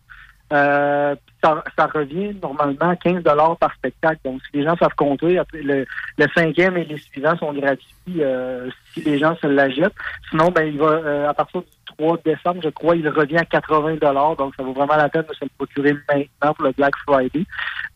Euh, 0.53 1.15
ça, 1.43 1.63
ça 1.75 1.87
revient 1.87 2.35
normalement 2.41 2.89
à 2.89 2.95
15 2.95 3.23
dollars 3.23 3.57
par 3.57 3.73
spectacle. 3.73 4.19
Donc, 4.23 4.41
si 4.45 4.57
les 4.57 4.63
gens 4.63 4.75
savent 4.77 4.95
compter, 4.95 5.39
le, 5.53 5.85
le 6.17 6.27
cinquième 6.35 6.77
et 6.77 6.85
les 6.85 6.97
suivants 6.97 7.37
sont 7.37 7.53
gratuits 7.53 7.85
euh, 8.19 8.69
si 8.93 9.01
les 9.01 9.17
gens 9.17 9.35
se 9.37 9.47
la 9.47 9.69
jettent. 9.69 9.95
Sinon, 10.29 10.51
ben 10.51 10.67
il 10.67 10.77
va 10.77 10.85
euh, 10.85 11.29
à 11.29 11.33
partir 11.33 11.61
du 11.61 11.67
3 11.97 12.17
décembre, 12.25 12.61
je 12.63 12.69
crois, 12.69 12.95
il 12.95 13.07
revient 13.09 13.37
à 13.37 13.45
80 13.45 13.95
dollars. 14.01 14.35
Donc, 14.35 14.53
ça 14.57 14.63
vaut 14.63 14.73
vraiment 14.73 14.95
la 14.95 15.09
peine 15.09 15.23
de 15.29 15.33
se 15.33 15.43
le 15.45 15.49
procurer 15.57 15.93
maintenant 16.09 16.53
pour 16.53 16.65
le 16.65 16.71
Black 16.71 16.93
Friday. 17.07 17.45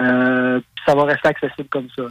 Euh, 0.01 0.59
puis 0.59 0.83
ça 0.85 0.95
va 0.95 1.03
rester 1.05 1.27
accessible 1.27 1.67
comme 1.69 1.87
ça. 1.95 2.03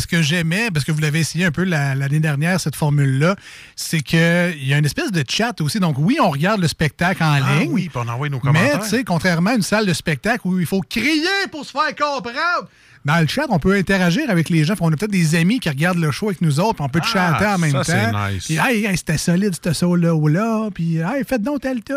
Ce 0.00 0.06
que 0.06 0.22
j'aimais, 0.22 0.70
parce 0.72 0.84
que 0.84 0.92
vous 0.92 1.00
l'avez 1.00 1.20
essayé 1.20 1.44
un 1.44 1.50
peu 1.50 1.64
la- 1.64 1.94
l'année 1.94 2.20
dernière, 2.20 2.58
cette 2.60 2.76
formule-là, 2.76 3.36
c'est 3.76 4.00
qu'il 4.00 4.18
y 4.66 4.72
a 4.74 4.78
une 4.78 4.84
espèce 4.86 5.12
de 5.12 5.22
chat 5.28 5.60
aussi. 5.60 5.80
Donc, 5.80 5.96
oui, 5.98 6.16
on 6.20 6.30
regarde 6.30 6.60
le 6.60 6.68
spectacle 6.68 7.22
en 7.22 7.32
Ah 7.32 7.58
ligne. 7.60 7.70
oui, 7.72 7.88
puis 7.92 8.02
on 8.02 8.08
envoie 8.08 8.28
nos 8.28 8.36
Mais, 8.38 8.40
commentaires. 8.42 8.80
tu 8.80 8.88
sais, 8.88 9.04
contrairement 9.04 9.50
à 9.50 9.54
une 9.54 9.62
salle 9.62 9.86
de 9.86 9.92
spectacle 9.92 10.40
où 10.46 10.58
il 10.58 10.66
faut 10.66 10.80
crier 10.80 11.26
pour 11.50 11.64
se 11.64 11.72
faire 11.72 11.94
comprendre, 11.94 12.68
dans 13.04 13.18
le 13.20 13.26
chat, 13.26 13.46
on 13.48 13.58
peut 13.58 13.74
interagir 13.76 14.28
avec 14.28 14.50
les 14.50 14.64
gens. 14.64 14.74
On 14.80 14.92
a 14.92 14.96
peut-être 14.96 15.10
des 15.10 15.34
amis 15.34 15.58
qui 15.58 15.68
regardent 15.70 15.98
le 16.00 16.10
show 16.10 16.26
avec 16.28 16.42
nous 16.42 16.60
autres, 16.60 16.74
puis 16.74 16.84
on 16.84 16.88
peut 16.88 17.00
Ah, 17.02 17.06
chatter 17.06 17.46
en 17.46 17.58
même 17.58 17.70
ça, 17.72 17.84
c'est 17.84 18.10
temps. 18.10 18.28
nice. 18.28 18.44
Puis, 18.44 18.58
hey, 18.62 18.84
hey, 18.84 18.96
c'était 18.96 19.16
solide, 19.16 19.54
ce 19.62 19.72
saut-là 19.72 20.14
ou 20.14 20.28
là. 20.28 20.68
Puis, 20.74 20.96
hey, 20.98 21.24
faites 21.26 21.42
donc 21.42 21.62
tel 21.62 21.82
tout. 21.82 21.94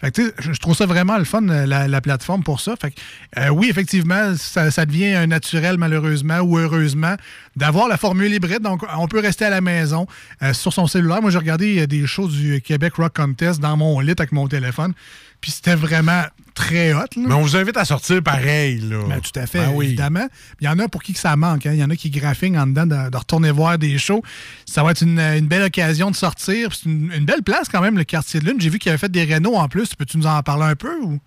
Fait 0.00 0.10
que, 0.10 0.32
je, 0.38 0.58
trouve 0.58 0.74
ça 0.74 0.86
vraiment 0.86 1.18
le 1.18 1.24
fun, 1.24 1.46
euh, 1.48 1.66
la, 1.66 1.86
la 1.86 2.00
plateforme 2.00 2.42
pour 2.42 2.60
ça. 2.60 2.74
Fait 2.80 2.90
que, 2.90 3.00
euh, 3.38 3.48
oui, 3.50 3.68
effectivement, 3.70 4.34
ça, 4.36 4.70
ça 4.70 4.86
devient 4.86 5.14
un 5.14 5.28
naturel, 5.28 5.76
malheureusement 5.78 6.40
ou 6.40 6.58
heureusement, 6.58 7.14
d'avoir 7.56 7.86
la 7.88 7.96
formule 7.96 8.32
hybride. 8.32 8.62
Donc, 8.62 8.82
on 8.96 9.06
peut 9.06 9.20
rester 9.20 9.44
à 9.44 9.50
la 9.50 9.60
maison 9.60 10.06
euh, 10.42 10.52
sur 10.52 10.72
son 10.72 10.86
cellulaire. 10.88 11.22
Moi, 11.22 11.30
j'ai 11.30 11.38
regardé 11.38 11.86
des 11.86 12.06
shows 12.06 12.28
du 12.28 12.60
Québec 12.60 12.94
Rock 12.96 13.14
Contest 13.14 13.60
dans 13.60 13.76
mon 13.76 14.00
lit 14.00 14.14
avec 14.18 14.32
mon 14.32 14.48
téléphone. 14.48 14.94
Puis 15.40 15.50
c'était 15.52 15.74
vraiment 15.74 16.22
très 16.54 16.92
hot. 16.92 16.98
là. 16.98 17.06
Mais 17.16 17.34
on 17.34 17.40
vous 17.40 17.56
invite 17.56 17.76
à 17.76 17.84
sortir 17.84 18.22
pareil, 18.22 18.78
là. 18.80 18.98
Ben, 19.08 19.20
tout 19.20 19.38
à 19.38 19.46
fait, 19.46 19.60
Ben 19.60 19.72
oui. 19.74 19.86
évidemment. 19.86 20.26
Il 20.60 20.66
y 20.66 20.68
en 20.68 20.78
a 20.78 20.88
pour 20.88 21.02
qui 21.02 21.12
que 21.14 21.18
ça 21.18 21.34
manque. 21.36 21.64
hein. 21.66 21.72
Il 21.72 21.78
y 21.78 21.84
en 21.84 21.88
a 21.90 21.96
qui 21.96 22.10
graphiquent 22.10 22.56
en 22.56 22.66
dedans 22.66 22.86
de, 22.86 23.10
de 23.10 23.16
retourner 23.16 23.50
voir 23.50 23.78
des 23.78 23.96
shows. 23.98 24.22
Ça 24.66 24.82
va 24.82 24.90
être 24.90 25.02
une, 25.02 25.18
une 25.18 25.46
belle 25.46 25.62
occasion 25.62 26.10
de 26.10 26.16
sortir. 26.16 26.68
Puis 26.68 26.80
C'est 26.82 26.88
une, 26.90 27.10
une 27.12 27.24
belle 27.24 27.42
place 27.42 27.68
quand 27.68 27.80
même, 27.80 27.96
le 27.96 28.04
quartier 28.04 28.40
de 28.40 28.44
lune. 28.46 28.60
J'ai 28.60 28.68
vu 28.68 28.78
qu'il 28.78 28.90
avait 28.90 28.98
fait 28.98 29.10
des 29.10 29.24
rénaux 29.24 29.54
en 29.54 29.68
plus. 29.68 29.94
Peux-tu 29.94 30.18
nous 30.18 30.26
en 30.26 30.42
parler 30.42 30.64
un 30.64 30.76
peu? 30.76 31.00
Ou? 31.00 31.18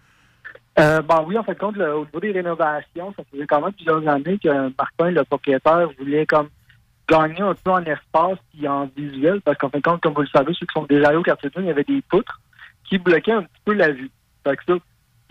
Euh, 0.80 1.02
ben 1.02 1.24
oui, 1.28 1.38
en 1.38 1.44
fait, 1.44 1.56
compte, 1.58 1.76
le- 1.78 1.96
au 1.96 2.06
niveau 2.06 2.20
des 2.20 2.32
rénovations, 2.32 3.14
ça 3.16 3.24
faisait 3.32 3.46
quand 3.48 3.62
même 3.62 3.74
plusieurs 3.74 4.08
années 4.08 4.40
que 4.44 4.50
Martin, 4.78 5.12
le 5.12 5.24
propriétaire, 5.24 5.88
voulait 6.00 6.26
comme 6.26 6.48
gagner 7.08 7.42
un 7.42 7.54
peu 7.54 7.72
en 7.72 7.84
espace 7.84 8.40
et 8.62 8.68
en 8.68 8.90
visuel, 8.96 9.42
parce 9.46 9.58
qu'en 9.58 9.70
fin 9.70 9.78
de 9.80 9.84
compte, 9.84 10.02
comme 10.02 10.14
vous 10.14 10.22
le 10.22 10.28
savez, 10.34 10.54
ceux 10.60 10.66
qui 10.66 10.74
sont 10.74 10.86
déjà 10.90 11.10
allés 11.10 11.18
au 11.18 11.24
quartier 11.24 11.50
de 11.50 11.56
lune, 11.56 11.66
il 11.66 11.70
y 11.70 11.72
avait 11.72 11.84
des 11.84 12.02
poutres 12.10 12.40
qui 12.88 12.98
bloquaient 12.98 13.34
un 13.34 13.44
petit 13.44 13.62
peu 13.66 13.74
la 13.74 13.92
vue. 13.92 14.10
Fait 14.44 14.58
que 14.58 14.64
ça, 14.66 14.74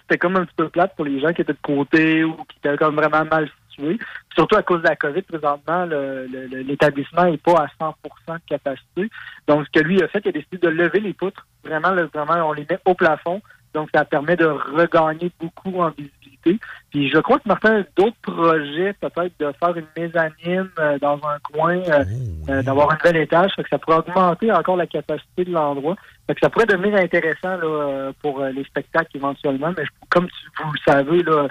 c'était 0.00 0.18
comme 0.18 0.36
un 0.36 0.44
petit 0.44 0.54
peu 0.56 0.68
plate 0.68 0.94
pour 0.96 1.04
les 1.04 1.20
gens 1.20 1.32
qui 1.32 1.42
étaient 1.42 1.52
de 1.52 1.58
côté 1.62 2.24
ou 2.24 2.34
qui 2.44 2.58
étaient 2.58 2.76
comme 2.76 2.96
vraiment 2.96 3.24
mal 3.24 3.48
situés. 3.68 3.98
Surtout 4.34 4.56
à 4.56 4.62
cause 4.62 4.82
de 4.82 4.88
la 4.88 4.96
COVID, 4.96 5.22
présentement, 5.22 5.86
l'établissement 5.86 7.24
n'est 7.24 7.38
pas 7.38 7.64
à 7.64 7.68
100 7.78 7.94
de 8.28 8.40
capacité. 8.48 9.10
Donc, 9.46 9.66
ce 9.66 9.80
que 9.80 9.84
lui 9.84 10.02
a 10.02 10.08
fait, 10.08 10.20
il 10.24 10.28
a 10.28 10.32
décidé 10.32 10.58
de 10.58 10.68
lever 10.68 11.00
les 11.00 11.12
poutres. 11.12 11.46
Vraiment, 11.64 11.94
vraiment, 12.12 12.48
on 12.48 12.52
les 12.52 12.66
met 12.68 12.78
au 12.84 12.94
plafond. 12.94 13.40
Donc, 13.74 13.88
ça 13.94 14.04
permet 14.04 14.36
de 14.36 14.46
regagner 14.46 15.30
beaucoup 15.40 15.80
en 15.80 15.90
visibilité. 15.90 16.58
Puis, 16.90 17.08
je 17.08 17.18
crois 17.18 17.38
que 17.38 17.48
Martin 17.48 17.80
a 17.80 17.82
d'autres 17.96 18.16
projets, 18.22 18.92
peut-être 18.94 19.32
de 19.38 19.52
faire 19.60 19.76
une 19.76 19.86
mezzanine 19.96 20.68
euh, 20.78 20.98
dans 20.98 21.14
un 21.16 21.38
coin, 21.52 21.76
euh, 21.78 22.04
euh, 22.48 22.62
d'avoir 22.62 22.90
un 22.90 22.96
nouvel 22.96 23.22
étage. 23.22 23.52
Fait 23.54 23.62
que 23.62 23.68
ça 23.68 23.78
pourrait 23.78 23.98
augmenter 23.98 24.50
encore 24.52 24.76
la 24.76 24.86
capacité 24.86 25.44
de 25.44 25.52
l'endroit. 25.52 25.96
Fait 26.26 26.34
que 26.34 26.40
ça 26.40 26.50
pourrait 26.50 26.66
devenir 26.66 26.96
intéressant 26.96 27.56
là, 27.56 27.64
euh, 27.64 28.12
pour 28.20 28.40
euh, 28.40 28.50
les 28.50 28.64
spectacles 28.64 29.16
éventuellement. 29.16 29.72
Mais 29.76 29.84
je- 29.84 29.90
comme 30.10 30.26
tu, 30.26 30.62
vous 30.64 30.72
le 30.72 30.78
savez, 30.92 31.22
là, 31.22 31.46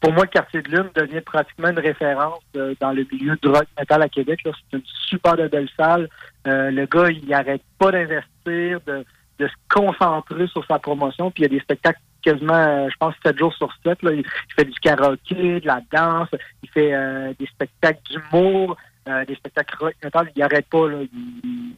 pour 0.00 0.12
moi, 0.12 0.24
le 0.24 0.30
quartier 0.30 0.60
de 0.62 0.68
Lune 0.68 0.90
devient 0.96 1.20
pratiquement 1.20 1.68
une 1.68 1.78
référence 1.78 2.42
euh, 2.56 2.74
dans 2.80 2.90
le 2.90 3.06
milieu 3.12 3.36
du 3.40 3.48
rock 3.48 3.66
metal 3.78 4.02
à 4.02 4.08
Québec. 4.08 4.40
C'est 4.44 4.76
une 4.76 4.82
super 5.08 5.36
de 5.36 5.46
belle 5.46 5.68
salle. 5.78 6.08
Euh, 6.48 6.72
le 6.72 6.86
gars, 6.86 7.08
il 7.08 7.24
n'arrête 7.28 7.62
pas 7.78 7.92
d'investir, 7.92 8.80
de, 8.88 9.04
de 9.42 9.48
se 9.48 9.54
concentrer 9.68 10.46
sur 10.48 10.64
sa 10.66 10.78
promotion. 10.78 11.30
Puis 11.30 11.42
il 11.42 11.44
y 11.44 11.46
a 11.46 11.56
des 11.56 11.60
spectacles 11.60 12.00
quasiment, 12.22 12.54
euh, 12.54 12.88
je 12.88 12.96
pense, 12.98 13.14
7 13.24 13.36
jours 13.38 13.52
sur 13.54 13.72
7. 13.84 14.02
Là. 14.02 14.12
Il, 14.12 14.24
fait 14.56 14.64
du 14.64 14.78
karaoké, 14.80 15.60
de 15.60 15.66
la 15.66 15.80
danse, 15.92 16.28
il 16.62 16.70
fait 16.70 16.94
euh, 16.94 17.32
des 17.38 17.46
spectacles 17.46 18.00
d'humour, 18.10 18.76
euh, 19.08 19.24
des 19.24 19.34
spectacles 19.34 19.76
rock 19.78 19.94
metal. 20.02 20.30
Il 20.34 20.40
n'arrête 20.40 20.66
pas. 20.66 20.86
Il, 20.88 21.08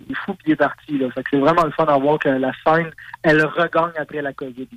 il 0.06 0.12
est 0.12 0.16
fou 0.24 0.34
puis 0.34 0.52
est 0.52 0.56
parti. 0.56 1.00
C'est 1.30 1.38
vraiment 1.38 1.64
le 1.64 1.70
fun 1.72 1.84
à 1.84 1.96
voir 1.98 2.18
que 2.18 2.28
la 2.28 2.52
scène, 2.64 2.90
elle 3.22 3.44
regagne 3.44 3.92
après 3.98 4.22
la 4.22 4.32
COVID. 4.32 4.68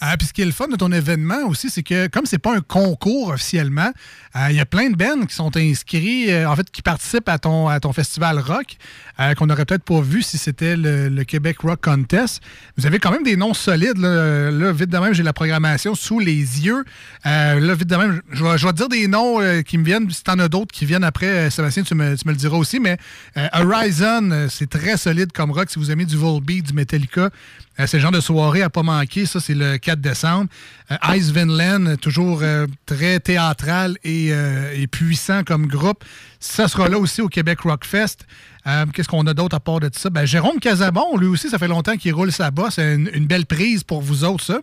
Ah, 0.00 0.16
puis 0.16 0.26
ce 0.26 0.32
qui 0.32 0.42
est 0.42 0.46
le 0.46 0.52
fun 0.52 0.66
de 0.66 0.76
ton 0.76 0.90
événement 0.90 1.46
aussi, 1.46 1.70
c'est 1.70 1.84
que 1.84 2.08
comme 2.08 2.26
c'est 2.26 2.38
pas 2.38 2.56
un 2.56 2.60
concours 2.60 3.28
officiellement, 3.28 3.92
euh, 4.34 4.46
il 4.50 4.56
y 4.56 4.60
a 4.60 4.66
plein 4.66 4.90
de 4.90 4.96
bands 4.96 5.26
qui 5.26 5.34
sont 5.34 5.56
inscrits, 5.56 6.32
euh, 6.32 6.48
en 6.48 6.56
fait, 6.56 6.68
qui 6.70 6.82
participent 6.82 7.28
à 7.28 7.38
ton, 7.38 7.68
à 7.68 7.78
ton 7.78 7.92
festival 7.92 8.40
rock, 8.40 8.76
euh, 9.20 9.34
qu'on 9.34 9.46
n'aurait 9.46 9.64
peut-être 9.64 9.84
pas 9.84 10.00
vu 10.00 10.22
si 10.22 10.38
c'était 10.38 10.76
le, 10.76 11.22
Québec 11.22 11.58
Rock 11.60 11.82
Contest. 11.82 12.42
Vous 12.76 12.86
avez 12.86 12.98
quand 12.98 13.12
même 13.12 13.22
des 13.22 13.36
noms 13.36 13.54
solides. 13.54 13.98
Là, 13.98 14.72
vite 14.72 14.90
de 14.90 14.98
même, 14.98 15.12
j'ai 15.12 15.22
la 15.22 15.32
programmation 15.32 15.94
sous 15.94 16.18
les 16.18 16.34
yeux. 16.34 16.84
Euh, 17.26 17.60
là, 17.60 17.74
vite 17.74 17.88
de 17.88 17.96
même, 17.96 18.20
je 18.32 18.44
vais, 18.44 18.56
te 18.56 18.72
dire 18.72 18.88
des 18.88 19.06
noms 19.08 19.40
euh, 19.40 19.62
qui 19.62 19.78
me 19.78 19.84
viennent. 19.84 20.10
Si 20.10 20.24
t'en 20.24 20.38
as 20.38 20.48
d'autres 20.48 20.72
qui 20.72 20.84
viennent 20.84 21.04
après, 21.04 21.26
euh, 21.26 21.50
Tu 21.72 21.94
me, 21.94 22.16
tu 22.16 22.26
me 22.26 22.32
le 22.32 22.36
diras 22.36 22.56
aussi. 22.56 22.80
Mais 22.80 22.98
euh, 23.36 23.48
Horizon, 23.54 24.30
euh, 24.30 24.48
c'est 24.50 24.68
très 24.68 24.96
solide 24.96 25.32
comme 25.32 25.50
rock. 25.50 25.70
Si 25.70 25.78
vous 25.78 25.90
aimez 25.90 26.04
du 26.04 26.16
Volbeat, 26.16 26.66
du 26.66 26.72
Metallica, 26.72 27.30
euh, 27.80 27.86
c'est 27.86 27.96
le 27.96 28.02
genre 28.02 28.12
de 28.12 28.20
soirée 28.20 28.62
à 28.62 28.70
pas 28.70 28.82
manquer. 28.82 29.24
Ça, 29.24 29.40
c'est 29.40 29.54
le 29.54 29.78
4 29.78 30.00
décembre. 30.00 30.50
Euh, 30.90 31.14
Ice 31.14 31.30
Vinland, 31.30 31.96
toujours 31.96 32.42
très 32.84 33.20
théâtral 33.20 33.96
et, 34.04 34.32
puissant 34.90 35.44
comme 35.44 35.66
groupe. 35.66 36.04
Ça 36.40 36.68
sera 36.68 36.88
là 36.88 36.98
aussi 36.98 37.22
au 37.22 37.28
Québec 37.28 37.60
Rockfest. 37.60 38.26
Qu'est-ce 38.92 39.08
qu'on 39.08 39.26
a 39.26 39.34
d'autre 39.34 39.56
à 39.56 39.60
part 39.60 39.80
de 39.80 39.90
ça? 39.92 40.10
Ben, 40.10 40.24
Jérôme 40.24 40.60
Casabon, 40.60 41.16
lui 41.16 41.28
aussi, 41.28 41.48
ça 41.48 41.58
fait 41.58 41.68
longtemps 41.68 41.96
qu'il 41.96 42.12
roule 42.12 42.32
sa 42.32 42.50
bosse. 42.50 42.74
C'est 42.74 42.94
une, 42.94 43.10
une 43.14 43.26
belle 43.26 43.46
prise 43.46 43.82
pour 43.84 44.02
vous 44.02 44.24
autres, 44.24 44.44
ça. 44.44 44.60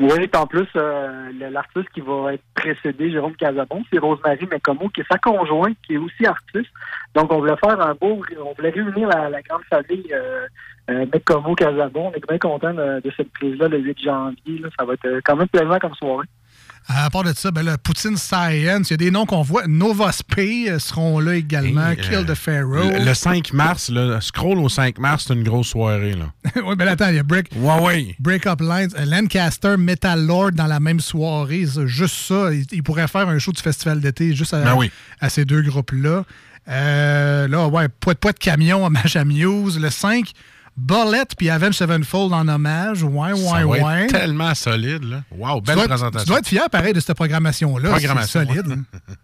Oui, 0.00 0.28
en 0.34 0.46
plus, 0.46 0.66
euh, 0.76 1.30
l'artiste 1.50 1.88
qui 1.94 2.00
va 2.00 2.34
être 2.34 2.42
précédé, 2.54 3.12
Jérôme 3.12 3.36
Casabon, 3.36 3.84
c'est 3.92 3.98
Rosemary 3.98 4.46
Mecomo, 4.50 4.88
qui 4.88 5.02
est 5.02 5.06
sa 5.10 5.18
conjointe, 5.18 5.76
qui 5.86 5.94
est 5.94 5.98
aussi 5.98 6.26
artiste. 6.26 6.70
Donc, 7.14 7.32
on 7.32 7.38
voulait 7.38 7.56
faire 7.56 7.80
un 7.80 7.94
beau, 7.94 8.20
on 8.44 8.52
voulait 8.54 8.70
réunir 8.70 9.08
la, 9.08 9.30
la 9.30 9.42
grande 9.42 9.62
famille 9.70 10.12
euh, 10.12 10.46
euh, 10.90 11.06
Mecomo 11.12 11.54
Casabon. 11.54 12.08
On 12.08 12.12
est 12.12 12.28
bien 12.28 12.38
content 12.38 12.74
de, 12.74 13.00
de 13.00 13.12
cette 13.16 13.32
prise-là 13.32 13.68
le 13.68 13.78
8 13.78 14.02
janvier. 14.02 14.58
là. 14.58 14.68
Ça 14.78 14.84
va 14.84 14.94
être 14.94 15.06
euh, 15.06 15.20
quand 15.24 15.36
même 15.36 15.48
plaisant 15.48 15.78
comme 15.78 15.94
soirée. 15.94 16.26
À 16.86 17.08
part 17.08 17.24
de 17.24 17.32
ça, 17.32 17.50
ben 17.50 17.62
là, 17.62 17.78
Poutine 17.78 18.16
Science, 18.16 18.90
il 18.90 18.92
y 18.92 18.94
a 18.94 18.96
des 18.98 19.10
noms 19.10 19.24
qu'on 19.24 19.42
voit. 19.42 19.62
Euh, 19.66 20.78
seront 20.78 21.18
là 21.18 21.34
également. 21.34 21.88
Hey, 21.88 21.96
Kill 21.96 22.14
euh, 22.14 22.24
the 22.24 22.34
Pharaoh. 22.34 22.90
Le, 22.90 23.04
le 23.04 23.14
5 23.14 23.52
mars, 23.54 23.88
là, 23.88 24.20
scroll 24.20 24.58
au 24.58 24.68
5 24.68 24.98
mars, 24.98 25.24
c'est 25.26 25.34
une 25.34 25.42
grosse 25.42 25.68
soirée. 25.68 26.14
Là. 26.14 26.26
oui, 26.64 26.76
ben 26.76 26.86
attends, 26.88 27.08
il 27.08 27.16
y 27.16 27.18
a 27.18 27.22
Break, 27.22 27.48
ouais, 27.56 27.80
ouais. 27.80 28.16
Break 28.18 28.46
Up 28.46 28.60
Lines, 28.60 28.90
euh, 28.98 29.04
Lancaster, 29.06 29.76
Metal 29.78 30.26
Lord 30.26 30.52
dans 30.52 30.66
la 30.66 30.80
même 30.80 31.00
soirée. 31.00 31.64
Juste 31.86 32.16
ça, 32.16 32.52
il, 32.52 32.66
il 32.70 32.82
pourrait 32.82 33.08
faire 33.08 33.28
un 33.28 33.38
show 33.38 33.52
du 33.52 33.62
festival 33.62 34.00
d'été 34.00 34.34
juste 34.34 34.52
à, 34.52 34.60
Ben 34.60 34.74
oui. 34.74 34.90
à 35.20 35.30
ces 35.30 35.44
deux 35.44 35.62
groupes-là. 35.62 36.24
Euh, 36.68 37.48
là, 37.48 37.66
ouais, 37.68 37.88
Poit 37.88 38.14
de 38.14 38.38
camion 38.38 38.86
à 38.86 38.90
Maja 38.90 39.24
Muse. 39.24 39.78
Le 39.78 39.90
5, 39.90 40.30
Bullet 40.76 41.24
puis 41.38 41.50
Avenged 41.50 41.74
Sevenfold 41.74 42.32
en 42.32 42.48
hommage. 42.48 43.02
Ouais, 43.04 43.32
ouais, 43.32 43.36
Ça 43.36 43.58
va 43.60 43.66
ouais. 43.66 44.04
être 44.04 44.10
tellement 44.12 44.54
solide. 44.54 45.04
Là. 45.04 45.22
Wow, 45.30 45.58
Tu 45.60 45.62
belle 45.66 45.76
dois, 45.76 45.84
présentation. 45.86 46.24
tu 46.24 46.28
dois 46.28 46.38
être 46.40 46.48
fier, 46.48 46.68
pareil, 46.70 46.92
de 46.92 47.00
cette 47.00 47.16
programmation-là. 47.16 47.90
Programmation, 47.90 48.40
C'est 48.40 48.46
solide. 48.46 48.66
ouais. 49.08 49.14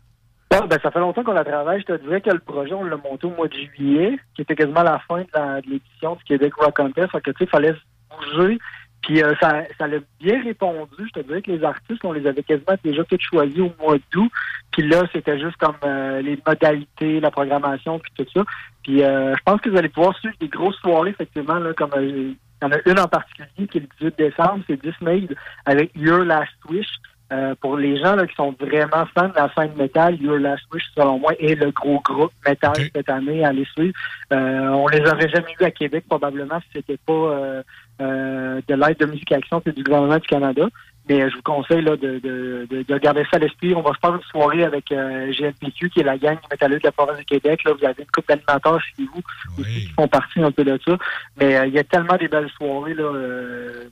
Ah, 0.53 0.67
ben, 0.69 0.79
ça 0.83 0.91
fait 0.91 0.99
longtemps 0.99 1.23
qu'on 1.23 1.33
la 1.33 1.45
travaille. 1.45 1.81
Je 1.87 1.93
te 1.95 2.03
dirais 2.03 2.21
que 2.21 2.31
le 2.31 2.41
projet, 2.41 2.73
on 2.75 2.83
l'a 2.85 2.97
monté 2.97 3.27
au 3.27 3.31
mois 3.31 3.47
de 3.49 3.55
juillet, 3.55 4.19
qui 4.35 4.43
était 4.43 4.57
quasiment 4.57 4.83
la 4.83 4.99
fin 5.07 5.21
de 5.21 5.27
la- 5.35 5.61
de 5.61 5.67
l'édition 5.71 6.17
du 6.17 6.25
Québec 6.25 6.53
Rock 6.57 6.77
Contest. 6.77 7.11
Fait 7.13 7.21
que, 7.21 7.31
tu 7.31 7.45
sais, 7.45 7.51
fallait 7.51 7.75
bouger. 8.11 8.59
Puis 9.03 9.23
euh, 9.23 9.35
ça, 9.41 9.65
ça 9.79 9.87
l'a 9.87 9.99
bien 10.21 10.43
répondu. 10.43 10.91
Je 10.99 11.21
te 11.21 11.27
dirais 11.27 11.43
que 11.43 11.51
les 11.51 11.65
artistes, 11.65 12.05
on 12.05 12.13
les 12.13 12.27
avait 12.27 12.43
quasiment 12.43 12.77
déjà 12.85 13.05
tous 13.05 13.19
choisis 13.21 13.59
au 13.59 13.73
mois 13.81 13.97
d'août. 14.13 14.31
Puis 14.73 14.87
là, 14.87 15.03
c'était 15.13 15.39
juste 15.39 15.57
comme 15.57 15.77
euh, 15.85 16.21
les 16.23 16.39
modalités, 16.47 17.21
la 17.21 17.31
programmation, 17.31 17.99
puis 17.99 18.13
tout 18.17 18.27
ça. 18.35 18.45
Puis 18.83 19.03
euh, 19.03 19.35
je 19.37 19.43
pense 19.45 19.61
que 19.61 19.71
vous 19.71 19.77
allez 19.77 19.89
pouvoir 19.89 20.17
suivre 20.19 20.35
des 20.41 20.49
grosses 20.49 20.79
soirées, 20.81 21.11
effectivement, 21.11 21.59
là, 21.59 21.73
comme 21.73 21.93
euh, 21.97 22.05
il 22.05 22.37
y 22.63 22.65
en 22.67 22.73
a 22.73 22.77
une 22.87 23.01
en 23.01 23.09
particulier 23.09 23.67
qui 23.71 23.79
est 23.79 23.81
le 23.81 24.11
18 24.11 24.19
décembre, 24.19 24.65
c'est 24.67 24.81
Disney 24.83 25.27
avec 25.65 25.91
Your 25.97 26.25
Last 26.25 26.53
Wish. 26.69 26.89
Euh, 27.33 27.55
pour 27.61 27.77
les 27.77 27.97
gens 27.99 28.17
là, 28.17 28.27
qui 28.27 28.35
sont 28.35 28.55
vraiment 28.59 29.07
fans 29.15 29.29
de 29.29 29.35
la 29.37 29.53
scène 29.55 29.75
métal, 29.77 30.21
Your 30.21 30.39
Last 30.39 30.65
Wish, 30.73 30.85
selon 30.97 31.19
moi, 31.19 31.33
est 31.39 31.55
le 31.55 31.71
gros 31.71 32.01
groupe 32.01 32.33
métal 32.47 32.75
cette 32.95 33.09
année 33.09 33.45
à 33.45 33.53
les 33.53 33.65
suivre. 33.67 33.95
Euh, 34.33 34.69
on 34.69 34.89
les 34.89 35.01
aurait 35.01 35.29
jamais 35.29 35.55
eu 35.61 35.65
à 35.65 35.71
Québec, 35.71 36.05
probablement, 36.09 36.61
si 36.61 36.67
c'était 36.75 36.99
pas 36.99 37.13
euh, 37.13 37.63
euh, 38.01 38.61
de 38.67 38.75
l'aide 38.75 38.99
de 38.99 39.07
Musique 39.07 39.31
Action 39.33 39.63
et 39.65 39.73
du 39.73 39.83
gouvernement 39.83 40.19
du 40.19 40.27
Canada. 40.27 40.67
Mais 41.09 41.23
euh, 41.23 41.31
je 41.31 41.37
vous 41.37 41.43
conseille 41.43 41.83
là, 41.83 41.97
de, 41.97 42.19
de, 42.19 42.67
de, 42.71 42.83
de 42.83 42.99
garder 42.99 43.25
ça 43.31 43.37
à 43.37 43.39
l'esprit. 43.39 43.75
On 43.75 43.83
va 43.83 43.93
se 43.93 43.99
faire 44.01 44.15
une 44.15 44.23
soirée 44.23 44.65
avec 44.65 44.93
euh, 44.93 45.33
GNPQ, 45.33 45.91
qui 45.91 46.01
est 46.01 46.05
la 46.05 46.19
gang 46.19 46.39
métalleux 46.51 46.79
de 46.79 46.85
la 46.85 46.93
province 46.93 47.19
du 47.19 47.25
Québec. 47.25 47.65
Là, 47.65 47.73
vous 47.73 47.85
avez 47.85 48.03
une 48.03 48.11
couple 48.11 48.29
d'animateurs 48.29 48.81
chez 48.81 49.05
vous 49.05 49.23
aussi 49.59 49.87
qui 49.87 49.93
font 49.93 50.09
partie 50.09 50.41
un 50.41 50.51
peu 50.51 50.65
de 50.65 50.79
ça. 50.87 50.97
Mais 51.39 51.57
euh, 51.57 51.67
il 51.67 51.75
y 51.75 51.79
a 51.79 51.85
tellement 51.85 52.17
des 52.17 52.29
belles 52.29 52.51
soirées. 52.51 52.95
Là, 52.95 53.05
euh, 53.05 53.89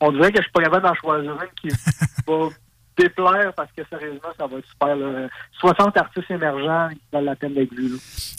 on 0.00 0.12
dirait 0.12 0.32
que 0.32 0.38
je 0.38 0.42
suis 0.42 0.52
pas 0.52 0.62
capable 0.62 0.86
d'en 0.86 0.94
choisir 0.94 1.32
une 1.32 1.70
qui 1.70 1.76
va 2.26 2.48
déplaire 2.96 3.52
parce 3.54 3.70
que 3.76 3.82
sérieusement, 3.88 4.28
ça 4.38 4.46
va 4.46 4.58
être 4.58 4.68
super. 4.68 4.96
Là. 4.96 5.28
60 5.60 5.96
artistes 5.96 6.30
émergents 6.30 6.88
qui 6.90 7.00
valent 7.12 7.26
la 7.26 7.36
peine 7.36 7.54
d'être 7.54 7.72
vus. 7.74 7.92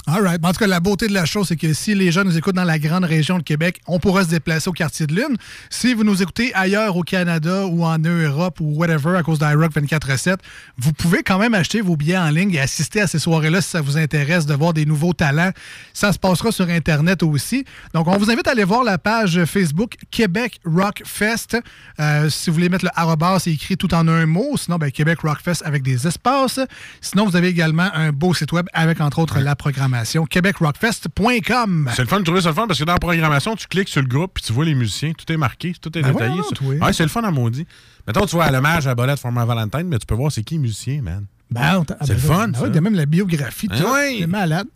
All 0.08 0.24
right. 0.24 0.44
En 0.44 0.52
tout 0.52 0.60
cas, 0.60 0.68
la 0.68 0.80
beauté 0.80 1.08
de 1.08 1.14
la 1.14 1.26
chose, 1.26 1.48
c'est 1.48 1.56
que 1.56 1.74
si 1.74 1.94
les 1.94 2.12
gens 2.12 2.24
nous 2.24 2.38
écoutent 2.38 2.56
dans 2.56 2.64
la 2.64 2.80
grande 2.80 3.04
région 3.04 3.38
de 3.38 3.44
Québec, 3.44 3.80
on 3.88 4.00
pourra 4.00 4.24
se 4.24 4.30
déplacer 4.30 4.70
au 4.70 4.74
quartier 4.74 5.06
de 5.06 5.14
Lune. 5.14 5.36
Si 5.70 5.94
vous 5.94 6.04
nous 6.04 6.22
écoutez 6.22 6.54
ailleurs 6.54 6.96
au 6.96 7.04
Canada 7.04 7.66
ou 7.66 7.84
en 7.84 7.98
Europe 7.98 8.60
ou 8.62 8.76
whatever 8.78 9.18
à 9.18 9.24
cause 9.24 9.40
d'iRock 9.40 9.74
24-7, 9.74 10.38
vous 10.78 10.94
pouvez 10.94 11.24
quand 11.24 11.38
même 11.38 11.54
acheter 11.54 11.82
vos 11.82 11.96
billets 11.96 12.18
en 12.18 12.30
ligne 12.30 12.54
et 12.54 12.60
assister 12.60 13.02
à 13.02 13.08
ces 13.08 13.20
soirées-là 13.20 13.62
si 13.62 13.70
ça 13.70 13.82
vous 13.82 13.98
intéresse 13.98 14.46
de 14.46 14.54
voir 14.54 14.74
des 14.74 14.86
nouveaux 14.86 15.14
talents. 15.14 15.52
Ça 15.94 16.14
se 16.14 16.20
passera 16.20 16.52
sur 16.52 16.70
Internet 16.70 17.24
aussi. 17.24 17.66
Donc, 17.94 18.08
on 18.08 18.18
vous 18.18 18.32
invite 18.32 18.48
à 18.48 18.52
aller 18.52 18.64
voir 18.64 18.84
la 18.84 18.98
page 18.98 19.44
Facebook 19.46 19.96
Québec 20.12 20.60
Rock 20.66 21.02
Fest. 21.06 21.58
Euh, 22.00 22.30
si 22.30 22.50
vous 22.50 22.56
voulez 22.56 22.70
mettre 22.70 22.86
le 22.86 22.92
arrobas, 22.96 23.40
c'est 23.40 23.52
écrit 23.52 23.78
tout 23.78 23.94
en 23.94 24.08
un 24.08 24.26
mot. 24.26 24.47
Sinon, 24.56 24.78
ben, 24.78 24.92
Québec 24.92 25.20
Rock 25.22 25.40
Fest 25.44 25.64
avec 25.66 25.84
des 25.84 26.08
espaces. 26.08 26.60
Sinon, 27.02 27.26
vous 27.26 27.36
avez 27.36 27.48
également 27.50 27.90
un 27.94 28.12
beau 28.12 28.34
site 28.34 28.52
web 28.54 28.68
avec, 28.74 29.02
entre 29.02 29.20
autres, 29.20 29.40
la 29.40 29.56
programmation 29.56 30.26
québecrockfest.com. 30.26 31.90
C'est 31.94 32.02
le 32.04 32.08
fun 32.08 32.20
de 32.20 32.24
trouver 32.24 32.42
ça 32.42 32.50
le 32.50 32.56
fun 32.56 32.68
parce 32.68 32.80
que 32.80 32.86
dans 32.86 32.94
la 32.94 33.00
programmation, 33.00 33.56
tu 33.56 33.68
cliques 33.68 33.90
sur 33.90 34.02
le 34.02 34.08
groupe 34.08 34.32
puis 34.36 34.44
tu 34.44 34.54
vois 34.54 34.66
les 34.66 34.76
musiciens, 34.76 35.12
tout 35.14 35.32
est 35.32 35.38
marqué, 35.38 35.74
tout 35.82 35.96
est 35.98 36.02
Ben 36.02 36.14
détaillé. 36.14 36.42
Ouais, 36.62 36.94
c'est 36.94 37.04
le 37.04 37.10
fun 37.10 37.24
à 37.24 37.32
maudit. 37.32 37.66
Mettons, 38.06 38.26
tu 38.26 38.36
vois 38.36 38.46
à 38.46 38.52
l'hommage 38.52 38.88
à 38.88 38.96
Bolette 38.96 39.20
Format 39.20 39.46
Valentine, 39.46 39.84
mais 39.86 39.98
tu 40.00 40.06
peux 40.06 40.16
voir 40.16 40.32
c'est 40.32 40.44
qui 40.44 40.58
musicien, 40.58 41.02
man. 41.02 41.26
Ben, 41.50 41.80
on- 41.80 41.86
ah, 41.94 41.98
C'est 42.02 42.08
ben, 42.08 42.14
le 42.14 42.20
fun, 42.20 42.52
Il 42.68 42.76
y 42.76 42.78
a 42.78 42.82
même 42.82 42.96
la 42.96 43.06
biographie. 43.06 43.68
Hein, 43.72 43.84
oui. 43.94 44.18
C'est 44.20 44.28
malade. 44.28 44.68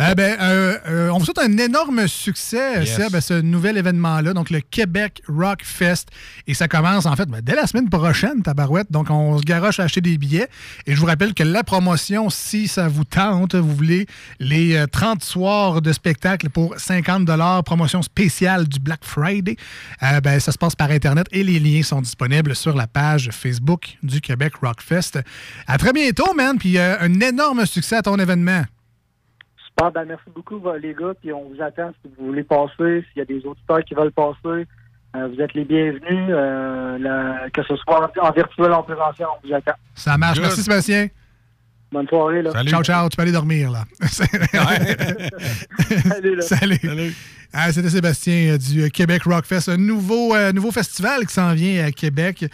Euh, 0.00 0.14
ben, 0.14 0.36
euh, 0.40 0.78
euh, 0.88 1.08
on 1.10 1.18
vous 1.18 1.24
souhaite 1.26 1.38
un 1.38 1.58
énorme 1.58 2.08
succès, 2.08 2.80
Yes. 2.84 2.96
Seb, 2.96 3.14
à 3.14 3.20
ce 3.20 3.34
nouvel 3.34 3.76
événement-là, 3.76 4.32
donc 4.32 4.50
le 4.50 4.60
Québec 4.60 5.22
Rock 5.28 5.60
Fest. 5.64 6.08
Et 6.46 6.54
ça 6.54 6.66
commence, 6.66 7.04
en 7.06 7.14
fait, 7.14 7.26
ben, 7.28 7.40
dès 7.42 7.54
la 7.54 7.66
semaine 7.66 7.90
prochaine, 7.90 8.42
Tabarouette. 8.42 8.90
Donc, 8.90 9.10
on 9.10 9.36
se 9.38 9.42
garoche 9.42 9.80
à 9.80 9.84
acheter 9.84 10.00
des 10.00 10.16
billets. 10.16 10.48
Et 10.86 10.94
je 10.94 11.00
vous 11.00 11.06
rappelle 11.06 11.34
que 11.34 11.42
la 11.42 11.62
promotion, 11.62 12.30
si 12.30 12.68
ça 12.68 12.88
vous 12.88 13.04
tente, 13.04 13.54
vous 13.54 13.74
voulez 13.74 14.06
les 14.40 14.76
euh, 14.76 14.86
30 14.86 15.22
soirs 15.22 15.82
de 15.82 15.92
spectacle 15.92 16.48
pour 16.48 16.74
50 16.78 17.24
promotion 17.64 18.02
spéciale 18.02 18.66
du 18.66 18.78
Black 18.80 19.00
Friday, 19.04 19.56
ben, 20.22 20.40
ça 20.40 20.52
se 20.52 20.58
passe 20.58 20.74
par 20.74 20.90
Internet 20.90 21.26
et 21.32 21.42
les 21.44 21.58
liens 21.58 21.82
sont 21.82 22.00
disponibles 22.00 22.54
sur 22.54 22.74
la 22.74 22.86
page 22.86 23.30
Facebook 23.32 23.96
du 24.02 24.20
Québec 24.20 24.54
Rock 24.62 24.80
Fest. 24.80 25.18
À 25.66 25.78
très 25.78 25.92
bientôt, 25.92 26.13
man. 26.36 26.58
Puis 26.58 26.78
euh, 26.78 26.96
un 27.00 27.20
énorme 27.20 27.64
succès 27.66 27.96
à 27.96 28.02
ton 28.02 28.16
événement. 28.18 28.62
Super, 29.66 29.90
ben 29.92 30.04
merci 30.06 30.24
beaucoup, 30.34 30.60
les 30.80 30.94
gars. 30.94 31.12
Puis 31.20 31.32
on 31.32 31.48
vous 31.48 31.60
attend 31.62 31.92
si 32.02 32.10
vous 32.18 32.26
voulez 32.26 32.44
passer, 32.44 33.04
s'il 33.12 33.18
y 33.18 33.20
a 33.20 33.24
des 33.24 33.44
auditeurs 33.44 33.84
qui 33.84 33.94
veulent 33.94 34.12
passer. 34.12 34.66
euh, 35.16 35.28
vous 35.28 35.40
êtes 35.40 35.54
les 35.54 35.64
bienvenus, 35.64 36.28
euh, 36.30 36.98
la- 36.98 37.48
que 37.50 37.62
ce 37.62 37.76
soit 37.76 38.10
en, 38.20 38.26
en 38.26 38.32
virtuel 38.32 38.70
ou 38.70 38.74
en 38.74 38.82
présentiel, 38.82 39.28
on 39.42 39.46
vous 39.46 39.54
attend. 39.54 39.72
Ça 39.94 40.16
marche. 40.18 40.38
Good. 40.38 40.46
Merci, 40.46 40.62
Sébastien. 40.62 41.08
Bonne 41.92 42.08
soirée, 42.08 42.42
là. 42.42 42.50
Ciao, 42.64 42.82
ciao. 42.82 43.08
Tu 43.08 43.16
peux 43.16 43.22
aller 43.22 43.30
dormir, 43.32 43.70
là. 43.70 43.84
Salut, 44.08 44.38
là. 46.36 46.42
Salut. 46.42 47.14
Ah, 47.52 47.72
C'était 47.72 47.90
Sébastien 47.90 48.56
du 48.56 48.90
Québec 48.90 49.22
Rockfest, 49.24 49.68
un 49.70 49.76
nouveau, 49.76 50.34
euh, 50.34 50.52
nouveau 50.52 50.72
festival 50.72 51.24
qui 51.26 51.32
s'en 51.32 51.54
vient 51.54 51.84
à 51.86 51.92
Québec. 51.92 52.46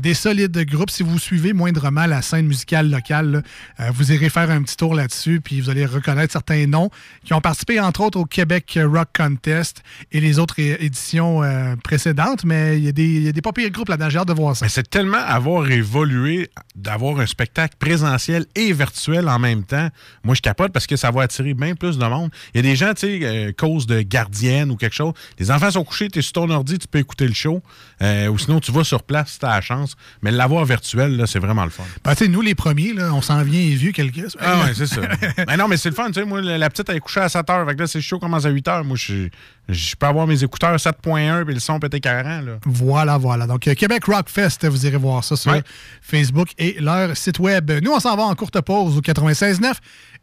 Des 0.00 0.12
solides 0.12 0.58
groupes. 0.66 0.90
Si 0.90 1.02
vous 1.02 1.18
suivez 1.18 1.54
moindrement 1.54 2.04
la 2.04 2.20
scène 2.20 2.46
musicale 2.46 2.90
locale, 2.90 3.42
euh, 3.80 3.90
vous 3.94 4.12
irez 4.12 4.28
faire 4.28 4.50
un 4.50 4.60
petit 4.60 4.76
tour 4.76 4.94
là-dessus, 4.94 5.40
puis 5.40 5.62
vous 5.62 5.70
allez 5.70 5.86
reconnaître 5.86 6.34
certains 6.34 6.66
noms 6.66 6.90
qui 7.24 7.32
ont 7.32 7.40
participé, 7.40 7.80
entre 7.80 8.02
autres, 8.02 8.20
au 8.20 8.26
Québec 8.26 8.78
Rock 8.82 9.08
Contest 9.16 9.82
et 10.12 10.20
les 10.20 10.38
autres 10.38 10.60
éditions 10.60 11.42
euh, 11.42 11.76
précédentes. 11.76 12.44
Mais 12.44 12.76
il 12.76 12.84
y 12.84 12.88
a 12.88 12.92
des, 12.92 13.28
y 13.30 13.40
pas 13.40 13.52
pires 13.52 13.70
groupes 13.70 13.88
là-dedans. 13.88 14.10
J'ai 14.10 14.18
hâte 14.18 14.28
de 14.28 14.34
voir 14.34 14.54
ça. 14.54 14.68
C'est 14.68 14.90
tellement 14.90 15.16
avoir 15.16 15.70
évolué 15.70 16.50
d'avoir 16.74 17.18
un 17.20 17.26
spectacle 17.26 17.76
présentiel 17.78 18.44
et 18.54 18.74
virtuel 18.74 19.30
en 19.30 19.38
même 19.38 19.64
temps. 19.64 19.88
Moi, 20.24 20.34
je 20.34 20.42
capote 20.42 20.72
parce 20.72 20.86
que 20.86 20.96
ça 20.96 21.10
va 21.10 21.22
attirer 21.22 21.54
bien 21.54 21.74
plus 21.74 21.96
de 21.96 22.04
monde. 22.04 22.30
Il 22.52 22.58
y 22.58 22.60
a 22.60 22.62
des 22.70 22.76
gens, 22.76 22.92
tu 22.92 23.06
sais, 23.06 23.20
euh, 23.22 23.52
cause 23.56 23.86
de 23.86 24.02
gardienne 24.02 24.70
ou 24.70 24.76
quelque 24.76 24.94
chose. 24.94 25.14
Les 25.38 25.50
enfants 25.50 25.70
sont 25.70 25.84
couchés, 25.84 26.10
tu 26.10 26.18
es 26.18 26.22
sur 26.22 26.34
ton 26.34 26.50
ordi, 26.50 26.78
tu 26.78 26.86
peux 26.86 26.98
écouter 26.98 27.26
le 27.26 27.34
show. 27.34 27.62
Ou 28.02 28.38
sinon, 28.38 28.60
tu 28.60 28.72
vas 28.72 28.84
sur 28.84 29.02
place 29.02 29.32
si 29.32 29.38
tu 29.38 29.46
as 29.46 29.54
la 29.54 29.60
chance. 29.62 29.85
Mais 30.22 30.30
l'avoir 30.30 30.64
virtuel, 30.64 31.22
c'est 31.26 31.38
vraiment 31.38 31.64
le 31.64 31.70
fun. 31.70 31.84
Ben, 32.04 32.14
tu 32.14 32.24
sais, 32.24 32.30
nous, 32.30 32.40
les 32.40 32.54
premiers, 32.54 32.92
là, 32.92 33.12
on 33.12 33.22
s'en 33.22 33.42
vient 33.42 33.60
vieux 33.74 33.92
quelques. 33.92 34.36
Ah 34.40 34.64
ouais, 34.64 34.74
c'est 34.74 34.86
ça. 34.86 35.00
mais 35.46 35.56
non, 35.58 35.68
mais 35.68 35.76
c'est 35.76 35.90
le 35.90 35.94
fun, 35.94 36.06
tu 36.08 36.14
sais. 36.14 36.24
Moi, 36.24 36.40
la 36.40 36.70
petite, 36.70 36.88
elle 36.88 36.96
est 36.96 37.00
couchée 37.00 37.20
à 37.20 37.28
7 37.28 37.46
h. 37.46 37.66
Fait 37.66 37.74
que 37.74 37.80
là, 37.80 37.86
c'est 37.86 38.00
show 38.00 38.18
commence 38.18 38.44
à 38.44 38.50
8 38.50 38.66
h. 38.66 38.82
Moi, 38.84 38.96
je 38.96 39.28
je 39.68 39.94
peux 39.96 40.06
avoir 40.06 40.26
mes 40.26 40.42
écouteurs 40.42 40.76
7.1 40.76 41.44
puis 41.44 41.54
le 41.54 41.60
son 41.60 41.78
peut 41.80 41.86
être 41.86 41.94
écœurant, 41.94 42.40
là. 42.40 42.52
Voilà, 42.64 43.18
voilà. 43.18 43.46
Donc, 43.46 43.66
euh, 43.68 43.74
Québec 43.74 44.04
Rock 44.04 44.28
Fest, 44.28 44.66
vous 44.66 44.86
irez 44.86 44.96
voir 44.96 45.24
ça 45.24 45.36
sur 45.36 45.52
Ouais. 45.52 45.62
Facebook 46.00 46.48
et 46.58 46.76
leur 46.80 47.16
site 47.16 47.38
web. 47.38 47.70
Nous, 47.82 47.90
on 47.92 48.00
s'en 48.00 48.16
va 48.16 48.24
en 48.24 48.34
courte 48.34 48.60
pause 48.60 48.96
au 48.96 49.00
96.9. 49.00 49.74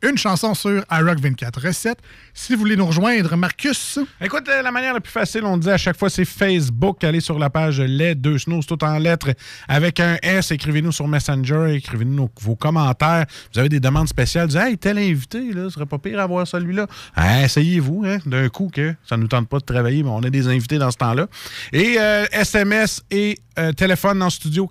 Une 0.01 0.17
chanson 0.17 0.53
sur 0.53 0.83
iRock 0.91 1.19
24.7. 1.19 1.93
Si 2.33 2.53
vous 2.53 2.59
voulez 2.59 2.75
nous 2.75 2.85
rejoindre, 2.85 3.37
Marcus. 3.37 3.99
Écoute, 4.19 4.47
euh, 4.49 4.61
la 4.61 4.69
manière 4.71 4.93
la 4.93 4.99
plus 4.99 5.11
facile, 5.11 5.45
on 5.45 5.55
dit 5.57 5.69
à 5.69 5.77
chaque 5.77 5.97
fois, 5.97 6.09
c'est 6.09 6.25
Facebook. 6.25 7.01
Allez 7.05 7.21
sur 7.21 7.39
la 7.39 7.49
page 7.49 7.79
Les 7.79 8.13
Deux 8.15 8.37
Snows, 8.37 8.63
tout 8.63 8.83
en 8.83 8.97
lettres, 8.97 9.29
avec 9.67 10.01
un 10.01 10.17
S. 10.21 10.51
Écrivez-nous 10.51 10.91
sur 10.91 11.07
Messenger, 11.07 11.75
écrivez-nous 11.75 12.29
vos 12.41 12.55
commentaires. 12.57 13.25
Vous 13.53 13.59
avez 13.59 13.69
des 13.69 13.79
demandes 13.79 14.09
spéciales. 14.09 14.47
Dites, 14.49 14.59
hey, 14.59 14.77
tel 14.77 14.97
invité, 14.97 15.53
là, 15.53 15.63
ce 15.65 15.69
serait 15.75 15.85
pas 15.85 15.99
pire 15.99 16.19
à 16.19 16.27
voir 16.27 16.45
celui-là. 16.47 16.87
Ah, 17.15 17.43
essayez-vous, 17.43 18.03
hein, 18.05 18.17
d'un 18.25 18.49
coup, 18.49 18.69
que 18.73 18.93
ça 19.07 19.15
nous 19.15 19.27
tente 19.33 19.49
pas 19.49 19.59
de 19.59 19.65
travailler, 19.65 20.03
mais 20.03 20.09
on 20.09 20.23
a 20.23 20.29
des 20.29 20.47
invités 20.47 20.77
dans 20.77 20.91
ce 20.91 20.97
temps-là. 20.97 21.27
Et 21.71 21.95
euh, 21.99 22.25
SMS 22.31 23.01
et 23.09 23.39
euh, 23.57 23.71
téléphone 23.71 24.21
en 24.21 24.29
studio 24.29 24.69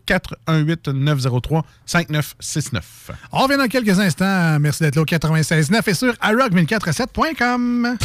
418-903-5969. 0.48 2.80
On 3.32 3.38
revient 3.40 3.58
dans 3.58 3.66
quelques 3.66 3.98
instants. 3.98 4.58
Merci 4.60 4.84
d'être 4.84 4.96
là 4.96 5.02
au 5.02 5.06
96.9 5.06 5.90
et 5.90 5.94
sur 5.94 6.12
iRock247.com. 6.12 7.96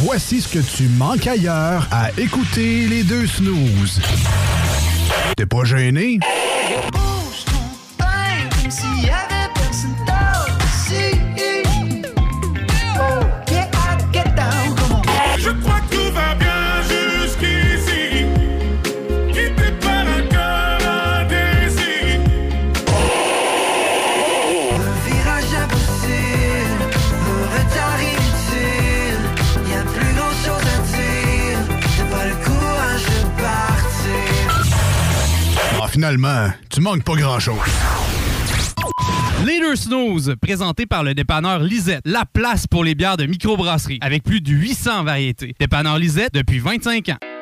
Voici 0.00 0.40
ce 0.40 0.48
que 0.48 0.58
tu 0.58 0.88
manques 0.88 1.26
ailleurs 1.26 1.86
à 1.90 2.10
écouter 2.18 2.86
les 2.86 3.02
deux 3.02 3.26
snooze. 3.26 4.00
T'es 5.36 5.46
pas 5.46 5.64
gêné? 5.64 6.18
Finalement, 35.98 36.48
tu 36.70 36.80
manques 36.80 37.02
pas 37.02 37.16
grand-chose. 37.16 37.58
Les 39.44 39.58
deux 39.58 39.74
snooze, 39.74 40.36
présenté 40.40 40.86
par 40.86 41.02
le 41.02 41.12
dépanneur 41.12 41.58
Lisette, 41.58 42.02
la 42.04 42.24
place 42.24 42.68
pour 42.68 42.84
les 42.84 42.94
bières 42.94 43.16
de 43.16 43.26
microbrasserie, 43.26 43.98
avec 44.00 44.22
plus 44.22 44.40
de 44.40 44.52
800 44.52 45.02
variétés. 45.02 45.56
Dépanneur 45.58 45.98
Lisette 45.98 46.32
depuis 46.32 46.60
25 46.60 47.08
ans. 47.08 47.37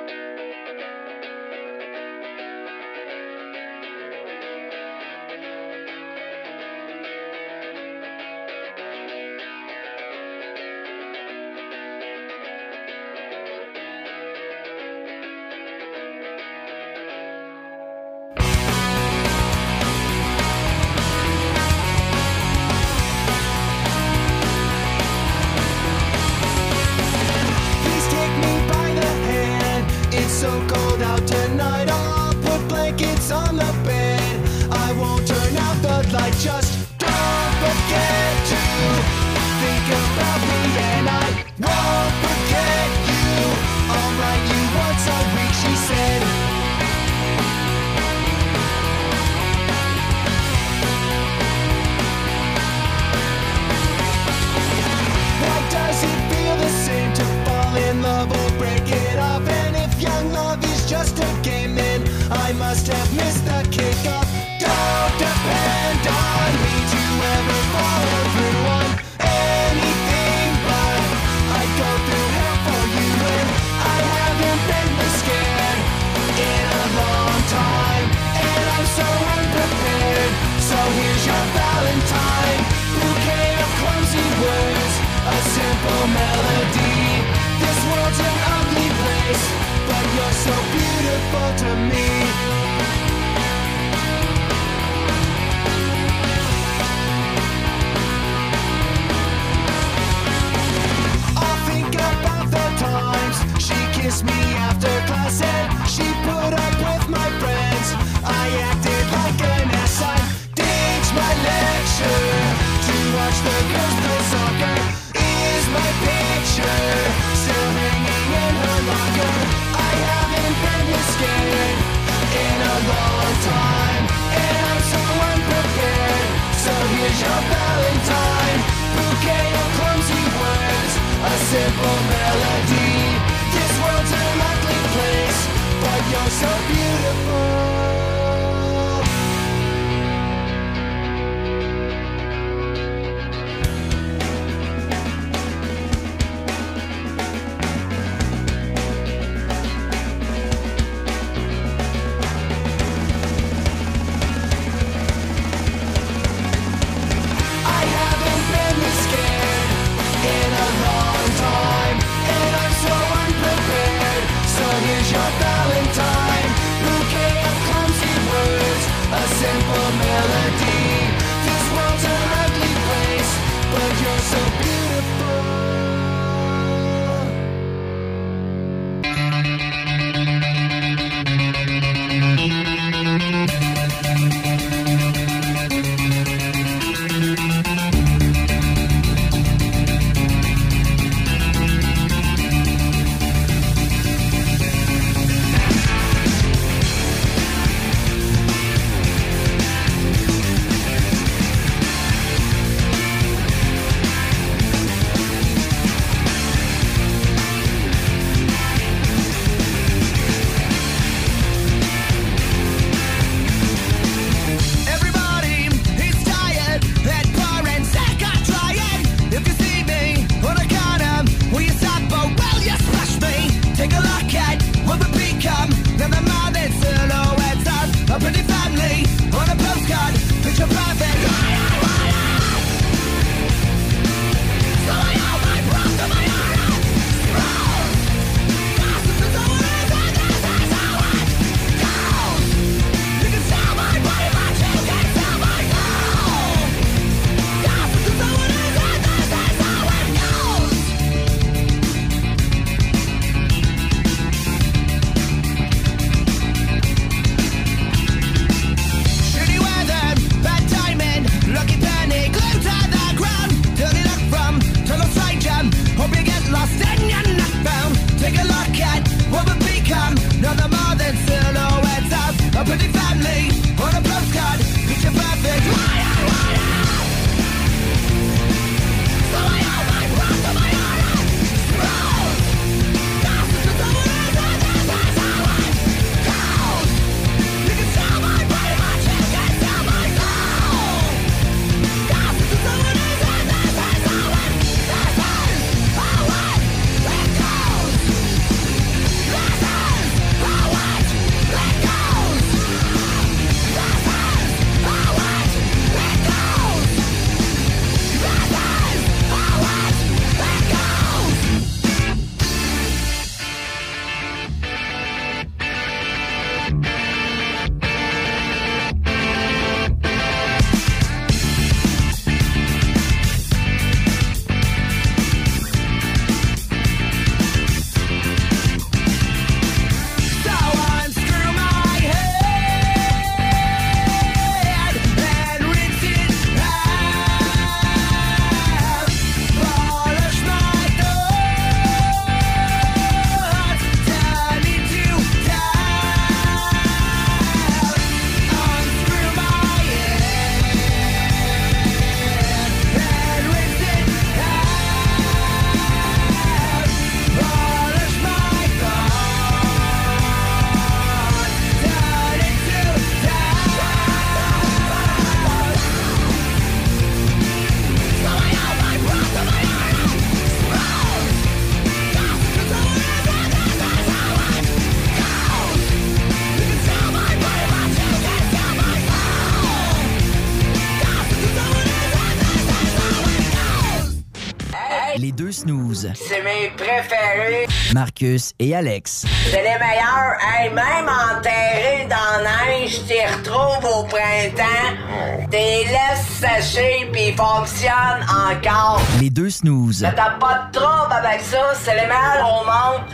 Mes 386.67 386.77
préférés. 386.77 387.67
Marcus 387.93 388.53
et 388.59 388.75
Alex. 388.75 389.25
C'est 389.51 389.63
les 389.63 389.79
meilleurs. 389.79 390.37
Hey, 390.41 390.71
même 390.71 391.09
enterrés 391.09 392.07
dans 392.09 392.43
la 392.43 392.79
neige, 392.79 393.01
t'y 393.07 393.21
retrouves 393.25 393.85
au 393.85 394.05
printemps. 394.05 395.47
T'es 395.51 395.85
laisses 395.85 396.41
sécher 396.41 397.09
puis 397.13 397.29
ils 397.29 397.37
fonctionnent 397.37 398.27
encore. 398.29 399.01
Les 399.21 399.31
deux 399.31 399.51
snooze. 399.51 400.07
T'as 400.17 400.31
pas 400.31 400.69
de 400.73 400.79
trouble 400.79 401.13
avec 401.13 401.41
ça. 401.41 401.73
C'est 401.83 401.95
les 401.95 402.07
meilleurs 402.07 402.61
au 402.61 402.65
monde. 402.65 403.05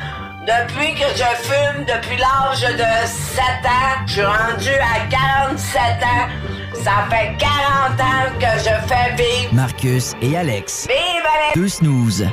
Depuis 0.42 0.94
que 0.94 1.06
je 1.14 1.48
fume, 1.48 1.84
depuis 1.84 2.16
l'âge 2.16 2.62
de 2.62 3.06
7 3.06 3.44
ans, 3.64 4.06
je 4.06 4.12
suis 4.12 4.24
rendu 4.24 4.70
à 4.70 5.06
47 5.08 5.80
ans. 6.02 6.28
Ça 6.74 7.06
fait 7.08 7.36
40 7.38 8.00
ans 8.00 8.38
que 8.40 8.58
je 8.58 8.88
fais 8.88 9.14
vivre. 9.14 9.54
Marcus 9.54 10.14
et 10.20 10.36
Alex. 10.36 10.88
Vive 10.88 10.96
Alex! 10.96 11.54
Deux 11.54 11.68
snooze. 11.68 12.26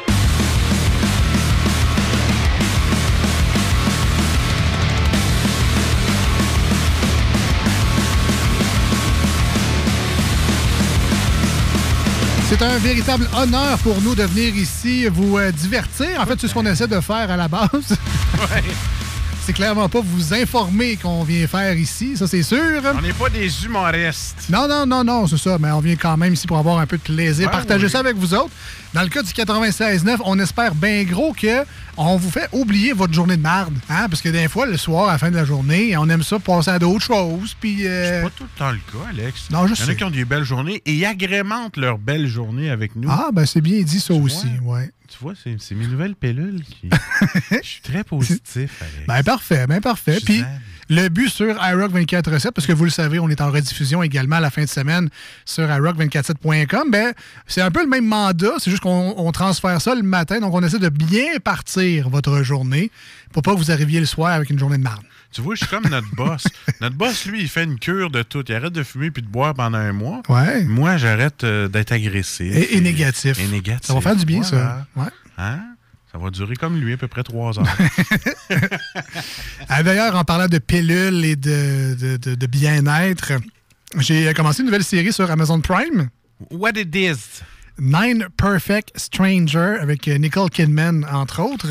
C'est 12.59 12.65
un 12.65 12.77
véritable 12.77 13.25
honneur 13.37 13.77
pour 13.77 14.01
nous 14.01 14.15
de 14.15 14.23
venir 14.23 14.53
ici 14.53 15.07
vous 15.07 15.37
euh, 15.37 15.49
divertir. 15.49 16.19
En 16.19 16.25
fait, 16.25 16.37
c'est 16.41 16.49
ce 16.49 16.53
qu'on 16.53 16.65
essaie 16.65 16.87
de 16.87 16.99
faire 16.99 17.31
à 17.31 17.37
la 17.37 17.47
base. 17.47 17.69
C'est 19.49 19.53
clairement 19.55 19.89
pas 19.89 20.01
vous 20.01 20.31
informer 20.35 20.95
qu'on 20.95 21.23
vient 21.23 21.47
faire 21.47 21.75
ici, 21.75 22.15
ça 22.15 22.27
c'est 22.27 22.43
sûr. 22.43 22.59
On 22.95 23.01
n'est 23.01 23.13
pas 23.13 23.29
des 23.31 23.65
humoristes. 23.65 24.45
Non, 24.47 24.67
non, 24.67 24.85
non, 24.85 25.03
non, 25.03 25.25
c'est 25.25 25.39
ça. 25.39 25.57
Mais 25.59 25.71
on 25.71 25.79
vient 25.79 25.95
quand 25.95 26.17
même 26.17 26.33
ici 26.33 26.45
pour 26.45 26.59
avoir 26.59 26.77
un 26.77 26.85
peu 26.85 26.97
de 26.97 27.01
plaisir, 27.01 27.47
Ouais, 27.47 27.51
partager 27.51 27.87
oui. 27.87 27.91
ça 27.91 27.97
avec 27.97 28.15
vous 28.15 28.35
autres. 28.35 28.51
Dans 28.93 29.01
le 29.01 29.07
cas 29.07 29.23
du 29.23 29.31
96.9, 29.33 30.17
on 30.23 30.37
espère 30.37 30.75
bien 30.75 31.03
gros 31.03 31.33
que 31.33 31.65
on 31.97 32.15
vous 32.17 32.29
fait 32.29 32.47
oublier 32.51 32.93
votre 32.93 33.11
journée 33.11 33.37
de 33.37 33.41
marde. 33.41 33.73
Hein? 33.89 34.05
Parce 34.07 34.21
que 34.21 34.29
des 34.29 34.47
fois, 34.47 34.67
le 34.67 34.77
soir, 34.77 35.09
à 35.09 35.13
la 35.13 35.17
fin 35.17 35.31
de 35.31 35.35
la 35.35 35.45
journée, 35.45 35.97
on 35.97 36.07
aime 36.09 36.21
ça 36.21 36.37
passer 36.37 36.69
à 36.69 36.77
d'autres 36.77 37.03
choses. 37.05 37.55
Puis. 37.59 37.87
euh, 37.87 38.17
C'est 38.19 38.23
pas 38.25 38.29
tout 38.37 38.43
le 38.43 38.49
temps 38.59 38.69
le 38.71 38.77
cas, 38.77 39.09
Alex. 39.09 39.49
Non, 39.49 39.65
je 39.65 39.73
Il 39.73 39.79
y 39.79 39.83
en 39.83 39.89
a 39.89 39.95
qui 39.95 40.03
ont 40.03 40.09
des 40.11 40.25
belles 40.25 40.43
journées 40.43 40.83
et 40.85 41.07
agrémentent 41.07 41.77
leurs 41.77 41.97
belles 41.97 42.27
journées 42.27 42.69
avec 42.69 42.95
nous. 42.95 43.09
Ah, 43.11 43.29
ben 43.33 43.47
c'est 43.47 43.61
bien 43.61 43.81
dit 43.81 43.99
ça 43.99 44.13
aussi, 44.13 44.45
ouais. 44.61 44.91
Tu 45.11 45.17
vois, 45.21 45.33
c'est 45.35 45.75
mes 45.75 45.87
nouvelles 45.87 46.15
pilules 46.15 46.63
qui. 46.63 46.89
Je 47.51 47.67
suis 47.67 47.81
très 47.81 48.03
positif, 48.03 48.81
Alex. 48.81 49.07
Ben 49.07 49.23
parfait, 49.23 49.67
ben 49.67 49.81
parfait. 49.81 50.19
Je 50.19 50.25
Puis 50.25 50.43
le 50.89 51.07
but 51.09 51.29
sur 51.29 51.47
iRock 51.47 51.91
24.7, 51.93 52.51
parce 52.51 52.65
que 52.65 52.73
vous 52.73 52.83
le 52.83 52.89
savez, 52.89 53.19
on 53.19 53.29
est 53.29 53.41
en 53.41 53.51
rediffusion 53.51 54.01
également 54.01 54.37
à 54.37 54.39
la 54.39 54.49
fin 54.49 54.63
de 54.63 54.69
semaine 54.69 55.09
sur 55.45 55.63
iRock247.com, 55.67 56.91
ben 56.91 57.13
c'est 57.47 57.61
un 57.61 57.69
peu 57.71 57.81
le 57.81 57.89
même 57.89 58.05
mandat, 58.05 58.53
c'est 58.57 58.71
juste 58.71 58.83
qu'on 58.83 59.13
on 59.17 59.31
transfère 59.31 59.79
ça 59.81 59.93
le 59.93 60.01
matin, 60.01 60.39
donc 60.39 60.53
on 60.53 60.63
essaie 60.63 60.79
de 60.79 60.89
bien 60.89 61.37
partir 61.43 62.09
votre 62.09 62.41
journée 62.43 62.91
pour 63.31 63.43
pas 63.43 63.53
que 63.53 63.59
vous 63.59 63.71
arriviez 63.71 63.99
le 63.99 64.07
soir 64.07 64.31
avec 64.31 64.49
une 64.49 64.57
journée 64.57 64.77
de 64.77 64.83
marde. 64.83 65.03
Tu 65.31 65.41
vois, 65.41 65.53
je 65.55 65.59
suis 65.59 65.67
comme 65.67 65.87
notre 65.89 66.09
boss. 66.15 66.43
notre 66.81 66.95
boss, 66.95 67.25
lui, 67.25 67.41
il 67.41 67.47
fait 67.47 67.63
une 67.63 67.77
cure 67.77 68.09
de 68.09 68.23
tout. 68.23 68.43
Il 68.49 68.55
arrête 68.55 68.73
de 68.73 68.81
fumer 68.83 69.11
puis 69.11 69.21
de 69.21 69.27
boire 69.27 69.53
pendant 69.53 69.77
un 69.77 69.93
mois. 69.93 70.21
Ouais. 70.27 70.63
Moi, 70.63 70.97
j'arrête 70.97 71.43
euh, 71.43 71.67
d'être 71.67 71.91
agressif. 71.91 72.55
Et, 72.55 72.75
et 72.77 72.81
négatif. 72.81 73.39
Et 73.39 73.47
négatif. 73.47 73.85
Ça 73.87 73.93
va 73.93 74.01
faire 74.01 74.15
du 74.15 74.25
bien, 74.25 74.41
ça. 74.43 74.87
Ouais. 74.95 75.05
Hein? 75.37 75.59
Ça 76.11 76.17
va 76.17 76.31
durer 76.31 76.55
comme 76.55 76.79
lui, 76.79 76.93
à 76.93 76.97
peu 76.97 77.07
près 77.07 77.21
trois 77.23 77.57
heures. 77.59 77.67
Ah, 79.69 79.83
D'ailleurs, 79.83 80.15
en 80.15 80.23
parlant 80.23 80.47
de 80.47 80.57
pilules 80.57 81.23
et 81.25 81.35
de, 81.35 81.95
de- 81.99 82.17
de- 82.17 82.35
de 82.35 82.47
bien-être, 82.47 83.33
j'ai 83.99 84.33
commencé 84.33 84.61
une 84.61 84.65
nouvelle 84.65 84.83
série 84.83 85.13
sur 85.13 85.29
Amazon 85.29 85.61
Prime. 85.61 86.09
What 86.51 86.71
it 86.75 86.95
is? 86.95 87.41
Nine 87.77 88.27
Perfect 88.35 88.91
Stranger 88.97 89.77
avec 89.79 90.07
euh, 90.07 90.17
Nicole 90.17 90.49
Kidman, 90.49 91.05
entre 91.11 91.41
autres. 91.41 91.67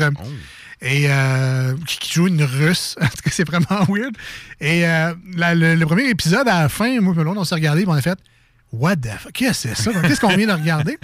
Et 0.81 1.05
euh, 1.09 1.75
qui, 1.85 2.13
joue 2.13 2.27
une 2.27 2.43
russe. 2.43 2.95
En 3.01 3.07
tout 3.07 3.21
cas, 3.23 3.31
c'est 3.31 3.47
vraiment 3.47 3.85
weird. 3.89 4.15
Et 4.61 4.87
euh, 4.87 5.13
le, 5.35 5.83
premier 5.85 6.09
épisode, 6.09 6.47
à 6.47 6.63
la 6.63 6.69
fin, 6.69 6.99
moi 7.01 7.13
et 7.17 7.19
on 7.19 7.43
s'est 7.43 7.55
regardé 7.55 7.81
et 7.81 7.87
on 7.87 8.01
fait 8.01 8.19
What 8.71 8.97
the 8.97 9.09
fuck? 9.17 9.31
Qu'est-ce 9.33 9.67
que 9.67 9.75
c'est 9.75 9.91
ça? 9.91 10.01
Qu'est-ce 10.01 10.21
qu'on 10.21 10.35
vient 10.35 10.45
de 10.45 10.51
regarder? 10.61 10.97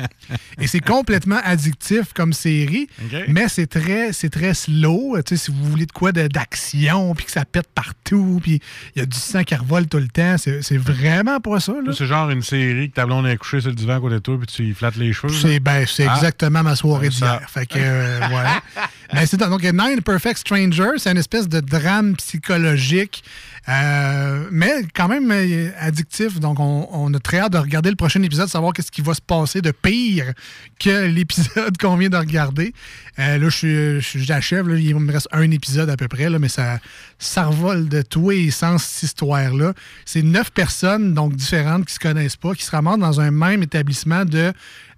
Et 0.61 0.67
c'est 0.67 0.79
complètement 0.81 1.39
addictif 1.43 2.13
comme 2.13 2.31
série, 2.31 2.87
mais 3.27 3.47
c'est 3.49 3.65
très, 3.67 4.13
c'est 4.13 4.29
très 4.29 4.53
slow. 4.53 5.17
Tu 5.25 5.35
sais, 5.35 5.45
si 5.45 5.51
vous 5.51 5.63
voulez 5.71 5.87
de 5.87 5.91
quoi 5.91 6.11
d'action, 6.11 7.15
puis 7.15 7.25
que 7.25 7.31
ça 7.31 7.43
pète 7.43 7.67
partout, 7.73 8.39
puis 8.43 8.61
il 8.95 8.99
y 8.99 9.01
a 9.01 9.05
du 9.07 9.17
sang 9.17 9.43
qui 9.43 9.55
revole 9.55 9.87
tout 9.87 9.97
le 9.97 10.07
temps, 10.07 10.35
c'est 10.37 10.77
vraiment 10.77 11.39
pas 11.39 11.59
ça. 11.59 11.73
C'est 11.91 12.05
genre 12.05 12.29
une 12.29 12.43
série 12.43 12.89
que 12.91 12.95
ta 12.95 13.05
blonde 13.07 13.25
est 13.25 13.37
couchée 13.37 13.61
sur 13.61 13.69
le 13.69 13.75
divan 13.75 13.95
à 13.95 13.99
côté 13.99 14.13
de 14.15 14.19
toi 14.19 14.37
puis 14.37 14.47
tu 14.47 14.73
flattes 14.75 14.97
les 14.97 15.11
cheveux. 15.11 15.33
C'est 15.33 15.59
ben, 15.59 15.85
c'est 15.87 16.07
Ah. 16.07 16.13
exactement 16.15 16.61
ma 16.61 16.75
soirée 16.75 17.09
d'hier. 17.09 17.41
Fait 17.49 17.65
que, 17.65 17.79
euh, 17.79 18.19
voilà. 18.29 18.61
Mais 19.13 19.25
c'est 19.25 19.37
donc 19.37 19.63
Nine 19.63 20.01
Perfect 20.03 20.37
Strangers, 20.37 20.97
c'est 20.97 21.11
une 21.11 21.17
espèce 21.17 21.47
de 21.49 21.59
drame 21.61 22.15
psychologique, 22.17 23.23
euh, 23.67 24.47
mais 24.51 24.83
quand 24.93 25.07
même 25.07 25.31
euh, 25.31 25.69
addictif. 25.79 26.39
Donc, 26.39 26.59
on, 26.59 26.87
on 26.91 27.13
a 27.13 27.19
très 27.19 27.39
hâte 27.39 27.53
de 27.53 27.57
regarder 27.57 27.89
le 27.89 27.95
prochain 27.95 28.21
épisode, 28.21 28.47
savoir 28.47 28.73
qu'est-ce 28.73 28.91
qui 28.91 29.01
va 29.01 29.13
se 29.13 29.21
passer 29.21 29.61
de 29.61 29.71
pire 29.71 30.33
que 30.79 31.05
l'épisode 31.07 31.77
qu'on 31.77 31.97
vient 31.97 32.09
de 32.09 32.17
regarder. 32.17 32.73
Euh, 33.17 33.37
là, 33.37 33.49
je 33.49 33.99
je 33.99 34.19
j'achève. 34.19 34.67
Il 34.77 34.95
me 34.95 35.11
reste 35.11 35.29
un 35.31 35.49
épisode 35.49 35.89
à 35.89 35.97
peu 35.97 36.07
près, 36.07 36.29
là, 36.29 36.37
mais 36.37 36.49
ça, 36.49 36.79
ça 37.17 37.45
revole 37.45 37.89
de 37.89 38.01
tous 38.01 38.29
les 38.29 38.51
sens, 38.51 38.83
cette 38.83 39.03
histoire-là. 39.03 39.73
C'est 40.05 40.21
neuf 40.21 40.51
personnes, 40.51 41.13
donc 41.13 41.35
différentes, 41.35 41.85
qui 41.85 41.93
se 41.93 41.99
connaissent 41.99 42.35
pas, 42.35 42.53
qui 42.53 42.63
se 42.63 42.71
ramassent 42.71 42.99
dans 42.99 43.19
un 43.19 43.31
même 43.31 43.63
établissement 43.63 44.25
de 44.25 44.53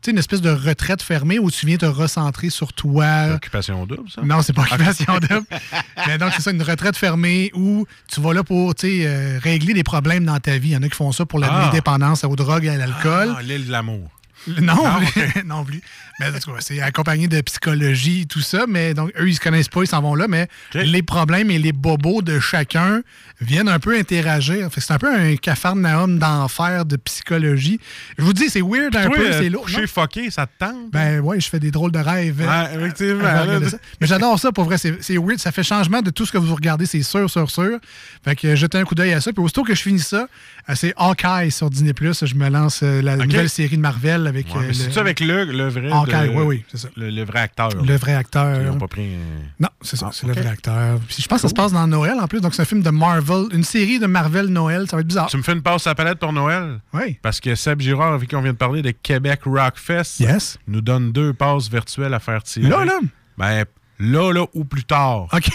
sais, 0.08 0.12
une 0.12 0.18
espèce 0.18 0.42
de 0.42 0.50
retraite 0.50 1.02
fermée 1.02 1.40
où 1.40 1.50
tu 1.52 1.66
viens 1.66 1.78
te 1.78 1.86
recentrer 1.86 2.50
sur 2.50 2.74
toi. 2.74 3.34
Occupation 3.36 3.86
double, 3.86 4.10
ça? 4.10 4.22
Non, 4.24 4.42
c'est 4.42 4.54
pas 4.54 4.64
occupation 4.64 5.14
double. 5.20 5.46
Mais 6.08 6.18
donc, 6.18 6.32
c'est 6.36 6.42
ça, 6.42 6.52
une 6.52 6.62
retraite 6.64 6.98
fermée 6.98 7.52
où 7.54 7.86
tu 8.12 8.20
vas 8.22 8.34
là 8.34 8.44
pour 8.44 8.76
tu 8.76 8.88
sais, 8.88 9.04
euh, 9.06 9.40
régler 9.42 9.74
des 9.74 9.84
problèmes 9.84 10.26
dans 10.26 10.40
ta 10.40 10.58
vie. 10.58 10.70
Il 10.70 10.74
y 10.74 10.78
en 10.78 10.84
a 10.84 10.90
qui 10.90 10.96
font 10.96 11.12
ça 11.12 11.26
pour 11.26 11.40
la 11.40 11.48
Ah. 11.50 11.70
dépendance 11.74 12.24
aux 12.24 12.36
drogues 12.36 12.66
et 12.66 12.70
à 12.70 12.78
l'alcool. 12.78 13.34
Ah, 13.38 13.42
l'île 13.42 13.66
de 13.68 13.72
l'amour. 13.72 14.10
Non, 14.62 14.82
Ah, 14.86 15.00
plus- 15.12 15.44
non 15.46 15.64
plus. 15.66 15.82
Mais 16.20 16.28
c'est 16.62 16.82
accompagné 16.82 17.28
de 17.28 17.40
psychologie, 17.42 18.26
tout 18.28 18.40
ça. 18.42 18.66
Mais 18.68 18.94
donc, 18.94 19.12
eux, 19.20 19.30
ils 19.30 19.36
se 19.36 19.40
connaissent 19.40 19.68
pas, 19.68 19.82
ils 19.84 19.88
s'en 19.88 20.02
vont 20.02 20.16
là. 20.16 20.28
Mais 20.28 20.48
les 20.74 21.04
problèmes 21.04 21.52
et 21.52 21.60
les 21.60 21.74
bobos 21.74 22.22
de 22.22 22.40
chacun 22.40 23.02
viennent 23.40 23.70
un 23.70 23.78
peu 23.80 23.96
interagir. 23.98 24.72
Fait 24.72 24.82
C'est 24.82 24.94
un 24.94 24.98
peu 24.98 25.14
un 25.14 25.36
cafarnaum 25.36 26.18
d'enfer 26.18 26.86
de 26.86 26.96
psychologie. 26.96 27.80
Je 28.18 28.24
vous 28.24 28.34
dis, 28.34 28.50
c'est 28.50 28.62
weird 28.62 28.96
un 28.96 29.06
Toi, 29.08 29.16
peu, 29.16 29.28
euh, 29.28 29.40
c'est 29.42 29.50
lourd. 29.50 29.64
coucher 29.66 29.82
non? 29.82 29.88
fucké, 29.88 30.32
ça 30.32 30.48
te 30.48 30.52
tente? 30.58 30.92
Ben 30.92 31.20
ouais, 31.20 31.40
je 31.40 31.48
fais 31.50 31.60
des 31.60 31.70
drôles 31.72 31.92
de 31.92 32.00
rêves. 32.00 32.42
Effectivement, 32.74 33.22
là. 33.24 33.70
ça. 33.70 33.78
Mais 34.02 34.08
j'adore 34.08 34.40
ça, 34.40 34.52
pour 34.52 34.64
vrai. 34.64 34.78
C'est 34.78 35.18
weird. 35.18 35.38
Ça 35.40 35.52
fait 35.52 35.64
changement 35.64 36.02
de 36.02 36.10
tout 36.10 36.26
ce 36.26 36.32
que 36.32 36.38
vous 36.38 36.56
regardez, 36.56 36.86
c'est 36.88 37.04
sûr, 37.04 37.30
sûr, 37.30 37.52
sûr. 37.52 37.78
Fait 38.24 38.36
que 38.36 38.48
euh, 38.48 38.56
jetez 38.56 38.78
un 38.80 38.86
coup 38.86 38.96
d'œil 38.96 39.14
à 39.14 39.22
ça. 39.22 39.32
Puis 39.34 39.44
aussitôt 39.44 39.64
que 39.64 39.76
je 39.76 39.82
finis 39.82 40.00
ça, 40.00 40.28
euh, 40.70 40.74
c'est 40.76 40.94
Hawkeye 40.98 41.52
sur 41.52 41.70
Disney+. 41.70 41.94
Je 42.00 42.34
me 42.36 42.50
lance 42.50 42.82
la 42.82 43.18
nouvelle 43.18 43.50
série 43.50 43.76
de 43.78 43.82
Marvel 43.82 44.27
avec... 44.28 44.48
Ouais, 44.56 44.66
euh, 44.66 44.74
c'est 44.74 44.88
le- 44.88 44.92
ça 44.92 45.00
avec 45.02 45.20
le, 45.20 45.46
le 45.46 45.68
vrai. 45.70 45.92
Hawkeye, 45.92 46.30
de- 46.30 46.36
oui, 46.36 46.44
oui, 46.46 46.64
c'est 46.70 46.78
ça. 46.78 46.90
Le, 46.96 47.10
le 47.10 47.24
vrai 47.24 47.40
acteur? 47.40 47.70
Le 47.70 47.96
vrai 47.96 48.14
acteur. 48.16 48.62
Ils 48.62 48.68
n'ont 48.68 48.78
pas 48.78 48.88
pris. 48.88 49.16
un- 49.16 49.44
Non, 49.60 49.70
c'est 49.82 49.96
ça, 49.98 50.08
Ah, 50.10 50.12
c'est 50.14 50.28
le 50.28 50.34
vrai 50.34 50.48
acteur. 50.48 51.00
Puis 51.08 51.18
je 51.22 51.28
pense 51.28 51.38
que 51.38 51.42
ça 51.44 51.50
se 51.50 51.54
passe 51.54 51.72
dans 51.72 51.88
Noël 51.88 52.20
en 52.20 52.28
plus, 52.28 52.40
donc 52.42 52.54
c'est 52.54 52.62
un 52.62 52.66
film 52.66 52.82
de 52.84 52.90
Marvel, 52.90 53.46
une 53.52 53.64
série 53.64 54.00
de 54.00 54.06
Marvel 54.08 54.48
Noël, 54.48 54.86
ça 54.90 54.98
va 54.98 55.02
être 55.02 55.08
bizarre. 55.08 55.28
Tu 55.30 55.38
me 55.38 55.42
fais 55.44 55.54
une 55.54 55.62
passe 55.62 55.88
à 55.88 55.92
la 55.92 55.96
palette 55.96 56.20
pour 56.20 56.34
Noël? 56.34 56.80
Oui. 56.94 57.18
Parce 57.22 57.40
que 57.40 57.56
Seb 57.56 57.82
Girard, 57.82 58.14
avec 58.14 58.30
qui 58.30 58.36
on 58.36 58.42
vient 58.42 58.54
de 58.54 58.58
parler 58.58 58.82
de 58.82 58.92
Québec 58.92 59.42
Rock 59.46 59.74
Fest, 59.78 60.20
Yes. 60.20 60.58
nous 60.68 60.82
donne 60.82 61.12
deux 61.12 61.34
passes 61.34 61.70
virtuelles 61.70 62.14
à 62.14 62.20
faire 62.20 62.44
tirer. 62.44 62.68
Là, 62.70 62.86
là? 62.86 63.00
Ben, 63.38 63.66
là, 64.00 64.32
là, 64.34 64.46
ou 64.54 64.64
plus 64.64 64.84
tard. 64.84 65.28
OK. 65.34 65.42
tu 65.50 65.52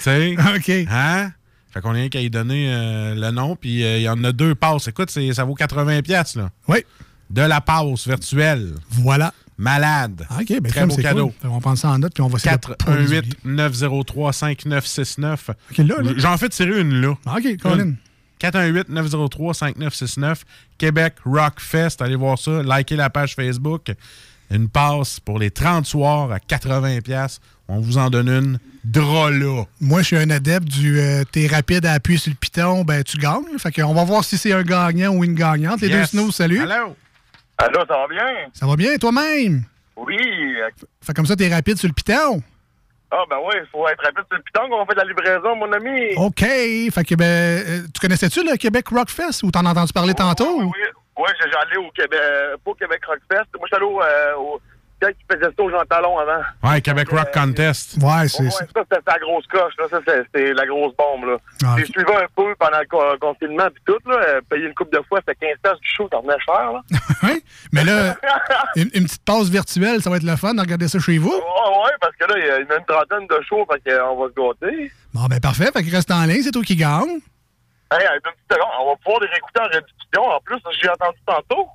sais? 0.00 0.36
OK. 0.56 0.70
Hein? 0.90 1.32
Fait 1.72 1.80
qu'on 1.82 1.90
a 1.90 1.94
rien 1.94 2.08
qu'à 2.08 2.20
y 2.20 2.30
donner 2.30 2.72
euh, 2.72 3.14
le 3.14 3.30
nom, 3.30 3.54
puis 3.54 3.84
euh, 3.84 3.98
il 3.98 4.02
y 4.02 4.08
en 4.08 4.22
a 4.24 4.32
deux 4.32 4.54
passes. 4.54 4.88
Écoute, 4.88 5.10
ça 5.10 5.44
vaut 5.44 5.54
80$, 5.54 6.02
piastres, 6.02 6.38
là. 6.38 6.50
Oui. 6.68 6.78
De 7.30 7.42
la 7.42 7.60
passe 7.60 8.06
virtuelle. 8.06 8.74
Voilà. 8.90 9.32
Malade. 9.58 10.26
OK, 10.38 10.60
ben 10.60 10.70
Très 10.70 10.86
beau 10.86 10.96
cadeau. 10.96 11.32
cool. 11.40 11.50
Qu'on 11.50 11.60
prend 11.60 11.76
ça 11.76 11.88
en 11.88 11.98
note, 11.98 12.12
puis 12.12 12.22
on 12.22 12.28
va 12.28 12.36
essayer 12.36 12.56
de 12.56 12.74
pas 12.74 12.96
les 12.96 13.06
oublier. 13.06 13.22
418-903-5969. 13.44 15.36
OK, 15.70 15.78
là, 15.78 15.84
là. 16.02 16.12
J'en 16.16 16.36
fais 16.36 16.48
tirer 16.50 16.80
une 16.80 17.00
là. 17.00 17.10
OK, 17.26 17.56
Colin. 17.62 17.94
418-903-5969. 18.40 20.36
Québec 20.78 21.14
Rock 21.24 21.54
Fest. 21.60 22.02
Allez 22.02 22.16
voir 22.16 22.38
ça. 22.38 22.62
Likez 22.62 22.96
la 22.96 23.10
page 23.10 23.34
Facebook. 23.34 23.92
Une 24.50 24.68
passe 24.68 25.18
pour 25.20 25.38
les 25.38 25.50
30 25.50 25.86
soirs 25.86 26.30
à 26.30 26.38
80$. 26.38 27.38
On 27.68 27.80
vous 27.80 27.98
en 27.98 28.10
donne 28.10 28.28
une. 28.28 28.58
Drôle 28.84 29.64
Moi, 29.80 30.02
je 30.02 30.06
suis 30.06 30.16
un 30.16 30.30
adepte 30.30 30.68
du 30.68 31.00
euh, 31.00 31.24
t'es 31.32 31.48
rapide 31.48 31.84
à 31.86 31.94
appuyer 31.94 32.18
sur 32.20 32.30
le 32.30 32.36
piton, 32.36 32.84
ben 32.84 33.02
tu 33.02 33.16
gagnes. 33.16 33.42
Fait 33.58 33.72
qu'on 33.72 33.92
va 33.92 34.04
voir 34.04 34.22
si 34.22 34.38
c'est 34.38 34.52
un 34.52 34.62
gagnant 34.62 35.12
ou 35.12 35.24
une 35.24 35.34
gagnante. 35.34 35.80
Les 35.80 35.88
Yes. 35.88 36.12
deux 36.12 36.18
snows, 36.18 36.30
salut. 36.30 36.60
Allô? 36.60 36.94
Allô, 37.58 37.80
ça 37.88 37.96
va 37.96 38.06
bien? 38.08 38.48
Ça 38.52 38.66
va 38.66 38.76
bien, 38.76 38.96
toi-même? 38.96 39.62
Oui. 39.96 40.56
Fait 41.02 41.14
comme 41.14 41.26
ça, 41.26 41.36
t'es 41.36 41.52
rapide 41.52 41.78
sur 41.78 41.88
le 41.88 41.94
piton? 41.94 42.42
Ah, 43.10 43.24
ben 43.30 43.38
oui, 43.44 43.54
il 43.60 43.66
faut 43.70 43.88
être 43.88 44.02
rapide 44.02 44.24
sur 44.28 44.36
le 44.36 44.42
piton 44.42 44.68
quand 44.68 44.82
on 44.82 44.86
fait 44.86 44.94
de 44.94 45.00
la 45.00 45.04
livraison, 45.04 45.56
mon 45.56 45.72
ami. 45.72 46.14
OK. 46.16 46.40
Fait 46.40 47.04
que, 47.04 47.14
ben, 47.14 47.24
euh, 47.24 47.86
tu 47.94 48.00
connaissais-tu 48.00 48.44
le 48.44 48.56
Québec 48.56 48.88
Rock 48.88 49.08
Fest 49.08 49.42
ou 49.42 49.50
t'en 49.50 49.64
as 49.64 49.70
entendu 49.70 49.92
parler 49.92 50.14
tantôt? 50.14 50.60
Oui, 50.60 50.72
oui, 51.18 51.28
j'ai 51.40 51.50
j'ai 51.50 51.56
allé 51.56 51.76
au 51.78 51.90
Québec, 51.92 52.20
pas 52.62 52.70
au 52.70 52.74
Québec 52.74 53.00
Rockfest. 53.06 53.46
Moi, 53.58 53.66
je 53.70 53.74
suis 53.74 53.76
allé 53.76 53.84
au, 53.84 54.02
euh, 54.02 54.34
au, 54.36 54.60
Quand 55.00 55.08
il 55.08 55.34
faisait 55.36 55.50
ça 55.54 55.62
aux 55.62 55.70
Jean 55.70 55.84
Talon 55.88 56.18
avant. 56.18 56.40
Ouais, 56.64 56.80
Québec 56.80 57.08
Rock 57.10 57.30
Contest. 57.32 57.98
Ouais, 58.02 58.28
c'est 58.28 58.42
Ouais, 58.44 58.50
ça, 58.50 58.64
c'était 58.74 58.96
la 59.06 59.18
grosse 59.18 59.46
coche, 59.46 59.74
là. 59.78 59.84
Ça, 59.90 59.98
c'est- 60.06 60.22
c'était 60.24 60.54
la 60.54 60.66
grosse 60.66 60.94
bombe, 60.96 61.26
là. 61.28 61.36
Ah, 61.64 61.74
J'ai 61.78 61.84
suivi 61.84 62.10
un 62.12 62.26
peu 62.34 62.54
pendant 62.58 62.78
le 62.80 62.86
co- 62.86 63.18
confinement, 63.20 63.66
puis 63.72 63.82
tout, 63.86 63.98
là. 64.10 64.16
euh, 64.16 64.40
Payer 64.48 64.66
une 64.68 64.74
coupe 64.74 64.92
de 64.92 65.00
fois, 65.08 65.20
c'était 65.26 65.46
15 65.46 65.58
piastres 65.62 65.80
du 65.80 65.88
show, 65.88 66.08
ça 66.10 66.16
revenait 66.18 66.40
cher, 66.44 66.72
là. 66.72 66.80
Mais 67.72 67.84
là, 67.84 68.14
une, 68.76 68.90
une 68.94 69.04
petite 69.04 69.24
pause 69.24 69.50
virtuelle, 69.50 70.00
ça 70.02 70.08
va 70.10 70.16
être 70.16 70.22
le 70.22 70.36
fun 70.36 70.54
de 70.54 70.60
regarder 70.60 70.88
ça 70.88 70.98
chez 70.98 71.18
vous. 71.18 71.28
Ouais, 71.28 71.34
ouais, 71.84 71.92
parce 72.00 72.14
que 72.16 72.24
là, 72.24 72.34
il 72.38 72.46
y 72.46 72.50
a 72.50 72.58
une 72.60 72.84
trentaine 72.86 73.26
de 73.28 73.42
shows, 73.48 73.66
fait 73.70 73.90
qu'on 73.92 74.16
va 74.22 74.28
se 74.28 74.34
gâter. 74.34 74.92
Bon, 75.12 75.26
ben 75.26 75.40
parfait. 75.40 75.70
Fait 75.72 75.82
qu'il 75.82 75.94
reste 75.94 76.10
en 76.10 76.24
ligne, 76.24 76.42
c'est 76.42 76.50
toi 76.52 76.62
qui 76.62 76.76
gagne. 76.76 77.20
Hey, 77.92 78.04
on 78.80 78.90
va 78.90 78.96
pouvoir 78.96 79.20
les 79.22 79.28
réécouter 79.28 79.60
en 79.60 79.64
rediffusion. 79.64 80.22
En 80.22 80.40
plus, 80.44 80.56
j'ai 80.82 80.88
entendu 80.88 81.18
tantôt. 81.26 81.66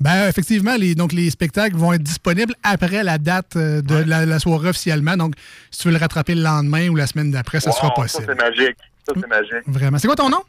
Ben, 0.00 0.28
effectivement, 0.28 0.74
les, 0.76 0.94
donc 0.94 1.12
les 1.12 1.30
spectacles 1.30 1.76
vont 1.76 1.92
être 1.92 2.02
disponibles 2.02 2.54
après 2.62 3.02
la 3.04 3.18
date 3.18 3.54
euh, 3.56 3.80
de 3.82 3.96
la, 4.04 4.26
la 4.26 4.38
soirée 4.38 4.70
officiellement. 4.70 5.16
Donc, 5.16 5.34
si 5.70 5.80
tu 5.82 5.88
veux 5.88 5.94
le 5.94 6.00
rattraper 6.00 6.34
le 6.34 6.42
lendemain 6.42 6.88
ou 6.88 6.96
la 6.96 7.06
semaine 7.06 7.30
d'après, 7.30 7.60
ça 7.60 7.70
Wow, 7.70 7.76
sera 7.76 7.88
Ça, 7.88 7.94
possible. 7.94 8.24
c'est 8.28 8.34
magique. 8.34 8.76
Ça, 9.06 9.12
c'est 9.14 9.26
magique. 9.28 9.62
Vraiment. 9.66 9.98
C'est 9.98 10.06
quoi 10.08 10.16
ton 10.16 10.28
nom? 10.28 10.42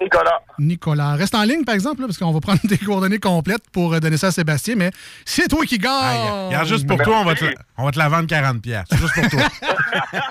Nicolas. 0.00 0.40
Nicolas. 0.58 1.14
Reste 1.14 1.34
en 1.34 1.42
ligne, 1.44 1.64
par 1.64 1.74
exemple, 1.74 2.00
là, 2.02 2.06
parce 2.06 2.18
qu'on 2.18 2.32
va 2.32 2.40
prendre 2.40 2.60
tes 2.68 2.78
coordonnées 2.78 3.18
complètes 3.18 3.68
pour 3.72 3.94
euh, 3.94 4.00
donner 4.00 4.16
ça 4.16 4.28
à 4.28 4.32
Sébastien, 4.32 4.74
mais 4.76 4.90
c'est 5.24 5.48
toi 5.48 5.64
qui 5.64 5.78
gagne! 5.78 6.46
Regarde, 6.48 6.68
juste 6.68 6.86
pour 6.86 6.98
toi, 7.02 7.20
on 7.20 7.24
va, 7.24 7.34
te, 7.34 7.44
on 7.76 7.84
va 7.84 7.90
te 7.90 7.98
la 7.98 8.08
vendre 8.08 8.26
40$. 8.28 8.60
piastres. 8.60 8.96
Juste 8.96 9.14
pour 9.14 9.28
toi. 9.30 9.48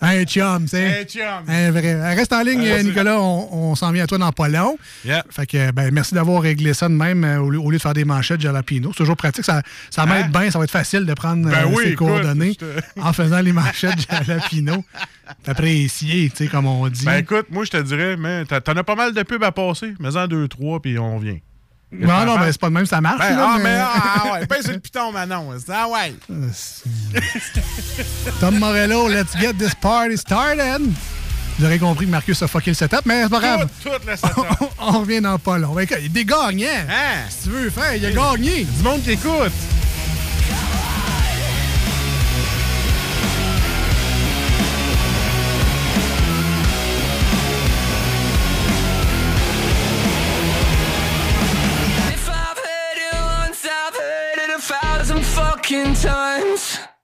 Un 0.00 0.24
chum, 0.24 0.66
c'est. 0.68 1.00
Un 1.00 1.04
chum. 1.04 1.22
Un 1.48 1.70
vrai. 1.72 2.14
Reste 2.14 2.32
en 2.32 2.42
ligne, 2.42 2.64
euh, 2.66 2.82
Nicolas. 2.82 3.18
On, 3.20 3.48
on 3.70 3.74
s'en 3.74 3.90
vient 3.90 4.04
à 4.04 4.06
toi 4.06 4.18
dans 4.18 4.30
pas 4.32 4.48
long. 4.48 4.78
Yeah. 5.04 5.24
Fait 5.30 5.46
que, 5.46 5.72
ben, 5.72 5.90
merci 5.92 6.14
d'avoir 6.14 6.40
réglé 6.42 6.72
ça 6.72 6.88
de 6.88 6.94
même 6.94 7.24
euh, 7.24 7.38
au, 7.40 7.50
lieu, 7.50 7.58
au 7.58 7.70
lieu 7.70 7.78
de 7.78 7.82
faire 7.82 7.94
des 7.94 8.04
manchettes 8.04 8.40
jalapino. 8.40 8.90
C'est 8.92 8.98
toujours 8.98 9.16
pratique. 9.16 9.44
Ça, 9.44 9.62
ça 9.90 10.06
m'aide 10.06 10.30
bien. 10.30 10.50
Ça 10.50 10.58
va 10.58 10.64
être 10.64 10.70
facile 10.70 11.04
de 11.04 11.14
prendre 11.14 11.28
Hein? 11.28 11.50
Ben 11.50 11.66
euh, 11.66 11.74
oui, 11.74 11.84
écoute, 11.88 12.08
coordonnées 12.08 12.54
te- 12.54 12.64
en 13.00 13.12
faisant 13.12 13.40
les 13.40 13.52
manchettes 13.52 14.06
jalapino. 14.26 14.84
Apprécier, 15.46 16.30
tu 16.30 16.36
sais, 16.44 16.46
comme 16.48 16.66
on 16.66 16.88
dit. 16.88 17.04
Ben 17.04 17.18
écoute, 17.18 17.46
moi 17.50 17.64
je 17.64 17.70
te 17.70 17.76
dirais, 17.82 18.16
mais 18.16 18.44
t'en 18.44 18.76
as 18.76 18.84
pas 18.84 18.94
mal 18.94 19.12
de 19.12 19.22
pubs 19.22 19.42
à 19.42 19.52
passer. 19.52 19.94
Mais 20.00 20.16
en 20.16 20.26
deux, 20.26 20.48
trois, 20.48 20.80
puis 20.80 20.98
on 20.98 21.18
vient. 21.18 21.38
non, 21.92 22.24
non, 22.26 22.36
ben, 22.38 22.50
c'est 22.52 22.60
pas 22.60 22.68
de 22.68 22.74
même, 22.74 22.86
ça 22.86 23.00
marche. 23.00 23.18
Ben, 23.18 23.36
là, 23.36 23.50
ah, 23.50 23.56
mais- 23.58 23.64
mais 23.64 23.78
ah, 23.78 23.92
ah, 24.24 24.32
ouais, 24.32 24.46
pince 24.46 24.66
le 24.68 24.78
piton, 24.78 25.10
Manon. 25.12 25.54
Ah 25.70 25.88
ouais. 25.88 26.14
Tom 28.40 28.58
Morello, 28.58 29.08
let's 29.08 29.36
get 29.38 29.54
this 29.54 29.74
party 29.74 30.16
started. 30.16 30.82
Vous 31.58 31.64
aurez 31.64 31.78
compris 31.80 32.06
que 32.06 32.10
Marcus 32.12 32.40
a 32.42 32.46
fucké 32.46 32.70
le 32.70 32.74
setup, 32.74 33.00
mais 33.04 33.24
c'est 33.24 33.28
pas 33.30 33.40
grave. 33.40 33.68
Tout, 33.82 33.88
tout 33.90 33.96
le 34.06 34.16
setup. 34.16 34.46
On 34.78 35.00
revient 35.00 35.20
dans 35.20 35.38
pas 35.40 35.58
long. 35.58 35.74
Ben, 35.74 35.86
il 36.00 36.12
des 36.12 36.24
gagnants. 36.24 36.66
Hein? 36.88 37.26
Si 37.28 37.44
tu 37.44 37.48
veux 37.50 37.70
faire, 37.70 37.94
il 37.96 38.06
a 38.06 38.12
gagné. 38.12 38.64
Du 38.64 38.82
monde 38.84 39.02
qui 39.02 39.12
écoute. 39.12 39.52
broken 55.68 55.92
times. 55.94 56.97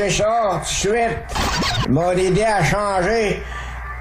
Lâché 0.00 0.16
ça 0.16 0.50
tout 0.52 0.60
de 0.60 0.66
suite. 0.66 1.18
Ils 1.86 1.92
m'ont 1.92 2.12
aidé 2.12 2.42
à 2.42 2.64
changer. 2.64 3.42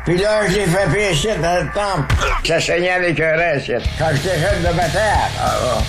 Puis 0.05 0.17
là, 0.17 0.47
je 0.47 0.55
l'ai 0.55 0.65
fait 0.65 1.11
pisser 1.11 1.35
dans 1.41 1.63
le 1.63 1.69
temple. 1.71 2.15
Ça 2.43 2.59
saignait 2.59 2.91
avec 2.91 3.19
un 3.19 3.35
reste. 3.35 3.71
Quand 3.97 4.09
j'étais 4.13 4.39
jeune 4.39 4.61
de 4.61 4.75
bataille. 4.75 5.31
Ah. 5.39 5.81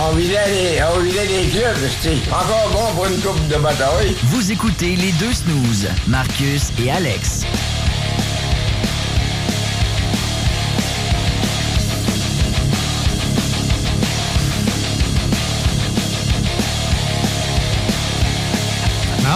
On 0.00 0.12
vidait 0.14 0.46
les, 0.48 0.80
on 0.94 1.00
vidait 1.00 1.24
les 1.24 1.48
clubs, 1.48 1.90
c'est 2.00 2.30
encore 2.30 2.70
bon 2.72 2.94
pour 2.94 3.06
une 3.06 3.20
coupe 3.20 3.48
de 3.48 3.56
bataille. 3.56 4.14
Vous 4.24 4.52
écoutez 4.52 4.94
les 4.94 5.12
deux 5.12 5.32
snooze, 5.32 5.88
Marcus 6.06 6.70
et 6.78 6.90
Alex. 6.90 7.44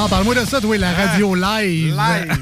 Non, 0.02 0.08
parle-moi 0.08 0.34
de 0.34 0.44
ça, 0.44 0.60
toi, 0.60 0.76
la 0.78 0.90
radio 0.90 1.32
live. 1.36 1.94
live. 1.94 2.38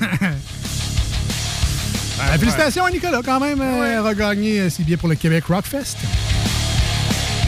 Euh, 2.22 2.38
félicitations 2.38 2.84
à 2.84 2.90
Nicolas, 2.90 3.20
quand 3.24 3.40
même, 3.40 3.60
euh, 3.62 4.02
regagné 4.02 4.60
euh, 4.60 4.70
ses 4.70 4.82
billets 4.82 4.98
pour 4.98 5.08
le 5.08 5.14
Québec 5.14 5.44
Rockfest. 5.46 5.96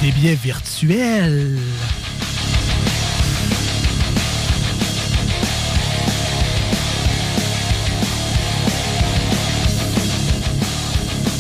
Des 0.03 0.11
billets 0.13 0.35
virtuels. 0.35 1.59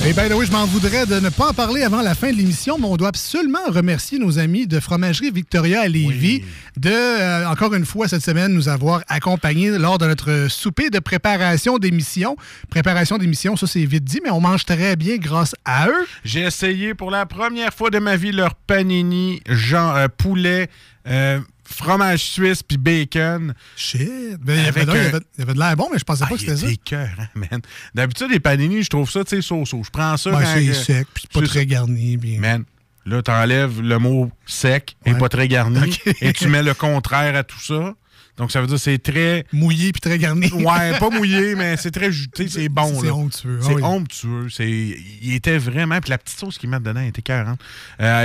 Et 0.04 0.12
bien, 0.12 0.28
oui, 0.34 0.46
je 0.46 0.50
m'en 0.50 0.66
voudrais 0.66 1.06
de 1.06 1.20
ne 1.20 1.28
pas 1.28 1.50
en 1.50 1.54
parler 1.54 1.84
avant 1.84 2.02
la 2.02 2.16
fin 2.16 2.32
de 2.32 2.36
l'émission, 2.36 2.76
mais 2.76 2.86
on 2.86 2.96
doit 2.96 3.08
absolument 3.08 3.60
remercier 3.68 4.18
nos 4.18 4.40
amis 4.40 4.66
de 4.66 4.80
Fromagerie 4.80 5.30
Victoria 5.30 5.82
à 5.82 5.86
Lévis 5.86 6.42
de, 6.76 6.90
euh, 6.90 7.48
encore 7.48 7.72
une 7.74 7.86
fois, 7.86 8.08
cette 8.08 8.22
semaine, 8.22 8.52
nous 8.52 8.68
avoir 8.68 9.04
accompagnés 9.06 9.70
lors 9.78 9.98
de 9.98 10.06
notre 10.06 10.48
souper 10.50 10.90
de 10.90 10.98
préparation 10.98 11.78
d'émission. 11.78 12.36
Préparation 12.68 13.16
d'émission, 13.16 13.54
ça 13.54 13.68
c'est 13.68 13.84
vite 13.84 14.02
dit, 14.02 14.18
mais 14.24 14.30
on 14.30 14.40
mange 14.40 14.64
très 14.64 14.96
bien 14.96 15.18
grâce 15.18 15.54
à 15.64 15.86
eux. 15.86 16.06
J'ai 16.24 16.40
essayé 16.40 16.94
pour 16.94 17.12
la 17.12 17.24
première 17.24 17.72
fois 17.72 17.90
de 17.90 18.00
ma 18.00 18.16
vie 18.16 18.32
leur 18.32 18.56
panini, 18.56 19.40
genre 19.48 19.94
euh, 19.94 20.08
poulet, 20.08 20.68
euh, 21.06 21.38
fromage 21.72 22.20
suisse 22.22 22.62
puis 22.62 22.76
bacon. 22.76 23.54
Shit! 23.76 24.00
Ben, 24.40 24.58
il 24.58 24.64
y 24.64 24.66
avait- 24.68 24.82
il 24.82 24.86
y 24.88 24.90
avait- 24.90 25.18
il 25.36 25.40
y 25.40 25.42
avait 25.42 25.54
de 25.54 25.58
l'air 25.58 25.76
bon, 25.76 25.88
mais 25.92 25.98
je 25.98 26.04
pensais 26.04 26.24
pas 26.24 26.34
que 26.34 26.38
c'était 26.40 26.56
ça. 26.56 26.66
Cœur, 26.84 27.08
hein, 27.18 27.26
man. 27.34 27.60
D'habitude, 27.94 28.28
les 28.30 28.40
panini, 28.40 28.82
je 28.82 28.88
trouve 28.90 29.10
ça, 29.10 29.24
tu 29.24 29.36
sais, 29.36 29.42
so-so. 29.42 29.82
Je 29.84 29.90
prends 29.90 30.16
ça 30.16 30.30
quand 30.30 30.40
c'est 30.54 30.74
sec, 30.74 31.06
puis 31.14 31.24
pas 31.32 31.40
très 31.46 31.66
garni. 31.66 32.16
Man, 32.38 32.64
là, 33.06 33.22
t'enlèves 33.22 33.80
le 33.80 33.98
mot 33.98 34.30
sec 34.46 34.96
et 35.04 35.14
pas 35.14 35.28
très 35.28 35.48
garni 35.48 35.98
et 36.20 36.32
tu 36.32 36.46
mets 36.48 36.62
le 36.62 36.74
contraire 36.74 37.34
à 37.36 37.42
tout 37.44 37.60
ça. 37.60 37.94
Donc, 38.38 38.50
ça 38.50 38.60
veut 38.60 38.66
dire 38.66 38.76
que 38.76 38.82
c'est 38.82 38.98
très... 38.98 39.44
Mouillé 39.52 39.92
puis 39.92 40.00
très 40.00 40.18
garni. 40.18 40.50
Ouais, 40.52 40.98
pas 40.98 41.10
mouillé, 41.10 41.54
mais 41.54 41.76
c'est 41.76 41.90
très 41.90 42.10
juté, 42.10 42.48
c'est 42.48 42.68
bon. 42.68 43.00
C'est 43.00 43.06
là. 43.08 43.14
onctueux, 43.14 43.58
ah 43.60 43.64
C'est 43.66 43.74
oui. 43.74 43.82
onctueux. 43.82 44.46
C'est... 44.50 44.96
Il 45.22 45.34
était 45.34 45.58
vraiment... 45.58 46.00
Puis 46.00 46.10
la 46.10 46.18
petite 46.18 46.38
sauce 46.38 46.56
qu'ils 46.58 46.70
mettent 46.70 46.82
dedans 46.82 47.00
était 47.02 47.20
40. 47.22 47.60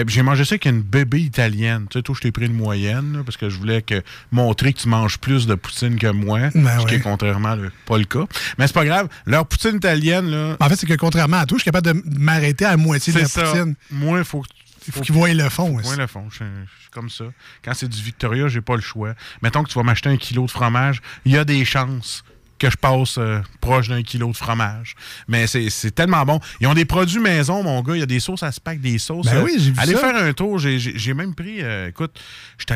J'ai 0.08 0.22
mangé 0.22 0.46
ça 0.46 0.54
avec 0.54 0.66
une 0.66 0.82
bébé 0.82 1.20
italienne. 1.22 1.86
Tu 1.90 2.00
sais, 2.00 2.04
toi, 2.04 2.16
je 2.16 2.22
t'ai 2.22 2.32
pris 2.32 2.46
une 2.46 2.54
moyenne 2.54 3.18
là, 3.18 3.24
parce 3.26 3.38
que 3.38 3.50
je 3.50 3.58
voulais 3.58 3.82
que 3.82 4.02
montrer 4.32 4.72
que 4.74 4.80
tu 4.80 4.88
manges 4.88 5.18
plus 5.18 5.46
de 5.46 5.56
poutine 5.56 5.98
que 6.00 6.08
moi. 6.08 6.40
Ben 6.56 6.80
ce 6.80 6.86
qui 6.86 6.92
ouais. 6.94 6.96
est 6.96 7.02
contrairement 7.02 7.56
le- 7.56 7.72
pas 7.86 7.98
le 7.98 8.06
cas. 8.06 8.26
Mais 8.58 8.68
c'est 8.68 8.74
pas 8.74 8.86
grave. 8.86 9.10
Leur 9.26 9.46
poutine 9.46 9.76
italienne, 9.76 10.30
là... 10.32 10.56
En 10.60 10.70
fait, 10.70 10.76
c'est 10.78 10.88
que 10.88 10.94
contrairement 10.96 11.38
à 11.38 11.46
tout, 11.46 11.56
je 11.56 11.64
suis 11.64 11.72
capable 11.72 11.94
de 11.94 12.04
m'arrêter 12.18 12.66
à 12.66 12.72
la 12.72 12.78
moitié 12.78 13.12
de 13.14 13.20
la 13.20 13.28
ça. 13.28 13.44
poutine. 13.44 13.76
Moi, 13.92 14.20
il 14.20 14.24
faut 14.26 14.42
que. 14.42 14.48
Il 14.88 14.94
faut 14.94 15.02
qu'ils 15.02 15.14
voient 15.14 15.34
le 15.34 15.50
fond. 15.50 15.70
Ouais, 15.72 15.82
aussi. 15.86 15.98
le 15.98 16.08
fond. 16.08 16.26
Je, 16.30 16.38
suis 16.38 16.46
comme 16.92 17.10
ça. 17.10 17.26
Quand 17.64 17.74
c'est 17.74 17.88
du 17.90 18.02
Victoria, 18.02 18.48
j'ai 18.48 18.62
pas 18.62 18.76
le 18.76 18.82
choix. 18.82 19.14
Mettons 19.42 19.64
que 19.64 19.70
tu 19.70 19.76
vas 19.76 19.84
m'acheter 19.84 20.10
un 20.10 20.18
kilo 20.18 20.46
de 20.46 20.52
fromage, 20.52 21.02
il 21.26 21.34
y 21.34 21.38
a 21.38 21.46
des 21.46 21.66
chances 21.66 22.24
que 22.60 22.72
je 22.72 22.76
passe 22.76 23.20
euh, 23.20 23.40
proche 23.62 23.88
d'un 23.88 24.02
kilo 24.02 24.32
de 24.32 24.36
fromage. 24.36 24.96
Mais 25.28 25.46
c'est 25.46 25.70
c'est 25.70 25.92
tellement 25.92 26.26
bon. 26.26 26.40
Ils 26.60 26.66
ont 26.66 26.74
des 26.74 26.86
produits 26.86 27.20
maison, 27.20 27.62
mon 27.62 27.82
gars. 27.84 27.96
Il 27.96 28.00
y 28.00 28.04
a 28.04 28.08
des 28.08 28.20
sauces 28.20 28.42
à 28.42 28.52
spack, 28.52 28.82
des 28.82 28.98
sauces. 28.98 29.28
Ben 29.28 29.38
euh, 29.38 29.44
oui, 29.44 29.54
j'ai 29.60 29.72
vu 29.72 29.78
Allez 29.78 29.94
ça. 29.94 30.00
faire 30.00 30.16
un 30.16 30.34
tour. 30.34 30.58
J'ai- 30.58 30.80
J'ai 30.80 30.98
j'ai 30.98 31.14
même 31.14 31.36
pris, 31.36 31.62
euh, 31.62 31.90
écoute, 31.90 32.20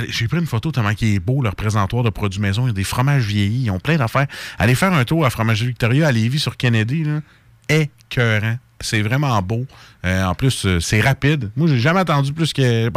j'ai 0.10 0.28
pris 0.28 0.38
une 0.38 0.46
photo 0.46 0.72
tellement 0.72 0.94
qu'il 0.94 1.16
est 1.16 1.20
beau, 1.20 1.42
leur 1.42 1.56
présentoir 1.56 2.04
de 2.04 2.12
produits 2.12 2.40
maison. 2.40 2.66
Il 2.66 2.68
y 2.68 2.72
a 2.72 2.74
des 2.74 2.84
fromages 2.84 3.24
vieillis. 3.26 3.64
Ils 3.66 3.72
ont 3.72 3.80
plein 3.80 3.98
d'affaires. 3.98 4.28
Allez 4.60 4.76
faire 4.76 4.94
un 4.94 5.04
tour 5.04 5.26
à 5.26 5.32
Fromagerie 5.32 5.70
Victoria 5.70 6.08
à 6.08 6.12
Lévis 6.12 6.40
sur 6.40 6.58
Kennedy. 6.58 7.04
Là. 7.04 7.22
Écœurant. 7.70 8.58
C'est 8.82 9.02
vraiment 9.02 9.42
beau. 9.42 9.66
Euh, 10.06 10.24
en 10.26 10.34
plus, 10.36 10.66
euh, 10.66 10.80
c'est 10.80 11.02
rapide. 11.02 11.52
Moi, 11.56 11.68
j'ai 11.68 11.80
jamais 11.80 12.00
attendu 12.00 12.34
plus 12.34 12.54
que. 12.54 12.90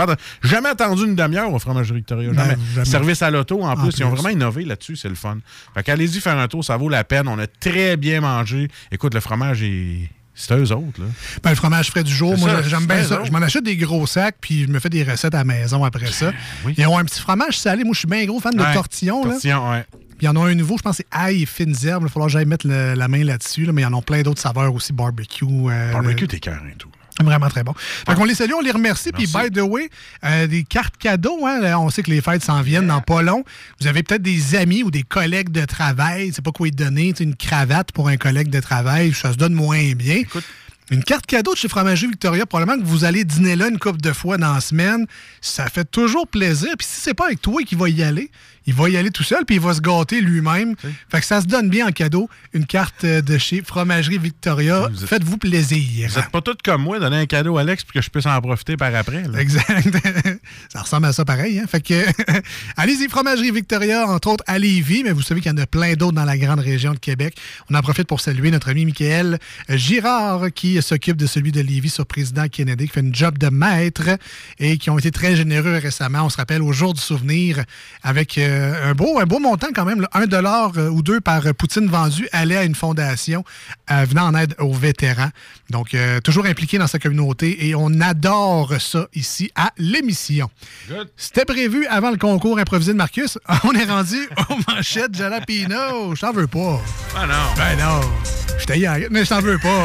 jamais 0.43 0.69
attendu 0.69 1.05
une 1.05 1.15
demi-heure 1.15 1.53
au 1.53 1.59
Fromagerie 1.59 1.99
Victoria. 1.99 2.33
Jamais. 2.33 2.57
jamais. 2.75 2.85
Service 2.85 3.23
à 3.23 3.31
l'auto, 3.31 3.63
en, 3.63 3.71
En 3.71 3.77
plus. 3.77 3.99
Ils 3.99 4.05
ont 4.05 4.09
plus. 4.09 4.17
vraiment 4.21 4.31
innové 4.31 4.65
là-dessus. 4.65 4.97
C'est 4.97 5.09
le 5.09 5.15
fun. 5.15 5.39
Fait 5.75 5.83
qu'allez-y 5.83 6.21
faire 6.21 6.39
un 6.39 6.49
tour. 6.49 6.65
Ça 6.65 6.77
vaut 6.77 6.89
la 6.89 7.05
peine. 7.05 7.29
On 7.29 7.39
a 7.39 7.47
très 7.47 7.97
bien 7.97 8.21
mangé. 8.21 8.69
Écoute, 8.91 9.15
le 9.15 9.21
fromage 9.21 9.63
est. 9.63 10.09
C'est 10.35 10.55
eux 10.57 10.73
autres, 10.73 11.01
là. 11.01 11.07
Ben, 11.43 11.51
le 11.51 11.57
fromage 11.57 11.91
frais 11.91 12.03
du 12.03 12.13
jour, 12.13 12.37
moi, 12.39 12.61
j'aime 12.63 12.87
bien 12.87 13.05
ça. 13.05 13.17
autres. 13.17 13.27
Je 13.27 13.31
m'en 13.33 13.39
achète 13.39 13.63
des 13.65 13.77
gros 13.77 14.07
sacs, 14.07 14.37
puis 14.41 14.65
je 14.65 14.69
me 14.69 14.81
fais 14.81 14.89
des 14.91 15.05
recettes 15.05 15.35
à 15.35 15.39
la 15.39 15.45
maison 15.45 15.85
après 15.85 16.07
ça. 16.11 16.33
Ils 16.77 16.87
ont 16.87 16.99
un 16.99 17.05
petit 17.05 17.21
fromage 17.21 17.57
salé. 17.59 17.85
Moi, 17.85 17.93
je 17.95 18.01
suis 18.01 18.09
bien 18.09 18.25
gros 18.27 18.41
fan 18.41 18.53
de 18.55 18.61
Ouais, 18.61 18.75
tortillon. 18.75 19.25
Là. 19.25 19.35
ouais. 19.35 19.85
Puis 20.17 20.23
il 20.23 20.25
y 20.27 20.29
en 20.29 20.37
a 20.37 20.41
un 20.49 20.55
nouveau, 20.55 20.77
je 20.77 20.83
pense 20.83 20.97
que 20.99 21.05
c'est 21.11 21.17
ail 21.19 21.43
et 21.43 21.47
fines 21.47 21.75
herbes. 21.85 22.03
Il 22.03 22.07
va 22.07 22.09
falloir 22.09 22.27
que 22.29 22.33
j'aille 22.33 22.47
mettre 22.47 22.67
le- 22.69 22.95
la 22.95 23.09
main 23.09 23.23
là-dessus. 23.25 23.65
là, 23.65 23.73
mais 23.73 23.83
il 23.83 23.85
y 23.85 23.87
en 23.87 23.97
a 23.99 24.03
plein 24.03 24.23
d'autres 24.23 24.41
saveurs 24.41 24.73
aussi, 24.75 24.93
barbecue. 24.93 25.45
euh, 25.45 25.93
Barbecue, 25.93 26.27
t'es 26.29 26.39
cœur 26.41 26.61
et 26.73 26.77
tout. 26.77 26.89
Vraiment 27.23 27.49
très 27.49 27.63
bon. 27.63 27.75
Fait 27.77 28.15
qu'on 28.15 28.25
les 28.25 28.35
salue, 28.35 28.53
on 28.57 28.61
les 28.61 28.73
remercie. 28.73 29.13
Puis, 29.13 29.27
by 29.27 29.51
the 29.51 29.61
way, 29.61 29.89
euh, 30.25 30.49
des 30.49 30.65
cartes 30.65 30.97
cadeaux, 30.97 31.47
hein, 31.47 31.61
là, 31.61 31.79
on 31.79 31.89
sait 31.89 32.03
que 32.03 32.11
les 32.11 32.21
fêtes 32.21 32.43
s'en 32.43 32.61
viennent 32.61 32.89
dans 32.89 33.01
pas 33.01 33.23
long. 33.23 33.45
Vous 33.81 33.87
avez 33.87 34.03
peut-être 34.03 34.23
des 34.23 34.57
amis 34.57 34.83
ou 34.83 34.91
des 34.91 35.05
collègues 35.05 35.51
de 35.51 35.65
travail, 35.65 36.33
c'est 36.35 36.45
pas 36.45 36.51
quoi 36.51 36.67
y 36.67 36.73
donner, 36.73 37.15
une 37.21 37.37
cravate 37.37 37.93
pour 37.93 38.09
un 38.09 38.17
collègue 38.17 38.49
de 38.49 38.61
travail, 38.61 39.13
ça 39.13 39.33
se 39.33 39.37
donne 39.37 39.55
moins 39.55 39.93
bien. 39.93 40.23
Une 40.91 41.03
carte 41.03 41.25
cadeau 41.25 41.55
de 41.55 41.59
chez 41.59 41.69
Fromager 41.69 42.07
Victoria, 42.07 42.45
probablement 42.45 42.79
que 42.79 42.87
vous 42.87 43.05
allez 43.05 43.25
dîner 43.25 43.57
là 43.57 43.69
une 43.69 43.79
couple 43.79 44.01
de 44.01 44.13
fois 44.13 44.37
dans 44.37 44.53
la 44.53 44.61
semaine. 44.61 45.07
Ça 45.41 45.67
fait 45.69 45.91
toujours 45.91 46.27
plaisir. 46.29 46.71
Puis 46.77 46.87
si 46.87 47.01
c'est 47.01 47.15
pas 47.15 47.27
avec 47.27 47.41
toi 47.41 47.63
qui 47.63 47.75
va 47.75 47.89
y 47.89 48.03
aller, 48.03 48.31
il 48.67 48.75
va 48.75 48.89
y 48.89 48.97
aller 48.97 49.11
tout 49.11 49.23
seul, 49.23 49.45
puis 49.45 49.57
il 49.57 49.61
va 49.61 49.75
se 49.75 49.81
gâter 49.81 50.21
lui-même. 50.21 50.75
Fait 51.09 51.21
que 51.21 51.27
ça 51.27 51.41
se 51.41 51.47
donne 51.47 51.69
bien 51.69 51.89
en 51.89 51.93
cadeau. 51.93 52.29
Une 52.53 52.67
carte 52.67 53.05
euh, 53.05 53.21
de 53.21 53.37
chez 53.39 53.63
Fromagerie 53.63 54.19
Victoria. 54.19 54.89
Faites-vous 55.07 55.37
plaisir. 55.37 56.09
Vous 56.11 56.19
êtes 56.19 56.31
pas 56.31 56.41
tous 56.41 56.57
comme 56.65 56.83
moi, 56.83 56.99
donner 56.99 57.19
un 57.19 57.27
cadeau 57.27 57.59
à 57.59 57.61
Alex 57.61 57.85
pour 57.85 57.93
que 57.93 58.01
je 58.01 58.11
puisse 58.11 58.27
en 58.27 58.41
profiter 58.41 58.77
par 58.77 58.95
après. 58.95 59.25
là. 59.29 59.41
Exact. 59.41 59.89
ça 60.69 60.83
ressemble 60.83 61.07
à 61.07 61.13
ça 61.13 61.25
pareil. 61.25 61.59
Hein? 61.59 61.67
Fait 61.69 61.81
que, 61.81 62.05
allez-y, 62.77 63.09
Fromagerie 63.09 63.51
Victoria, 63.51 64.07
entre 64.07 64.29
autres 64.29 64.45
à 64.47 64.59
Lévis, 64.59 65.03
mais 65.05 65.13
vous 65.13 65.23
savez 65.23 65.41
qu'il 65.41 65.53
y 65.53 65.55
en 65.55 65.59
a 65.59 65.67
plein 65.67 65.95
d'autres 65.95 66.15
dans 66.15 66.25
la 66.25 66.39
grande 66.39 66.61
région 66.61 66.95
de 66.95 66.99
Québec. 66.99 67.37
On 67.71 67.75
en 67.75 67.83
profite 67.83 68.07
pour 68.07 68.21
saluer 68.21 68.51
notre 68.51 68.69
ami 68.71 68.85
Michael 68.85 69.39
Girard, 69.69 70.53
qui 70.55 70.81
s'occupe 70.81 71.17
de 71.17 71.27
celui 71.27 71.53
de 71.53 71.61
Lévis 71.61 71.91
sur 71.91 72.07
Président 72.07 72.49
Kennedy, 72.49 72.87
qui 72.87 72.93
fait 72.93 73.01
une 73.01 73.15
job 73.15 73.39
de 73.39 73.49
maître 73.49 74.09
et 74.59 74.79
qui 74.79 74.91
ont 74.91 74.99
été 74.99 75.11
très 75.11 75.37
généreux 75.37 75.79
récemment. 75.79 76.23
On 76.23 76.31
se 76.31 76.37
rappelle 76.37 76.63
au 76.63 76.73
jour 76.73 76.95
du 76.95 77.01
souvenir 77.01 77.65
avec 78.03 78.39
euh, 78.39 78.54
un, 78.55 78.95
beau, 78.95 79.19
un 79.19 79.25
beau 79.25 79.39
montant 79.39 79.69
quand 79.75 79.85
même, 79.85 80.01
là, 80.01 80.09
un 80.13 80.27
dollar 80.27 80.73
euh, 80.77 80.89
ou 80.89 81.03
deux 81.03 81.21
par 81.21 81.43
poutine 81.55 81.89
vendue 81.89 82.29
allait 82.33 82.57
à 82.57 82.65
une 82.65 82.75
fondation 82.75 83.45
euh, 83.91 84.05
venant 84.09 84.27
en 84.27 84.35
aide 84.35 84.55
aux 84.59 84.73
vétérans. 84.73 85.31
Donc, 85.71 85.95
euh, 85.95 86.21
toujours 86.21 86.47
impliqué 86.47 86.79
dans 86.79 86.87
sa 86.87 86.99
communauté 86.99 87.67
et 87.67 87.75
on 87.75 88.01
adore 88.01 88.75
ça 88.81 89.07
ici 89.15 89.51
à 89.55 89.71
l'émission. 89.79 90.51
C'était 91.17 91.45
prévu 91.45 91.87
avant 91.87 92.11
le 92.11 92.17
concours 92.17 92.59
improvisé 92.59 92.93
de 92.93 92.99
Marcus. 92.99 93.39
On 93.65 93.73
est 93.73 93.85
rendu 93.85 94.29
aux 94.51 94.71
manchettes 94.71 95.15
Jalapino. 95.15 96.15
Je 96.15 96.21
t'en 96.21 96.33
veux 96.33 96.47
pas. 96.47 96.81
Ah 97.17 97.27
non. 97.27 97.35
Ben 97.57 97.77
non. 97.79 98.01
Je 98.59 98.67
t'ai 98.67 99.09
mais 99.11 99.25
je 99.25 99.29
t'en 99.29 99.41
veux 99.41 99.59
pas. 99.59 99.85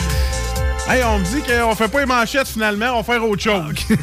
Hey, 0.90 1.04
on 1.04 1.20
me 1.20 1.24
dit 1.24 1.40
qu'on 1.42 1.72
fait 1.76 1.86
pas 1.86 2.00
les 2.00 2.06
manchettes 2.06 2.48
finalement, 2.48 2.94
on 2.94 3.02
va 3.02 3.04
faire 3.04 3.24
autre 3.24 3.40
chose. 3.40 3.74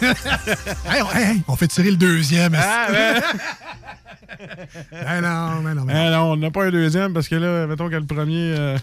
Hey, 0.90 1.02
on, 1.02 1.18
hey, 1.18 1.42
on 1.50 1.56
fait 1.58 1.68
tirer 1.68 1.92
le 1.92 1.98
deuxième. 1.98 2.56
Ah, 2.58 2.88
ben. 2.90 3.22
Ben 4.92 5.22
non, 5.22 5.62
ben 5.62 5.74
non, 5.74 5.84
ben 5.84 5.94
non. 5.94 5.94
Ah 5.94 6.10
non, 6.12 6.32
on 6.32 6.38
n'a 6.38 6.52
pas 6.52 6.66
un 6.66 6.72
deuxième 6.72 7.14
parce 7.14 7.28
que 7.28 7.36
là, 7.36 7.68
mettons 7.68 7.90
que 7.90 7.96
le 7.96 8.06
premier 8.06 8.54
euh, 8.58 8.78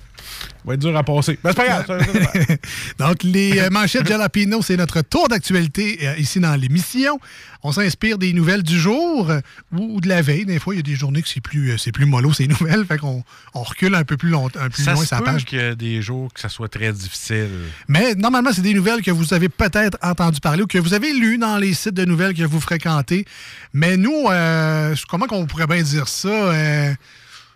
va 0.64 0.74
être 0.74 0.80
dur 0.80 0.96
à 0.96 1.02
passer. 1.02 1.38
Ben, 1.42 1.50
c'est 1.50 1.56
pas 1.56 1.82
grave. 1.82 2.56
Donc, 2.98 3.22
les 3.22 3.58
euh, 3.58 3.70
manchettes 3.70 4.06
Jalapino, 4.06 4.62
c'est 4.62 4.76
notre 4.76 5.02
tour 5.02 5.28
d'actualité 5.28 5.98
euh, 6.02 6.16
ici 6.16 6.40
dans 6.40 6.54
l'émission. 6.56 7.18
On 7.62 7.72
s'inspire 7.72 8.18
des 8.18 8.32
nouvelles 8.34 8.62
du 8.62 8.78
jour 8.78 9.30
euh, 9.30 9.40
ou, 9.72 9.96
ou 9.96 10.00
de 10.00 10.08
la 10.08 10.22
veille. 10.22 10.44
Des 10.44 10.58
fois, 10.58 10.74
il 10.74 10.78
y 10.78 10.80
a 10.80 10.82
des 10.82 10.94
journées 10.94 11.22
que 11.22 11.28
c'est 11.28 11.40
plus, 11.40 11.78
c'est 11.78 11.92
plus 11.92 12.06
mollo, 12.06 12.32
ces 12.32 12.46
nouvelles. 12.46 12.84
Fait 12.86 12.98
qu'on 12.98 13.22
on 13.54 13.62
recule 13.62 13.94
un 13.94 14.04
peu 14.04 14.16
plus, 14.16 14.30
long, 14.30 14.46
un 14.46 14.50
peu 14.50 14.70
plus 14.70 14.84
ça 14.84 14.92
loin 14.92 15.04
sa 15.04 15.20
page. 15.20 15.44
qu'il 15.44 15.58
y 15.58 15.62
a 15.62 15.74
des 15.74 16.02
jours 16.02 16.32
que 16.32 16.40
ça 16.40 16.48
soit 16.48 16.68
très 16.68 16.92
difficile. 16.92 17.48
Mais 17.88 18.14
normalement, 18.14 18.50
c'est 18.52 18.62
des 18.62 18.74
nouvelles 18.74 19.02
que 19.02 19.10
vous 19.10 19.34
avez 19.34 19.48
peut-être 19.48 19.98
entendu 20.02 20.40
parler 20.40 20.62
ou 20.62 20.66
que 20.66 20.78
vous 20.78 20.94
avez 20.94 21.12
lues 21.12 21.38
dans 21.38 21.58
les 21.58 21.74
sites 21.74 21.94
de 21.94 22.04
nouvelles 22.04 22.34
que 22.34 22.44
vous 22.44 22.60
fréquentez. 22.60 23.24
Mais 23.72 23.96
nous, 23.96 24.28
comment 25.08 25.26
qu'on 25.34 25.46
pourrait 25.46 25.66
bien 25.66 25.82
dire 25.82 26.08
ça? 26.08 26.28
Euh, 26.28 26.94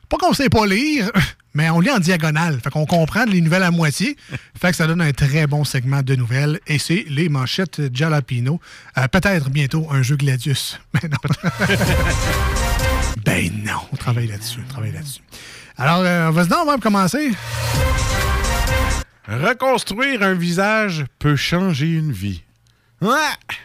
pas 0.09 0.16
qu'on 0.16 0.32
sait 0.32 0.48
pas 0.48 0.66
lire, 0.66 1.10
mais 1.55 1.70
on 1.70 1.80
lit 1.80 1.90
en 1.90 1.98
diagonale. 1.98 2.60
Fait 2.62 2.70
qu'on 2.70 2.86
comprend 2.86 3.24
les 3.24 3.40
nouvelles 3.40 3.62
à 3.62 3.70
moitié. 3.70 4.16
Fait 4.60 4.70
que 4.70 4.76
ça 4.76 4.86
donne 4.86 5.00
un 5.00 5.12
très 5.12 5.46
bon 5.46 5.64
segment 5.64 6.02
de 6.02 6.14
nouvelles. 6.16 6.60
Et 6.66 6.78
c'est 6.78 7.05
les 7.09 7.28
manchettes 7.28 7.94
Jalapino. 7.94 8.60
Euh, 8.96 9.06
peut-être 9.09 9.50
bientôt 9.50 9.86
un 9.90 10.02
jeu 10.02 10.16
Gladius. 10.16 10.80
Mais 10.94 11.09
non. 11.09 11.48
ben 13.24 13.50
non, 13.64 13.80
on 13.92 13.96
travaille 13.96 14.26
là-dessus. 14.26 14.60
On 14.66 14.72
travaille 14.72 14.92
là-dessus. 14.92 15.22
Alors, 15.76 16.00
euh, 16.00 16.30
vas-y 16.30 16.48
donc, 16.48 16.59
on 16.62 16.66
va 16.66 16.78
commencer. 16.78 17.30
Reconstruire 19.28 20.22
un 20.22 20.34
visage 20.34 21.05
peut 21.18 21.36
changer 21.36 21.92
une 21.92 22.12
vie. 22.12 22.42
Ouais! 23.00 23.59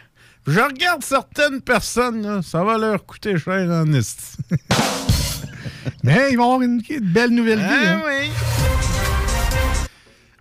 Je 0.46 0.60
regarde 0.60 1.02
certaines 1.02 1.62
personnes, 1.62 2.22
là, 2.22 2.42
ça 2.42 2.62
va 2.62 2.76
leur 2.76 3.06
coûter 3.06 3.38
cher 3.38 3.70
en 3.70 3.90
esti. 3.92 4.36
Mais 6.02 6.28
ils 6.32 6.36
vont 6.36 6.44
avoir 6.44 6.62
une, 6.62 6.82
une 6.88 7.00
belle 7.00 7.30
nouvelle 7.30 7.60
vie. 7.60 7.64
Ah 7.66 7.94
hein. 7.94 8.02
oui. 8.06 8.30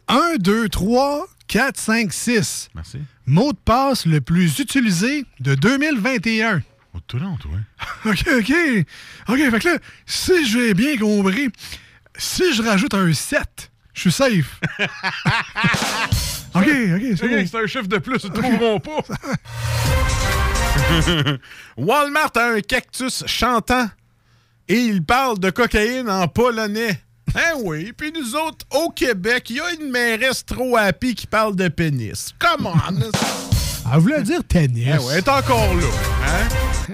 1, 0.10 0.36
2, 0.40 0.68
3, 0.68 1.26
4, 1.48 1.80
5, 1.80 2.12
6. 2.14 2.70
Merci. 2.76 3.00
Mot 3.26 3.54
de 3.54 3.58
passe 3.58 4.06
le 4.06 4.20
plus 4.20 4.60
utilisé 4.60 5.26
de 5.40 5.56
2021. 5.56 6.62
Oh, 6.94 7.00
tout 7.08 7.18
long, 7.18 7.38
toi. 7.38 7.52
OK, 8.06 8.26
OK. 8.40 8.54
OK, 9.30 9.52
fait 9.52 9.60
que 9.60 9.70
là, 9.70 9.78
si 10.06 10.46
j'ai 10.46 10.74
bien 10.74 10.98
compris, 10.98 11.50
si 12.18 12.54
je 12.54 12.62
rajoute 12.62 12.94
un 12.94 13.14
7, 13.14 13.72
je 13.94 14.02
suis 14.02 14.12
safe. 14.12 14.60
OK, 16.56 16.68
OK, 16.68 17.02
c'est 17.18 17.28
bon. 17.28 17.48
C'est 17.50 17.58
un 17.58 17.68
chiffre 17.68 17.88
de 17.88 17.98
plus, 17.98 18.24
ils 18.24 18.32
ne 18.32 18.36
trouveront 18.36 18.80
pas. 18.80 19.02
Walmart 21.78 22.32
a 22.36 22.54
un 22.54 22.62
cactus 22.62 23.24
chantant 23.26 23.88
et 24.68 24.78
il 24.78 25.04
parle 25.04 25.40
de 25.40 25.50
cocaïne 25.50 26.10
en 26.10 26.28
polonais. 26.28 27.00
Hein 27.36 27.54
oui, 27.64 27.94
puis 27.96 28.12
nous 28.12 28.36
autres, 28.36 28.66
au 28.72 28.90
Québec, 28.90 29.50
il 29.50 29.56
y 29.58 29.60
a 29.60 29.72
une 29.74 29.90
mairesse 29.90 30.46
trop 30.46 30.78
happy 30.78 31.16
qui 31.16 31.26
parle 31.26 31.56
de 31.56 31.68
pénis. 31.68 32.34
Come 32.38 32.68
on! 32.68 32.74
Elle 33.92 34.00
voulait 34.00 34.24
dire 34.24 34.44
tennis. 34.48 34.88
Eh 34.88 34.98
ouais, 34.98 35.14
elle 35.14 35.18
est 35.20 35.30
encore 35.30 35.74
là. 35.76 35.88
Hein? 36.26 36.48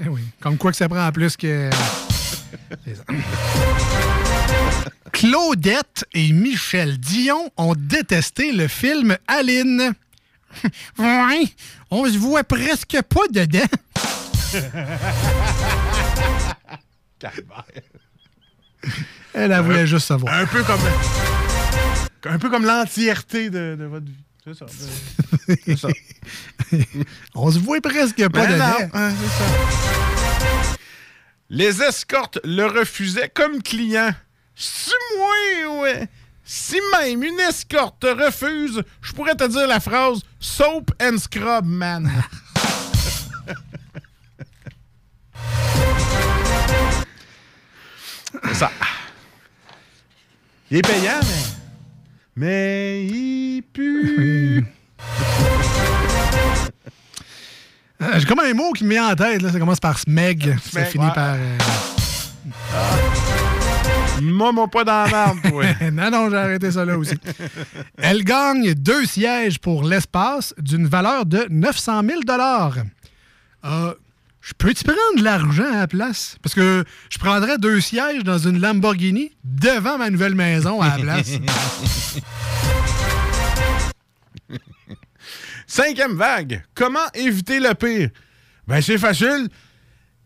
Eh 0.05 0.09
oui. 0.09 0.21
Comme 0.39 0.57
quoi 0.57 0.71
que 0.71 0.77
ça 0.77 0.87
prend 0.89 1.11
plus 1.11 1.35
que. 1.35 1.69
Claudette 5.11 6.05
et 6.13 6.31
Michel 6.31 6.97
Dion 6.99 7.51
ont 7.57 7.73
détesté 7.75 8.51
le 8.51 8.67
film 8.67 9.17
Aline. 9.27 9.93
ouais, 10.97 11.43
on 11.91 12.05
se 12.05 12.17
voit 12.17 12.43
presque 12.43 12.97
pas 13.03 13.27
dedans. 13.31 13.59
Elle, 19.33 19.51
elle 19.51 19.61
voulait 19.61 19.87
juste 19.87 20.07
savoir. 20.07 20.33
Un 20.33 20.45
peu 20.45 20.63
comme. 20.63 20.79
Un 22.25 22.39
peu 22.39 22.49
comme 22.49 22.65
l'entièreté 22.65 23.49
de, 23.49 23.75
de 23.79 23.85
votre 23.85 24.05
vie. 24.05 24.15
C'est 24.43 24.53
ça. 24.55 24.65
C'est 25.65 25.77
ça. 25.77 25.87
On 27.35 27.51
se 27.51 27.59
voit 27.59 27.79
presque 27.81 28.17
pas 28.17 28.27
Ben 28.45 28.53
dedans. 28.53 28.89
hein, 28.93 29.11
c'est 29.11 29.27
ça. 29.27 30.75
Les 31.49 31.81
escortes 31.81 32.39
le 32.43 32.65
refusaient 32.65 33.29
comme 33.33 33.61
client. 33.61 34.11
Si 34.61 34.91
moi, 35.17 35.81
ouais. 35.83 36.07
Si 36.43 36.77
même 36.91 37.23
une 37.23 37.39
escorte 37.39 38.01
te 38.01 38.07
refuse, 38.07 38.83
je 39.01 39.13
pourrais 39.13 39.35
te 39.35 39.45
dire 39.47 39.67
la 39.67 39.79
phrase 39.79 40.19
Soap 40.39 40.91
and 41.01 41.17
Scrub, 41.17 41.65
man. 41.65 42.11
Ça. 48.53 48.71
Il 50.71 50.77
est 50.77 50.81
payant, 50.81 51.19
mais. 51.23 51.43
Mais 52.35 53.05
il 53.05 53.63
pue. 53.73 54.65
Euh, 58.01 58.17
J'ai 58.17 58.25
comme 58.25 58.39
un 58.39 58.53
mot 58.53 58.71
qui 58.71 58.85
me 58.85 58.91
vient 58.91 59.09
en 59.11 59.15
tête. 59.15 59.41
Là. 59.41 59.51
Ça 59.51 59.59
commence 59.59 59.81
par 59.81 59.99
smeg. 59.99 60.57
Ça 60.71 60.85
finit 60.85 61.03
ouais. 61.05 61.11
par. 61.13 61.33
euh, 61.33 61.57
Moi, 64.21 64.51
mon 64.51 64.67
pas 64.67 64.83
dans 64.83 65.05
toi. 65.49 65.65
non, 65.91 66.11
non, 66.11 66.29
j'ai 66.29 66.37
arrêté 66.37 66.71
ça 66.71 66.85
là 66.85 66.97
aussi. 66.97 67.15
Elle 67.97 68.23
gagne 68.23 68.73
deux 68.73 69.05
sièges 69.05 69.59
pour 69.59 69.83
l'espace 69.83 70.53
d'une 70.57 70.87
valeur 70.87 71.25
de 71.25 71.45
900 71.49 72.01
000 72.05 72.19
euh, 73.65 73.93
Je 74.41 74.53
peux-tu 74.57 74.83
prendre 74.83 75.17
de 75.17 75.23
l'argent 75.23 75.71
à 75.71 75.77
la 75.77 75.87
place? 75.87 76.37
Parce 76.41 76.55
que 76.55 76.83
je 77.09 77.17
prendrais 77.17 77.57
deux 77.57 77.79
sièges 77.81 78.23
dans 78.23 78.37
une 78.37 78.59
Lamborghini 78.59 79.31
devant 79.43 79.97
ma 79.97 80.09
nouvelle 80.09 80.35
maison 80.35 80.81
à 80.81 80.97
la 80.97 81.03
place. 81.03 81.31
Cinquième 85.67 86.15
vague. 86.15 86.63
Comment 86.73 87.07
éviter 87.13 87.59
le 87.59 87.73
pire? 87.75 88.09
Ben, 88.67 88.81
c'est 88.81 88.97
facile. 88.97 89.49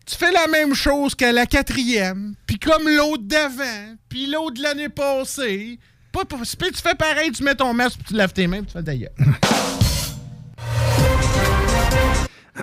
Tu 0.06 0.16
fais 0.16 0.32
la 0.32 0.46
même 0.48 0.74
chose 0.74 1.14
qu'à 1.14 1.32
la 1.32 1.46
quatrième, 1.46 2.34
puis 2.46 2.58
comme 2.58 2.86
l'autre 2.88 3.22
d'avant, 3.24 3.96
puis 4.08 4.26
l'autre 4.26 4.54
de 4.58 4.62
l'année 4.62 4.90
passée. 4.90 5.78
Pas, 6.12 6.24
pas- 6.26 6.36
puis 6.36 6.70
tu 6.72 6.82
fais 6.82 6.94
pareil, 6.94 7.32
tu 7.32 7.42
mets 7.42 7.54
ton 7.54 7.72
masque, 7.72 7.96
puis 7.98 8.08
tu 8.08 8.14
laves 8.14 8.32
tes 8.32 8.46
mains, 8.46 8.58
puis 8.58 8.66
tu 8.66 8.72
fais 8.74 8.82
d'ailleurs. 8.82 9.10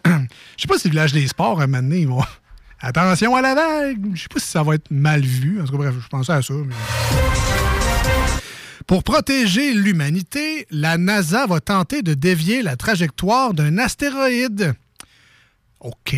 Je 0.05 0.61
sais 0.61 0.68
pas 0.68 0.77
si 0.77 0.88
le 0.88 0.91
village 0.91 1.13
des 1.13 1.27
sports, 1.27 1.59
un 1.59 1.68
moment 1.68 1.81
donné, 1.84 2.01
ils. 2.01 2.09
Attention 2.84 3.35
à 3.35 3.41
la 3.41 3.53
vague! 3.55 4.15
Je 4.15 4.22
sais 4.22 4.27
pas 4.34 4.39
si 4.39 4.47
ça 4.47 4.63
va 4.63 4.76
être 4.76 4.89
mal 4.89 5.22
vu. 5.22 5.61
En 5.61 5.65
tout 5.65 5.72
cas, 5.73 5.77
bref, 5.77 5.95
je 6.01 6.07
pensais 6.07 6.31
à 6.31 6.41
ça. 6.41 6.53
mais- 6.53 6.73
Pour 8.88 9.03
protéger 9.03 9.73
l'humanité, 9.73 10.65
la 10.72 10.97
NASA 10.97 11.45
va 11.47 11.59
tenter 11.59 12.01
de 12.01 12.13
dévier 12.13 12.61
la 12.63 12.76
trajectoire 12.77 13.53
d'un 13.53 13.77
astéroïde. 13.77 14.73
OK. 15.80 16.15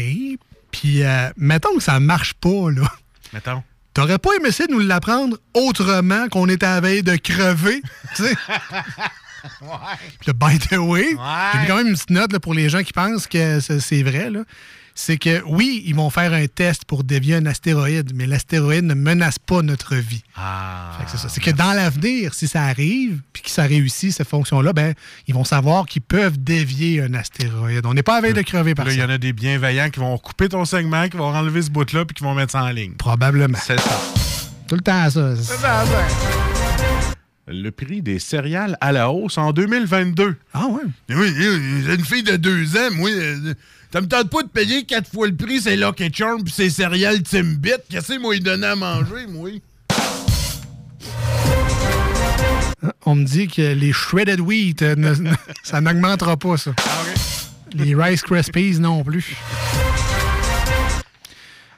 Puis, 0.73 1.03
euh, 1.03 1.29
mettons 1.37 1.73
que 1.77 1.83
ça 1.83 2.01
marche 2.01 2.33
pas, 2.33 2.71
là. 2.71 2.83
Mettons. 3.31 3.63
T'aurais 3.93 4.17
pas 4.17 4.31
aimé 4.39 4.51
ça 4.51 4.65
de 4.65 4.71
nous 4.71 4.79
l'apprendre 4.79 5.37
autrement 5.53 6.27
qu'on 6.27 6.49
était 6.49 6.65
à 6.65 6.75
la 6.75 6.81
veille 6.81 7.03
de 7.03 7.15
crever, 7.15 7.81
tu 8.15 8.23
sais? 8.23 8.35
Puis 10.19 10.27
là, 10.27 10.33
by 10.33 10.57
the 10.57 10.77
way, 10.77 11.09
j'ai 11.11 11.67
quand 11.67 11.77
même 11.77 11.87
une 11.87 11.93
petite 11.93 12.09
note 12.09 12.33
là, 12.33 12.39
pour 12.39 12.53
les 12.55 12.69
gens 12.69 12.81
qui 12.81 12.91
pensent 12.91 13.27
que 13.27 13.59
c'est 13.59 14.01
vrai. 14.01 14.31
là. 14.31 14.43
C'est 14.95 15.17
que 15.17 15.41
oui, 15.47 15.81
ils 15.85 15.95
vont 15.95 16.09
faire 16.09 16.33
un 16.33 16.45
test 16.45 16.85
pour 16.85 17.03
dévier 17.03 17.35
un 17.35 17.45
astéroïde, 17.47 18.11
mais 18.13 18.27
l'astéroïde 18.27 18.83
ne 18.83 18.93
menace 18.93 19.39
pas 19.39 19.61
notre 19.61 19.95
vie. 19.95 20.23
Que 20.35 21.09
c'est 21.11 21.17
ça. 21.17 21.29
C'est 21.29 21.41
que 21.41 21.49
dans 21.51 21.73
l'avenir, 21.73 22.33
si 22.33 22.47
ça 22.47 22.63
arrive, 22.63 23.21
puis 23.33 23.41
que 23.43 23.49
ça 23.49 23.63
réussit, 23.63 24.11
cette 24.11 24.27
fonction-là, 24.27 24.71
ben, 24.73 24.93
ils 25.27 25.33
vont 25.33 25.43
savoir 25.43 25.85
qu'ils 25.87 26.03
peuvent 26.03 26.37
dévier 26.37 27.01
un 27.01 27.13
astéroïde. 27.15 27.85
On 27.85 27.93
n'est 27.93 28.03
pas 28.03 28.17
à 28.17 28.21
veille 28.21 28.33
de 28.33 28.41
crever 28.41 28.75
par 28.75 28.85
Là, 28.85 28.91
il 28.91 28.97
ça. 28.97 29.03
y 29.03 29.05
en 29.05 29.09
a 29.09 29.17
des 29.17 29.33
bienveillants 29.33 29.89
qui 29.89 29.99
vont 29.99 30.17
couper 30.17 30.49
ton 30.49 30.63
segment, 30.65 31.07
qui 31.09 31.17
vont 31.17 31.33
enlever 31.33 31.63
ce 31.63 31.71
bout-là, 31.71 32.05
puis 32.05 32.13
qui 32.13 32.23
vont 32.23 32.35
mettre 32.35 32.51
ça 32.51 32.63
en 32.63 32.69
ligne. 32.69 32.93
Probablement. 32.93 33.57
C'est 33.61 33.79
ça. 33.79 33.99
Tout 34.67 34.75
le 34.75 34.81
temps 34.81 35.09
ça. 35.09 35.29
Le 35.31 36.52
prix 37.71 38.01
des 38.01 38.19
céréales 38.19 38.77
à 38.81 38.91
la 38.91 39.11
hausse 39.11 39.37
en 39.37 39.51
2022. 39.51 40.35
Ah 40.53 40.67
ouais? 40.67 40.81
Oui, 41.09 41.33
j'ai 41.37 41.93
une 41.95 42.05
fille 42.05 42.23
de 42.23 42.35
deux 42.37 42.75
ans, 42.77 42.89
moi. 42.93 43.09
euh, 43.09 43.53
Ça 43.91 43.99
me 44.01 44.07
tente 44.07 44.29
pas 44.29 44.43
de 44.43 44.47
payer 44.47 44.85
quatre 44.85 45.11
fois 45.11 45.27
le 45.27 45.35
prix, 45.35 45.59
c'est 45.61 45.75
Lucky 45.75 46.09
Charm 46.13 46.43
puis 46.43 46.53
c'est 46.55 46.69
céréales 46.69 47.21
Timbit. 47.23 47.71
Qu'est-ce 47.89 48.13
que 48.13 48.19
moi, 48.19 48.35
il 48.35 48.43
donnait 48.43 48.67
à 48.67 48.75
manger, 48.75 49.27
moi? 49.29 49.49
On 53.05 53.15
me 53.15 53.23
dit 53.25 53.47
que 53.47 53.61
les 53.73 53.93
shredded 53.93 54.39
wheat, 54.39 54.81
euh, 54.81 54.95
ne- 54.95 55.13
ça 55.63 55.81
n'augmentera 55.81 56.37
pas, 56.37 56.57
ça. 56.57 56.71
Les 57.73 57.95
Rice 57.95 58.21
Krispies 58.21 58.79
non 58.79 59.03
plus. 59.03 59.35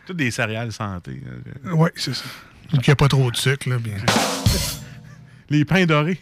Toutes 0.06 0.18
des 0.18 0.30
céréales 0.32 0.72
santé. 0.72 1.22
Oui, 1.74 1.90
c'est 1.96 2.14
ça. 2.14 2.24
Il 2.74 2.80
n'y 2.80 2.90
a 2.90 2.96
pas 2.96 3.08
trop 3.08 3.32
de 3.32 3.36
sucre, 3.36 3.70
là. 3.70 3.78
bien. 3.78 3.94
Les 5.50 5.66
pains 5.66 5.86
dorés. 5.86 6.20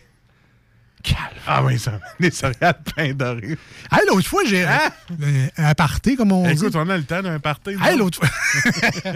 Ah 1.46 1.62
oui, 1.64 1.78
ça. 1.78 2.00
Les 2.20 2.32
céréales 2.32 2.80
pains 2.96 3.14
dorés. 3.14 3.58
Hey, 3.92 4.00
l'autre 4.08 4.28
fois, 4.28 4.44
j'ai. 4.46 4.64
Hein? 4.64 4.90
euh, 5.22 5.48
Un 5.58 5.74
party, 5.74 6.16
comme 6.16 6.32
on 6.32 6.48
Écoute, 6.50 6.72
dit. 6.72 6.78
on 6.78 6.90
a 6.90 6.96
le 6.98 7.04
temps 7.04 7.22
d'un 7.22 7.40
party. 7.40 7.72
Hey, 7.84 7.98
l'autre 7.98 8.20
fois. 8.20 8.30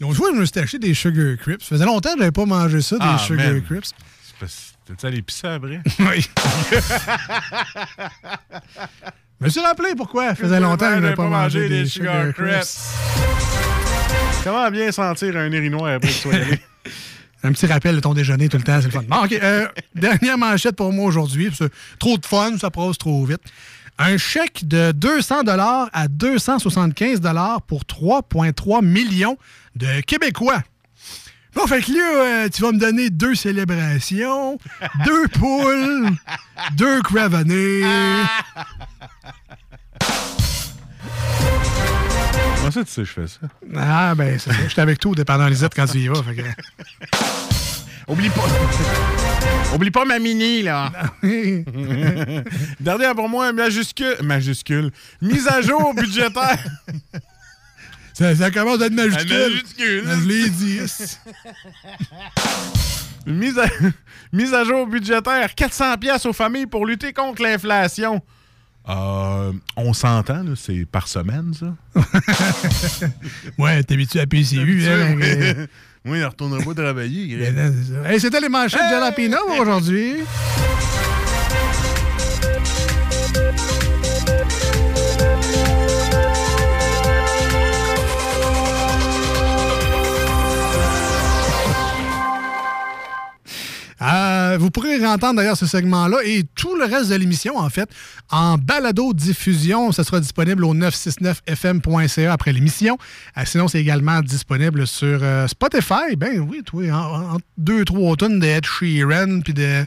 l'autre 0.00 0.14
fois, 0.14 0.30
je 0.32 0.38
me 0.38 0.44
suis 0.44 0.60
acheté 0.60 0.78
des 0.78 0.94
Sugar 0.94 1.36
Crips. 1.38 1.62
Ça 1.62 1.70
faisait 1.70 1.84
longtemps 1.84 2.10
que 2.10 2.16
je 2.16 2.20
n'avais 2.20 2.30
pas 2.32 2.44
mangé 2.46 2.80
ça, 2.80 2.96
des 2.96 3.04
Ah, 3.04 3.18
Sugar 3.18 3.48
man. 3.48 3.62
Crips. 3.62 3.90
T'as-tu 4.86 5.06
allé 5.06 5.22
pisser 5.22 5.46
après? 5.48 5.80
Oui. 6.00 6.26
Je 9.40 9.44
me 9.44 9.48
suis 9.50 9.60
rappelé 9.60 9.94
pourquoi. 9.96 10.28
Ça 10.30 10.34
faisait 10.36 10.60
longtemps 10.60 10.88
que 10.88 10.94
je 10.96 11.00
n'avais 11.00 11.14
pas 11.16 11.28
mangé 11.28 11.68
des 11.68 11.86
Sugar 11.86 12.32
Crips. 12.34 12.78
Comment 14.44 14.70
bien 14.70 14.90
sentir 14.92 15.36
un 15.36 15.50
érinois 15.50 15.94
après 15.94 16.08
que 16.08 16.52
tu? 16.52 16.60
Un 17.44 17.52
petit 17.52 17.66
rappel 17.66 17.96
de 17.96 18.00
ton 18.00 18.14
déjeuner 18.14 18.48
tout 18.48 18.56
le 18.56 18.62
temps, 18.62 18.78
c'est 18.80 18.86
le 18.86 18.92
fun. 18.92 19.02
Bon, 19.08 19.24
OK. 19.24 19.32
euh, 19.32 19.66
dernière 19.94 20.38
manchette 20.38 20.76
pour 20.76 20.92
moi 20.92 21.06
aujourd'hui. 21.06 21.46
parce 21.48 21.58
que 21.58 21.70
Trop 21.98 22.16
de 22.16 22.24
fun, 22.26 22.56
ça 22.58 22.70
passe 22.70 22.98
trop 22.98 23.24
vite. 23.24 23.40
Un 23.98 24.16
chèque 24.16 24.66
de 24.66 24.92
200 24.92 25.42
à 25.92 26.08
275 26.08 27.20
pour 27.66 27.82
3,3 27.82 28.84
millions 28.84 29.36
de 29.76 30.00
Québécois. 30.02 30.62
Bon, 31.54 31.66
fait 31.66 31.82
que 31.82 31.92
là, 31.92 32.44
euh, 32.44 32.48
tu 32.48 32.62
vas 32.62 32.72
me 32.72 32.78
donner 32.78 33.10
deux 33.10 33.34
célébrations, 33.34 34.58
deux 35.04 35.28
poules, 35.28 36.08
deux 36.76 37.02
cravonnés. 37.02 37.82
Moi, 42.62 42.70
ça, 42.70 42.84
tu 42.84 42.92
sais, 42.92 43.04
je 43.04 43.10
fais 43.10 43.26
ça? 43.26 43.40
Ah, 43.74 44.14
ben, 44.14 44.38
c'est 44.38 44.52
ça. 44.52 44.56
J'étais 44.68 44.80
avec 44.80 45.00
toi 45.00 45.10
au 45.10 45.14
dépendant 45.16 45.48
Lisette 45.48 45.74
quand 45.74 45.86
tu 45.86 45.98
y 45.98 46.06
vas. 46.06 46.22
Fait 46.22 46.36
que... 46.36 46.42
Oublie 48.08 48.30
pas. 48.30 48.44
Oublie 49.74 49.90
pas 49.90 50.04
ma 50.04 50.20
mini, 50.20 50.62
là. 50.62 50.92
Dernière 52.80 53.16
pour 53.16 53.28
moi, 53.28 53.52
majuscule. 53.52 54.16
Majuscule. 54.22 54.92
Mise 55.20 55.48
à 55.48 55.60
jour 55.60 55.92
budgétaire. 55.92 56.64
Ça, 58.14 58.36
ça 58.36 58.50
commence 58.52 58.80
à 58.80 58.86
être 58.86 58.94
majuscule. 58.94 59.32
À 59.32 59.48
majuscule. 59.48 60.04
Je 60.06 60.28
l'ai 60.28 60.48
dit. 60.50 60.80
Mise 63.26 63.58
à, 63.58 63.66
mise 64.32 64.54
à 64.54 64.64
jour 64.64 64.86
budgétaire, 64.86 65.54
400 65.54 65.98
pièces 65.98 66.26
aux 66.26 66.32
familles 66.32 66.66
pour 66.66 66.86
lutter 66.86 67.12
contre 67.12 67.42
l'inflation. 67.42 68.22
Euh, 68.88 69.52
on 69.76 69.92
s'entend, 69.92 70.44
c'est 70.56 70.84
par 70.84 71.06
semaine, 71.06 71.52
ça? 71.54 71.72
ouais, 73.58 73.82
t'es 73.84 73.94
habitué 73.94 74.20
à 74.20 74.26
PCU. 74.26 74.84
Hein, 74.88 75.14
Oui, 75.16 75.22
euh, 75.24 75.66
oui, 76.04 76.18
il 76.18 76.20
ne 76.20 76.24
retournera 76.26 76.64
pas 76.64 76.74
travailler. 76.74 77.38
Hey, 78.04 78.18
C'était 78.18 78.40
les 78.40 78.48
manchettes 78.48 78.82
de 78.82 78.88
Jalapino 78.90 79.38
aujourd'hui. 79.60 80.14
Euh, 94.02 94.56
vous 94.58 94.70
pourrez 94.70 95.04
entendre 95.06 95.36
d'ailleurs 95.36 95.56
ce 95.56 95.66
segment-là 95.66 96.18
et 96.24 96.44
tout 96.54 96.76
le 96.76 96.84
reste 96.84 97.10
de 97.10 97.14
l'émission, 97.14 97.56
en 97.58 97.70
fait, 97.70 97.88
en 98.30 98.58
balado-diffusion. 98.58 99.92
Ça 99.92 100.04
sera 100.04 100.20
disponible 100.20 100.64
au 100.64 100.74
969fm.ca 100.74 102.32
après 102.32 102.52
l'émission. 102.52 102.98
Euh, 103.36 103.42
sinon, 103.44 103.68
c'est 103.68 103.80
également 103.80 104.20
disponible 104.20 104.86
sur 104.86 105.20
euh, 105.22 105.46
Spotify. 105.46 106.16
Ben 106.16 106.40
oui, 106.40 106.62
toi, 106.64 106.84
en, 106.90 107.34
en 107.34 107.38
deux, 107.58 107.84
trois 107.84 108.16
tonnes 108.16 108.40
de 108.40 108.46
Ed 108.46 108.66
Sheeran 108.66 109.40
puis 109.40 109.54
de 109.54 109.84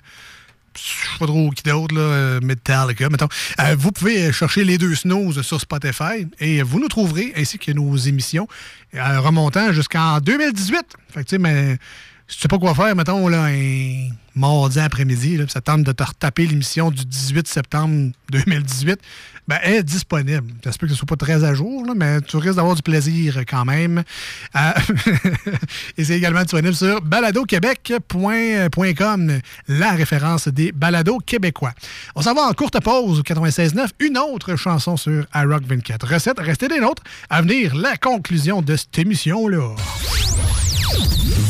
je 0.78 0.82
sais 0.82 1.20
pas 1.20 1.28
trop 1.28 1.50
qui 1.52 1.64
d'autre, 1.64 1.96
là, 1.96 2.42
Metallica, 2.42 3.08
mettons. 3.10 3.30
Vous 3.78 3.94
pouvez 3.94 4.34
chercher 4.34 4.66
les 4.66 4.78
deux 4.78 4.94
snooze 4.94 5.42
sur 5.42 5.62
Spotify 5.62 6.28
et 6.42 6.64
vous 6.64 6.82
nous 6.82 6.90
trouverez, 6.90 7.32
ainsi 7.38 7.58
que 7.58 7.72
nos 7.72 7.96
émissions, 7.96 8.46
remontant 8.94 9.72
jusqu'en 9.72 10.20
2018. 10.20 10.78
Fait 11.14 11.24
que, 11.24 11.30
tu 11.30 11.30
sais, 11.30 11.38
mais 11.38 11.78
si 12.28 12.38
tu 12.38 12.42
sais 12.42 12.48
pas 12.48 12.58
quoi 12.58 12.74
faire, 12.74 12.96
mettons, 12.96 13.32
un 13.32 14.10
mardi 14.36 14.80
après-midi, 14.80 15.40
ça 15.48 15.62
tente 15.62 15.84
de 15.84 15.92
te 15.92 16.04
retaper 16.04 16.48
l'émission 16.48 16.90
du 16.92 17.06
18 17.06 17.48
septembre 17.48 18.12
2018, 18.32 19.00
ben, 19.48 19.60
elle 19.62 19.76
est 19.76 19.84
disponible. 19.84 20.52
J'espère 20.64 20.90
que 20.90 20.94
ce 20.94 20.98
soit 20.98 21.08
pas 21.08 21.16
très 21.16 21.44
à 21.44 21.54
jour, 21.54 21.86
mais 21.96 22.20
tu 22.22 22.38
risques 22.38 22.56
d'avoir 22.56 22.76
du 22.76 22.82
plaisir 22.82 23.38
quand 23.48 23.64
même. 23.64 24.04
Euh, 24.56 24.72
et 25.98 26.04
c'est 26.04 26.18
également 26.18 26.42
disponible 26.42 26.74
sur 26.74 27.00
baladoquebec.com, 27.02 29.40
la 29.68 29.92
référence 29.92 30.48
des 30.48 30.72
balados 30.72 31.20
québécois. 31.20 31.74
On 32.16 32.24
s'en 32.24 32.34
va 32.34 32.42
en 32.42 32.54
courte 32.54 32.82
pause 32.82 33.20
au 33.20 33.24
96.9, 33.24 33.90
une 34.00 34.18
autre 34.18 34.56
chanson 34.56 34.98
sur 34.98 35.28
iRock 35.36 35.64
24. 35.66 36.08
Recette, 36.08 36.40
restez 36.40 36.68
des 36.68 36.80
nôtres. 36.80 37.04
À 37.30 37.44
venir, 37.44 37.76
la 37.76 37.98
conclusion 37.98 38.64
de 38.64 38.76
cette 38.76 38.98
émission-là. 38.98 39.76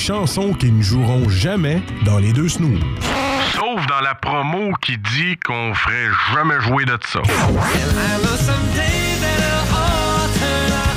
Chansons 0.00 0.54
qui 0.54 0.72
ne 0.72 0.82
joueront 0.82 1.28
jamais 1.28 1.82
dans 2.06 2.18
les 2.18 2.32
deux 2.32 2.48
snooze. 2.48 2.80
Sauf 3.52 3.86
dans 3.86 4.00
la 4.00 4.14
promo 4.14 4.72
qui 4.80 4.96
dit 4.96 5.36
qu'on 5.44 5.74
ferait 5.74 6.08
jamais 6.32 6.58
jouer 6.62 6.86
de 6.86 6.98
ça. 7.06 7.20
I 7.20 7.28
know 8.22 8.36
someday 8.36 9.18
that 9.20 9.38
it'll 9.44 9.76
all 9.76 10.26
turn 10.40 10.72
out. 10.72 10.96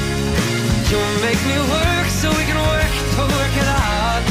You'll 0.89 1.19
make 1.19 1.41
me 1.43 1.59
work 1.67 2.07
so 2.07 2.29
we 2.29 2.45
can 2.47 2.55
work 2.55 2.93
to 3.15 3.23
work 3.27 3.53
it 3.59 3.67
out. 3.67 4.23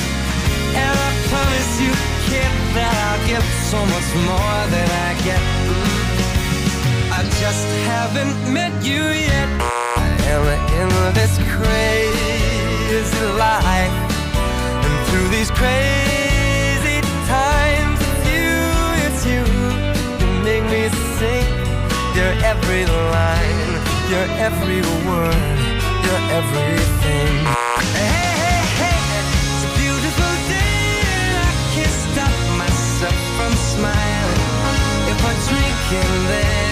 And 0.75 0.97
I 0.97 1.11
promise 1.29 1.73
you, 1.79 1.93
kid, 2.31 2.53
that 2.75 2.95
I'll 2.97 3.21
give 3.29 3.45
so 3.69 3.79
much 3.93 4.09
more 4.25 4.61
than 4.73 4.89
I 4.89 5.13
get. 5.23 5.43
I 7.13 7.23
just 7.43 7.69
haven't 7.93 8.35
met 8.51 8.73
you 8.83 9.05
yet. 9.05 9.49
I 9.97 10.09
am 10.33 10.45
in 10.81 11.15
this 11.15 11.37
crazy 11.53 13.27
life. 13.37 14.12
Through 15.13 15.29
these 15.29 15.51
crazy 15.51 17.03
times, 17.29 18.01
it's 18.01 18.25
you, 18.33 18.57
it's 19.05 19.23
you. 19.29 19.45
You 20.21 20.29
make 20.41 20.65
me 20.73 20.89
sing 21.21 21.53
your 22.17 22.33
every 22.41 22.87
line, 22.87 23.69
your 24.09 24.25
every 24.41 24.81
word, 25.05 25.59
your 26.09 26.21
everything. 26.41 27.33
Hey, 27.93 28.25
hey, 28.41 28.65
hey, 28.81 29.03
it's 29.53 29.65
a 29.69 29.73
beautiful 29.77 30.33
day 30.49 30.81
and 31.13 31.37
I 31.45 31.53
can't 31.77 31.97
stop 32.09 32.35
myself 32.57 33.19
from 33.37 33.53
smiling. 33.53 34.41
If 35.13 35.21
I 35.21 35.33
drink 35.45 35.93
and 35.93 36.29
then 36.33 36.72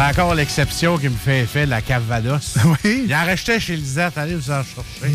C'est 0.00 0.18
encore 0.18 0.34
l'exception 0.34 0.96
qui 0.96 1.10
me 1.10 1.14
fait 1.14 1.40
effet 1.40 1.66
de 1.66 1.70
la 1.70 1.82
Cavados. 1.82 2.56
Oui. 2.64 3.02
Il 3.04 3.14
en 3.14 3.26
rachetait 3.26 3.60
chez 3.60 3.76
Lisette. 3.76 4.16
Allez 4.16 4.34
vous 4.34 4.50
en 4.50 4.62
chercher. 4.62 5.14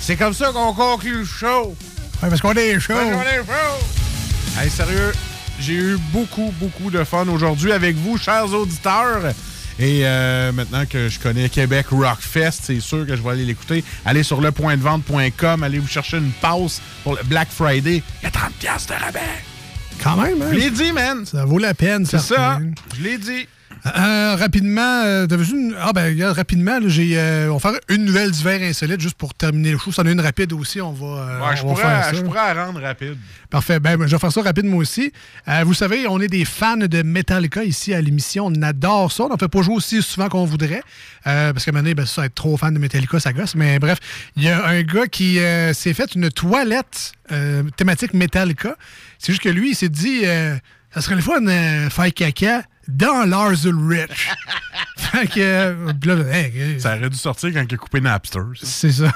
C'est 0.00 0.16
comme 0.16 0.32
ça 0.32 0.50
qu'on 0.52 0.72
conclut 0.72 1.18
le 1.18 1.24
show. 1.26 1.76
Oui, 2.22 2.28
parce 2.30 2.40
qu'on 2.40 2.54
est 2.54 2.80
chaud. 2.80 2.94
Parce 2.94 3.10
qu'on 3.10 3.20
est 3.20 3.44
chaud. 3.44 4.58
Hey, 4.58 4.70
sérieux, 4.70 5.12
j'ai 5.60 5.74
eu 5.74 5.98
beaucoup, 6.14 6.50
beaucoup 6.58 6.90
de 6.90 7.04
fun 7.04 7.28
aujourd'hui 7.28 7.72
avec 7.72 7.94
vous, 7.94 8.16
chers 8.16 8.50
auditeurs. 8.54 9.34
Et 9.78 10.06
euh, 10.06 10.50
maintenant 10.52 10.86
que 10.86 11.10
je 11.10 11.20
connais 11.20 11.50
Québec 11.50 11.88
Rockfest, 11.90 12.60
c'est 12.62 12.80
sûr 12.80 13.06
que 13.06 13.14
je 13.14 13.20
vais 13.20 13.30
aller 13.30 13.44
l'écouter. 13.44 13.84
Allez 14.06 14.22
sur 14.22 14.40
lepointdevente.com, 14.40 15.62
allez 15.62 15.78
vous 15.78 15.88
chercher 15.88 16.16
une 16.16 16.32
passe 16.32 16.80
pour 17.04 17.16
le 17.16 17.22
Black 17.24 17.48
Friday. 17.50 18.02
Il 18.22 18.24
y 18.24 18.28
a 18.28 18.30
30 18.30 18.52
piastres 18.54 18.94
de 18.94 18.98
rabais. 18.98 19.20
Quand 20.02 20.16
même, 20.16 20.40
hein? 20.40 20.48
Je 20.52 20.56
l'ai 20.56 20.70
dit, 20.70 20.92
man. 20.92 21.26
Ça 21.26 21.44
vaut 21.44 21.58
la 21.58 21.74
peine, 21.74 22.06
C'est 22.06 22.18
ça. 22.18 22.58
Je 22.96 23.02
l'ai 23.02 23.18
dit. 23.18 23.46
Euh, 23.84 24.36
rapidement, 24.36 25.02
euh, 25.04 25.26
une- 25.26 25.74
Ah 25.76 25.92
ben 25.92 26.04
regarde, 26.04 26.36
rapidement, 26.36 26.78
là, 26.78 26.86
j'ai, 26.86 27.18
euh, 27.18 27.48
on 27.50 27.56
va 27.56 27.70
faire 27.72 27.80
une 27.88 28.04
nouvelle 28.04 28.30
d'hiver 28.30 28.60
insolite 28.62 29.00
juste 29.00 29.16
pour 29.16 29.34
terminer 29.34 29.72
le 29.72 29.78
show. 29.78 29.90
Ça 29.90 30.02
en 30.02 30.06
a 30.06 30.10
une 30.12 30.20
rapide 30.20 30.52
aussi, 30.52 30.80
on 30.80 30.92
va, 30.92 31.06
euh, 31.06 31.40
Ouais, 31.48 31.56
je 31.56 31.64
on 31.64 31.74
va 31.74 31.80
faire 31.82 31.90
pourrais, 31.90 32.02
ça. 32.02 32.12
je 32.14 32.20
pourrais 32.22 32.54
la 32.54 32.64
rendre 32.66 32.80
rapide. 32.80 33.16
Parfait. 33.50 33.80
Ben, 33.80 33.98
je 34.06 34.14
vais 34.14 34.18
faire 34.18 34.30
ça 34.30 34.40
rapide, 34.42 34.66
moi 34.66 34.78
aussi. 34.82 35.12
Euh, 35.48 35.62
vous 35.66 35.74
savez, 35.74 36.06
on 36.06 36.20
est 36.20 36.28
des 36.28 36.44
fans 36.44 36.76
de 36.76 37.02
Metallica 37.02 37.64
ici 37.64 37.92
à 37.92 38.00
l'émission. 38.00 38.46
On 38.46 38.62
adore 38.62 39.10
ça. 39.10 39.24
On 39.24 39.28
n'en 39.30 39.36
fait 39.36 39.48
pas 39.48 39.62
jouer 39.62 39.74
aussi 39.74 40.00
souvent 40.00 40.28
qu'on 40.28 40.44
voudrait. 40.44 40.82
Euh, 41.26 41.52
parce 41.52 41.64
que 41.64 41.72
maintenant, 41.72 41.90
ben, 41.96 42.06
ça, 42.06 42.24
être 42.26 42.34
trop 42.36 42.56
fan 42.56 42.72
de 42.72 42.78
Metallica, 42.78 43.18
ça 43.18 43.32
gosse. 43.32 43.56
Mais 43.56 43.80
bref, 43.80 43.98
il 44.36 44.44
y 44.44 44.48
a 44.48 44.64
un 44.64 44.82
gars 44.82 45.06
qui 45.08 45.40
euh, 45.40 45.72
s'est 45.72 45.92
fait 45.92 46.14
une 46.14 46.30
toilette 46.30 47.12
euh, 47.32 47.64
thématique 47.76 48.14
Metallica. 48.14 48.76
C'est 49.18 49.32
juste 49.32 49.42
que 49.42 49.48
lui, 49.48 49.70
il 49.70 49.74
s'est 49.74 49.88
dit 49.88 50.20
euh, 50.24 50.56
ça 50.94 51.00
serait 51.00 51.16
le 51.16 51.20
fun 51.22 51.40
de 51.40 51.88
faire 51.90 52.14
caca 52.14 52.62
dans 52.88 53.24
Lars 53.28 53.64
Ulrich. 53.64 54.28
fait 54.96 55.26
que. 55.26 55.40
euh, 55.40 55.92
là, 56.04 56.14
hey, 56.36 56.80
Ça 56.80 56.96
aurait 56.96 57.10
dû 57.10 57.16
sortir 57.18 57.50
quand 57.52 57.64
il 57.68 57.74
a 57.74 57.76
coupé 57.78 58.00
Napster. 58.00 58.40
c'est 58.62 58.92
ça. 58.92 59.12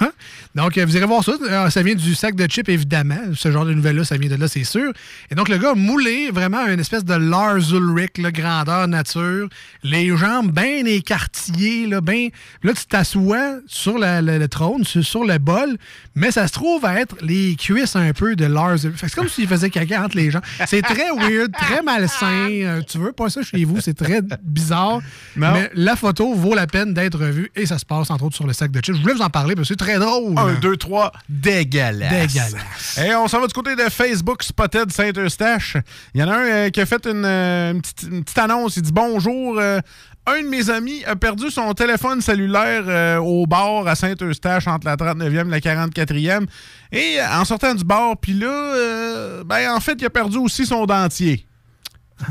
Donc, 0.55 0.77
euh, 0.79 0.85
vous 0.87 0.97
irez 0.97 1.07
voir 1.07 1.25
ça. 1.25 1.33
Euh, 1.51 1.71
Ça 1.71 1.83
vient 1.83 1.95
du 1.95 2.15
sac 2.15 2.35
de 2.35 2.47
chips, 2.47 2.69
évidemment. 2.69 3.19
Ce 3.35 3.51
genre 3.51 3.65
de 3.65 3.75
nouvelles-là, 3.75 4.05
ça 4.05 4.17
vient 4.17 4.31
de 4.31 4.37
là, 4.37 4.49
c'est 4.49 4.65
sûr. 4.65 4.93
Et 5.31 5.35
donc, 5.35 5.49
le 5.49 5.59
gars 5.59 5.75
moulé 5.75 6.31
vraiment 6.31 6.67
une 6.67 6.81
espèce 6.81 7.05
de 7.05 7.15
Lars 7.15 7.73
Ulrich, 7.73 8.19
là, 8.19 8.31
grandeur 8.31 8.89
nature. 8.89 9.49
Les 9.83 10.17
jambes 10.17 10.53
bien 10.53 10.85
écartillées, 10.85 11.87
là, 11.87 12.01
bien... 12.01 12.29
Là, 12.63 12.73
tu 12.73 12.87
t'assois 12.87 13.59
sur 13.67 13.99
la- 13.99 14.23
la- 14.23 14.39
le 14.39 14.49
trône, 14.49 14.85
sur, 14.85 15.05
sur 15.05 15.25
le 15.25 15.39
bol, 15.39 15.77
mais 16.15 16.31
ça 16.31 16.47
se 16.47 16.53
trouve 16.53 16.85
à 16.85 17.01
être 17.01 17.17
les 17.23 17.57
cuisses 17.57 17.97
un 17.97 18.13
peu 18.13 18.37
de 18.37 18.45
Lars 18.47 18.77
Ulrich. 18.85 18.99
C'est 19.01 19.15
comme 19.15 19.29
s'il 19.29 19.49
faisait 19.49 19.71
caca 19.71 20.05
entre 20.05 20.17
les 20.17 20.31
jambes. 20.31 20.43
C'est 20.67 20.83
très 20.83 21.11
weird, 21.17 21.53
très 21.53 21.83
malsain. 21.83 22.27
Euh, 22.51 22.83
tu 22.83 22.99
veux 22.99 23.13
pas 23.13 23.29
ça 23.31 23.43
chez 23.43 23.56
vous, 23.65 23.81
c'est 23.81 23.95
très 23.95 24.21
bizarre. 24.43 25.01
Non. 25.37 25.53
Mais 25.53 25.71
la 25.75 25.97
photo 25.97 26.35
vaut 26.35 26.55
la 26.55 26.67
peine 26.67 26.95
d'être 26.95 27.19
vue 27.25 27.51
et 27.55 27.67
ça 27.67 27.79
se 27.79 27.85
passe 27.85 28.11
entre 28.11 28.25
autres 28.25 28.37
sur 28.37 28.47
le 28.47 28.53
sac 28.53 28.71
de 28.71 28.81
chips. 28.81 28.97
Je 28.97 29.01
voulais 29.03 29.15
vous 29.15 29.23
en 29.23 29.31
parler 29.31 29.55
parce 29.55 29.69
que 29.69 29.75
c'est 29.75 29.79
très 29.79 29.99
drôle. 29.99 30.35
Un, 30.39 30.55
deux, 30.61 30.77
trois, 30.77 31.13
dégueulasse. 31.29 32.11
Dégueulasse. 32.11 32.99
Et 32.99 33.15
on 33.15 33.29
s'en 33.29 33.41
va 33.41 33.47
du 33.47 33.53
côté 33.55 33.75
de 33.77 33.83
Facebook 33.91 34.43
Spotted 34.43 34.91
Saint-Eustache. 34.93 35.77
Il 36.15 36.21
y 36.21 36.25
en 36.25 36.29
a 36.29 36.35
un 36.37 36.45
euh, 36.45 36.71
qui 36.71 36.81
a 36.81 36.87
fait 36.87 37.07
une, 37.07 37.25
euh, 37.25 37.73
une 37.73 37.81
petite, 37.83 38.03
une 38.11 38.25
petite 38.25 38.39
annonce. 38.39 38.77
Il 38.77 38.83
dit 38.83 38.93
Bonjour. 38.93 39.59
euh, 39.59 39.81
un 40.29 40.43
de 40.43 40.49
mes 40.49 40.71
amis 40.71 41.05
a 41.05 41.15
perdu 41.15 41.51
son 41.51 41.73
téléphone 41.73 42.21
cellulaire 42.21 42.83
euh, 42.89 43.19
au 43.19 43.47
bar 43.47 43.87
à 43.87 43.95
Saint-Eustache 43.95 44.67
entre 44.67 44.85
la 44.85 44.97
39e 44.97 45.47
et 45.47 45.51
la 45.51 45.61
44e. 45.61 46.47
Et 46.91 47.19
en 47.23 47.45
sortant 47.45 47.75
du 47.75 47.85
bar, 47.85 48.17
puis 48.21 48.33
là, 48.33 48.49
euh, 48.49 49.45
ben, 49.45 49.71
en 49.73 49.79
fait, 49.79 49.95
il 50.01 50.05
a 50.05 50.11
perdu 50.11 50.39
aussi 50.39 50.67
son 50.67 50.85
dentier. 50.85 51.47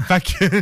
fait 0.10 0.22
que. 0.24 0.62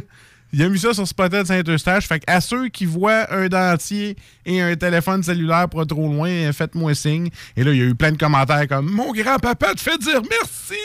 Il 0.55 0.61
a 0.61 0.69
mis 0.69 0.77
ça 0.77 0.93
sur 0.93 1.07
Spotted 1.07 1.47
Saint-Eustache. 1.47 2.07
Fait 2.07 2.21
à 2.27 2.39
ceux 2.39 2.69
qui 2.69 2.85
voient 2.85 3.25
un 3.33 3.47
dentier 3.47 4.15
et 4.45 4.61
un 4.61 4.75
téléphone 4.75 5.23
cellulaire 5.23 5.67
pas 5.67 5.83
trop 5.83 6.07
loin, 6.07 6.29
euh, 6.29 6.53
faites-moi 6.53 6.93
signe. 6.93 7.29
Et 7.57 7.63
là, 7.63 7.71
il 7.71 7.77
y 7.79 7.81
a 7.81 7.85
eu 7.85 7.95
plein 7.95 8.11
de 8.11 8.17
commentaires 8.17 8.67
comme 8.67 8.87
Mon 8.91 9.11
grand-papa 9.11 9.73
te 9.73 9.81
fait 9.81 9.97
dire 9.97 10.21
merci! 10.29 10.75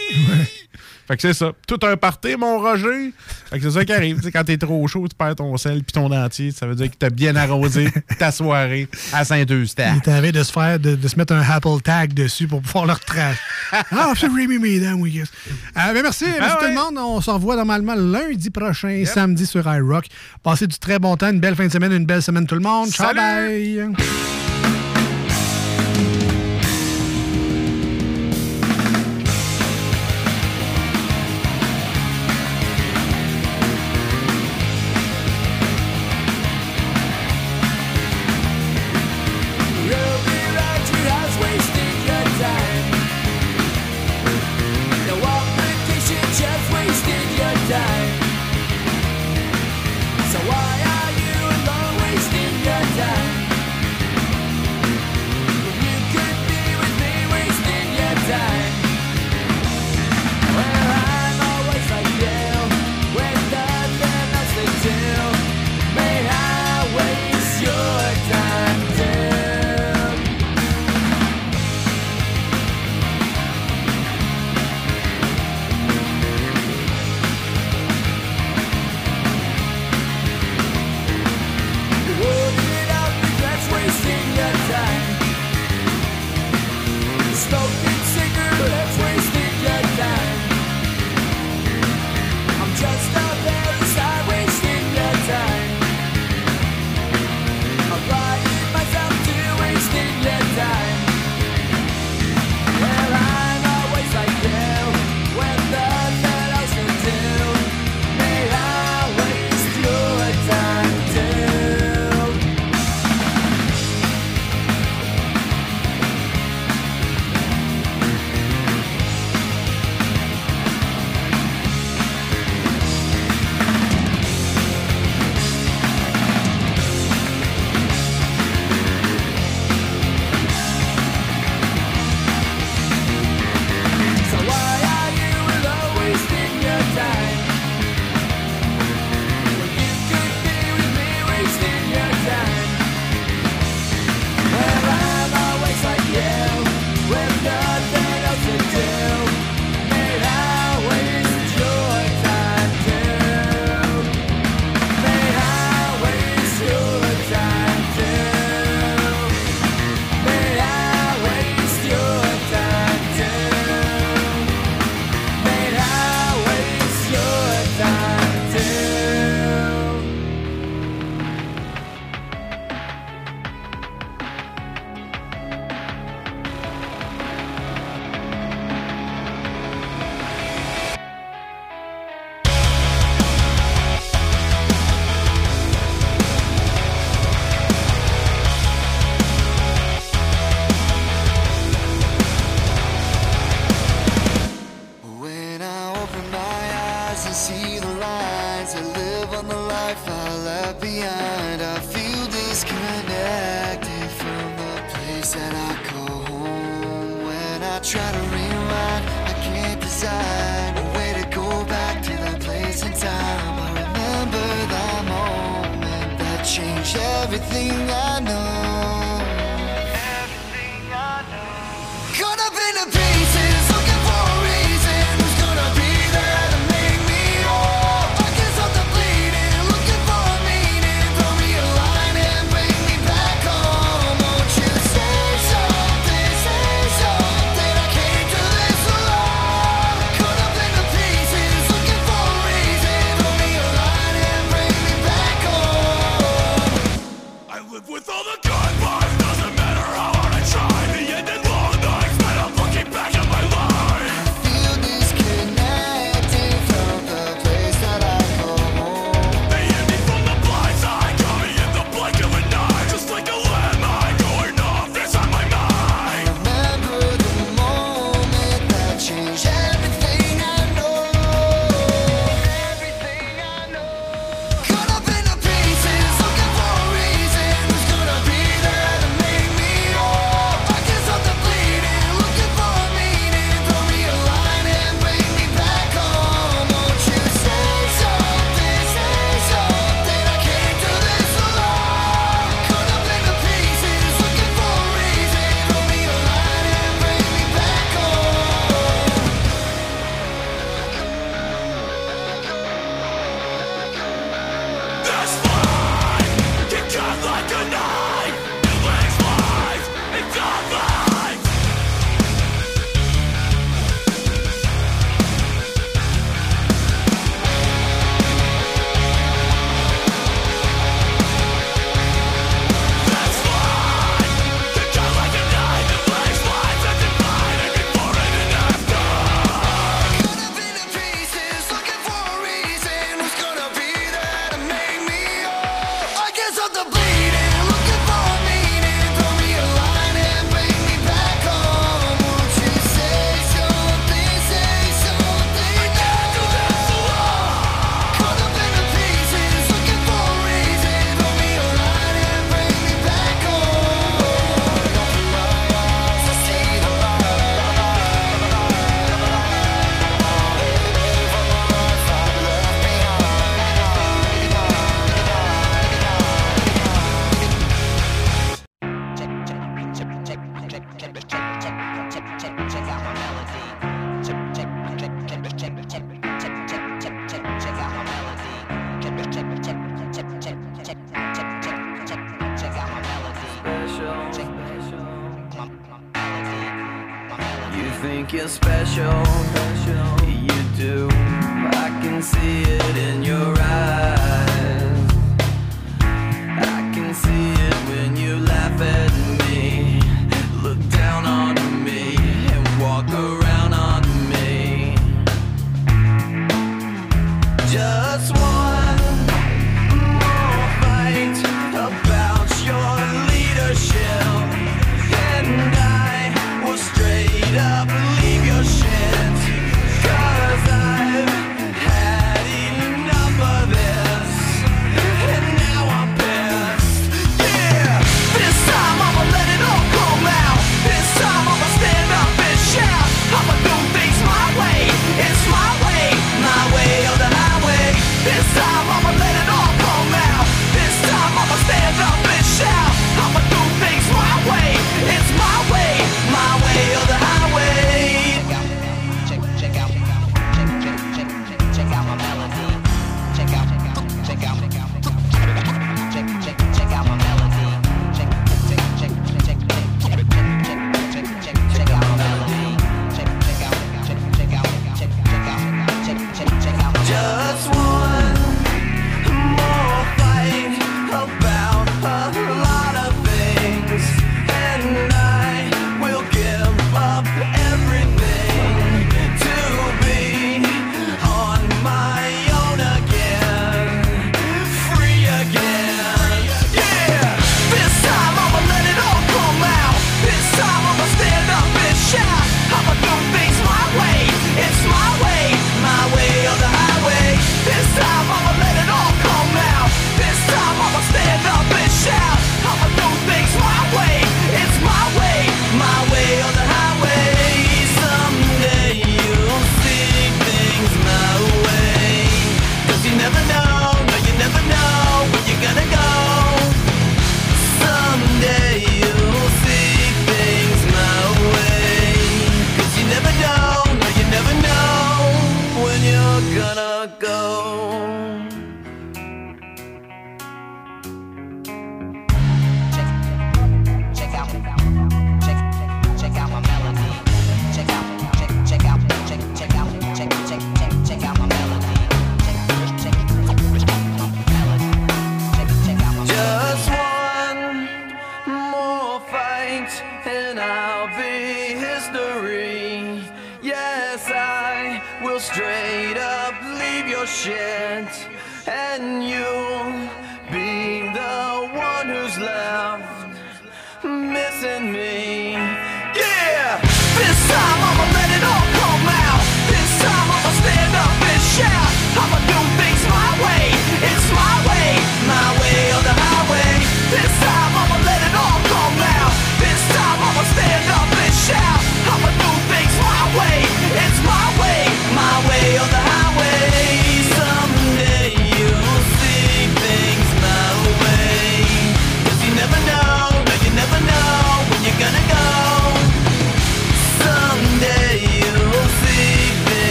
Fait 1.09 1.17
que 1.17 1.23
c'est 1.23 1.33
ça. 1.33 1.53
Tout 1.67 1.79
un 1.85 1.97
party, 1.97 2.37
mon 2.37 2.59
Roger. 2.59 3.13
Fait 3.51 3.59
que 3.59 3.65
c'est 3.65 3.71
ça 3.79 3.85
qui 3.85 3.93
arrive. 3.95 4.17
Tu 4.19 4.25
sais, 4.25 4.31
quand 4.31 4.45
t'es 4.45 4.59
trop 4.59 4.87
chaud, 4.87 5.09
tu 5.09 5.17
perds 5.17 5.37
ton 5.37 5.57
sel 5.57 5.83
puis 5.83 5.93
ton 5.93 6.11
dentier. 6.11 6.53
Ça 6.53 6.67
veut 6.67 6.75
dire 6.75 6.91
que 6.91 6.97
t'as 6.99 7.09
bien 7.09 7.35
arrosé 7.35 7.89
ta 8.19 8.31
soirée 8.31 8.89
à 9.15 9.25
Saint-Eustache. 9.25 9.95
Il 9.97 10.03
t'avait 10.03 10.33
de 10.33 10.43
se 10.43 10.53
faire, 10.53 10.79
de, 10.79 10.97
de 10.97 11.09
se 11.09 11.17
mettre 11.17 11.33
un 11.33 11.41
Apple 11.41 11.81
tag 11.83 12.13
dessus 12.13 12.47
pour 12.47 12.61
pouvoir 12.61 12.85
le 12.85 12.93
retracer. 12.93 13.39
ah, 13.73 14.13
c'est 14.19 14.29
Rémi 14.29 14.59
Mesdames, 14.59 15.01
oui. 15.01 15.13
yes. 15.13 15.29
Euh, 15.49 15.95
ben 15.95 16.03
merci, 16.03 16.27
merci 16.39 16.57
tout 16.61 16.67
le 16.67 16.75
monde. 16.75 16.99
On 16.99 17.21
se 17.23 17.31
revoit 17.31 17.57
normalement 17.57 17.95
lundi 17.95 18.51
prochain, 18.51 19.03
samedi 19.07 19.47
sur 19.47 19.67
iRock. 19.67 20.07
Passez 20.43 20.67
du 20.67 20.79
très 20.79 20.99
bon 20.99 21.17
temps, 21.17 21.31
une 21.31 21.41
belle 21.41 21.57
fin 21.57 21.67
de 21.67 21.73
semaine, 21.73 21.93
une 21.93 22.07
belle 22.07 22.23
semaine 22.23 22.47
tout 22.47 22.55
le 22.55 22.61
monde. 22.61 22.91
Ciao, 22.91 23.15
Salut! 23.15 23.95
bye! 23.95 24.38